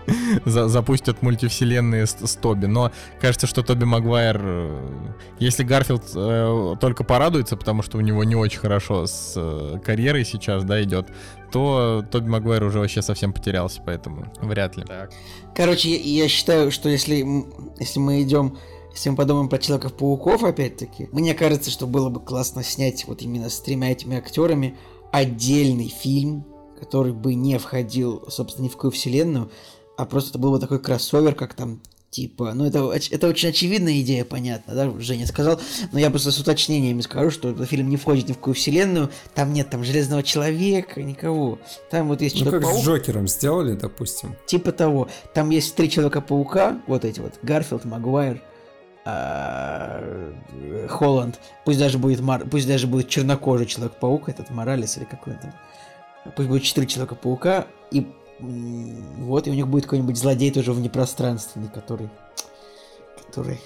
за 0.46 0.68
запустят 0.68 1.22
мультивселенные 1.22 2.06
с, 2.06 2.16
с 2.26 2.36
Тоби. 2.36 2.66
Но 2.66 2.92
кажется, 3.20 3.48
что 3.48 3.64
Тоби 3.64 3.84
Магуайр, 3.84 4.40
э, 4.42 4.88
если 5.40 5.64
Гарфилд 5.64 6.04
э, 6.16 6.76
только 6.80 7.04
порадуется, 7.04 7.58
потому 7.58 7.82
что 7.82 7.98
у 7.98 8.02
него 8.02 8.24
не 8.24 8.36
очень 8.36 8.60
хорошо 8.60 9.06
с 9.06 9.34
э, 9.36 9.80
карьерой 9.84 10.26
сейчас, 10.26 10.64
да, 10.64 10.82
идет, 10.84 11.08
то 11.52 12.06
Тоби 12.10 12.30
Магуайр 12.30 12.64
уже 12.64 12.80
вообще 12.80 13.02
совсем 13.02 13.34
потерялся, 13.34 13.82
поэтому 13.86 14.32
вряд 14.42 14.78
ли. 14.78 14.84
Так. 14.84 15.12
Короче, 15.56 15.90
я, 15.90 16.24
я 16.24 16.30
считаю, 16.30 16.72
что 16.72 16.90
если, 16.90 17.26
если 17.80 18.00
мы 18.00 18.22
идем 18.22 18.58
если 18.92 19.10
мы 19.10 19.16
подумаем 19.16 19.50
про 19.50 19.58
Человеков-пауков, 19.58 20.44
опять-таки, 20.44 21.10
мне 21.12 21.34
кажется, 21.34 21.72
что 21.72 21.88
было 21.88 22.10
бы 22.10 22.20
классно 22.20 22.64
снять 22.64 23.06
вот 23.08 23.22
именно 23.22 23.50
с 23.50 23.60
тремя 23.60 23.92
этими 23.92 24.18
актерами 24.18 24.78
отдельный 25.12 25.88
фильм, 25.88 26.46
который 26.80 27.14
бы 27.14 27.36
не 27.36 27.58
входил, 27.58 28.24
собственно, 28.30 28.66
ни 28.66 28.70
в 28.70 28.74
какую 28.74 28.92
вселенную, 28.92 29.52
а 29.98 30.06
просто 30.06 30.32
это 30.32 30.40
был 30.40 30.52
бы 30.52 30.60
такой 30.60 30.80
кроссовер, 30.80 31.36
как 31.36 31.54
там 31.54 31.82
Типа, 32.12 32.52
ну 32.54 32.66
это, 32.66 32.92
это 33.10 33.28
очень 33.30 33.48
очевидная 33.48 34.02
идея, 34.02 34.26
понятно, 34.26 34.76
да, 34.76 34.92
Женя 35.00 35.26
сказал, 35.26 35.62
но 35.94 36.00
я 36.00 36.10
просто 36.10 36.32
с 36.32 36.40
уточнениями 36.40 37.00
скажу, 37.00 37.32
что 37.32 37.52
этот 37.52 37.70
фильм 37.70 37.88
не 37.88 37.96
входит 37.96 38.28
ни 38.28 38.34
в 38.34 38.36
какую 38.36 38.54
вселенную, 38.54 39.10
там 39.34 39.54
нет 39.54 39.70
там 39.70 39.86
Железного 39.86 40.22
Человека, 40.22 41.02
никого. 41.02 41.58
Там 41.90 42.10
вот 42.10 42.22
есть 42.22 42.38
Ну 42.44 42.52
как 42.52 42.66
с 42.66 42.84
Джокером 42.84 43.30
сделали, 43.30 43.76
допустим. 43.76 44.36
Типа 44.46 44.74
того. 44.74 45.08
Там 45.34 45.52
есть 45.52 45.74
три 45.74 45.90
Человека-паука, 45.90 46.82
вот 46.86 47.06
эти 47.06 47.22
вот, 47.22 47.36
Гарфилд, 47.44 47.86
Магуайр, 47.86 48.42
Холланд, 50.90 51.40
пусть 51.66 51.80
даже 51.80 51.98
будет 51.98 52.22
Мар... 52.22 52.46
пусть 52.50 52.68
даже 52.68 52.88
будет 52.88 53.10
чернокожий 53.10 53.66
Человек-паук, 53.66 54.30
этот 54.30 54.50
Моралес 54.50 54.98
или 54.98 55.06
какой-то. 55.06 55.54
Пусть 56.36 56.50
будет 56.50 56.64
четыре 56.64 56.88
Человека-паука, 56.88 57.68
и 57.92 58.08
вот, 58.40 59.48
и 59.48 59.52
у 59.52 59.54
них 59.54 59.68
будет 59.68 59.84
какой-нибудь 59.86 60.18
злодей 60.18 60.52
тоже 60.52 60.74
внепространственный, 60.74 61.70
который... 61.70 62.10
который... 63.26 63.60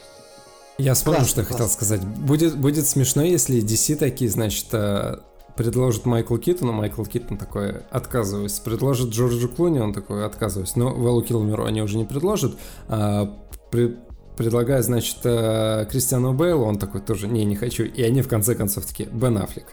Я 0.77 0.93
вспомнил, 0.93 1.19
класс, 1.19 1.29
что 1.29 1.41
я 1.41 1.47
хотел 1.47 1.67
сказать. 1.69 2.01
Будет, 2.05 2.57
будет 2.57 2.85
смешно, 2.85 3.23
если 3.23 3.63
DC 3.63 3.95
такие, 3.95 4.29
значит, 4.29 4.65
э, 4.73 5.19
предложат 5.55 6.05
Майкл 6.05 6.35
Китону, 6.35 6.73
Майкл 6.73 7.03
Китон 7.03 7.37
такой, 7.37 7.79
отказываюсь. 7.89 8.59
Предложит 8.59 9.09
Джорджу 9.09 9.47
Клуни, 9.47 9.79
он 9.79 9.93
такой, 9.93 10.25
отказываюсь. 10.25 10.75
Но 10.75 10.93
Вэллу 10.93 11.21
Килмеру 11.21 11.63
они 11.63 11.81
уже 11.81 11.97
не 11.97 12.05
предложат. 12.05 12.55
А, 12.89 13.33
при, 13.71 13.97
предлагая, 14.37 14.81
значит, 14.81 15.17
э, 15.23 15.85
Кристиану 15.89 16.33
Бейлу, 16.33 16.65
он 16.65 16.77
такой 16.77 17.01
тоже, 17.01 17.27
не, 17.27 17.45
не 17.45 17.55
хочу. 17.55 17.83
И 17.83 18.01
они 18.03 18.21
в 18.21 18.27
конце 18.27 18.55
концов 18.55 18.85
такие, 18.85 19.09
Бен 19.09 19.37
Аффлек. 19.37 19.65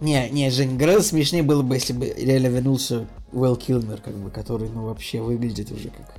Не, 0.00 0.28
не, 0.30 0.50
Жень, 0.50 0.76
гораздо 0.76 1.04
смешнее 1.04 1.44
было 1.44 1.62
бы, 1.62 1.76
если 1.76 1.92
бы 1.92 2.12
реально 2.16 2.48
вернулся 2.48 3.06
Уэлл 3.30 3.54
Килмер, 3.54 4.00
как 4.00 4.14
бы, 4.14 4.30
который, 4.30 4.68
ну, 4.68 4.86
вообще 4.86 5.20
выглядит 5.20 5.70
уже 5.70 5.90
как... 5.90 6.16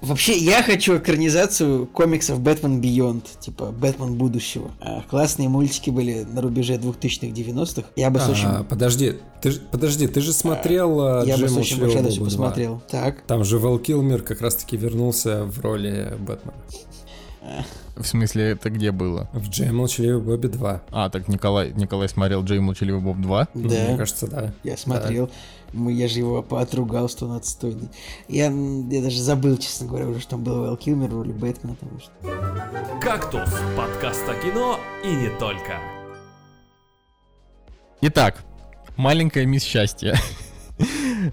Вообще, 0.00 0.36
я 0.36 0.62
хочу 0.62 0.98
экранизацию 0.98 1.86
комиксов 1.86 2.40
Бэтмен 2.40 2.80
Бионд, 2.80 3.24
типа 3.40 3.66
Бэтмен 3.66 4.14
будущего. 4.14 4.70
А, 4.80 5.02
классные 5.08 5.48
мультики 5.48 5.90
были 5.90 6.24
на 6.24 6.42
рубеже 6.42 6.74
2000-х, 6.74 7.28
90-х. 7.28 7.88
Я 7.96 8.10
бы 8.10 8.20
с 8.20 8.28
очень... 8.28 8.46
А, 8.46 8.64
подожди, 8.64 9.14
ты, 9.40 9.52
подожди, 9.70 10.06
ты 10.06 10.20
же 10.20 10.32
смотрел 10.32 11.00
а, 11.00 11.24
Я 11.24 11.38
бы 11.38 11.48
с 11.48 11.56
очень 11.56 11.80
большой 11.80 12.00
радостью 12.00 12.24
посмотрел. 12.24 12.82
Так. 12.90 13.22
Там 13.22 13.44
же 13.44 13.58
Вэл 13.58 13.78
Килмер 13.78 14.22
как 14.22 14.40
раз-таки 14.40 14.76
вернулся 14.76 15.44
в 15.44 15.58
роли 15.60 16.16
Бэтмена. 16.18 16.54
В 17.96 18.04
смысле, 18.04 18.50
это 18.50 18.70
где 18.70 18.90
было? 18.90 19.28
В 19.32 19.48
Джей 19.48 19.70
Молчаливый 19.70 20.20
Бобби 20.20 20.48
2. 20.48 20.82
А, 20.90 21.10
так 21.10 21.28
Николай, 21.28 21.72
Николай 21.76 22.08
смотрел 22.08 22.42
Джей 22.42 22.58
Молчаливый 22.58 23.00
Боб 23.00 23.20
2? 23.20 23.48
Да. 23.54 23.60
Мне 23.60 23.96
кажется, 23.96 24.26
да. 24.26 24.52
Я 24.64 24.76
смотрел. 24.76 25.26
Да. 25.26 25.32
Я 25.74 26.08
же 26.08 26.18
его 26.20 26.42
поотругал, 26.42 27.08
что 27.08 27.26
он 27.26 27.32
отстойный. 27.32 27.88
Я, 28.28 28.46
я 28.46 29.02
даже 29.02 29.20
забыл, 29.20 29.56
честно 29.56 29.86
говоря, 29.88 30.06
уже, 30.06 30.20
что 30.20 30.30
там 30.30 30.44
был 30.44 30.60
Вэл 30.60 30.76
Килмер 30.76 31.08
в 31.08 31.14
роли 31.14 31.32
Бэтмена. 31.32 31.76
Потому 31.76 32.00
что... 32.00 32.12
«Кактус»— 33.00 33.50
подкаст 33.76 34.22
о 34.28 34.34
кино 34.34 34.78
и 35.04 35.08
не 35.08 35.30
только. 35.38 35.80
Итак, 38.00 38.44
маленькая 38.96 39.46
мисс 39.46 39.64
счастья. 39.64 40.16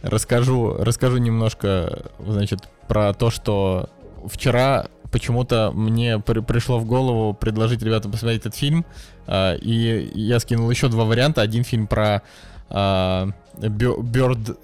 расскажу, 0.02 0.76
расскажу 0.80 1.18
немножко, 1.18 2.12
значит, 2.20 2.62
про 2.88 3.14
то, 3.14 3.30
что 3.30 3.90
вчера 4.26 4.88
почему-то 5.12 5.72
мне 5.74 6.20
при 6.20 6.40
пришло 6.40 6.80
в 6.80 6.86
голову 6.86 7.34
предложить 7.34 7.84
ребятам 7.84 8.12
посмотреть 8.12 8.42
этот 8.42 8.56
фильм, 8.56 8.86
э, 9.28 9.58
и 9.58 10.12
я 10.16 10.40
скинул 10.40 10.70
еще 10.70 10.88
два 10.88 11.06
варианта. 11.06 11.42
Один 11.42 11.64
фильм 11.64 11.88
про 11.88 12.24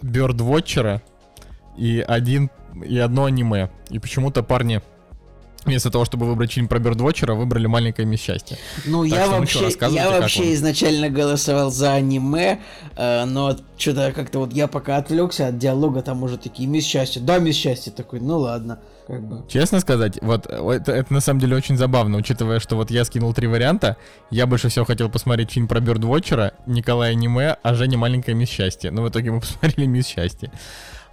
Бёрдвотчера 0.01 1.01
и 1.77 1.99
один 2.07 2.49
и 2.83 2.97
одно 2.97 3.25
аниме. 3.25 3.69
И 3.89 3.99
почему-то 3.99 4.43
парни 4.43 4.81
вместо 5.67 5.91
того, 5.91 6.05
чтобы 6.05 6.25
выбрать 6.25 6.53
фильм 6.53 6.67
про 6.67 6.79
Бёрдвотчера, 6.79 7.33
выбрали 7.33 7.67
«Маленькое 7.67 8.07
мисс 8.07 8.21
счастье». 8.21 8.57
Ну, 8.85 9.03
так 9.07 9.17
я 9.17 9.25
что, 9.25 9.39
вообще, 9.39 9.77
ну, 9.81 9.89
я 9.89 10.09
вообще 10.09 10.53
изначально 10.53 11.09
голосовал 11.09 11.71
за 11.71 11.93
аниме, 11.93 12.61
э, 12.95 13.25
но 13.25 13.55
что-то 13.77 14.13
как-то 14.13 14.39
вот 14.39 14.53
я 14.53 14.67
пока 14.67 14.97
отвлекся 14.97 15.47
от 15.47 15.57
диалога, 15.57 16.01
там 16.01 16.23
уже 16.23 16.37
такие 16.37 16.67
«Мисс 16.69 16.85
счастье», 16.85 17.21
да, 17.21 17.37
«Мисс 17.39 17.55
счастье», 17.55 17.91
такой, 17.91 18.21
ну 18.21 18.39
ладно. 18.39 18.79
Как 19.07 19.25
бы. 19.25 19.45
Честно 19.47 19.79
сказать, 19.79 20.19
вот 20.21 20.47
это, 20.47 20.91
это 20.91 21.13
на 21.13 21.21
самом 21.21 21.39
деле 21.39 21.55
очень 21.55 21.77
забавно, 21.77 22.17
учитывая, 22.17 22.59
что 22.59 22.75
вот 22.75 22.91
я 22.91 23.05
скинул 23.05 23.33
три 23.33 23.47
варианта. 23.47 23.95
Я 24.31 24.45
больше 24.47 24.67
всего 24.67 24.83
хотел 24.83 25.09
посмотреть 25.09 25.51
фильм 25.51 25.69
про 25.69 25.79
Бёрдвотчера, 25.79 26.51
Николая 26.65 27.11
Аниме, 27.11 27.55
а 27.63 27.73
Женя 27.73 27.97
«Маленькое 27.97 28.35
мисс 28.35 28.49
счастье». 28.49 28.91
Но 28.91 29.03
в 29.03 29.09
итоге 29.09 29.31
мы 29.31 29.39
посмотрели 29.41 29.85
«Мисс 29.85 30.07
счастье». 30.07 30.51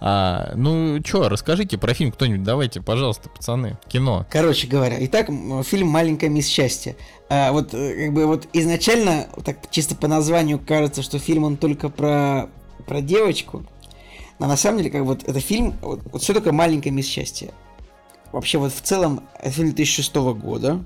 А, 0.01 0.51
ну, 0.55 0.99
чё, 0.99 1.29
расскажите 1.29 1.77
про 1.77 1.93
фильм 1.93 2.11
кто-нибудь, 2.11 2.43
давайте, 2.43 2.81
пожалуйста, 2.81 3.29
пацаны, 3.29 3.77
кино. 3.87 4.25
Короче 4.29 4.67
говоря, 4.67 4.97
итак, 5.05 5.29
фильм 5.63 5.87
«Маленькая 5.87 6.27
мисс 6.27 6.47
счастье». 6.47 6.97
А, 7.29 7.53
вот, 7.53 7.73
э, 7.73 8.07
как 8.07 8.13
бы, 8.13 8.25
вот 8.25 8.45
изначально, 8.51 9.27
так 9.45 9.71
чисто 9.71 9.95
по 9.95 10.09
названию 10.09 10.59
кажется, 10.59 11.01
что 11.01 11.17
фильм 11.17 11.45
он 11.45 11.55
только 11.55 11.87
про, 11.87 12.49
про 12.85 12.99
девочку, 12.99 13.63
но 14.37 14.47
на 14.47 14.57
самом 14.57 14.79
деле, 14.79 14.91
как 14.91 15.03
вот, 15.03 15.23
это 15.23 15.39
фильм, 15.39 15.75
вот, 15.81 16.01
вот 16.11 16.21
что 16.21 16.33
такое 16.33 16.51
«Маленькая 16.51 16.91
мисс 16.91 17.07
счастье»? 17.07 17.53
Вообще, 18.35 18.57
вот 18.57 18.73
в 18.73 18.81
целом, 18.81 19.21
фильм 19.45 19.71
2006 19.71 20.13
года, 20.15 20.83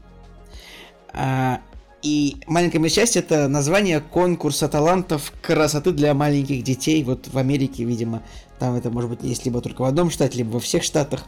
а, 1.11 1.61
и 2.03 2.37
«Маленькое 2.45 2.87
счастье» 2.89 3.23
это 3.23 3.47
название 3.47 4.01
конкурса 4.01 4.69
талантов 4.69 5.33
красоты 5.41 5.91
для 5.91 6.13
маленьких 6.13 6.63
детей, 6.63 7.03
вот 7.03 7.27
в 7.27 7.35
Америке, 7.39 7.85
видимо, 7.85 8.21
там 8.59 8.75
это 8.75 8.91
может 8.91 9.09
быть 9.09 9.23
есть 9.23 9.45
либо 9.45 9.61
только 9.61 9.81
в 9.81 9.85
одном 9.85 10.11
штате, 10.11 10.37
либо 10.37 10.51
во 10.51 10.59
всех 10.59 10.83
штатах. 10.83 11.25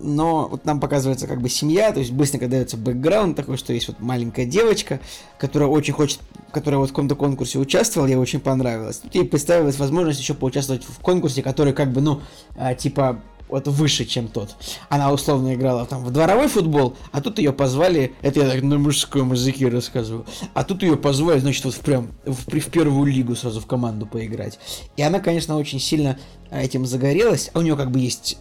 Но 0.00 0.48
вот 0.48 0.66
нам 0.66 0.80
показывается 0.80 1.26
как 1.26 1.40
бы 1.40 1.48
семья, 1.48 1.92
то 1.92 2.00
есть 2.00 2.12
быстренько 2.12 2.46
дается 2.46 2.76
бэкграунд 2.76 3.34
такой, 3.34 3.56
что 3.56 3.72
есть 3.72 3.88
вот 3.88 3.98
маленькая 4.00 4.44
девочка, 4.44 5.00
которая 5.38 5.70
очень 5.70 5.94
хочет, 5.94 6.20
которая 6.52 6.78
вот 6.78 6.90
в 6.90 6.92
каком-то 6.92 7.16
конкурсе 7.16 7.58
участвовала, 7.58 8.06
ей 8.06 8.16
очень 8.16 8.40
понравилось. 8.40 9.00
Ей 9.14 9.24
представилась 9.24 9.78
возможность 9.78 10.20
еще 10.20 10.34
поучаствовать 10.34 10.84
в 10.84 10.98
конкурсе, 11.00 11.42
который 11.42 11.72
как 11.72 11.90
бы, 11.90 12.02
ну, 12.02 12.20
а, 12.54 12.74
типа 12.74 13.22
вот 13.48 13.68
выше, 13.68 14.04
чем 14.04 14.28
тот. 14.28 14.56
Она 14.88 15.12
условно 15.12 15.54
играла 15.54 15.86
там 15.86 16.04
в 16.04 16.10
дворовой 16.10 16.48
футбол, 16.48 16.96
а 17.12 17.20
тут 17.20 17.38
ее 17.38 17.52
позвали, 17.52 18.12
это 18.22 18.40
я 18.40 18.50
так 18.50 18.62
на 18.62 18.78
мужском 18.78 19.32
языке 19.32 19.68
рассказываю, 19.68 20.26
а 20.54 20.64
тут 20.64 20.82
ее 20.82 20.96
позвали, 20.96 21.38
значит, 21.38 21.64
вот 21.64 21.74
прям 21.76 22.08
в, 22.24 22.50
в 22.50 22.70
первую 22.70 23.12
лигу 23.12 23.34
сразу 23.34 23.60
в 23.60 23.66
команду 23.66 24.06
поиграть. 24.06 24.58
И 24.96 25.02
она, 25.02 25.20
конечно, 25.20 25.56
очень 25.56 25.80
сильно 25.80 26.18
а, 26.50 26.60
этим 26.60 26.86
загорелась, 26.86 27.50
а 27.54 27.60
у 27.60 27.62
нее 27.62 27.76
как 27.76 27.90
бы 27.90 28.00
есть 28.00 28.38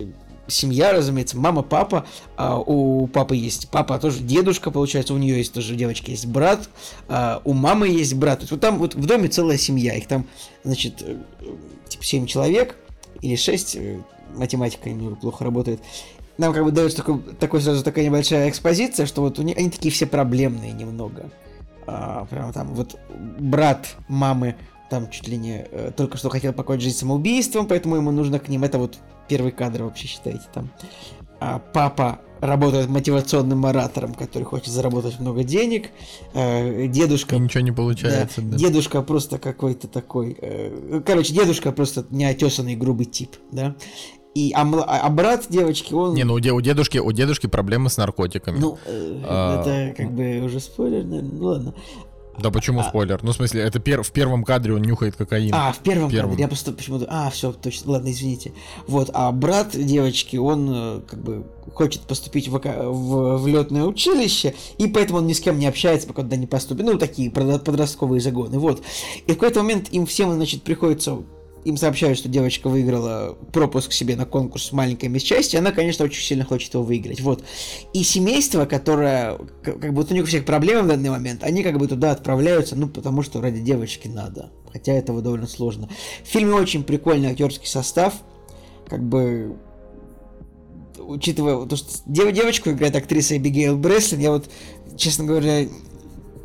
семья, 0.48 0.94
разумеется, 0.94 1.38
мама, 1.38 1.62
папа, 1.64 2.06
а 2.38 2.60
у 2.60 3.08
папы 3.08 3.36
есть 3.36 3.70
папа, 3.70 3.98
тоже 4.00 4.20
дедушка, 4.20 4.72
получается, 4.72 5.14
у 5.14 5.18
нее 5.18 5.38
есть 5.38 5.54
тоже 5.54 5.76
девочки, 5.76 6.12
есть 6.12 6.28
брат, 6.28 6.70
а 7.08 7.42
у 7.44 7.54
мамы 7.54 7.88
есть 7.88 8.14
брат. 8.14 8.40
То 8.40 8.44
есть 8.44 8.52
вот 8.52 8.62
там 8.62 8.78
вот 8.78 8.96
в 8.96 9.06
доме 9.06 9.28
целая 9.28 9.58
семья, 9.58 9.96
их 9.96 10.08
там, 10.08 10.28
значит, 10.64 11.02
э, 11.02 11.18
типа 11.88 12.04
7 12.04 12.26
человек 12.28 12.76
или 13.22 13.36
6, 13.36 13.78
математика 14.36 14.90
немного 14.90 15.16
плохо 15.16 15.44
работает. 15.44 15.82
Нам 16.38 16.54
как 16.54 16.64
бы 16.64 16.72
дается 16.72 16.98
такой, 16.98 17.20
такой 17.40 17.62
сразу 17.62 17.84
такая 17.84 18.06
небольшая 18.06 18.50
экспозиция, 18.50 19.06
что 19.06 19.22
вот 19.22 19.40
у 19.40 19.42
них, 19.42 19.58
они 19.58 19.70
такие 19.70 19.92
все 19.92 20.06
проблемные 20.06 20.74
немного. 20.74 21.32
А, 21.88 22.26
прям 22.26 22.52
там 22.52 22.74
вот 22.74 22.98
брат 23.40 23.96
мамы 24.08 24.56
там 24.90 25.10
чуть 25.10 25.28
ли 25.28 25.38
не 25.38 25.66
э, 25.72 25.92
только 25.96 26.18
что 26.18 26.30
хотел 26.30 26.54
покончить 26.54 26.86
жизнь 26.86 26.98
самоубийством, 27.00 27.68
поэтому 27.68 27.96
ему 27.96 28.12
нужно 28.12 28.40
к 28.40 28.50
ним. 28.50 28.64
Это 28.64 28.78
вот 28.78 28.98
первый 29.28 29.52
кадр 29.52 29.84
вообще 29.84 30.08
считайте 30.08 30.44
там. 30.54 30.70
А 31.40 31.60
папа 31.60 32.20
работает 32.40 32.90
мотивационным 32.90 33.66
оратором, 33.66 34.14
который 34.14 34.44
хочет 34.44 34.68
заработать 34.68 35.20
много 35.20 35.44
денег. 35.44 35.90
Э, 36.34 36.88
дедушка... 36.88 37.36
И 37.36 37.40
ничего 37.40 37.62
не 37.62 37.72
получается. 37.72 38.42
Да, 38.42 38.52
да. 38.52 38.58
Дедушка 38.58 39.02
просто 39.02 39.40
какой-то 39.40 39.88
такой... 39.88 40.38
Э, 40.40 41.02
короче, 41.06 41.34
дедушка 41.34 41.72
просто 41.72 42.06
неотесанный 42.10 42.76
грубый 42.76 43.06
тип, 43.06 43.36
да. 43.52 43.76
И, 44.36 44.52
а, 44.54 44.64
а 44.64 45.10
брат 45.10 45.46
девочки, 45.50 45.94
он... 45.94 46.14
Не, 46.14 46.26
ну 46.26 46.34
у, 46.34 46.36
у 46.38 46.62
дедушки, 46.62 46.98
у 46.98 47.12
дедушки 47.14 47.48
проблемы 47.48 47.90
с 47.90 47.96
наркотиками. 47.96 48.58
Ну, 48.60 48.78
э, 48.86 49.22
а... 49.24 49.62
это 49.62 49.96
как 49.96 50.12
бы 50.12 50.42
уже 50.44 50.60
спойлер, 50.60 51.06
наверное. 51.06 51.32
Ну 51.32 51.46
ладно. 51.46 51.74
Да 52.38 52.52
почему 52.52 52.82
а... 52.82 52.84
спойлер? 52.84 53.24
Ну, 53.24 53.32
в 53.32 53.36
смысле, 53.36 53.62
это 53.62 53.80
пер... 53.80 54.04
в 54.04 54.12
первом 54.12 54.44
кадре 54.44 54.74
он 54.74 54.82
нюхает 54.82 55.16
кокаин. 55.16 55.54
А, 55.56 55.72
в 55.72 55.80
первом, 55.80 56.10
первом. 56.10 56.32
кадре. 56.32 56.44
Я 56.44 56.48
просто 56.50 56.74
почему-то... 56.74 57.08
А, 57.10 57.30
все, 57.30 57.54
точно. 57.54 57.94
Ладно, 57.94 58.12
извините. 58.12 58.52
Вот, 58.88 59.10
а 59.14 59.32
брат 59.32 59.70
девочки, 59.72 60.36
он 60.36 60.70
э, 60.70 61.02
как 61.08 61.24
бы 61.24 61.46
хочет 61.74 62.02
поступить 62.02 62.50
в, 62.50 62.60
в, 62.60 63.38
в 63.38 63.48
летное 63.48 63.86
училище, 63.86 64.54
и 64.78 64.88
поэтому 64.88 65.20
он 65.20 65.28
ни 65.28 65.34
с 65.34 65.40
кем 65.40 65.58
не 65.58 65.66
общается, 65.66 66.10
пока 66.10 66.24
туда 66.24 66.36
не 66.36 66.48
поступит. 66.48 66.86
Ну, 66.86 66.98
такие 66.98 67.32
подростковые 67.32 68.20
загоны. 68.20 68.60
Вот. 68.60 68.82
И 69.28 69.32
в 69.32 69.36
какой-то 69.36 69.62
момент 69.64 69.88
им 69.92 70.06
всем, 70.06 70.34
значит, 70.34 70.64
приходится 70.64 71.20
им 71.66 71.78
сообщают, 71.78 72.18
что 72.18 72.30
девочка 72.30 72.70
выиграла 72.70 73.36
пропуск 73.52 73.92
себе 73.92 74.16
на 74.16 74.26
конкурс 74.26 74.72
«Маленькая 74.72 75.08
мисс 75.08 75.24
счастья», 75.24 75.58
она, 75.58 75.72
конечно, 75.72 76.06
очень 76.06 76.24
сильно 76.24 76.46
хочет 76.46 76.74
его 76.74 76.84
выиграть. 76.84 77.20
Вот. 77.22 77.44
И 77.92 78.04
семейство, 78.04 78.66
которое, 78.66 79.38
как 79.64 79.92
вот 79.92 80.12
у 80.12 80.14
них 80.14 80.28
всех 80.28 80.46
проблемы 80.46 80.84
в 80.84 80.88
данный 80.88 81.10
момент, 81.10 81.44
они 81.44 81.64
как 81.64 81.80
бы 81.80 81.88
туда 81.88 82.12
отправляются, 82.12 82.76
ну, 82.76 82.88
потому 82.88 83.24
что 83.24 83.42
ради 83.42 83.62
девочки 83.62 84.08
надо. 84.08 84.52
Хотя 84.72 84.94
этого 84.94 85.22
довольно 85.22 85.48
сложно. 85.48 85.90
В 86.24 86.28
фильме 86.28 86.54
очень 86.54 86.84
прикольный 86.84 87.32
актерский 87.32 87.68
состав. 87.68 88.14
Как 88.88 89.04
бы 89.04 89.58
учитывая 91.00 91.66
то, 91.66 91.76
что 91.76 91.88
девочку 92.06 92.70
играет 92.70 92.96
актриса 92.96 93.38
Эбигейл 93.38 93.78
Бреслин, 93.78 94.20
я 94.20 94.32
вот, 94.32 94.50
честно 94.98 95.24
говоря, 95.24 95.68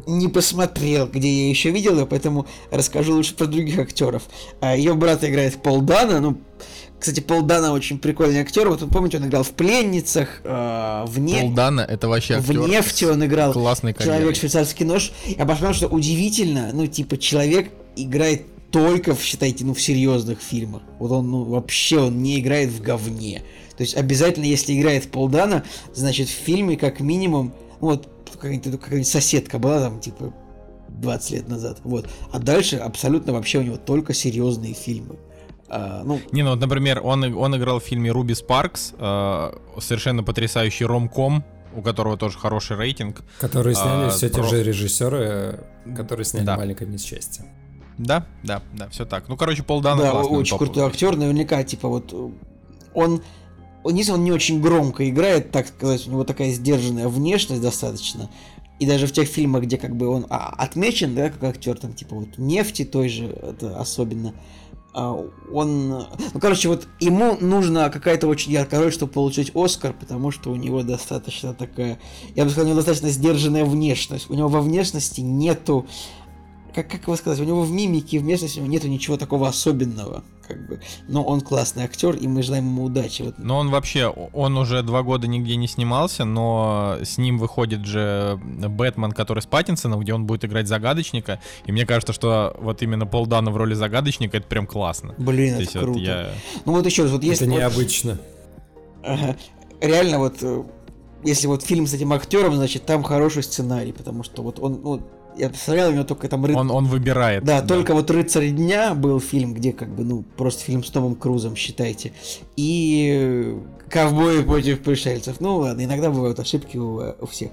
не 0.07 0.29
посмотрел, 0.29 1.07
где 1.07 1.29
я 1.29 1.49
еще 1.49 1.71
видел 1.71 1.99
ее, 1.99 2.07
поэтому 2.07 2.47
расскажу 2.71 3.15
лучше 3.15 3.35
про 3.35 3.47
других 3.47 3.79
актеров. 3.79 4.23
А, 4.61 4.77
ее 4.77 4.95
брат 4.95 5.25
играет 5.25 5.63
Пол 5.63 5.81
Дана, 5.81 6.21
ну, 6.21 6.39
кстати, 7.01 7.21
Пол 7.21 7.43
Дана 7.43 7.73
очень 7.73 7.99
прикольный 7.99 8.41
актер. 8.41 8.69
Вот 8.69 8.87
помните, 8.91 9.17
он 9.17 9.27
играл 9.27 9.43
в 9.43 9.53
пленницах, 9.53 10.43
э, 10.45 11.05
в 11.07 11.19
не... 11.19 11.41
Пол 11.41 11.51
Дана 11.53 11.81
это 11.81 12.09
вообще 12.09 12.35
актер. 12.35 12.61
В 12.61 12.69
нефти 12.69 13.05
он 13.07 13.25
играл. 13.25 13.55
Классный 13.55 13.95
Человек 13.95 14.37
швейцарский 14.37 14.85
нож. 14.85 15.11
Я 15.25 15.47
посмотрел, 15.47 15.73
что 15.73 15.89
удивительно, 15.89 16.71
ну, 16.75 16.87
типа, 16.87 17.17
человек 17.17 17.71
играет 17.97 18.43
только, 18.71 19.17
считайте, 19.17 19.65
ну, 19.65 19.73
в 19.73 19.81
серьезных 19.81 20.41
фильмах. 20.41 20.83
Вот 20.99 21.11
он, 21.11 21.31
ну, 21.31 21.45
вообще 21.45 22.01
он 22.01 22.23
не 22.23 22.39
играет 22.39 22.69
в 22.69 22.83
говне. 22.83 23.43
То 23.79 23.83
есть 23.83 23.97
обязательно, 23.97 24.45
если 24.45 24.79
играет 24.79 25.11
Пол 25.11 25.29
Дана, 25.29 25.65
значит, 25.95 26.29
в 26.29 26.33
фильме 26.33 26.77
как 26.77 27.01
минимум, 27.01 27.55
вот, 27.81 28.09
какая-нибудь 28.33 28.81
какая 28.81 29.05
соседка 29.05 29.59
была 29.59 29.81
там, 29.81 30.01
типа, 30.01 30.33
20 30.89 31.31
лет 31.31 31.49
назад. 31.49 31.79
Вот. 31.85 32.09
А 32.33 32.39
дальше 32.39 32.77
абсолютно 32.77 33.33
вообще 33.33 33.59
у 33.59 33.63
него 33.63 33.77
только 33.77 34.15
серьезные 34.15 34.75
фильмы. 34.75 35.17
А, 35.69 36.03
ну... 36.05 36.21
Не, 36.33 36.43
ну 36.43 36.51
вот, 36.51 36.61
например, 36.61 37.01
он, 37.03 37.25
он 37.35 37.57
играл 37.57 37.81
в 37.81 37.85
фильме 37.85 38.11
Руби 38.11 38.35
Спаркс, 38.35 38.93
э, 38.99 39.53
совершенно 39.79 40.25
потрясающий 40.25 40.85
ромком, 40.85 41.45
у 41.75 41.83
которого 41.83 42.17
тоже 42.17 42.39
хороший 42.39 42.77
рейтинг. 42.77 43.23
Который 43.39 43.75
сняли 43.75 44.07
а, 44.07 44.11
все 44.11 44.29
те 44.29 44.41
про... 44.41 44.49
же 44.49 44.63
режиссеры, 44.63 45.61
которые 45.97 46.25
сняли 46.25 46.45
да. 46.45 46.57
«Маленькое 46.57 46.91
мисс 46.91 47.05
счастья». 47.05 47.45
Да, 47.99 48.27
да, 48.43 48.63
да, 48.73 48.89
все 48.89 49.05
так. 49.05 49.29
Ну, 49.29 49.37
короче, 49.37 49.63
Пол 49.63 49.83
Дана 49.83 50.03
Да, 50.03 50.15
очень 50.15 50.57
крутой 50.57 50.87
актер, 50.87 51.17
наверняка, 51.17 51.63
типа, 51.63 51.89
вот 51.89 52.15
он 52.95 53.23
если 53.85 54.13
он 54.13 54.25
не 54.25 54.33
очень 54.33 54.61
громко 54.61 55.09
играет, 55.09 55.51
так 55.51 55.69
сказать, 55.69 56.07
у 56.07 56.11
него 56.11 56.25
такая 56.25 56.53
сдержанная 56.53 57.09
внешность 57.09 57.63
достаточно. 57.63 58.31
И 58.79 58.87
даже 58.87 59.07
в 59.07 59.13
тех 59.13 59.29
фильмах, 59.29 59.65
где 59.65 59.77
как 59.77 59.95
бы 59.95 60.09
он 60.09 60.27
а, 60.31 60.55
отмечен, 60.57 61.15
да, 61.15 61.29
как 61.29 61.45
актер, 61.45 61.79
там, 61.79 61.93
типа, 61.93 62.17
вот 62.17 62.39
нефти 62.39 62.85
той 62.85 63.09
же, 63.11 63.27
это 63.27 63.79
особенно, 63.79 64.33
а, 64.95 65.13
он, 65.53 65.89
ну, 65.89 66.41
короче, 66.41 66.69
вот 66.69 66.89
ему 66.99 67.37
нужна 67.41 67.91
какая-то 67.91 68.27
очень 68.27 68.53
яркая 68.53 68.81
роль, 68.81 68.93
чтобы 68.93 69.13
получить 69.13 69.53
Оскар, 69.55 69.93
потому 69.93 70.31
что 70.31 70.51
у 70.51 70.57
него 70.57 70.83
достаточно 70.83 71.53
такая, 71.53 71.99
я 72.35 72.45
бы 72.45 72.51
сказал, 72.51 72.67
у 72.67 72.69
него 72.71 72.79
достаточно 72.79 73.11
сдержанная 73.11 73.65
внешность. 73.65 74.31
У 74.31 74.35
него 74.35 74.49
во 74.49 74.63
внешности 74.63 75.21
нету 75.21 75.87
как, 76.75 76.89
как 76.89 77.03
его 77.03 77.17
сказать, 77.17 77.41
у 77.41 77.45
него 77.45 77.63
в 77.63 77.71
мимике, 77.71 78.19
в 78.19 78.25
местности 78.25 78.59
у 78.59 78.63
него 78.63 78.73
нету 78.73 78.89
ничего 78.89 79.17
такого 79.17 79.49
особенного, 79.49 80.25
как 80.51 80.67
бы. 80.67 80.81
Но 81.09 81.23
он 81.23 81.41
классный 81.41 81.85
актер, 81.85 82.17
и 82.17 82.27
мы 82.27 82.43
желаем 82.43 82.67
ему 82.67 82.85
удачи. 82.85 83.23
Вот. 83.23 83.39
Но 83.39 83.59
он 83.59 83.71
вообще, 83.71 84.09
он 84.09 84.57
уже 84.57 84.83
два 84.83 85.03
года 85.03 85.29
нигде 85.29 85.57
не 85.57 85.69
снимался, 85.69 86.25
но 86.25 86.99
с 87.03 87.19
ним 87.19 87.39
выходит 87.39 87.85
же 87.85 88.39
Бэтмен, 88.43 89.13
который 89.13 89.41
с 89.41 89.47
Паттинсоном, 89.47 90.01
где 90.01 90.13
он 90.13 90.27
будет 90.27 90.45
играть 90.45 90.67
загадочника, 90.67 91.41
и 91.67 91.73
мне 91.73 91.87
кажется, 91.87 92.13
что 92.13 92.57
вот 92.59 92.83
именно 92.83 93.07
Пол 93.07 93.27
Дана 93.27 93.51
в 93.51 93.57
роли 93.57 93.75
загадочника, 93.75 94.39
это 94.39 94.47
прям 94.47 94.67
классно. 94.67 95.15
Блин, 95.19 95.57
То 95.57 95.63
это 95.63 95.79
круто. 95.79 95.93
Вот 95.93 96.01
я... 96.01 96.31
Ну 96.65 96.73
вот 96.73 96.87
еще 96.87 97.05
раз, 97.05 97.13
вот 97.13 97.23
если... 97.23 97.47
Это 97.47 97.57
необычно. 97.57 98.19
Ага. 99.03 99.37
Реально 99.81 100.19
вот, 100.19 100.37
э, 100.43 100.63
если 101.25 101.47
вот 101.47 101.63
фильм 101.63 101.87
с 101.87 101.95
этим 101.95 102.13
актером, 102.13 102.57
значит, 102.57 102.85
там 102.85 103.03
хороший 103.03 103.43
сценарий, 103.43 103.93
потому 103.93 104.25
что 104.25 104.43
вот 104.43 104.59
он, 104.59 104.81
ну, 104.83 105.03
я 105.41 105.49
посмотрел, 105.49 105.89
у 105.89 105.93
него 105.93 106.05
только 106.05 106.29
там... 106.29 106.45
Ры... 106.45 106.55
Он, 106.55 106.71
он 106.71 106.87
выбирает. 106.87 107.45
Да, 107.45 107.61
да, 107.61 107.67
только 107.67 107.95
вот 107.95 108.11
«Рыцарь 108.11 108.51
дня» 108.51 108.95
был 108.95 109.21
фильм, 109.21 109.55
где 109.55 109.73
как 109.73 109.89
бы, 109.89 110.05
ну, 110.05 110.23
просто 110.37 110.63
фильм 110.65 110.85
с 110.85 110.91
Томом 110.91 111.15
Крузом, 111.15 111.57
считайте. 111.57 112.13
И 112.57 113.57
«Ковбои 113.89 114.43
против 114.43 114.81
пришельцев». 114.81 115.41
Ну 115.41 115.57
ладно, 115.57 115.85
иногда 115.85 116.11
бывают 116.11 116.39
ошибки 116.39 116.77
у, 116.77 117.15
у 117.21 117.27
всех. 117.27 117.51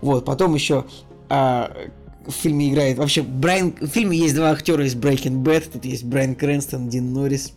Вот, 0.00 0.24
потом 0.24 0.54
еще 0.54 0.84
а, 1.28 1.70
в 2.26 2.32
фильме 2.32 2.70
играет... 2.70 2.98
Вообще, 2.98 3.22
Брайан... 3.22 3.74
В 3.80 3.88
фильме 3.88 4.18
есть 4.18 4.34
два 4.34 4.50
актера 4.50 4.84
из 4.84 4.94
Breaking 4.94 5.42
Bad. 5.42 5.70
Тут 5.72 5.84
есть 5.84 6.04
Брайан 6.04 6.34
Крэнстон, 6.34 6.88
Дин 6.88 7.12
Норрис. 7.12 7.52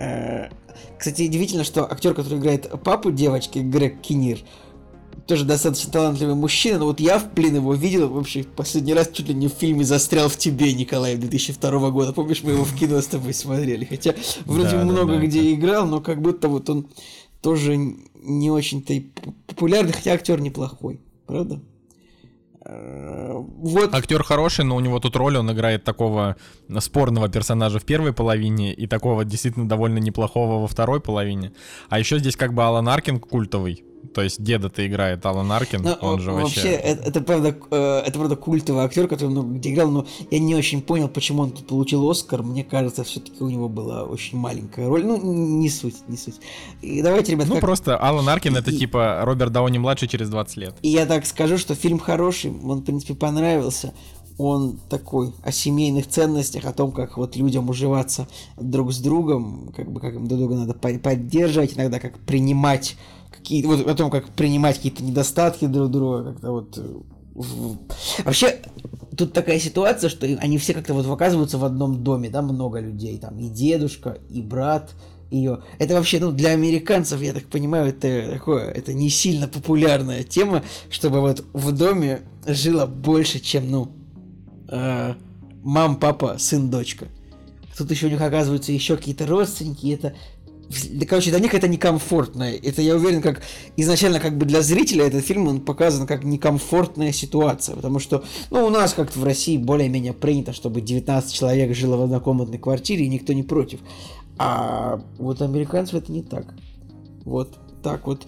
А, 0.00 0.48
кстати, 0.98 1.22
удивительно, 1.22 1.64
что 1.64 1.84
актер, 1.90 2.14
который 2.14 2.38
играет 2.38 2.70
папу 2.82 3.10
девочки, 3.10 3.58
Грег 3.58 4.00
Кинир, 4.00 4.38
тоже 5.26 5.44
достаточно 5.44 5.92
талантливый 5.92 6.34
мужчина, 6.34 6.78
но 6.78 6.86
вот 6.86 7.00
я, 7.00 7.22
блин, 7.34 7.56
его 7.56 7.74
видел 7.74 8.08
вообще 8.08 8.44
последний 8.44 8.94
раз 8.94 9.10
чуть 9.12 9.28
ли 9.28 9.34
не 9.34 9.48
в 9.48 9.52
фильме 9.52 9.84
«Застрял 9.84 10.28
в 10.28 10.36
тебе», 10.38 10.72
Николай, 10.72 11.16
2002 11.16 11.90
года. 11.90 12.12
Помнишь, 12.12 12.42
мы 12.42 12.52
его 12.52 12.64
в 12.64 12.74
кино 12.74 13.00
с 13.00 13.06
тобой 13.06 13.34
смотрели? 13.34 13.84
Хотя 13.84 14.14
вроде 14.46 14.70
да, 14.70 14.84
много 14.84 15.12
да, 15.12 15.18
да, 15.18 15.26
где 15.26 15.40
это... 15.40 15.54
играл, 15.54 15.86
но 15.86 16.00
как 16.00 16.22
будто 16.22 16.48
вот 16.48 16.70
он 16.70 16.88
тоже 17.42 17.76
не 17.76 18.50
очень-то 18.50 18.94
и 18.94 19.00
популярный, 19.46 19.92
хотя 19.92 20.12
актер 20.12 20.40
неплохой, 20.40 21.00
правда? 21.26 21.60
Э, 22.64 23.32
вот. 23.34 23.94
Актер 23.94 24.22
хороший, 24.22 24.64
но 24.64 24.76
у 24.76 24.80
него 24.80 25.00
тут 25.00 25.16
роль, 25.16 25.36
он 25.36 25.50
играет 25.50 25.84
такого 25.84 26.36
спорного 26.80 27.28
персонажа 27.28 27.78
в 27.78 27.84
первой 27.84 28.12
половине 28.12 28.74
и 28.74 28.86
такого 28.86 29.24
действительно 29.24 29.68
довольно 29.68 29.98
неплохого 29.98 30.60
во 30.60 30.66
второй 30.66 31.00
половине. 31.00 31.52
А 31.88 31.98
еще 31.98 32.18
здесь 32.18 32.36
как 32.36 32.52
бы 32.54 32.64
Алан 32.64 32.88
Аркин 32.88 33.20
культовый, 33.20 33.84
то 34.18 34.24
есть 34.24 34.42
деда-то 34.42 34.84
играет 34.84 35.24
Алан 35.24 35.52
Аркин, 35.52 35.80
но, 35.80 35.96
ну, 36.02 36.08
он 36.08 36.20
же 36.20 36.32
вообще... 36.32 36.60
Вообще, 36.60 36.74
это, 36.74 37.08
это, 37.08 37.20
правда, 37.20 37.56
э, 37.70 38.02
это 38.04 38.18
правда 38.18 38.34
культовый 38.34 38.82
актер, 38.82 39.06
который 39.06 39.28
много 39.28 39.54
где 39.54 39.72
играл, 39.72 39.92
но 39.92 40.06
я 40.32 40.40
не 40.40 40.56
очень 40.56 40.82
понял, 40.82 41.06
почему 41.06 41.42
он 41.42 41.52
тут 41.52 41.68
получил 41.68 42.10
Оскар. 42.10 42.42
Мне 42.42 42.64
кажется, 42.64 43.04
все-таки 43.04 43.44
у 43.44 43.48
него 43.48 43.68
была 43.68 44.02
очень 44.02 44.36
маленькая 44.36 44.88
роль. 44.88 45.06
Ну, 45.06 45.20
не 45.22 45.70
суть, 45.70 45.94
не 46.08 46.16
суть. 46.16 46.40
И 46.82 47.00
давайте, 47.00 47.30
ребят... 47.30 47.46
Ну, 47.46 47.54
как... 47.54 47.60
просто 47.60 47.96
Алан 47.96 48.28
Аркин 48.28 48.56
и, 48.56 48.58
это 48.58 48.72
типа 48.72 49.20
Роберт 49.22 49.52
Дауни-младший 49.52 50.08
через 50.08 50.30
20 50.30 50.56
лет. 50.56 50.74
И 50.82 50.88
я 50.88 51.06
так 51.06 51.24
скажу, 51.24 51.56
что 51.56 51.76
фильм 51.76 52.00
хороший, 52.00 52.50
он, 52.50 52.80
в 52.80 52.82
принципе, 52.82 53.14
понравился 53.14 53.92
он 54.38 54.78
такой 54.88 55.32
о 55.42 55.50
семейных 55.50 56.06
ценностях, 56.08 56.64
о 56.64 56.72
том, 56.72 56.92
как 56.92 57.18
вот 57.18 57.36
людям 57.36 57.68
уживаться 57.68 58.28
друг 58.56 58.92
с 58.92 58.98
другом, 58.98 59.72
как 59.76 59.90
бы 59.90 60.00
как 60.00 60.14
им 60.14 60.26
друг 60.26 60.40
друга 60.40 60.54
надо 60.54 60.74
поддерживать, 60.74 61.76
иногда 61.76 61.98
как 61.98 62.18
принимать 62.20 62.96
какие 63.38 63.64
вот 63.64 63.86
о 63.86 63.94
том, 63.94 64.10
как 64.10 64.28
принимать 64.30 64.76
какие-то 64.76 65.02
недостатки 65.02 65.66
друг 65.66 65.90
друга, 65.90 66.32
как-то 66.32 66.52
вот 66.52 66.78
э, 66.78 67.00
Вообще, 68.24 68.58
тут 69.16 69.32
такая 69.32 69.58
ситуация, 69.60 70.10
что 70.10 70.26
они 70.26 70.58
все 70.58 70.74
как-то 70.74 70.94
вот 70.94 71.06
оказываются 71.06 71.58
в 71.58 71.64
одном 71.64 72.02
доме, 72.02 72.30
да, 72.30 72.42
много 72.42 72.80
людей, 72.80 73.18
там 73.18 73.38
и 73.38 73.48
дедушка, 73.48 74.18
и 74.28 74.42
брат 74.42 74.90
ее. 75.30 75.60
Это 75.78 75.94
вообще, 75.94 76.18
ну, 76.18 76.32
для 76.32 76.50
американцев, 76.50 77.20
я 77.20 77.32
так 77.32 77.44
понимаю, 77.44 77.88
это 77.88 78.32
такое, 78.32 78.70
это 78.70 78.92
не 78.92 79.08
сильно 79.08 79.46
популярная 79.46 80.24
тема, 80.24 80.64
чтобы 80.90 81.20
вот 81.20 81.44
в 81.52 81.72
доме 81.72 82.22
жило 82.46 82.86
больше, 82.86 83.38
чем, 83.38 83.70
ну, 83.70 83.92
э, 84.68 85.14
мам, 85.62 85.96
папа, 85.96 86.36
сын, 86.38 86.70
дочка. 86.70 87.06
Тут 87.76 87.90
еще 87.92 88.06
у 88.06 88.10
них 88.10 88.20
оказываются 88.20 88.72
еще 88.72 88.96
какие-то 88.96 89.26
родственники, 89.26 89.92
это 89.92 90.14
да, 90.68 91.06
короче, 91.06 91.30
для 91.30 91.40
них 91.40 91.54
это 91.54 91.66
некомфортно. 91.66 92.42
Это, 92.42 92.82
я 92.82 92.94
уверен, 92.94 93.22
как 93.22 93.42
изначально 93.76 94.20
как 94.20 94.36
бы 94.36 94.44
для 94.44 94.60
зрителя 94.60 95.06
этот 95.06 95.24
фильм 95.24 95.48
он 95.48 95.60
показан 95.60 96.06
как 96.06 96.24
некомфортная 96.24 97.12
ситуация. 97.12 97.74
Потому 97.74 97.98
что, 97.98 98.22
ну, 98.50 98.66
у 98.66 98.70
нас 98.70 98.92
как-то 98.92 99.18
в 99.18 99.24
России 99.24 99.56
более-менее 99.56 100.12
принято, 100.12 100.52
чтобы 100.52 100.80
19 100.80 101.32
человек 101.32 101.74
жило 101.74 101.96
в 101.96 102.02
однокомнатной 102.02 102.58
квартире, 102.58 103.06
и 103.06 103.08
никто 103.08 103.32
не 103.32 103.42
против. 103.42 103.80
А 104.36 105.00
вот 105.18 105.40
американцев 105.40 105.94
это 105.94 106.12
не 106.12 106.22
так. 106.22 106.54
Вот 107.24 107.58
так 107.82 108.06
вот. 108.06 108.26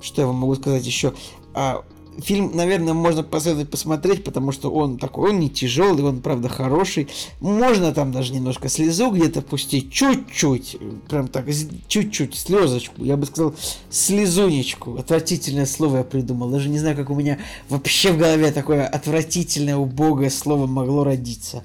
Что 0.00 0.22
я 0.22 0.28
вам 0.28 0.36
могу 0.36 0.54
сказать 0.54 0.86
еще? 0.86 1.12
А, 1.54 1.82
Фильм, 2.22 2.52
наверное, 2.54 2.94
можно 2.94 3.22
посоветовать 3.22 3.70
посмотреть, 3.70 4.24
потому 4.24 4.52
что 4.52 4.70
он 4.70 4.98
такой, 4.98 5.30
он 5.30 5.40
не 5.40 5.50
тяжелый, 5.50 6.04
он, 6.04 6.20
правда, 6.20 6.48
хороший. 6.48 7.08
Можно 7.40 7.92
там 7.92 8.12
даже 8.12 8.32
немножко 8.32 8.68
слезу 8.68 9.10
где-то 9.10 9.42
пустить, 9.42 9.92
чуть-чуть, 9.92 10.76
прям 11.08 11.28
так, 11.28 11.46
чуть-чуть, 11.88 12.34
слезочку, 12.34 13.04
я 13.04 13.16
бы 13.16 13.26
сказал, 13.26 13.54
слезунечку. 13.90 14.96
Отвратительное 14.96 15.66
слово 15.66 15.98
я 15.98 16.04
придумал, 16.04 16.50
даже 16.50 16.68
не 16.68 16.78
знаю, 16.78 16.96
как 16.96 17.10
у 17.10 17.14
меня 17.14 17.38
вообще 17.68 18.12
в 18.12 18.18
голове 18.18 18.50
такое 18.52 18.86
отвратительное, 18.86 19.76
убогое 19.76 20.30
слово 20.30 20.66
могло 20.66 21.04
родиться. 21.04 21.64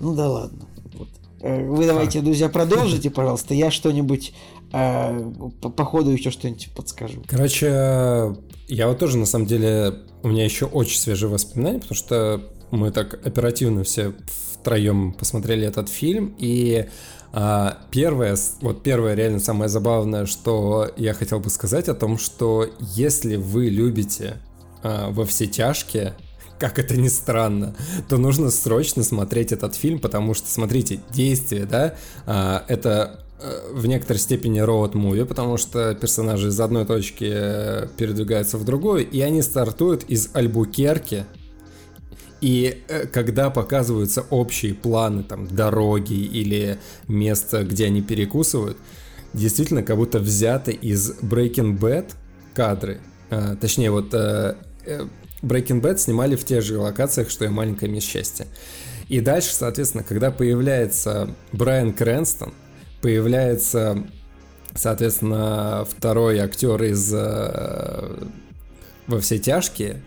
Ну 0.00 0.14
да 0.14 0.28
ладно. 0.28 0.66
Вот. 0.94 1.08
Э, 1.40 1.64
вы 1.68 1.86
давайте, 1.86 2.20
друзья, 2.20 2.48
продолжите, 2.48 3.10
пожалуйста, 3.10 3.54
я 3.54 3.70
что-нибудь 3.70 4.34
э, 4.76 5.70
по, 5.70 5.84
ходу 5.84 6.10
еще 6.10 6.30
что-нибудь 6.30 6.70
подскажу. 6.74 7.22
Короче, 7.26 8.36
я 8.68 8.88
вот 8.88 8.98
тоже, 8.98 9.18
на 9.18 9.26
самом 9.26 9.46
деле, 9.46 9.94
у 10.22 10.28
меня 10.28 10.44
еще 10.44 10.66
очень 10.66 10.98
свежие 10.98 11.30
воспоминания, 11.30 11.78
потому 11.78 11.96
что 11.96 12.42
мы 12.70 12.90
так 12.90 13.14
оперативно 13.26 13.84
все 13.84 14.12
втроем 14.52 15.12
посмотрели 15.12 15.66
этот 15.66 15.88
фильм, 15.88 16.34
и 16.38 16.86
а, 17.32 17.78
первое, 17.90 18.36
вот 18.60 18.82
первое 18.82 19.14
реально 19.14 19.40
самое 19.40 19.68
забавное, 19.68 20.26
что 20.26 20.90
я 20.96 21.14
хотел 21.14 21.38
бы 21.38 21.50
сказать 21.50 21.88
о 21.88 21.94
том, 21.94 22.18
что 22.18 22.66
если 22.80 23.36
вы 23.36 23.68
любите 23.68 24.38
а, 24.82 25.10
во 25.10 25.24
все 25.24 25.46
тяжкие, 25.46 26.14
как 26.58 26.78
это 26.78 26.96
ни 26.96 27.08
странно, 27.08 27.76
то 28.08 28.16
нужно 28.16 28.50
срочно 28.50 29.02
смотреть 29.02 29.52
этот 29.52 29.74
фильм, 29.74 29.98
потому 29.98 30.34
что, 30.34 30.48
смотрите, 30.48 31.00
действие, 31.10 31.66
да, 31.66 31.94
а, 32.26 32.64
это 32.68 33.25
в 33.72 33.86
некоторой 33.86 34.18
степени 34.18 34.60
роуд 34.60 34.94
муви, 34.94 35.24
потому 35.24 35.58
что 35.58 35.94
персонажи 35.94 36.48
из 36.48 36.58
одной 36.58 36.86
точки 36.86 37.30
э, 37.30 37.86
передвигаются 37.96 38.56
в 38.56 38.64
другую, 38.64 39.08
и 39.08 39.20
они 39.20 39.42
стартуют 39.42 40.04
из 40.04 40.30
Альбукерки. 40.32 41.26
И 42.40 42.82
э, 42.88 43.06
когда 43.06 43.50
показываются 43.50 44.24
общие 44.30 44.74
планы 44.74 45.22
там 45.22 45.46
дороги 45.46 46.14
или 46.14 46.78
места, 47.08 47.62
где 47.64 47.86
они 47.86 48.00
перекусывают, 48.00 48.78
действительно 49.34 49.82
как 49.82 49.96
будто 49.96 50.18
взяты 50.18 50.72
из 50.72 51.10
Breaking 51.20 51.78
Bad 51.78 52.12
кадры. 52.54 53.00
Точнее, 53.60 53.90
вот 53.90 54.14
Breaking 54.14 55.82
Bad 55.82 55.98
снимали 55.98 56.36
в 56.36 56.44
тех 56.44 56.62
же 56.62 56.78
локациях, 56.78 57.28
что 57.28 57.44
и 57.44 57.48
«Маленькое 57.48 57.90
мисс 57.90 58.04
счастья». 58.04 58.46
И 59.08 59.20
дальше, 59.20 59.52
соответственно, 59.52 60.04
когда 60.04 60.30
появляется 60.30 61.34
Брайан 61.52 61.92
Крэнстон, 61.92 62.54
появляется, 63.06 64.02
соответственно, 64.74 65.86
второй 65.88 66.40
актер 66.40 66.82
из 66.82 67.12
э, 67.14 68.26
«Во 69.06 69.20
все 69.20 69.38
тяжкие», 69.38 70.02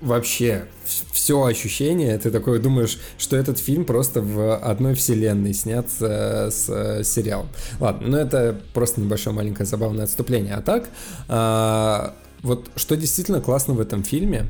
вообще 0.00 0.64
все 1.12 1.44
ощущение, 1.44 2.18
ты 2.18 2.32
такой 2.32 2.58
думаешь, 2.58 2.98
что 3.16 3.36
этот 3.36 3.60
фильм 3.60 3.84
просто 3.84 4.22
в 4.22 4.56
одной 4.56 4.94
вселенной 4.94 5.54
снят 5.54 5.86
с, 5.88 6.00
с 6.00 7.04
сериалом. 7.04 7.48
Ладно, 7.78 8.08
но 8.08 8.18
это 8.18 8.60
просто 8.74 9.00
небольшое 9.00 9.36
маленькое 9.36 9.64
забавное 9.64 10.02
отступление. 10.02 10.54
А 10.54 10.62
так, 10.62 10.90
а, 11.28 12.16
вот 12.42 12.70
что 12.74 12.96
действительно 12.96 13.40
классно 13.40 13.74
в 13.74 13.80
этом 13.80 14.02
фильме, 14.02 14.46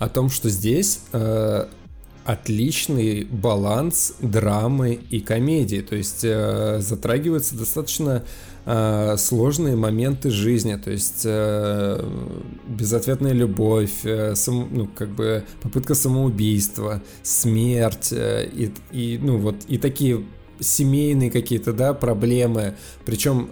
о 0.00 0.08
том, 0.08 0.30
что 0.30 0.50
здесь 0.50 0.98
отличный 2.26 3.24
баланс 3.24 4.16
драмы 4.20 4.98
и 5.10 5.20
комедии. 5.20 5.80
То 5.80 5.94
есть 5.94 6.24
э, 6.24 6.78
затрагиваются 6.80 7.56
достаточно 7.56 8.24
э, 8.64 9.16
сложные 9.16 9.76
моменты 9.76 10.30
жизни. 10.30 10.74
То 10.74 10.90
есть 10.90 11.22
э, 11.24 12.04
безответная 12.66 13.32
любовь, 13.32 14.04
э, 14.04 14.34
сам, 14.34 14.68
ну, 14.72 14.88
как 14.88 15.10
бы 15.10 15.44
попытка 15.62 15.94
самоубийства, 15.94 17.00
смерть 17.22 18.12
э, 18.12 18.48
и, 18.52 18.72
и, 18.90 19.18
ну, 19.22 19.38
вот, 19.38 19.56
и 19.68 19.78
такие 19.78 20.24
семейные 20.58 21.30
какие-то, 21.30 21.72
да, 21.72 21.94
проблемы. 21.94 22.74
Причем 23.04 23.50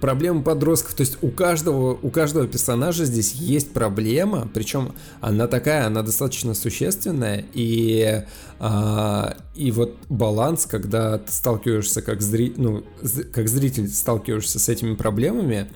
проблемы 0.00 0.42
подростков. 0.42 0.94
То 0.94 1.02
есть 1.02 1.18
у 1.22 1.28
каждого, 1.28 1.98
у 2.00 2.10
каждого 2.10 2.46
персонажа 2.46 3.04
здесь 3.04 3.34
есть 3.34 3.72
проблема, 3.72 4.48
причем 4.52 4.92
она 5.20 5.46
такая, 5.46 5.86
она 5.86 6.02
достаточно 6.02 6.54
существенная, 6.54 7.44
и, 7.52 8.24
а, 8.58 9.36
и 9.54 9.70
вот 9.70 9.96
баланс, 10.08 10.66
когда 10.66 11.18
ты 11.18 11.32
сталкиваешься 11.32 12.02
как, 12.02 12.20
зри, 12.20 12.52
ну, 12.56 12.84
как 13.32 13.48
зритель, 13.48 13.88
сталкиваешься 13.88 14.58
с 14.58 14.68
этими 14.68 14.94
проблемами, 14.94 15.68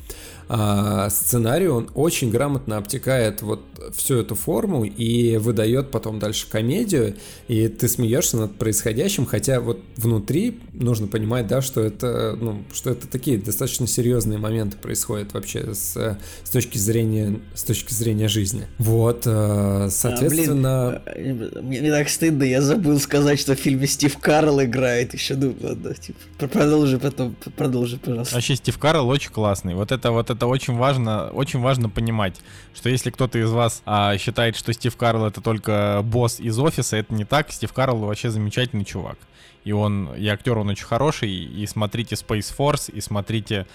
а, 0.49 1.11
сценарию 1.11 1.75
он 1.75 1.91
очень 1.95 2.31
грамотно 2.31 2.77
обтекает 2.77 3.43
вот 3.43 3.63
всю 3.95 4.17
эту 4.17 4.35
форму 4.35 4.85
и 4.85 5.37
выдает 5.39 5.91
потом 5.91 6.19
дальше 6.19 6.47
комедию, 6.49 7.17
и 7.49 7.69
ты 7.69 7.89
смеешься 7.89 8.37
над 8.37 8.57
происходящим, 8.57 9.27
хотя 9.27 9.61
вот 9.61 9.81
внутри 9.97 10.61
нужно 10.73 11.07
понимать, 11.07 11.47
да, 11.47 11.63
что 11.63 11.81
это, 11.81 12.37
ну, 12.41 12.63
что 12.73 12.91
это 12.91 13.09
такие 13.09 13.39
достаточно 13.39 13.87
серьезные 13.87 14.39
моменты 14.39 14.77
происходят 14.77 15.33
вообще 15.35 15.75
с, 15.75 16.19
с 16.45 16.51
точки 16.51 16.79
зрения, 16.79 17.41
с 17.55 17.65
точки 17.65 17.93
зрения 17.93 18.29
жизни. 18.29 18.67
Вот, 18.79 19.23
э, 19.27 19.89
соответственно... 19.91 21.03
А, 21.05 21.13
блин, 21.17 21.51
мне, 21.63 21.81
мне 21.81 21.91
так 21.91 22.09
стыдно, 22.09 22.45
я 22.45 22.63
забыл 22.63 22.99
сказать, 23.01 23.41
что 23.41 23.55
в 23.57 23.59
фильме 23.59 23.87
Стив 23.87 24.17
Карл 24.19 24.63
играет 24.63 25.15
еще, 25.15 25.35
ну, 25.35 25.57
ладно, 25.61 25.95
типа, 25.95 26.49
продолжи 26.49 26.99
потом, 26.99 27.37
продолжи, 27.57 27.99
пожалуйста. 27.99 28.35
Вообще 28.35 28.57
Стив 28.57 28.79
Карл 28.79 29.09
очень 29.09 29.31
классный, 29.31 29.75
вот 29.75 29.93
это 29.93 30.11
вот 30.11 30.31
это 30.31 30.36
очень 30.45 30.77
важно, 30.77 31.31
очень 31.31 31.61
важно 31.61 31.89
понимать, 31.89 32.41
что 32.75 32.89
если 32.91 33.11
кто-то 33.11 33.39
из 33.39 33.51
вас 33.51 33.83
а, 33.87 34.19
считает, 34.19 34.57
что 34.57 34.73
Стив 34.73 34.95
Карл 34.97 35.25
это 35.25 35.41
только 35.41 36.01
босс 36.05 36.41
из 36.41 36.59
офиса, 36.59 36.97
это 36.97 37.15
не 37.15 37.25
так, 37.25 37.53
Стив 37.53 37.73
Карл 37.73 37.99
вообще 37.99 38.31
замечательный 38.31 38.85
чувак. 38.85 39.19
И 39.65 39.73
он, 39.73 40.15
и 40.15 40.27
актер 40.27 40.59
он 40.59 40.69
очень 40.69 40.85
хороший, 40.85 41.31
и 41.31 41.67
смотрите 41.67 42.15
Space 42.15 42.55
Force, 42.57 42.93
и 42.93 43.01
смотрите 43.01 43.67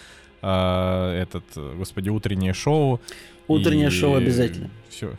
э, 0.42 1.22
этот, 1.24 1.44
господи, 1.56 2.10
утреннее 2.10 2.54
шоу. 2.54 3.02
Утреннее 3.48 3.88
и... 3.88 3.92
шоу 3.92 4.16
обязательно. 4.16 4.70
Все. 4.90 5.18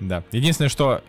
Да. 0.00 0.24
Единственное, 0.32 0.68
что 0.68 1.02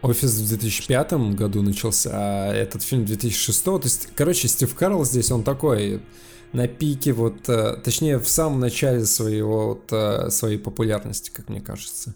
Офис 0.00 0.30
в 0.38 0.48
2005 0.48 1.12
году 1.34 1.62
начался, 1.62 2.10
а 2.12 2.52
этот 2.54 2.82
фильм 2.82 3.02
в 3.02 3.06
2006. 3.06 3.64
То 3.64 3.80
есть, 3.82 4.08
короче, 4.14 4.46
Стив 4.46 4.72
Карл 4.74 5.04
здесь, 5.04 5.30
он 5.32 5.42
такой 5.42 6.00
на 6.52 6.68
пике, 6.68 7.12
вот, 7.12 7.48
э, 7.48 7.76
точнее, 7.82 8.18
в 8.18 8.28
самом 8.28 8.60
начале 8.60 9.04
своего, 9.04 9.68
вот, 9.68 9.92
э, 9.92 10.30
своей 10.30 10.58
популярности, 10.58 11.30
как 11.32 11.48
мне 11.48 11.60
кажется. 11.60 12.14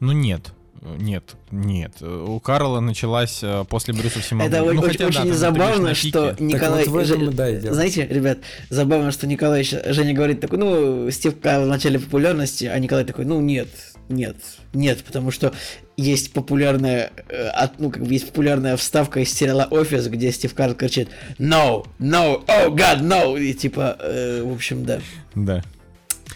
Ну 0.00 0.12
нет, 0.12 0.52
нет, 0.98 1.34
нет. 1.50 2.02
У 2.02 2.38
Карла 2.40 2.80
началась 2.80 3.40
э, 3.42 3.64
после 3.68 3.94
Брюса 3.94 4.20
Всемогущего. 4.20 4.56
Это 4.56 4.72
ну, 4.72 4.80
очень, 4.80 4.92
хотя, 4.92 5.06
очень 5.06 5.28
да, 5.30 5.36
забавно, 5.36 5.94
что 5.94 6.36
Николай... 6.38 6.86
Вот 6.86 7.06
Жень... 7.06 7.30
да, 7.30 7.72
Знаете, 7.72 8.06
ребят, 8.06 8.38
забавно, 8.68 9.10
что 9.10 9.26
Николай 9.26 9.64
Женя 9.64 10.14
говорит 10.14 10.40
такой, 10.40 10.58
ну, 10.58 11.10
Стив 11.10 11.38
Карл 11.40 11.64
в 11.64 11.68
начале 11.68 11.98
популярности, 11.98 12.64
а 12.64 12.78
Николай 12.78 13.04
такой, 13.04 13.24
ну, 13.24 13.40
нет, 13.40 13.68
нет, 14.08 14.36
нет, 14.72 15.02
потому 15.04 15.30
что 15.30 15.52
есть 15.96 16.32
популярная, 16.32 17.10
э, 17.28 17.68
ну, 17.78 17.90
как 17.90 18.04
бы 18.04 18.12
есть 18.12 18.26
популярная 18.26 18.76
вставка 18.76 19.20
из 19.20 19.32
сериала 19.32 19.66
Офис, 19.70 20.08
где 20.08 20.30
Стив 20.30 20.54
Карл 20.54 20.74
кричит 20.74 21.08
No, 21.38 21.86
no, 21.98 22.44
oh 22.46 22.68
god, 22.74 23.00
no, 23.00 23.40
и 23.40 23.54
типа, 23.54 23.96
э, 24.00 24.42
в 24.42 24.52
общем, 24.52 24.84
да. 24.84 25.00
Да. 25.34 25.62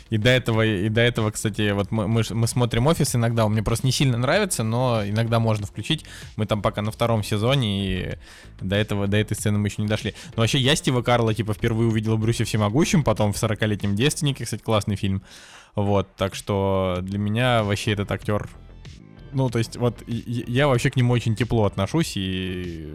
И 0.09 0.19
до 0.19 0.29
этого, 0.29 0.67
и 0.67 0.89
до 0.89 1.01
этого, 1.01 1.31
кстати, 1.31 1.71
вот 1.71 1.93
мы, 1.93 2.09
мы, 2.09 2.23
мы 2.31 2.49
смотрим 2.49 2.89
офис 2.89 3.15
иногда, 3.15 3.47
он 3.47 3.53
мне 3.53 3.63
просто 3.63 3.87
не 3.87 3.93
сильно 3.93 4.19
нравится, 4.19 4.65
но 4.65 5.03
иногда 5.07 5.39
можно 5.39 5.67
включить. 5.67 6.05
Мы 6.37 6.47
там 6.47 6.63
пока 6.63 6.83
на 6.83 6.91
втором 6.91 7.23
сезоне, 7.23 7.87
и 7.87 8.19
до 8.61 8.75
этого, 8.75 9.07
до 9.07 9.19
этой 9.19 9.35
сцены 9.35 9.59
мы 9.59 9.69
еще 9.69 9.83
не 9.83 9.89
дошли. 9.89 10.15
Но 10.35 10.43
вообще 10.43 10.59
я 10.59 10.75
Стива 10.75 11.03
Карла, 11.03 11.33
типа, 11.33 11.55
впервые 11.55 11.89
увидел 11.89 12.19
Брюсе 12.19 12.43
Всемогущем, 12.43 13.05
потом 13.05 13.33
в 13.33 13.41
40-летнем 13.41 13.95
девственнике, 13.95 14.45
кстати, 14.45 14.63
классный 14.63 14.97
фильм. 14.97 15.23
Вот, 15.77 16.09
так 16.17 16.35
что 16.35 16.99
для 17.03 17.19
меня 17.19 17.63
вообще 17.63 17.93
этот 17.93 18.11
актер 18.11 18.49
ну, 19.33 19.51
то 19.51 19.59
есть, 19.59 19.77
вот 19.77 20.03
я 20.07 20.69
вообще 20.69 20.91
к 20.91 20.97
нему 20.97 21.13
очень 21.13 21.35
тепло 21.35 21.65
отношусь 21.65 22.17
и, 22.17 22.93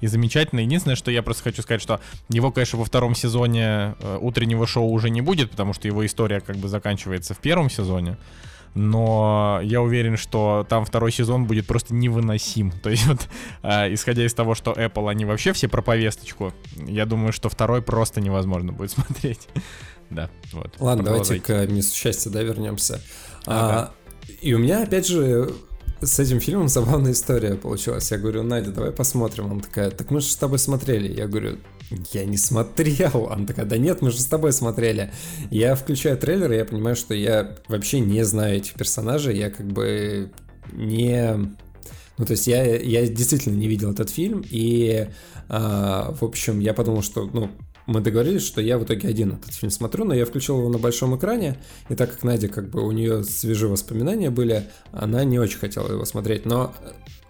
и 0.00 0.06
замечательно. 0.06 0.60
Единственное, 0.60 0.96
что 0.96 1.10
я 1.10 1.22
просто 1.22 1.44
хочу 1.44 1.62
сказать, 1.62 1.82
что 1.82 2.00
его, 2.28 2.50
конечно, 2.50 2.78
во 2.78 2.84
втором 2.84 3.14
сезоне 3.14 3.94
э, 3.98 4.18
утреннего 4.20 4.66
шоу 4.66 4.90
уже 4.90 5.10
не 5.10 5.20
будет, 5.20 5.50
потому 5.50 5.72
что 5.72 5.88
его 5.88 6.04
история 6.04 6.40
как 6.40 6.56
бы 6.56 6.68
заканчивается 6.68 7.34
в 7.34 7.38
первом 7.38 7.70
сезоне. 7.70 8.16
Но 8.74 9.60
я 9.62 9.82
уверен, 9.82 10.16
что 10.16 10.66
там 10.68 10.84
второй 10.84 11.12
сезон 11.12 11.44
будет 11.44 11.66
просто 11.66 11.94
невыносим. 11.94 12.72
То 12.72 12.90
есть 12.90 13.06
вот, 13.06 13.28
э, 13.62 13.92
исходя 13.92 14.24
из 14.24 14.32
того, 14.32 14.54
что 14.54 14.72
Apple, 14.72 15.10
они 15.10 15.24
вообще 15.24 15.52
все 15.52 15.68
про 15.68 15.82
повесточку, 15.82 16.54
я 16.86 17.04
думаю, 17.04 17.32
что 17.32 17.48
второй 17.48 17.82
просто 17.82 18.20
невозможно 18.20 18.72
будет 18.72 18.90
смотреть. 18.92 19.48
да, 20.10 20.30
вот. 20.52 20.74
Ладно, 20.78 21.04
давайте 21.04 21.38
к 21.40 21.66
месту 21.66 21.96
счастья, 21.96 22.30
да, 22.30 22.42
вернемся. 22.42 23.00
Ага. 23.44 23.92
А, 24.01 24.01
и 24.40 24.54
у 24.54 24.58
меня, 24.58 24.82
опять 24.82 25.06
же, 25.06 25.52
с 26.00 26.18
этим 26.18 26.40
фильмом 26.40 26.68
забавная 26.68 27.12
история 27.12 27.54
получилась. 27.54 28.10
Я 28.10 28.18
говорю, 28.18 28.42
Надя, 28.42 28.72
давай 28.72 28.90
посмотрим. 28.90 29.52
Она 29.52 29.60
такая, 29.60 29.90
так 29.90 30.10
мы 30.10 30.20
же 30.20 30.26
с 30.26 30.36
тобой 30.36 30.58
смотрели. 30.58 31.12
Я 31.12 31.28
говорю, 31.28 31.58
я 32.12 32.24
не 32.24 32.36
смотрел. 32.36 33.28
Она 33.30 33.46
такая, 33.46 33.66
да 33.66 33.78
нет, 33.78 34.02
мы 34.02 34.10
же 34.10 34.20
с 34.20 34.26
тобой 34.26 34.52
смотрели. 34.52 35.12
Я 35.50 35.74
включаю 35.74 36.18
трейлер, 36.18 36.52
и 36.52 36.56
я 36.56 36.64
понимаю, 36.64 36.96
что 36.96 37.14
я 37.14 37.56
вообще 37.68 38.00
не 38.00 38.24
знаю 38.24 38.56
этих 38.56 38.74
персонажей. 38.74 39.36
Я 39.36 39.50
как 39.50 39.66
бы 39.66 40.32
не... 40.72 41.54
Ну, 42.18 42.26
то 42.26 42.32
есть 42.32 42.46
я, 42.46 42.76
я 42.76 43.06
действительно 43.06 43.56
не 43.56 43.68
видел 43.68 43.90
этот 43.90 44.10
фильм, 44.10 44.44
и, 44.48 45.08
а, 45.48 46.14
в 46.20 46.24
общем, 46.24 46.60
я 46.60 46.74
подумал, 46.74 47.02
что, 47.02 47.24
ну, 47.32 47.50
мы 47.86 48.00
договорились, 48.00 48.46
что 48.46 48.60
я 48.60 48.78
в 48.78 48.84
итоге 48.84 49.08
один 49.08 49.34
этот 49.34 49.54
фильм 49.54 49.70
смотрю, 49.70 50.04
но 50.04 50.14
я 50.14 50.24
включил 50.24 50.58
его 50.58 50.68
на 50.68 50.78
большом 50.78 51.16
экране, 51.16 51.58
и 51.88 51.94
так 51.94 52.12
как 52.12 52.22
Надя, 52.22 52.48
как 52.48 52.70
бы 52.70 52.86
у 52.86 52.92
нее 52.92 53.24
свежие 53.24 53.70
воспоминания 53.70 54.30
были, 54.30 54.68
она 54.92 55.24
не 55.24 55.38
очень 55.38 55.58
хотела 55.58 55.90
его 55.90 56.04
смотреть, 56.04 56.46
но 56.46 56.74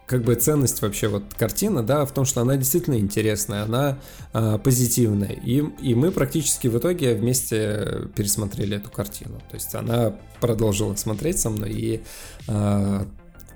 как 0.06 0.24
бы 0.24 0.34
ценность 0.34 0.82
вообще 0.82 1.08
вот 1.08 1.22
картины, 1.38 1.82
да, 1.82 2.04
в 2.04 2.12
том, 2.12 2.26
что 2.26 2.42
она 2.42 2.56
действительно 2.56 2.96
интересная, 2.96 3.62
она 3.62 3.98
э, 4.34 4.58
позитивная, 4.62 5.32
и, 5.32 5.64
и 5.80 5.94
мы 5.94 6.10
практически 6.10 6.68
в 6.68 6.76
итоге 6.76 7.14
вместе 7.14 8.08
пересмотрели 8.14 8.76
эту 8.76 8.90
картину, 8.90 9.40
то 9.48 9.54
есть 9.54 9.74
она 9.74 10.14
продолжила 10.40 10.94
смотреть 10.96 11.38
со 11.38 11.48
мной, 11.48 11.72
и 11.72 12.02
э, 12.48 13.04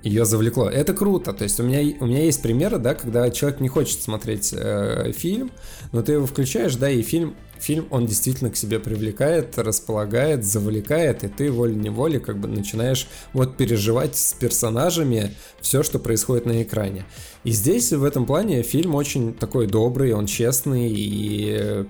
ее 0.03 0.25
завлекло. 0.25 0.69
Это 0.69 0.93
круто. 0.93 1.33
То 1.33 1.43
есть 1.43 1.59
у 1.59 1.63
меня, 1.63 1.95
у 1.99 2.05
меня 2.05 2.23
есть 2.23 2.41
примеры, 2.41 2.77
да, 2.77 2.95
когда 2.95 3.29
человек 3.29 3.59
не 3.59 3.67
хочет 3.67 4.01
смотреть 4.01 4.53
э, 4.55 5.11
фильм, 5.15 5.51
но 5.91 6.01
ты 6.01 6.13
его 6.13 6.25
включаешь, 6.25 6.75
да, 6.75 6.89
и 6.89 7.01
фильм, 7.01 7.35
фильм 7.59 7.87
он 7.89 8.05
действительно 8.05 8.49
к 8.49 8.55
себе 8.55 8.79
привлекает, 8.79 9.57
располагает, 9.57 10.45
завлекает, 10.45 11.23
и 11.23 11.27
ты 11.27 11.51
волей-неволей 11.51 12.19
как 12.19 12.37
бы 12.39 12.47
начинаешь 12.47 13.07
вот 13.33 13.57
переживать 13.57 14.15
с 14.15 14.33
персонажами 14.33 15.33
все, 15.61 15.83
что 15.83 15.99
происходит 15.99 16.45
на 16.45 16.61
экране. 16.61 17.05
И 17.43 17.51
здесь 17.51 17.91
в 17.91 18.03
этом 18.03 18.25
плане 18.25 18.61
фильм 18.63 18.95
очень 18.95 19.33
такой 19.33 19.67
добрый, 19.67 20.13
он 20.13 20.25
честный, 20.25 20.89
и 20.89 21.85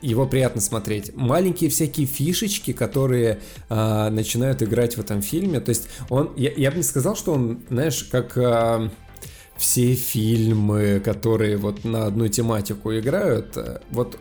его 0.00 0.26
приятно 0.26 0.60
смотреть. 0.60 1.14
Маленькие 1.14 1.70
всякие 1.70 2.06
фишечки, 2.06 2.72
которые 2.72 3.40
а, 3.68 4.10
начинают 4.10 4.62
играть 4.62 4.96
в 4.96 5.00
этом 5.00 5.22
фильме. 5.22 5.60
То 5.60 5.70
есть 5.70 5.88
он, 6.08 6.32
я, 6.36 6.52
я 6.52 6.70
бы 6.70 6.78
не 6.78 6.82
сказал, 6.82 7.16
что 7.16 7.32
он, 7.32 7.62
знаешь, 7.68 8.04
как 8.04 8.36
а, 8.36 8.90
все 9.56 9.94
фильмы, 9.94 11.00
которые 11.04 11.56
вот 11.56 11.84
на 11.84 12.06
одну 12.06 12.28
тематику 12.28 12.92
играют, 12.96 13.56
э, 13.56 13.80
вот 13.90 14.18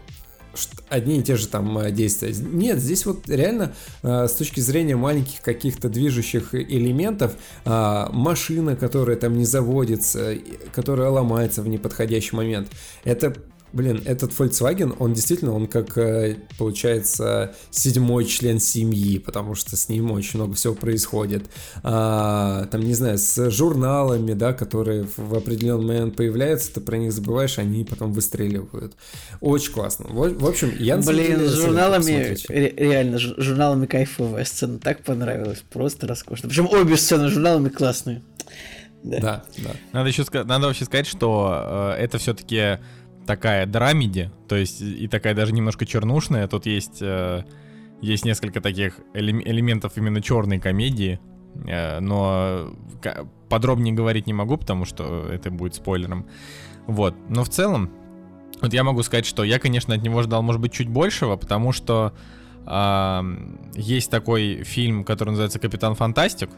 одни 0.89 1.19
и 1.19 1.23
те 1.23 1.35
же 1.35 1.47
там 1.47 1.77
а, 1.77 1.91
действия. 1.91 2.33
Нет, 2.33 2.79
здесь 2.79 3.05
вот 3.05 3.29
реально 3.29 3.73
а, 4.03 4.27
с 4.27 4.33
точки 4.33 4.59
зрения 4.59 4.95
маленьких 4.95 5.41
каких-то 5.41 5.89
движущих 5.89 6.53
элементов 6.53 7.33
машина, 7.65 8.75
которая 8.75 9.15
там 9.15 9.37
не 9.37 9.45
заводится, 9.45 10.35
которая 10.73 11.09
ломается 11.09 11.61
в 11.61 11.67
неподходящий 11.67 12.35
момент, 12.35 12.69
это 13.03 13.35
Блин, 13.73 14.01
этот 14.05 14.31
Volkswagen, 14.31 14.95
он 14.99 15.13
действительно, 15.13 15.53
он 15.53 15.67
как, 15.67 15.97
э, 15.97 16.37
получается, 16.57 17.55
седьмой 17.69 18.25
член 18.25 18.59
семьи, 18.59 19.17
потому 19.17 19.55
что 19.55 19.77
с 19.77 19.87
ним 19.87 20.11
очень 20.11 20.39
много 20.39 20.55
всего 20.55 20.73
происходит. 20.73 21.49
А, 21.83 22.65
там, 22.65 22.81
не 22.81 22.93
знаю, 22.93 23.17
с 23.17 23.49
журналами, 23.49 24.33
да, 24.33 24.51
которые 24.53 25.07
в 25.15 25.33
определенный 25.33 25.85
момент 25.85 26.15
появляются, 26.17 26.73
ты 26.73 26.81
про 26.81 26.97
них 26.97 27.13
забываешь, 27.13 27.59
они 27.59 27.85
потом 27.85 28.11
выстреливают. 28.11 28.95
Очень 29.39 29.71
классно. 29.71 30.07
В, 30.09 30.37
в 30.37 30.45
общем, 30.45 30.73
я... 30.77 30.97
Блин, 30.97 31.39
с 31.47 31.53
журналами, 31.53 32.37
реально, 32.49 33.19
с 33.19 33.21
журналами 33.21 33.85
кайфовая 33.85 34.43
сцена, 34.43 34.79
так 34.79 35.03
понравилась, 35.03 35.63
просто 35.69 36.07
роскошно. 36.07 36.49
Причем 36.49 36.67
обе 36.67 36.97
сцены 36.97 37.29
с 37.29 37.31
журналами 37.31 37.69
классные. 37.69 38.21
Да, 39.03 39.19
да. 39.19 39.43
да. 39.57 39.71
Надо 39.93 40.09
еще 40.09 40.25
надо 40.31 40.67
вообще 40.67 40.85
сказать, 40.85 41.07
что 41.07 41.95
э, 41.97 42.03
это 42.03 42.17
все-таки 42.17 42.79
такая 43.25 43.65
драмеди, 43.65 44.31
то 44.47 44.55
есть 44.55 44.81
и 44.81 45.07
такая 45.07 45.33
даже 45.33 45.53
немножко 45.53 45.85
чернушная. 45.85 46.47
Тут 46.47 46.65
есть, 46.65 47.01
э, 47.01 47.43
есть 48.01 48.25
несколько 48.25 48.61
таких 48.61 48.99
элем- 49.13 49.41
элементов 49.41 49.97
именно 49.97 50.21
черной 50.21 50.59
комедии, 50.59 51.19
э, 51.65 51.99
но 51.99 52.73
подробнее 53.49 53.93
говорить 53.93 54.27
не 54.27 54.33
могу, 54.33 54.57
потому 54.57 54.85
что 54.85 55.27
это 55.31 55.51
будет 55.51 55.75
спойлером. 55.75 56.27
Вот, 56.87 57.15
но 57.29 57.43
в 57.43 57.49
целом, 57.49 57.91
вот 58.61 58.73
я 58.73 58.83
могу 58.83 59.03
сказать, 59.03 59.25
что 59.25 59.43
я, 59.43 59.59
конечно, 59.59 59.93
от 59.93 60.01
него 60.01 60.21
ждал, 60.23 60.41
может 60.41 60.61
быть, 60.61 60.73
чуть 60.73 60.89
большего, 60.89 61.35
потому 61.35 61.71
что 61.71 62.13
э, 62.65 63.21
есть 63.75 64.09
такой 64.09 64.63
фильм, 64.63 65.03
который 65.03 65.29
называется 65.29 65.59
«Капитан 65.59 65.95
Фантастик», 65.95 66.49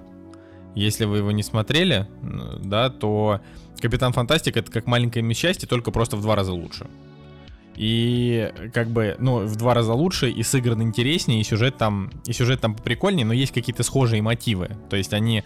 если 0.75 1.05
вы 1.05 1.17
его 1.17 1.31
не 1.31 1.43
смотрели, 1.43 2.07
да, 2.63 2.89
то 2.89 3.41
Капитан 3.79 4.13
Фантастик 4.13 4.57
это 4.57 4.71
как 4.71 4.87
маленькое 4.87 5.33
счастье, 5.33 5.67
только 5.67 5.91
просто 5.91 6.15
в 6.17 6.21
два 6.21 6.35
раза 6.35 6.53
лучше. 6.53 6.87
И 7.75 8.51
как 8.71 8.89
бы, 8.89 9.15
ну, 9.19 9.39
в 9.45 9.55
два 9.55 9.73
раза 9.73 9.93
лучше, 9.93 10.29
и 10.29 10.43
сыгран 10.43 10.81
интереснее, 10.83 11.41
и 11.41 11.43
сюжет 11.43 11.77
там, 11.77 12.11
и 12.25 12.33
сюжет 12.33 12.61
там 12.61 12.75
прикольнее, 12.75 13.25
но 13.25 13.33
есть 13.33 13.51
какие-то 13.51 13.83
схожие 13.83 14.21
мотивы. 14.21 14.77
То 14.89 14.95
есть 14.95 15.13
они 15.13 15.43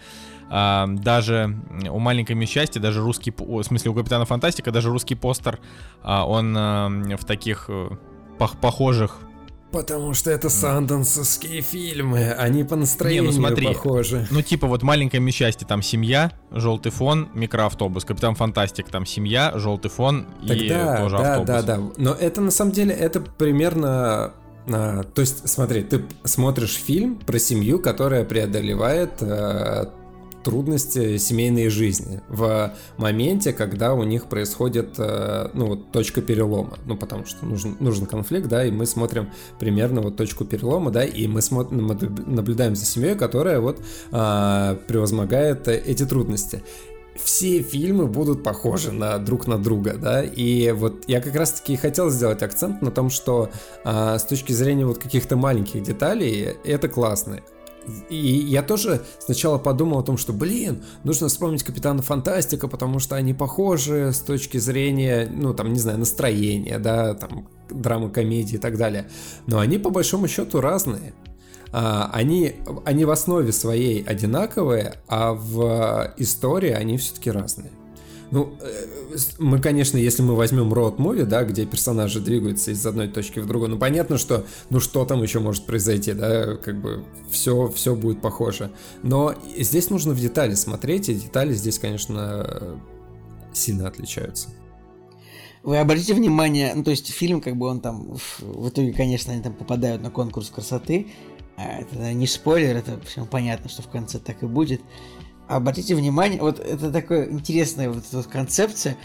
а, 0.50 0.86
даже 0.86 1.56
у 1.90 1.98
маленькой 1.98 2.44
счастья, 2.46 2.80
даже 2.80 3.00
русский, 3.00 3.32
в 3.36 3.62
смысле 3.62 3.90
у 3.90 3.94
Капитана 3.94 4.26
Фантастика, 4.26 4.70
даже 4.70 4.90
русский 4.90 5.14
постер, 5.14 5.58
а, 6.02 6.26
он 6.26 6.54
а, 6.56 6.88
в 7.18 7.24
таких 7.24 7.66
э, 7.68 7.88
похожих 8.38 9.20
Потому 9.70 10.14
что 10.14 10.30
это 10.30 10.48
санденсовские 10.48 11.60
фильмы, 11.60 12.32
они 12.32 12.64
по 12.64 12.76
настроению 12.76 13.24
Не, 13.24 13.28
ну 13.28 13.34
смотри, 13.34 13.66
похожи. 13.66 14.26
Ну 14.30 14.40
типа 14.40 14.66
вот 14.66 14.82
маленькое 14.82 15.30
счастье, 15.30 15.66
там 15.66 15.82
семья, 15.82 16.32
желтый 16.50 16.90
фон, 16.90 17.28
микроавтобус, 17.34 18.04
Капитан 18.04 18.34
Фантастик, 18.34 18.88
там 18.88 19.04
семья, 19.04 19.52
желтый 19.56 19.90
фон 19.90 20.26
и 20.42 20.68
да, 20.68 20.96
тоже 20.96 21.16
да, 21.18 21.32
автобус. 21.32 21.46
Да, 21.46 21.62
да, 21.62 21.76
да. 21.76 21.82
Но 21.98 22.12
это 22.12 22.40
на 22.40 22.50
самом 22.50 22.72
деле 22.72 22.94
это 22.94 23.20
примерно 23.20 24.32
а, 24.72 25.02
то 25.02 25.20
есть, 25.20 25.48
смотри, 25.48 25.82
ты 25.82 26.04
смотришь 26.24 26.74
фильм 26.74 27.16
про 27.16 27.38
семью, 27.38 27.78
которая 27.78 28.24
преодолевает 28.24 29.22
а, 29.22 29.90
трудности 30.48 31.18
семейной 31.18 31.68
жизни 31.68 32.22
в 32.30 32.72
моменте, 32.96 33.52
когда 33.52 33.92
у 33.92 34.02
них 34.02 34.24
происходит, 34.30 34.94
э, 34.96 35.50
ну, 35.52 35.66
вот 35.66 35.92
точка 35.92 36.22
перелома. 36.22 36.78
Ну, 36.86 36.96
потому 36.96 37.26
что 37.26 37.44
нужен, 37.44 37.76
нужен 37.80 38.06
конфликт, 38.06 38.48
да, 38.48 38.64
и 38.64 38.70
мы 38.70 38.86
смотрим 38.86 39.28
примерно 39.58 40.00
вот 40.00 40.16
точку 40.16 40.46
перелома, 40.46 40.90
да, 40.90 41.04
и 41.04 41.26
мы, 41.26 41.42
смотрим, 41.42 41.84
мы 41.84 41.98
наблюдаем 42.26 42.76
за 42.76 42.86
семьей, 42.86 43.14
которая 43.14 43.60
вот 43.60 43.78
а, 44.10 44.76
превозмогает 44.88 45.68
эти 45.68 46.06
трудности 46.06 46.62
все 47.22 47.62
фильмы 47.62 48.06
будут 48.06 48.44
похожи 48.44 48.92
на 48.92 49.18
друг 49.18 49.48
на 49.48 49.58
друга, 49.58 49.96
да, 50.00 50.22
и 50.22 50.70
вот 50.70 51.04
я 51.08 51.20
как 51.20 51.34
раз-таки 51.34 51.76
хотел 51.76 52.10
сделать 52.10 52.42
акцент 52.42 52.80
на 52.80 52.90
том, 52.90 53.10
что 53.10 53.50
а, 53.84 54.18
с 54.18 54.24
точки 54.24 54.52
зрения 54.52 54.86
вот 54.86 54.98
каких-то 54.98 55.36
маленьких 55.36 55.82
деталей 55.82 56.56
это 56.64 56.88
классно. 56.88 57.40
И 58.10 58.16
я 58.16 58.62
тоже 58.62 59.02
сначала 59.18 59.58
подумал 59.58 60.00
о 60.00 60.02
том, 60.02 60.18
что, 60.18 60.32
блин, 60.32 60.82
нужно 61.04 61.28
вспомнить 61.28 61.62
Капитана 61.62 62.02
Фантастика, 62.02 62.68
потому 62.68 62.98
что 62.98 63.16
они 63.16 63.34
похожи 63.34 64.12
с 64.12 64.18
точки 64.20 64.58
зрения, 64.58 65.28
ну, 65.30 65.54
там, 65.54 65.72
не 65.72 65.78
знаю, 65.78 65.98
настроения, 65.98 66.78
да, 66.78 67.14
там, 67.14 67.48
драмы, 67.70 68.10
комедии 68.10 68.56
и 68.56 68.58
так 68.58 68.76
далее. 68.76 69.08
Но 69.46 69.58
они, 69.58 69.78
по 69.78 69.90
большому 69.90 70.28
счету, 70.28 70.60
разные. 70.60 71.14
А, 71.72 72.10
они, 72.12 72.54
они 72.84 73.04
в 73.04 73.10
основе 73.10 73.52
своей 73.52 74.02
одинаковые, 74.02 74.96
а 75.06 75.32
в 75.34 76.14
истории 76.16 76.70
они 76.70 76.96
все-таки 76.98 77.30
разные. 77.30 77.70
Ну, 78.30 78.52
э, 78.60 79.16
мы, 79.38 79.58
конечно, 79.60 79.96
если 79.96 80.22
мы 80.22 80.34
возьмем 80.34 80.72
роуд 80.72 80.98
муви, 80.98 81.24
да, 81.24 81.44
где 81.44 81.64
персонажи 81.64 82.20
двигаются 82.20 82.70
из 82.70 82.84
одной 82.84 83.08
точки 83.08 83.40
в 83.40 83.46
другую, 83.46 83.70
ну, 83.70 83.78
понятно, 83.78 84.18
что, 84.18 84.44
ну, 84.68 84.80
что 84.80 85.04
там 85.06 85.22
еще 85.22 85.40
может 85.40 85.64
произойти, 85.64 86.12
да, 86.12 86.56
как 86.56 86.80
бы 86.80 87.04
все, 87.30 87.68
все 87.68 87.94
будет 87.94 88.20
похоже. 88.20 88.70
Но 89.02 89.34
здесь 89.58 89.88
нужно 89.88 90.12
в 90.12 90.20
детали 90.20 90.54
смотреть, 90.54 91.08
и 91.08 91.14
детали 91.14 91.54
здесь, 91.54 91.78
конечно, 91.78 92.78
сильно 93.52 93.88
отличаются. 93.88 94.48
Вы 95.62 95.78
обратите 95.78 96.14
внимание, 96.14 96.72
ну, 96.74 96.84
то 96.84 96.90
есть 96.90 97.10
фильм, 97.10 97.40
как 97.40 97.56
бы 97.56 97.66
он 97.66 97.80
там, 97.80 98.16
в 98.40 98.68
итоге, 98.68 98.92
конечно, 98.92 99.32
они 99.32 99.42
там 99.42 99.54
попадают 99.54 100.02
на 100.02 100.10
конкурс 100.10 100.50
красоты, 100.50 101.08
а 101.56 101.80
это 101.80 102.12
не 102.12 102.26
спойлер, 102.26 102.76
это 102.76 103.00
всем 103.00 103.26
понятно, 103.26 103.68
что 103.68 103.82
в 103.82 103.88
конце 103.88 104.18
так 104.18 104.42
и 104.42 104.46
будет 104.46 104.80
обратите 105.48 105.94
внимание, 105.94 106.40
вот 106.40 106.60
это 106.60 106.90
такая 106.90 107.30
интересная 107.30 107.90
вот 107.90 108.04
вот 108.12 108.26
концепция 108.26 108.96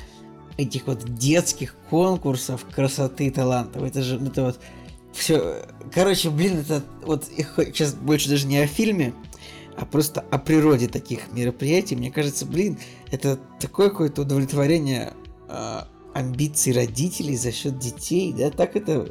этих 0.58 0.88
вот 0.88 1.04
детских 1.16 1.76
конкурсов 1.90 2.66
красоты 2.74 3.28
и 3.28 3.32
талантов. 3.32 3.84
Это 3.84 4.04
же, 4.04 4.18
это 4.24 4.44
вот 4.44 4.60
все. 5.12 5.66
Короче, 5.92 6.30
блин, 6.30 6.60
это 6.60 6.84
вот 7.04 7.28
их 7.30 7.54
сейчас 7.58 7.94
больше 7.94 8.30
даже 8.30 8.46
не 8.46 8.60
о 8.60 8.68
фильме, 8.68 9.14
а 9.78 9.86
просто 9.86 10.22
о 10.32 10.38
природе 10.38 10.88
таких 10.88 11.32
мероприятий. 11.32 11.96
Мне 11.96 12.12
кажется, 12.12 12.46
блин, 12.46 12.78
это 13.12 13.40
такое 13.60 13.90
какое-то 13.90 14.22
удовлетворение 14.24 15.14
э, 15.50 15.80
амбиций 16.14 16.74
родителей 16.74 17.36
за 17.36 17.52
счет 17.52 17.80
детей, 17.80 18.34
да, 18.34 18.52
так 18.52 18.76
это 18.76 19.08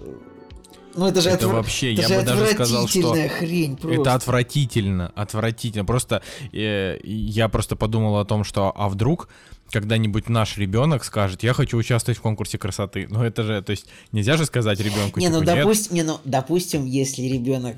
ну 0.94 1.06
это 1.06 1.20
же 1.20 1.30
это 1.30 1.46
отвр... 1.46 1.56
вообще, 1.56 1.94
это 1.94 2.02
я 2.02 2.20
бы 2.20 2.26
даже 2.26 2.46
сказал, 2.48 2.88
что 2.88 3.14
хрень 3.28 3.76
просто. 3.76 4.00
это 4.00 4.14
отвратительно, 4.14 5.12
отвратительно. 5.14 5.84
Просто 5.84 6.22
э, 6.52 6.98
я 7.04 7.48
просто 7.48 7.76
подумал 7.76 8.18
о 8.18 8.24
том, 8.24 8.44
что 8.44 8.72
а 8.74 8.88
вдруг 8.88 9.28
когда-нибудь 9.70 10.28
наш 10.28 10.58
ребенок 10.58 11.04
скажет, 11.04 11.42
я 11.42 11.54
хочу 11.54 11.78
участвовать 11.78 12.18
в 12.18 12.22
конкурсе 12.22 12.58
красоты. 12.58 13.06
Ну 13.08 13.22
это 13.22 13.42
же, 13.42 13.62
то 13.62 13.70
есть 13.70 13.86
нельзя 14.12 14.36
же 14.36 14.44
сказать 14.44 14.78
ребенку. 14.80 15.18
Не, 15.18 15.28
ну 15.28 15.40
типа, 15.40 15.56
допустим, 15.56 15.94
не, 15.94 16.02
ну 16.02 16.18
допустим, 16.24 16.84
если 16.84 17.22
ребенок 17.22 17.76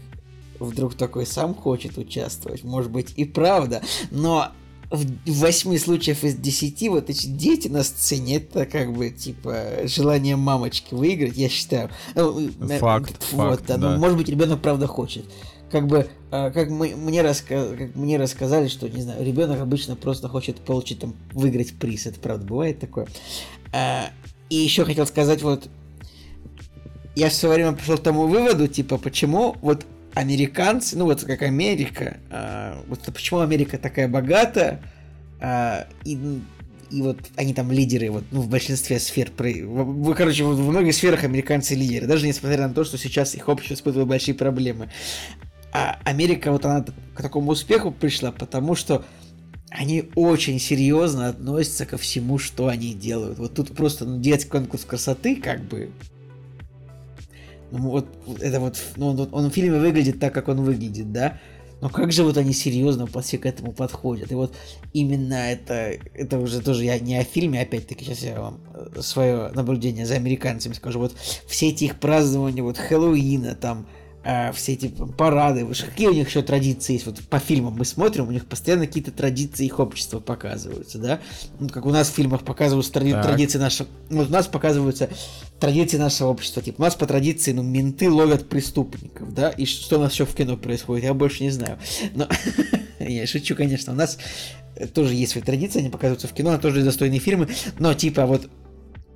вдруг 0.58 0.94
такой 0.94 1.26
сам 1.26 1.54
хочет 1.54 1.96
участвовать, 1.98 2.64
может 2.64 2.90
быть 2.90 3.12
и 3.16 3.24
правда, 3.24 3.82
но 4.10 4.52
в 4.90 5.04
8 5.26 5.78
случаев 5.78 6.24
из 6.24 6.34
10 6.36 6.88
вот 6.88 7.10
эти 7.10 7.26
дети 7.26 7.68
на 7.68 7.82
сцене, 7.82 8.36
это 8.36 8.66
как 8.66 8.92
бы, 8.92 9.10
типа, 9.10 9.56
желание 9.84 10.36
мамочки 10.36 10.94
выиграть, 10.94 11.36
я 11.36 11.48
считаю. 11.48 11.90
Ну, 12.14 12.50
факт, 12.78 13.24
вот, 13.32 13.58
факт, 13.58 13.64
да. 13.66 13.76
Ну, 13.76 13.98
может 13.98 14.16
быть, 14.16 14.28
ребенок 14.28 14.60
правда 14.60 14.86
хочет. 14.86 15.24
Как 15.70 15.86
бы, 15.86 16.06
а, 16.30 16.50
как, 16.50 16.70
мы, 16.70 16.94
мне, 16.94 17.22
раска 17.22 17.74
как 17.76 17.96
мне 17.96 18.16
рассказали, 18.16 18.68
что, 18.68 18.88
не 18.88 19.02
знаю, 19.02 19.24
ребенок 19.24 19.60
обычно 19.60 19.96
просто 19.96 20.28
хочет 20.28 20.60
получить, 20.60 21.00
там, 21.00 21.14
выиграть 21.32 21.74
приз. 21.74 22.06
Это 22.06 22.20
правда 22.20 22.44
бывает 22.46 22.78
такое. 22.78 23.08
А, 23.72 24.10
и 24.50 24.56
еще 24.56 24.84
хотел 24.84 25.06
сказать, 25.06 25.42
вот, 25.42 25.68
я 27.16 27.28
в 27.28 27.34
свое 27.34 27.54
время 27.54 27.72
пришел 27.72 27.96
к 27.96 28.02
тому 28.02 28.26
выводу, 28.26 28.68
типа, 28.68 28.98
почему 28.98 29.56
вот 29.62 29.84
американцы, 30.14 30.96
ну 30.96 31.04
вот 31.04 31.24
как 31.24 31.42
Америка, 31.42 32.18
а, 32.30 32.82
вот 32.88 33.00
почему 33.12 33.40
Америка 33.40 33.78
такая 33.78 34.08
богатая, 34.08 34.80
а, 35.40 35.86
и, 36.04 36.18
и 36.90 37.02
вот 37.02 37.18
они 37.36 37.54
там 37.54 37.70
лидеры 37.72 38.10
вот, 38.10 38.24
ну, 38.30 38.40
в 38.40 38.48
большинстве 38.48 38.98
сфер. 38.98 39.30
В, 39.36 40.14
короче, 40.14 40.44
в, 40.44 40.54
в 40.54 40.70
многих 40.70 40.94
сферах 40.94 41.24
американцы 41.24 41.74
лидеры, 41.74 42.06
даже 42.06 42.26
несмотря 42.26 42.68
на 42.68 42.74
то, 42.74 42.84
что 42.84 42.96
сейчас 42.98 43.34
их 43.34 43.48
общество 43.48 43.74
испытывает 43.74 44.08
большие 44.08 44.34
проблемы. 44.34 44.90
А 45.72 45.98
Америка 46.04 46.52
вот 46.52 46.64
она 46.64 46.84
к 47.14 47.20
такому 47.20 47.50
успеху 47.50 47.90
пришла, 47.90 48.30
потому 48.30 48.76
что 48.76 49.04
они 49.70 50.04
очень 50.14 50.60
серьезно 50.60 51.30
относятся 51.30 51.84
ко 51.84 51.98
всему, 51.98 52.38
что 52.38 52.68
они 52.68 52.94
делают. 52.94 53.38
Вот 53.38 53.54
тут 53.54 53.74
просто 53.74 54.04
ну, 54.04 54.20
детский 54.20 54.50
конкурс 54.50 54.84
красоты, 54.84 55.34
как 55.34 55.64
бы, 55.64 55.90
вот 57.70 58.06
это 58.40 58.60
вот, 58.60 58.80
ну, 58.96 59.08
он, 59.08 59.28
он 59.32 59.50
в 59.50 59.54
фильме 59.54 59.78
выглядит 59.78 60.20
так, 60.20 60.32
как 60.32 60.48
он 60.48 60.62
выглядит, 60.62 61.12
да? 61.12 61.38
Но 61.80 61.90
как 61.90 62.12
же 62.12 62.22
вот 62.22 62.38
они 62.38 62.52
серьезно 62.52 63.06
все 63.20 63.36
к 63.36 63.44
этому 63.44 63.72
подходят? 63.72 64.32
И 64.32 64.34
вот 64.34 64.54
именно 64.92 65.34
это, 65.34 65.98
это 66.14 66.38
уже 66.38 66.60
тоже 66.60 66.84
я 66.84 66.98
не 66.98 67.16
о 67.16 67.24
фильме, 67.24 67.60
опять-таки, 67.60 68.04
сейчас 68.04 68.22
я 68.22 68.40
вам 68.40 68.60
э, 68.72 69.02
свое 69.02 69.50
наблюдение 69.54 70.06
за 70.06 70.14
американцами 70.14 70.72
скажу. 70.72 70.98
Вот 70.98 71.14
все 71.46 71.68
эти 71.68 71.84
их 71.84 72.00
празднования, 72.00 72.62
вот 72.62 72.78
Хэллоуина, 72.78 73.54
там, 73.54 73.86
э, 74.24 74.52
все 74.52 74.72
эти 74.72 74.88
парады, 74.88 75.66
какие 75.66 76.08
у 76.08 76.12
них 76.12 76.28
еще 76.28 76.42
традиции 76.42 76.94
есть? 76.94 77.06
Вот 77.06 77.20
по 77.20 77.38
фильмам 77.38 77.74
мы 77.74 77.84
смотрим, 77.84 78.28
у 78.28 78.30
них 78.30 78.46
постоянно 78.46 78.86
какие-то 78.86 79.10
традиции 79.10 79.66
их 79.66 79.78
общества 79.78 80.20
показываются, 80.20 80.98
да? 80.98 81.20
Ну, 81.60 81.68
как 81.68 81.86
у 81.86 81.90
нас 81.90 82.08
в 82.08 82.14
фильмах 82.14 82.42
показываются 82.42 82.92
тради- 82.92 83.20
традиции 83.22 83.58
нашего... 83.58 83.88
Вот 84.10 84.28
у 84.28 84.32
нас 84.32 84.46
показываются 84.46 85.08
традиции 85.60 85.96
нашего 85.96 86.28
общества. 86.28 86.62
Типа, 86.62 86.80
у 86.80 86.84
нас 86.84 86.94
по 86.94 87.06
традиции, 87.06 87.52
ну, 87.52 87.62
менты 87.62 88.10
ловят 88.10 88.48
преступников, 88.48 89.32
да? 89.34 89.50
И 89.50 89.66
что 89.66 89.98
у 89.98 90.00
нас 90.00 90.12
еще 90.12 90.26
в 90.26 90.34
кино 90.34 90.56
происходит, 90.56 91.04
я 91.04 91.14
больше 91.14 91.42
не 91.42 91.50
знаю. 91.50 91.78
Но... 92.14 92.28
Я 93.00 93.26
шучу, 93.26 93.54
конечно. 93.54 93.92
У 93.92 93.96
нас 93.96 94.18
тоже 94.94 95.14
есть 95.14 95.32
свои 95.32 95.42
традиции, 95.42 95.80
они 95.80 95.90
показываются 95.90 96.28
в 96.28 96.32
кино, 96.32 96.56
тоже 96.58 96.82
достойные 96.82 97.20
фильмы, 97.20 97.48
но 97.78 97.94
типа 97.94 98.26
вот 98.26 98.48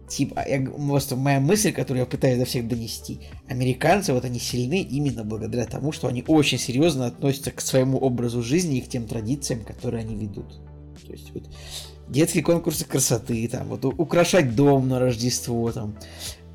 типа, 0.08 0.44
я, 0.48 0.60
просто 0.60 1.16
моя 1.16 1.40
мысль, 1.40 1.72
которую 1.72 2.00
я 2.00 2.06
пытаюсь 2.06 2.38
до 2.38 2.44
всех 2.44 2.66
донести, 2.66 3.20
американцы, 3.48 4.12
вот 4.12 4.24
они 4.24 4.38
сильны 4.38 4.82
именно 4.82 5.24
благодаря 5.24 5.66
тому, 5.66 5.92
что 5.92 6.08
они 6.08 6.24
очень 6.26 6.58
серьезно 6.58 7.06
относятся 7.06 7.50
к 7.50 7.60
своему 7.60 7.98
образу 7.98 8.42
жизни 8.42 8.78
и 8.78 8.80
к 8.80 8.88
тем 8.88 9.06
традициям, 9.06 9.64
которые 9.64 10.00
они 10.00 10.16
ведут. 10.16 10.60
То 11.06 11.12
есть 11.12 11.30
вот 11.32 11.44
детские 12.08 12.42
конкурсы 12.42 12.84
красоты, 12.84 13.46
там, 13.48 13.68
вот 13.68 13.84
украшать 13.84 14.54
дом 14.54 14.88
на 14.88 14.98
Рождество, 14.98 15.70
там, 15.72 15.96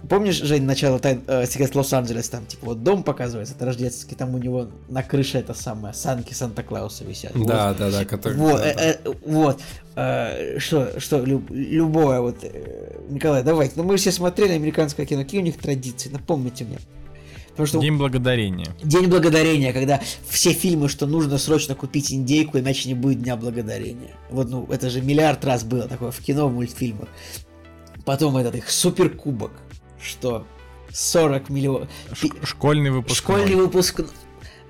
Помнишь, 0.09 0.35
Жень, 0.35 0.63
начало 0.63 0.99
тайн, 0.99 1.21
э, 1.27 1.45
секрет 1.45 1.73
Лос-Анджелес, 1.75 2.27
там, 2.27 2.45
типа, 2.45 2.65
вот 2.67 2.83
дом 2.83 3.03
показывается, 3.03 3.53
это 3.55 3.65
рождественский, 3.65 4.17
там 4.17 4.35
у 4.35 4.37
него 4.37 4.67
на 4.89 5.01
крыше 5.01 5.37
это 5.37 5.53
самое, 5.53 5.93
санки 5.93 6.33
Санта-Клауса 6.33 7.05
висят. 7.05 7.31
Да, 7.33 7.69
вот. 7.69 7.77
да, 7.77 7.91
да, 7.91 8.05
который... 8.05 8.37
Вот, 8.37 8.57
да, 8.57 8.67
э, 8.69 8.97
э, 9.03 9.13
вот. 9.25 9.61
Э, 9.95 10.59
что, 10.59 10.99
что, 10.99 11.23
люб, 11.23 11.49
любое, 11.49 12.19
вот, 12.19 12.37
э, 12.41 12.99
Николай, 13.09 13.43
давайте, 13.43 13.73
ну 13.77 13.83
мы 13.83 13.95
все 13.95 14.11
смотрели 14.11 14.51
американское 14.51 15.05
кино, 15.05 15.23
какие 15.23 15.39
у 15.39 15.43
них 15.43 15.57
традиции, 15.57 16.09
напомните 16.09 16.65
мне. 16.65 16.79
Потому 17.51 17.67
что 17.67 17.79
День 17.79 17.97
благодарения. 17.97 18.75
День 18.83 19.07
благодарения, 19.07 19.71
когда 19.73 20.01
все 20.27 20.53
фильмы, 20.53 20.89
что 20.89 21.05
нужно 21.05 21.37
срочно 21.37 21.75
купить 21.75 22.11
индейку, 22.11 22.57
иначе 22.57 22.89
не 22.89 22.95
будет 22.95 23.21
Дня 23.21 23.37
благодарения. 23.37 24.15
Вот, 24.31 24.49
ну, 24.49 24.65
это 24.69 24.89
же 24.89 25.01
миллиард 25.01 25.45
раз 25.45 25.63
было 25.63 25.87
такое 25.87 26.09
в 26.09 26.19
кино, 26.19 26.49
в 26.49 26.53
мультфильмах. 26.53 27.09
Потом 28.05 28.35
этот 28.37 28.55
их 28.55 28.69
суперкубок 28.71 29.51
что 30.03 30.45
40 30.91 31.49
миллионов... 31.49 31.89
Школьный 32.43 32.91
выпускной. 32.91 33.37
Школьный 33.39 33.55
выпускной. 33.55 34.07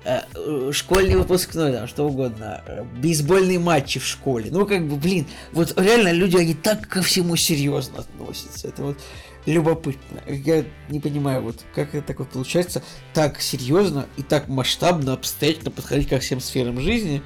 Э, 0.04 0.20
э, 0.34 0.70
школьный 0.72 1.16
выпускной, 1.16 1.72
да, 1.72 1.86
что 1.86 2.06
угодно, 2.06 2.62
э, 2.66 2.84
бейсбольные 2.98 3.58
матчи 3.58 3.98
в 3.98 4.06
школе. 4.06 4.50
Ну, 4.50 4.66
как 4.66 4.86
бы, 4.86 4.96
блин, 4.96 5.26
вот 5.52 5.78
реально 5.80 6.12
люди, 6.12 6.36
они 6.36 6.54
так 6.54 6.86
ко 6.86 7.00
всему 7.00 7.36
серьезно 7.36 8.00
относятся. 8.00 8.68
Это 8.68 8.82
вот 8.82 8.98
любопытно. 9.46 10.22
Я 10.26 10.64
не 10.90 11.00
понимаю, 11.00 11.42
вот 11.42 11.64
как 11.74 11.94
это 11.94 12.06
так 12.06 12.18
вот 12.18 12.28
получается, 12.28 12.82
так 13.14 13.40
серьезно 13.40 14.06
и 14.18 14.22
так 14.22 14.48
масштабно, 14.48 15.14
обстоятельно 15.14 15.70
подходить 15.70 16.08
ко 16.10 16.18
всем 16.18 16.40
сферам 16.40 16.80
жизни. 16.80 17.22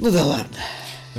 Ну 0.00 0.10
да 0.10 0.24
ладно. 0.24 0.56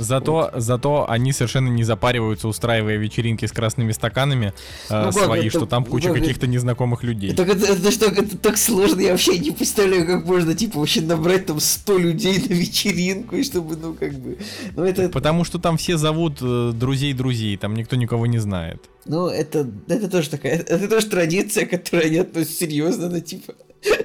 Зато, 0.00 0.50
вот. 0.52 0.62
зато 0.62 1.06
они 1.08 1.32
совершенно 1.32 1.68
не 1.68 1.84
запариваются, 1.84 2.48
устраивая 2.48 2.96
вечеринки 2.96 3.46
с 3.46 3.52
красными 3.52 3.92
стаканами 3.92 4.52
э, 4.88 5.04
ну, 5.04 5.12
свои, 5.12 5.48
это, 5.48 5.58
что 5.58 5.66
там 5.66 5.84
куча 5.84 6.08
как 6.08 6.18
каких-то 6.18 6.46
незнакомых 6.46 7.02
людей. 7.02 7.34
Так 7.34 7.48
это, 7.48 7.66
это, 7.66 7.90
что, 7.90 8.06
это 8.06 8.36
так 8.38 8.56
сложно, 8.56 9.00
я 9.00 9.12
вообще 9.12 9.38
не 9.38 9.50
представляю, 9.50 10.06
как 10.06 10.24
можно, 10.24 10.54
типа, 10.54 10.78
вообще 10.78 11.00
набрать 11.02 11.46
там 11.46 11.60
100 11.60 11.98
людей 11.98 12.38
на 12.38 12.52
вечеринку, 12.52 13.36
и 13.36 13.44
чтобы, 13.44 13.76
ну, 13.76 13.94
как 13.94 14.12
бы... 14.14 14.38
Ну, 14.74 14.84
это... 14.84 15.08
Потому 15.08 15.44
что 15.44 15.58
там 15.58 15.76
все 15.76 15.96
зовут 15.96 16.38
э, 16.40 16.72
друзей-друзей, 16.74 17.56
там 17.56 17.74
никто 17.74 17.96
никого 17.96 18.26
не 18.26 18.38
знает. 18.38 18.88
Ну, 19.06 19.28
это, 19.28 19.68
это 19.88 20.08
тоже 20.08 20.30
такая, 20.30 20.58
это 20.58 20.88
тоже 20.88 21.06
традиция, 21.06 21.66
которая 21.66 22.08
не 22.08 22.18
относится 22.18 22.58
серьезно, 22.58 23.08
но 23.08 23.20
типа... 23.20 23.54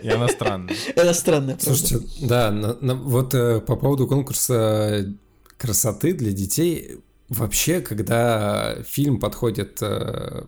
И 0.02 0.10
она 0.10 0.28
странная. 0.28 0.76
Она 0.96 1.14
странная. 1.14 1.58
Слушайте, 1.60 2.00
да, 2.22 2.52
на, 2.52 2.78
на, 2.80 2.96
вот 2.96 3.34
э, 3.34 3.60
по 3.60 3.76
поводу 3.76 4.08
конкурса 4.08 5.14
красоты 5.58 6.14
для 6.14 6.32
детей 6.32 7.00
вообще, 7.30 7.82
когда 7.82 8.78
фильм 8.84 9.20
подходит 9.20 9.80
э, 9.82 10.46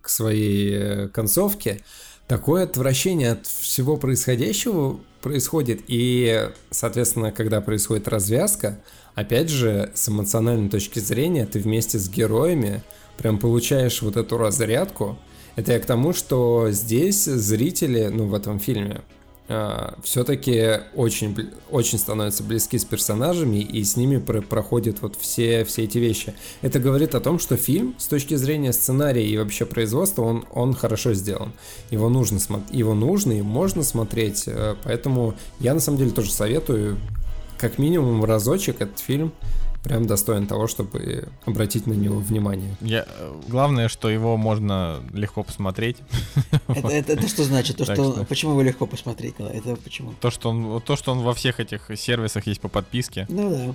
к 0.00 0.08
своей 0.08 0.72
э, 0.74 1.08
концовке, 1.08 1.80
такое 2.28 2.64
отвращение 2.64 3.32
от 3.32 3.46
всего 3.46 3.96
происходящего 3.96 5.00
происходит. 5.22 5.82
И, 5.88 6.50
соответственно, 6.70 7.32
когда 7.32 7.60
происходит 7.60 8.08
развязка, 8.08 8.82
опять 9.14 9.48
же, 9.48 9.90
с 9.94 10.08
эмоциональной 10.08 10.68
точки 10.68 10.98
зрения, 10.98 11.46
ты 11.46 11.58
вместе 11.58 11.98
с 11.98 12.08
героями 12.08 12.82
прям 13.16 13.38
получаешь 13.38 14.02
вот 14.02 14.16
эту 14.16 14.36
разрядку. 14.36 15.18
Это 15.56 15.72
я 15.72 15.80
к 15.80 15.86
тому, 15.86 16.12
что 16.12 16.68
здесь 16.70 17.24
зрители, 17.24 18.08
ну, 18.08 18.26
в 18.26 18.34
этом 18.34 18.58
фильме, 18.58 19.02
а, 19.46 19.94
все-таки 20.02 20.80
очень, 20.94 21.50
очень 21.70 21.98
становятся 21.98 22.42
близки 22.42 22.78
с 22.78 22.84
персонажами 22.84 23.58
и 23.58 23.84
с 23.84 23.96
ними 23.96 24.16
про 24.16 24.40
проходят 24.40 25.02
вот 25.02 25.16
все, 25.16 25.64
все 25.64 25.84
эти 25.84 25.98
вещи. 25.98 26.34
Это 26.62 26.78
говорит 26.78 27.14
о 27.14 27.20
том, 27.20 27.38
что 27.38 27.56
фильм 27.56 27.94
с 27.98 28.06
точки 28.06 28.34
зрения 28.36 28.72
сценария 28.72 29.26
и 29.26 29.36
вообще 29.36 29.66
производства, 29.66 30.22
он, 30.22 30.46
он 30.50 30.74
хорошо 30.74 31.12
сделан. 31.12 31.52
Его 31.90 32.08
нужно, 32.08 32.38
его 32.70 32.94
нужно 32.94 33.32
и 33.32 33.42
можно 33.42 33.82
смотреть, 33.82 34.44
э, 34.46 34.76
поэтому 34.82 35.34
я 35.60 35.74
на 35.74 35.80
самом 35.80 35.98
деле 35.98 36.10
тоже 36.10 36.32
советую 36.32 36.96
как 37.58 37.78
минимум 37.78 38.24
разочек 38.24 38.80
этот 38.80 38.98
фильм 38.98 39.32
прям 39.84 40.06
достоин 40.06 40.46
того, 40.46 40.66
чтобы 40.66 41.28
обратить 41.44 41.86
на 41.86 41.92
него 41.92 42.18
внимание. 42.18 42.74
Я, 42.80 43.06
главное, 43.46 43.88
что 43.88 44.08
его 44.08 44.36
можно 44.36 45.00
легко 45.12 45.44
посмотреть. 45.44 45.98
Это, 46.68 46.88
это, 46.88 47.12
это 47.12 47.28
что 47.28 47.44
значит? 47.44 47.76
То, 47.76 47.84
что, 47.84 47.94
что... 47.94 48.24
Почему 48.24 48.52
его 48.52 48.62
легко 48.62 48.86
посмотреть? 48.86 49.34
Это 49.38 49.76
почему? 49.76 50.14
То 50.20 50.30
что, 50.30 50.50
он, 50.50 50.80
то, 50.80 50.96
что 50.96 51.12
он 51.12 51.20
во 51.20 51.34
всех 51.34 51.60
этих 51.60 51.90
сервисах 51.96 52.46
есть 52.46 52.60
по 52.60 52.68
подписке. 52.68 53.26
Ну 53.28 53.50
да. 53.50 53.74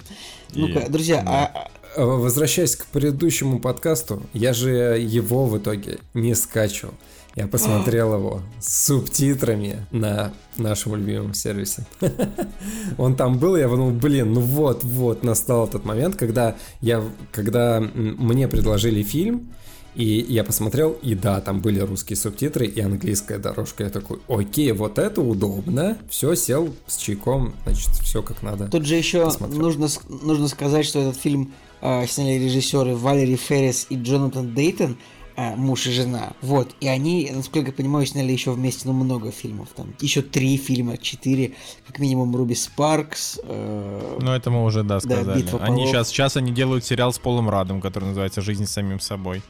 Ну-ка, 0.55 0.89
друзья, 0.89 1.21
да. 1.21 1.31
а, 1.31 1.69
а 1.95 2.05
Возвращаясь 2.05 2.75
к 2.75 2.85
предыдущему 2.87 3.59
подкасту, 3.59 4.23
я 4.33 4.53
же 4.53 4.69
его 4.99 5.45
в 5.45 5.57
итоге 5.57 5.99
не 6.13 6.35
скачивал. 6.35 6.93
Я 7.35 7.47
посмотрел 7.47 8.13
его 8.15 8.41
с 8.59 8.85
субтитрами 8.85 9.85
на 9.91 10.33
нашем 10.57 10.95
любимом 10.95 11.33
сервисе. 11.33 11.85
Он 12.97 13.15
там 13.15 13.37
был, 13.37 13.55
я 13.55 13.69
подумал, 13.69 13.91
блин, 13.91 14.33
ну 14.33 14.41
вот, 14.41 14.83
вот, 14.83 15.23
настал 15.23 15.67
этот 15.67 15.85
момент, 15.85 16.15
когда 16.15 16.55
я, 16.81 17.03
когда 17.31 17.79
мне 17.79 18.47
предложили 18.47 19.03
фильм, 19.03 19.49
и 19.95 20.25
я 20.29 20.43
посмотрел, 20.43 20.91
и 21.01 21.15
да, 21.15 21.41
там 21.41 21.61
были 21.61 21.79
русские 21.79 22.15
субтитры 22.15 22.65
и 22.65 22.79
английская 22.79 23.37
дорожка. 23.37 23.83
Я 23.83 23.89
такой, 23.89 24.19
окей, 24.27 24.71
вот 24.71 24.99
это 24.99 25.21
удобно. 25.21 25.97
Все, 26.09 26.35
сел 26.35 26.73
с 26.87 26.97
чайком, 26.97 27.53
значит, 27.65 27.89
все 28.03 28.21
как 28.21 28.43
надо. 28.43 28.67
Тут 28.67 28.85
же 28.85 28.95
еще 28.95 29.29
нужно, 29.49 29.87
нужно 30.07 30.47
сказать, 30.47 30.85
что 30.85 30.99
этот 30.99 31.17
фильм 31.17 31.53
э, 31.81 32.05
сняли 32.07 32.43
режиссеры 32.43 32.95
Валери 32.95 33.35
Феррис 33.35 33.87
и 33.89 33.95
Джонатан 33.95 34.53
Дейтон 34.53 34.97
а, 35.41 35.55
муж 35.55 35.87
и 35.87 35.91
жена. 35.91 36.33
Вот. 36.41 36.75
И 36.81 36.87
они, 36.89 37.31
насколько 37.33 37.67
я 37.67 37.73
понимаю, 37.73 38.05
сняли 38.05 38.33
еще 38.33 38.51
вместе, 38.51 38.89
ну, 38.89 38.93
много 38.93 39.31
фильмов. 39.31 39.69
Там 39.73 39.93
еще 40.01 40.21
три 40.21 40.57
фильма, 40.57 40.97
четыре, 40.97 41.53
как 41.87 41.99
минимум 41.99 42.35
Руби 42.35 42.55
Спаркс. 42.55 43.39
Э, 43.43 44.17
ну, 44.19 44.33
это 44.33 44.51
мы 44.51 44.65
уже, 44.65 44.83
да, 44.83 44.99
сказали. 44.99 45.23
Да, 45.23 45.35
Битва 45.35 45.59
они 45.61 45.87
сейчас, 45.87 46.09
сейчас 46.09 46.35
они 46.35 46.51
делают 46.51 46.83
сериал 46.83 47.13
с 47.13 47.19
Полом 47.19 47.49
Радом, 47.49 47.79
который 47.79 48.09
называется 48.09 48.41
«Жизнь 48.41 48.65
с 48.65 48.71
самим 48.71 48.99
собой». 48.99 49.41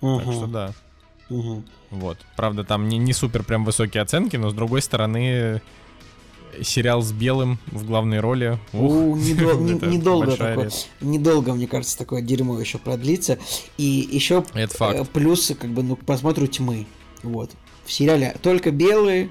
Угу. 0.00 0.20
Так 0.20 0.32
что 0.34 0.46
да. 0.46 0.72
Угу. 1.28 1.64
Вот. 1.90 2.18
Правда, 2.36 2.62
там 2.62 2.88
не, 2.88 2.98
не 2.98 3.12
супер 3.12 3.42
прям 3.42 3.64
высокие 3.64 4.04
оценки, 4.04 4.36
но 4.36 4.50
с 4.50 4.54
другой 4.54 4.82
стороны, 4.82 5.60
сериал 6.62 7.02
с 7.02 7.12
Белым 7.12 7.58
в 7.66 7.86
главной 7.86 8.20
роли. 8.20 8.58
Ух, 8.72 8.92
У, 8.92 9.16
недол- 9.16 9.58
не, 9.60 9.96
недолго, 9.96 10.36
такое, 10.36 10.70
недолго, 11.00 11.54
мне 11.54 11.66
кажется, 11.66 11.96
такое 11.98 12.22
дерьмо 12.22 12.58
еще 12.60 12.78
продлится. 12.78 13.38
И 13.76 14.08
еще. 14.10 14.44
Э, 14.54 15.04
плюсы, 15.04 15.54
как 15.54 15.70
бы, 15.70 15.82
ну, 15.82 15.96
к 15.96 16.04
просмотру 16.04 16.46
тьмы. 16.46 16.86
Вот. 17.22 17.50
В 17.84 17.92
сериале 17.92 18.36
только 18.42 18.70
белые, 18.70 19.30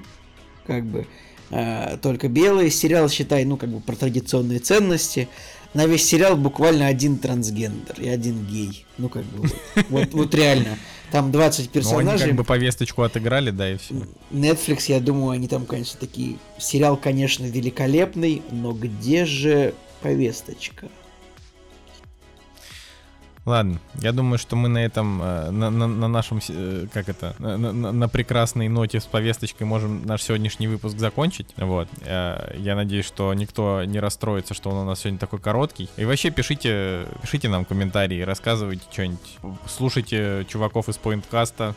как 0.66 0.84
бы, 0.84 1.06
э, 1.50 1.98
только 2.02 2.28
белые. 2.28 2.70
Сериал, 2.70 3.08
считай, 3.08 3.44
ну, 3.44 3.56
как 3.56 3.70
бы, 3.70 3.80
про 3.80 3.94
традиционные 3.96 4.58
ценности. 4.58 5.28
На 5.76 5.84
весь 5.84 6.08
сериал 6.08 6.38
буквально 6.38 6.86
один 6.86 7.18
трансгендер 7.18 8.00
и 8.00 8.08
один 8.08 8.46
гей. 8.46 8.86
Ну, 8.96 9.10
как 9.10 9.24
бы, 9.24 9.42
вот, 9.42 9.86
вот, 9.90 10.14
вот 10.14 10.34
реально. 10.34 10.78
Там 11.12 11.30
20 11.30 11.68
персонажей. 11.68 12.04
Ну, 12.04 12.10
они 12.12 12.22
как 12.22 12.34
бы 12.34 12.44
повесточку 12.44 13.02
отыграли, 13.02 13.50
да, 13.50 13.70
и 13.70 13.76
все. 13.76 13.94
Netflix, 14.30 14.84
я 14.88 15.00
думаю, 15.00 15.32
они 15.32 15.48
там, 15.48 15.66
конечно, 15.66 16.00
такие... 16.00 16.38
Сериал, 16.58 16.96
конечно, 16.96 17.44
великолепный, 17.44 18.40
но 18.50 18.72
где 18.72 19.26
же 19.26 19.74
повесточка? 20.00 20.88
Ладно, 23.46 23.78
я 23.94 24.10
думаю, 24.10 24.38
что 24.38 24.56
мы 24.56 24.68
на 24.68 24.84
этом, 24.84 25.22
э, 25.22 25.50
на, 25.52 25.70
на, 25.70 25.86
на 25.86 26.08
нашем, 26.08 26.40
э, 26.48 26.86
как 26.92 27.08
это, 27.08 27.36
на, 27.38 27.56
на, 27.56 27.92
на 27.92 28.08
прекрасной 28.08 28.68
ноте 28.68 28.98
с 28.98 29.06
повесточкой 29.06 29.68
можем 29.68 30.04
наш 30.04 30.24
сегодняшний 30.24 30.66
выпуск 30.66 30.98
закончить. 30.98 31.54
Вот. 31.56 31.88
Э, 32.02 32.54
я 32.58 32.74
надеюсь, 32.74 33.06
что 33.06 33.32
никто 33.34 33.84
не 33.84 34.00
расстроится, 34.00 34.52
что 34.52 34.70
он 34.70 34.78
у 34.78 34.84
нас 34.84 34.98
сегодня 34.98 35.20
такой 35.20 35.38
короткий. 35.38 35.88
И 35.96 36.04
вообще 36.04 36.30
пишите, 36.30 37.06
пишите 37.22 37.48
нам 37.48 37.64
комментарии, 37.64 38.20
рассказывайте 38.22 38.82
что-нибудь. 38.90 39.38
Слушайте 39.68 40.44
чуваков 40.48 40.88
из 40.88 40.96
Поинткаста 40.96 41.76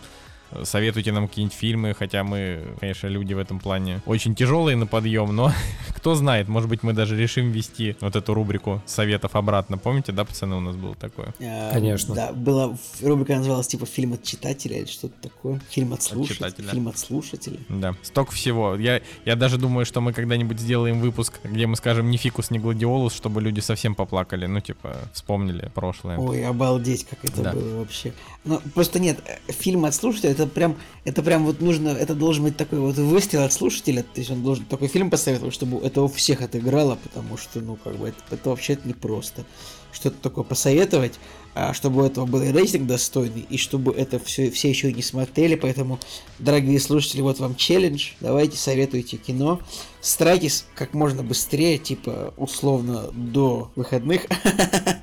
советуйте 0.64 1.12
нам 1.12 1.28
какие-нибудь 1.28 1.58
фильмы, 1.58 1.94
хотя 1.94 2.24
мы, 2.24 2.64
конечно, 2.80 3.08
люди 3.08 3.34
в 3.34 3.40
этом 3.40 3.60
плане 3.60 4.02
очень 4.06 4.36
тяжелые 4.36 4.76
на 4.76 4.88
подъем, 4.88 5.36
но 5.36 5.52
кто 5.96 6.16
знает, 6.16 6.48
может 6.48 6.70
быть, 6.70 6.84
мы 6.84 6.94
даже 6.94 7.18
решим 7.18 7.52
вести 7.52 7.96
вот 8.02 8.16
эту 8.16 8.34
рубрику 8.34 8.82
советов 8.86 9.36
обратно. 9.36 9.78
Помните, 9.78 10.12
да, 10.12 10.26
пацаны, 10.26 10.56
у 10.56 10.60
нас 10.60 10.76
было 10.76 10.96
такое? 10.96 11.34
А, 11.42 11.74
Конечно. 11.74 12.16
Да, 12.16 12.32
была 12.32 12.76
рубрика 13.02 13.36
называлась 13.36 13.68
типа 13.68 13.86
фильм 13.86 14.14
от 14.14 14.24
читателя 14.24 14.78
или 14.78 14.86
что-то 14.86 15.14
такое. 15.22 15.62
Фильм 15.70 15.94
от 15.94 16.02
слушателя. 16.02 16.48
От 16.48 16.56
фильм 16.56 16.88
от 16.88 16.98
слушателя. 16.98 17.60
Да, 17.70 17.96
столько 18.02 18.32
всего. 18.32 18.76
Я, 18.76 19.02
я 19.26 19.36
даже 19.36 19.58
думаю, 19.58 19.86
что 19.86 20.02
мы 20.02 20.14
когда-нибудь 20.14 20.60
сделаем 20.60 21.00
выпуск, 21.00 21.40
где 21.44 21.68
мы 21.68 21.76
скажем 21.76 22.10
не 22.10 22.18
фикус, 22.18 22.52
не 22.52 22.60
гладиолус, 22.60 23.14
чтобы 23.14 23.42
люди 23.42 23.60
совсем 23.60 23.96
поплакали, 23.96 24.46
ну, 24.46 24.60
типа, 24.60 24.96
вспомнили 25.14 25.72
прошлое. 25.74 26.18
Ой, 26.18 26.46
обалдеть, 26.46 27.06
как 27.06 27.24
это 27.26 27.42
да. 27.42 27.54
было 27.54 27.80
вообще. 27.80 28.14
Ну, 28.46 28.62
просто 28.74 29.00
нет, 29.00 29.20
фильм 29.48 29.86
от 29.86 29.94
слушателя 29.94 30.34
это 30.40 30.50
прям, 30.50 30.78
это 31.06 31.22
прям 31.22 31.46
вот 31.46 31.62
нужно, 31.62 31.90
это 31.90 32.16
должен 32.16 32.46
быть 32.46 32.58
такой 32.58 32.80
вот 32.80 32.96
выстрел 32.96 33.44
от 33.44 33.54
слушателя, 33.54 34.04
то 34.04 34.20
есть 34.20 34.32
он 34.32 34.44
должен 34.44 34.66
такой 34.66 34.88
фильм 34.88 35.10
посоветовать, 35.10 35.54
чтобы 35.54 35.86
это 35.86 36.02
у 36.02 36.08
всех 36.08 36.42
отыграло, 36.42 36.98
потому 37.02 37.38
что, 37.38 37.60
ну, 37.62 37.76
как 37.76 37.98
бы, 37.98 38.10
это, 38.10 38.18
это 38.32 38.50
вообще 38.50 38.78
непросто. 38.84 39.46
Что-то 39.92 40.18
такое 40.22 40.44
посоветовать, 40.44 41.14
а 41.56 41.74
чтобы 41.74 42.04
у 42.04 42.06
этого 42.06 42.26
был 42.26 42.42
рейтинг 42.44 42.86
достойный, 42.86 43.46
и 43.50 43.58
чтобы 43.58 43.92
это 43.94 44.20
все, 44.20 44.52
все 44.52 44.70
еще 44.70 44.94
не 44.94 45.02
смотрели, 45.02 45.56
поэтому, 45.56 46.00
дорогие 46.38 46.80
слушатели, 46.80 47.22
вот 47.22 47.40
вам 47.40 47.56
челлендж, 47.56 48.12
давайте 48.20 48.56
советуйте 48.56 49.18
кино, 49.18 49.60
старайтесь 50.00 50.66
как 50.76 50.94
можно 50.94 51.24
быстрее, 51.24 51.80
типа, 51.80 52.34
условно, 52.38 53.10
до 53.12 53.72
выходных 53.76 54.28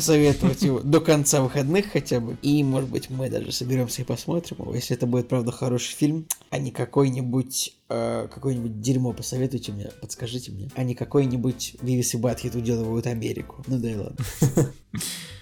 посоветовать 0.00 0.62
его 0.62 0.80
до 0.80 0.98
конца 1.00 1.42
выходных 1.42 1.92
хотя 1.92 2.20
бы. 2.20 2.38
И, 2.40 2.64
может 2.64 2.88
быть, 2.88 3.10
мы 3.10 3.28
даже 3.28 3.52
соберемся 3.52 4.00
и 4.00 4.04
посмотрим 4.06 4.56
его, 4.58 4.74
если 4.74 4.96
это 4.96 5.06
будет, 5.06 5.28
правда, 5.28 5.52
хороший 5.52 5.94
фильм, 5.94 6.26
а 6.48 6.56
не 6.56 6.70
какой-нибудь 6.70 7.74
э, 7.90 8.28
какое-нибудь 8.32 8.80
дерьмо 8.80 9.12
посоветуйте 9.12 9.72
мне, 9.72 9.90
подскажите 10.00 10.52
мне, 10.52 10.70
а 10.74 10.84
не 10.84 10.94
какой-нибудь 10.94 11.76
Вивис 11.82 12.14
и 12.14 12.16
Батхит 12.16 12.54
уделывают 12.54 13.06
Америку. 13.06 13.62
Ну 13.66 13.78
да 13.78 13.90
и 13.90 13.96
ладно. 13.96 14.24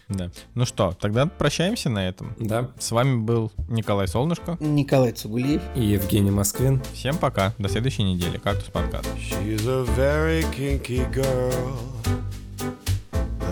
Да. 0.08 0.30
Ну 0.54 0.64
что, 0.64 0.96
тогда 0.98 1.26
прощаемся 1.26 1.90
на 1.90 2.08
этом. 2.08 2.34
Да. 2.40 2.70
С 2.78 2.92
вами 2.92 3.20
был 3.20 3.52
Николай 3.68 4.08
Солнышко. 4.08 4.56
Николай 4.58 5.12
Цугулиев. 5.12 5.60
И 5.76 5.84
Евгений 5.84 6.30
Москвин. 6.30 6.82
Всем 6.94 7.18
пока. 7.18 7.52
До 7.58 7.68
следующей 7.68 8.04
недели. 8.04 8.38
Кактус 8.38 8.70
подкаст. 8.70 9.06
She's 9.18 9.68
a 9.68 9.84
very 9.98 10.44
kinky 10.56 11.04
girl, 11.12 11.78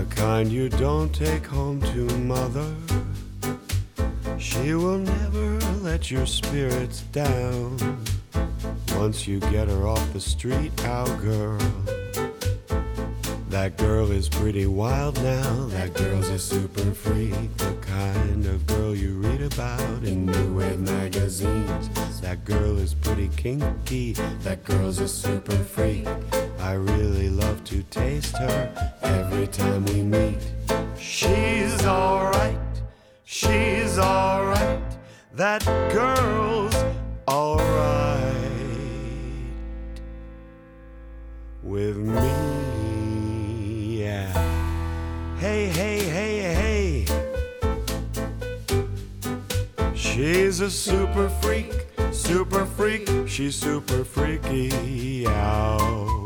the 0.08 0.14
kind 0.14 0.50
you 0.50 0.68
don't 0.68 1.14
take 1.14 1.46
home 1.46 1.80
to 1.80 2.06
mother. 2.18 2.74
She 4.38 4.74
will 4.74 4.98
never 4.98 5.58
let 5.82 6.10
your 6.10 6.26
spirits 6.26 7.02
down 7.12 7.78
once 8.96 9.26
you 9.26 9.40
get 9.40 9.68
her 9.68 9.86
off 9.86 10.12
the 10.12 10.20
street, 10.20 10.72
our 10.84 11.06
girl. 11.16 11.58
That 13.48 13.76
girl 13.78 14.10
is 14.10 14.28
pretty 14.28 14.66
wild 14.66 15.22
now. 15.22 15.66
That 15.68 15.94
girl's 15.94 16.28
a 16.28 16.38
super 16.38 16.92
freak, 16.92 17.56
the 17.56 17.74
kind 17.80 18.44
of 18.46 18.66
girl 18.66 18.94
you 18.94 19.14
read 19.14 19.40
about 19.40 20.04
in 20.04 20.26
New 20.26 20.58
Wave 20.58 20.80
magazines. 20.80 22.20
That 22.20 22.44
girl 22.44 22.78
is 22.78 22.94
pretty 22.94 23.28
kinky. 23.36 24.12
That 24.42 24.64
girl's 24.64 24.98
a 24.98 25.08
super 25.08 25.56
freak. 25.56 26.06
I 26.58 26.72
really 26.72 27.28
love 27.28 27.62
to 27.64 27.82
taste 27.84 28.36
her 28.38 28.72
every 29.02 29.46
time 29.46 29.84
we 29.86 30.02
meet. 30.02 30.38
She's 30.98 31.84
alright. 31.84 32.58
She's 33.24 33.98
alright. 33.98 34.82
That 35.32 35.64
girl's 35.92 36.74
alright 37.28 38.34
with 41.62 41.96
me. 41.96 42.22
Yeah. 44.02 44.32
Hey, 45.38 45.68
hey, 45.68 45.98
hey, 45.98 46.38
hey. 46.54 47.06
She's 49.94 50.60
a 50.60 50.70
super 50.70 51.28
freak, 51.28 51.86
super 52.12 52.64
freak. 52.64 53.08
She's 53.26 53.54
super 53.54 54.04
freaky 54.04 55.26
out. 55.26 56.26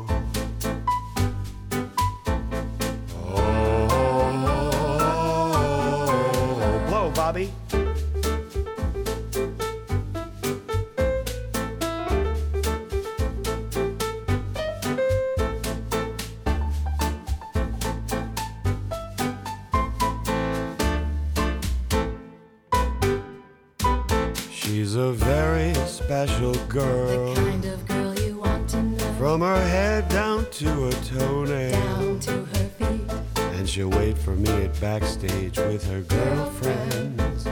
Bobby. 7.31 7.80
She'll 33.81 33.89
wait 33.89 34.19
for 34.19 34.37
me 34.37 34.51
at 34.51 34.79
backstage 34.79 35.57
with 35.57 35.83
her 35.89 36.03
girlfriends 36.03 37.47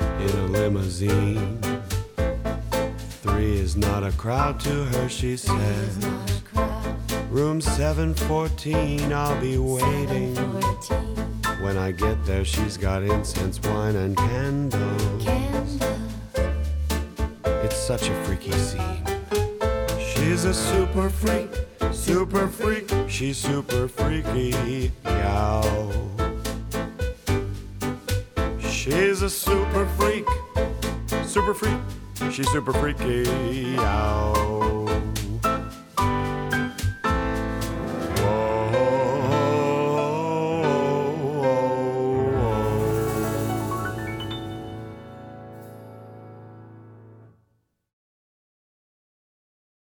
in 0.00 0.38
a 0.38 0.46
limousine. 0.48 1.58
Three 3.22 3.56
is 3.56 3.74
not 3.74 4.04
a 4.04 4.12
crowd 4.12 4.60
to 4.60 4.84
her, 4.84 5.08
she 5.08 5.38
says. 5.38 5.96
Not 5.96 6.30
a 6.30 6.42
crowd. 6.42 7.12
Room 7.30 7.62
714, 7.62 9.14
I'll 9.14 9.40
be 9.40 9.56
waiting. 9.56 10.34
When 11.62 11.78
I 11.78 11.92
get 11.92 12.22
there, 12.26 12.44
she's 12.44 12.76
got 12.76 13.02
incense, 13.02 13.58
wine, 13.62 13.96
and 13.96 14.14
candles. 14.14 15.26
It's 17.64 17.78
such 17.78 18.10
a 18.10 18.24
freaky 18.24 18.52
scene. 18.52 19.06
She's 19.98 20.44
a 20.44 20.52
super 20.52 21.08
freak, 21.08 21.48
super 22.04 22.46
freak. 22.48 22.92
She's 23.08 23.38
super 23.38 23.88
freaky, 23.88 24.92
yow. 25.04 25.90
She's 28.60 29.22
a 29.22 29.30
super 29.30 29.86
freak, 29.96 30.26
super 31.24 31.54
freak. 31.54 31.78
She's 32.30 32.50
super 32.52 32.74
freaky, 32.74 33.22
yow. 33.76 34.86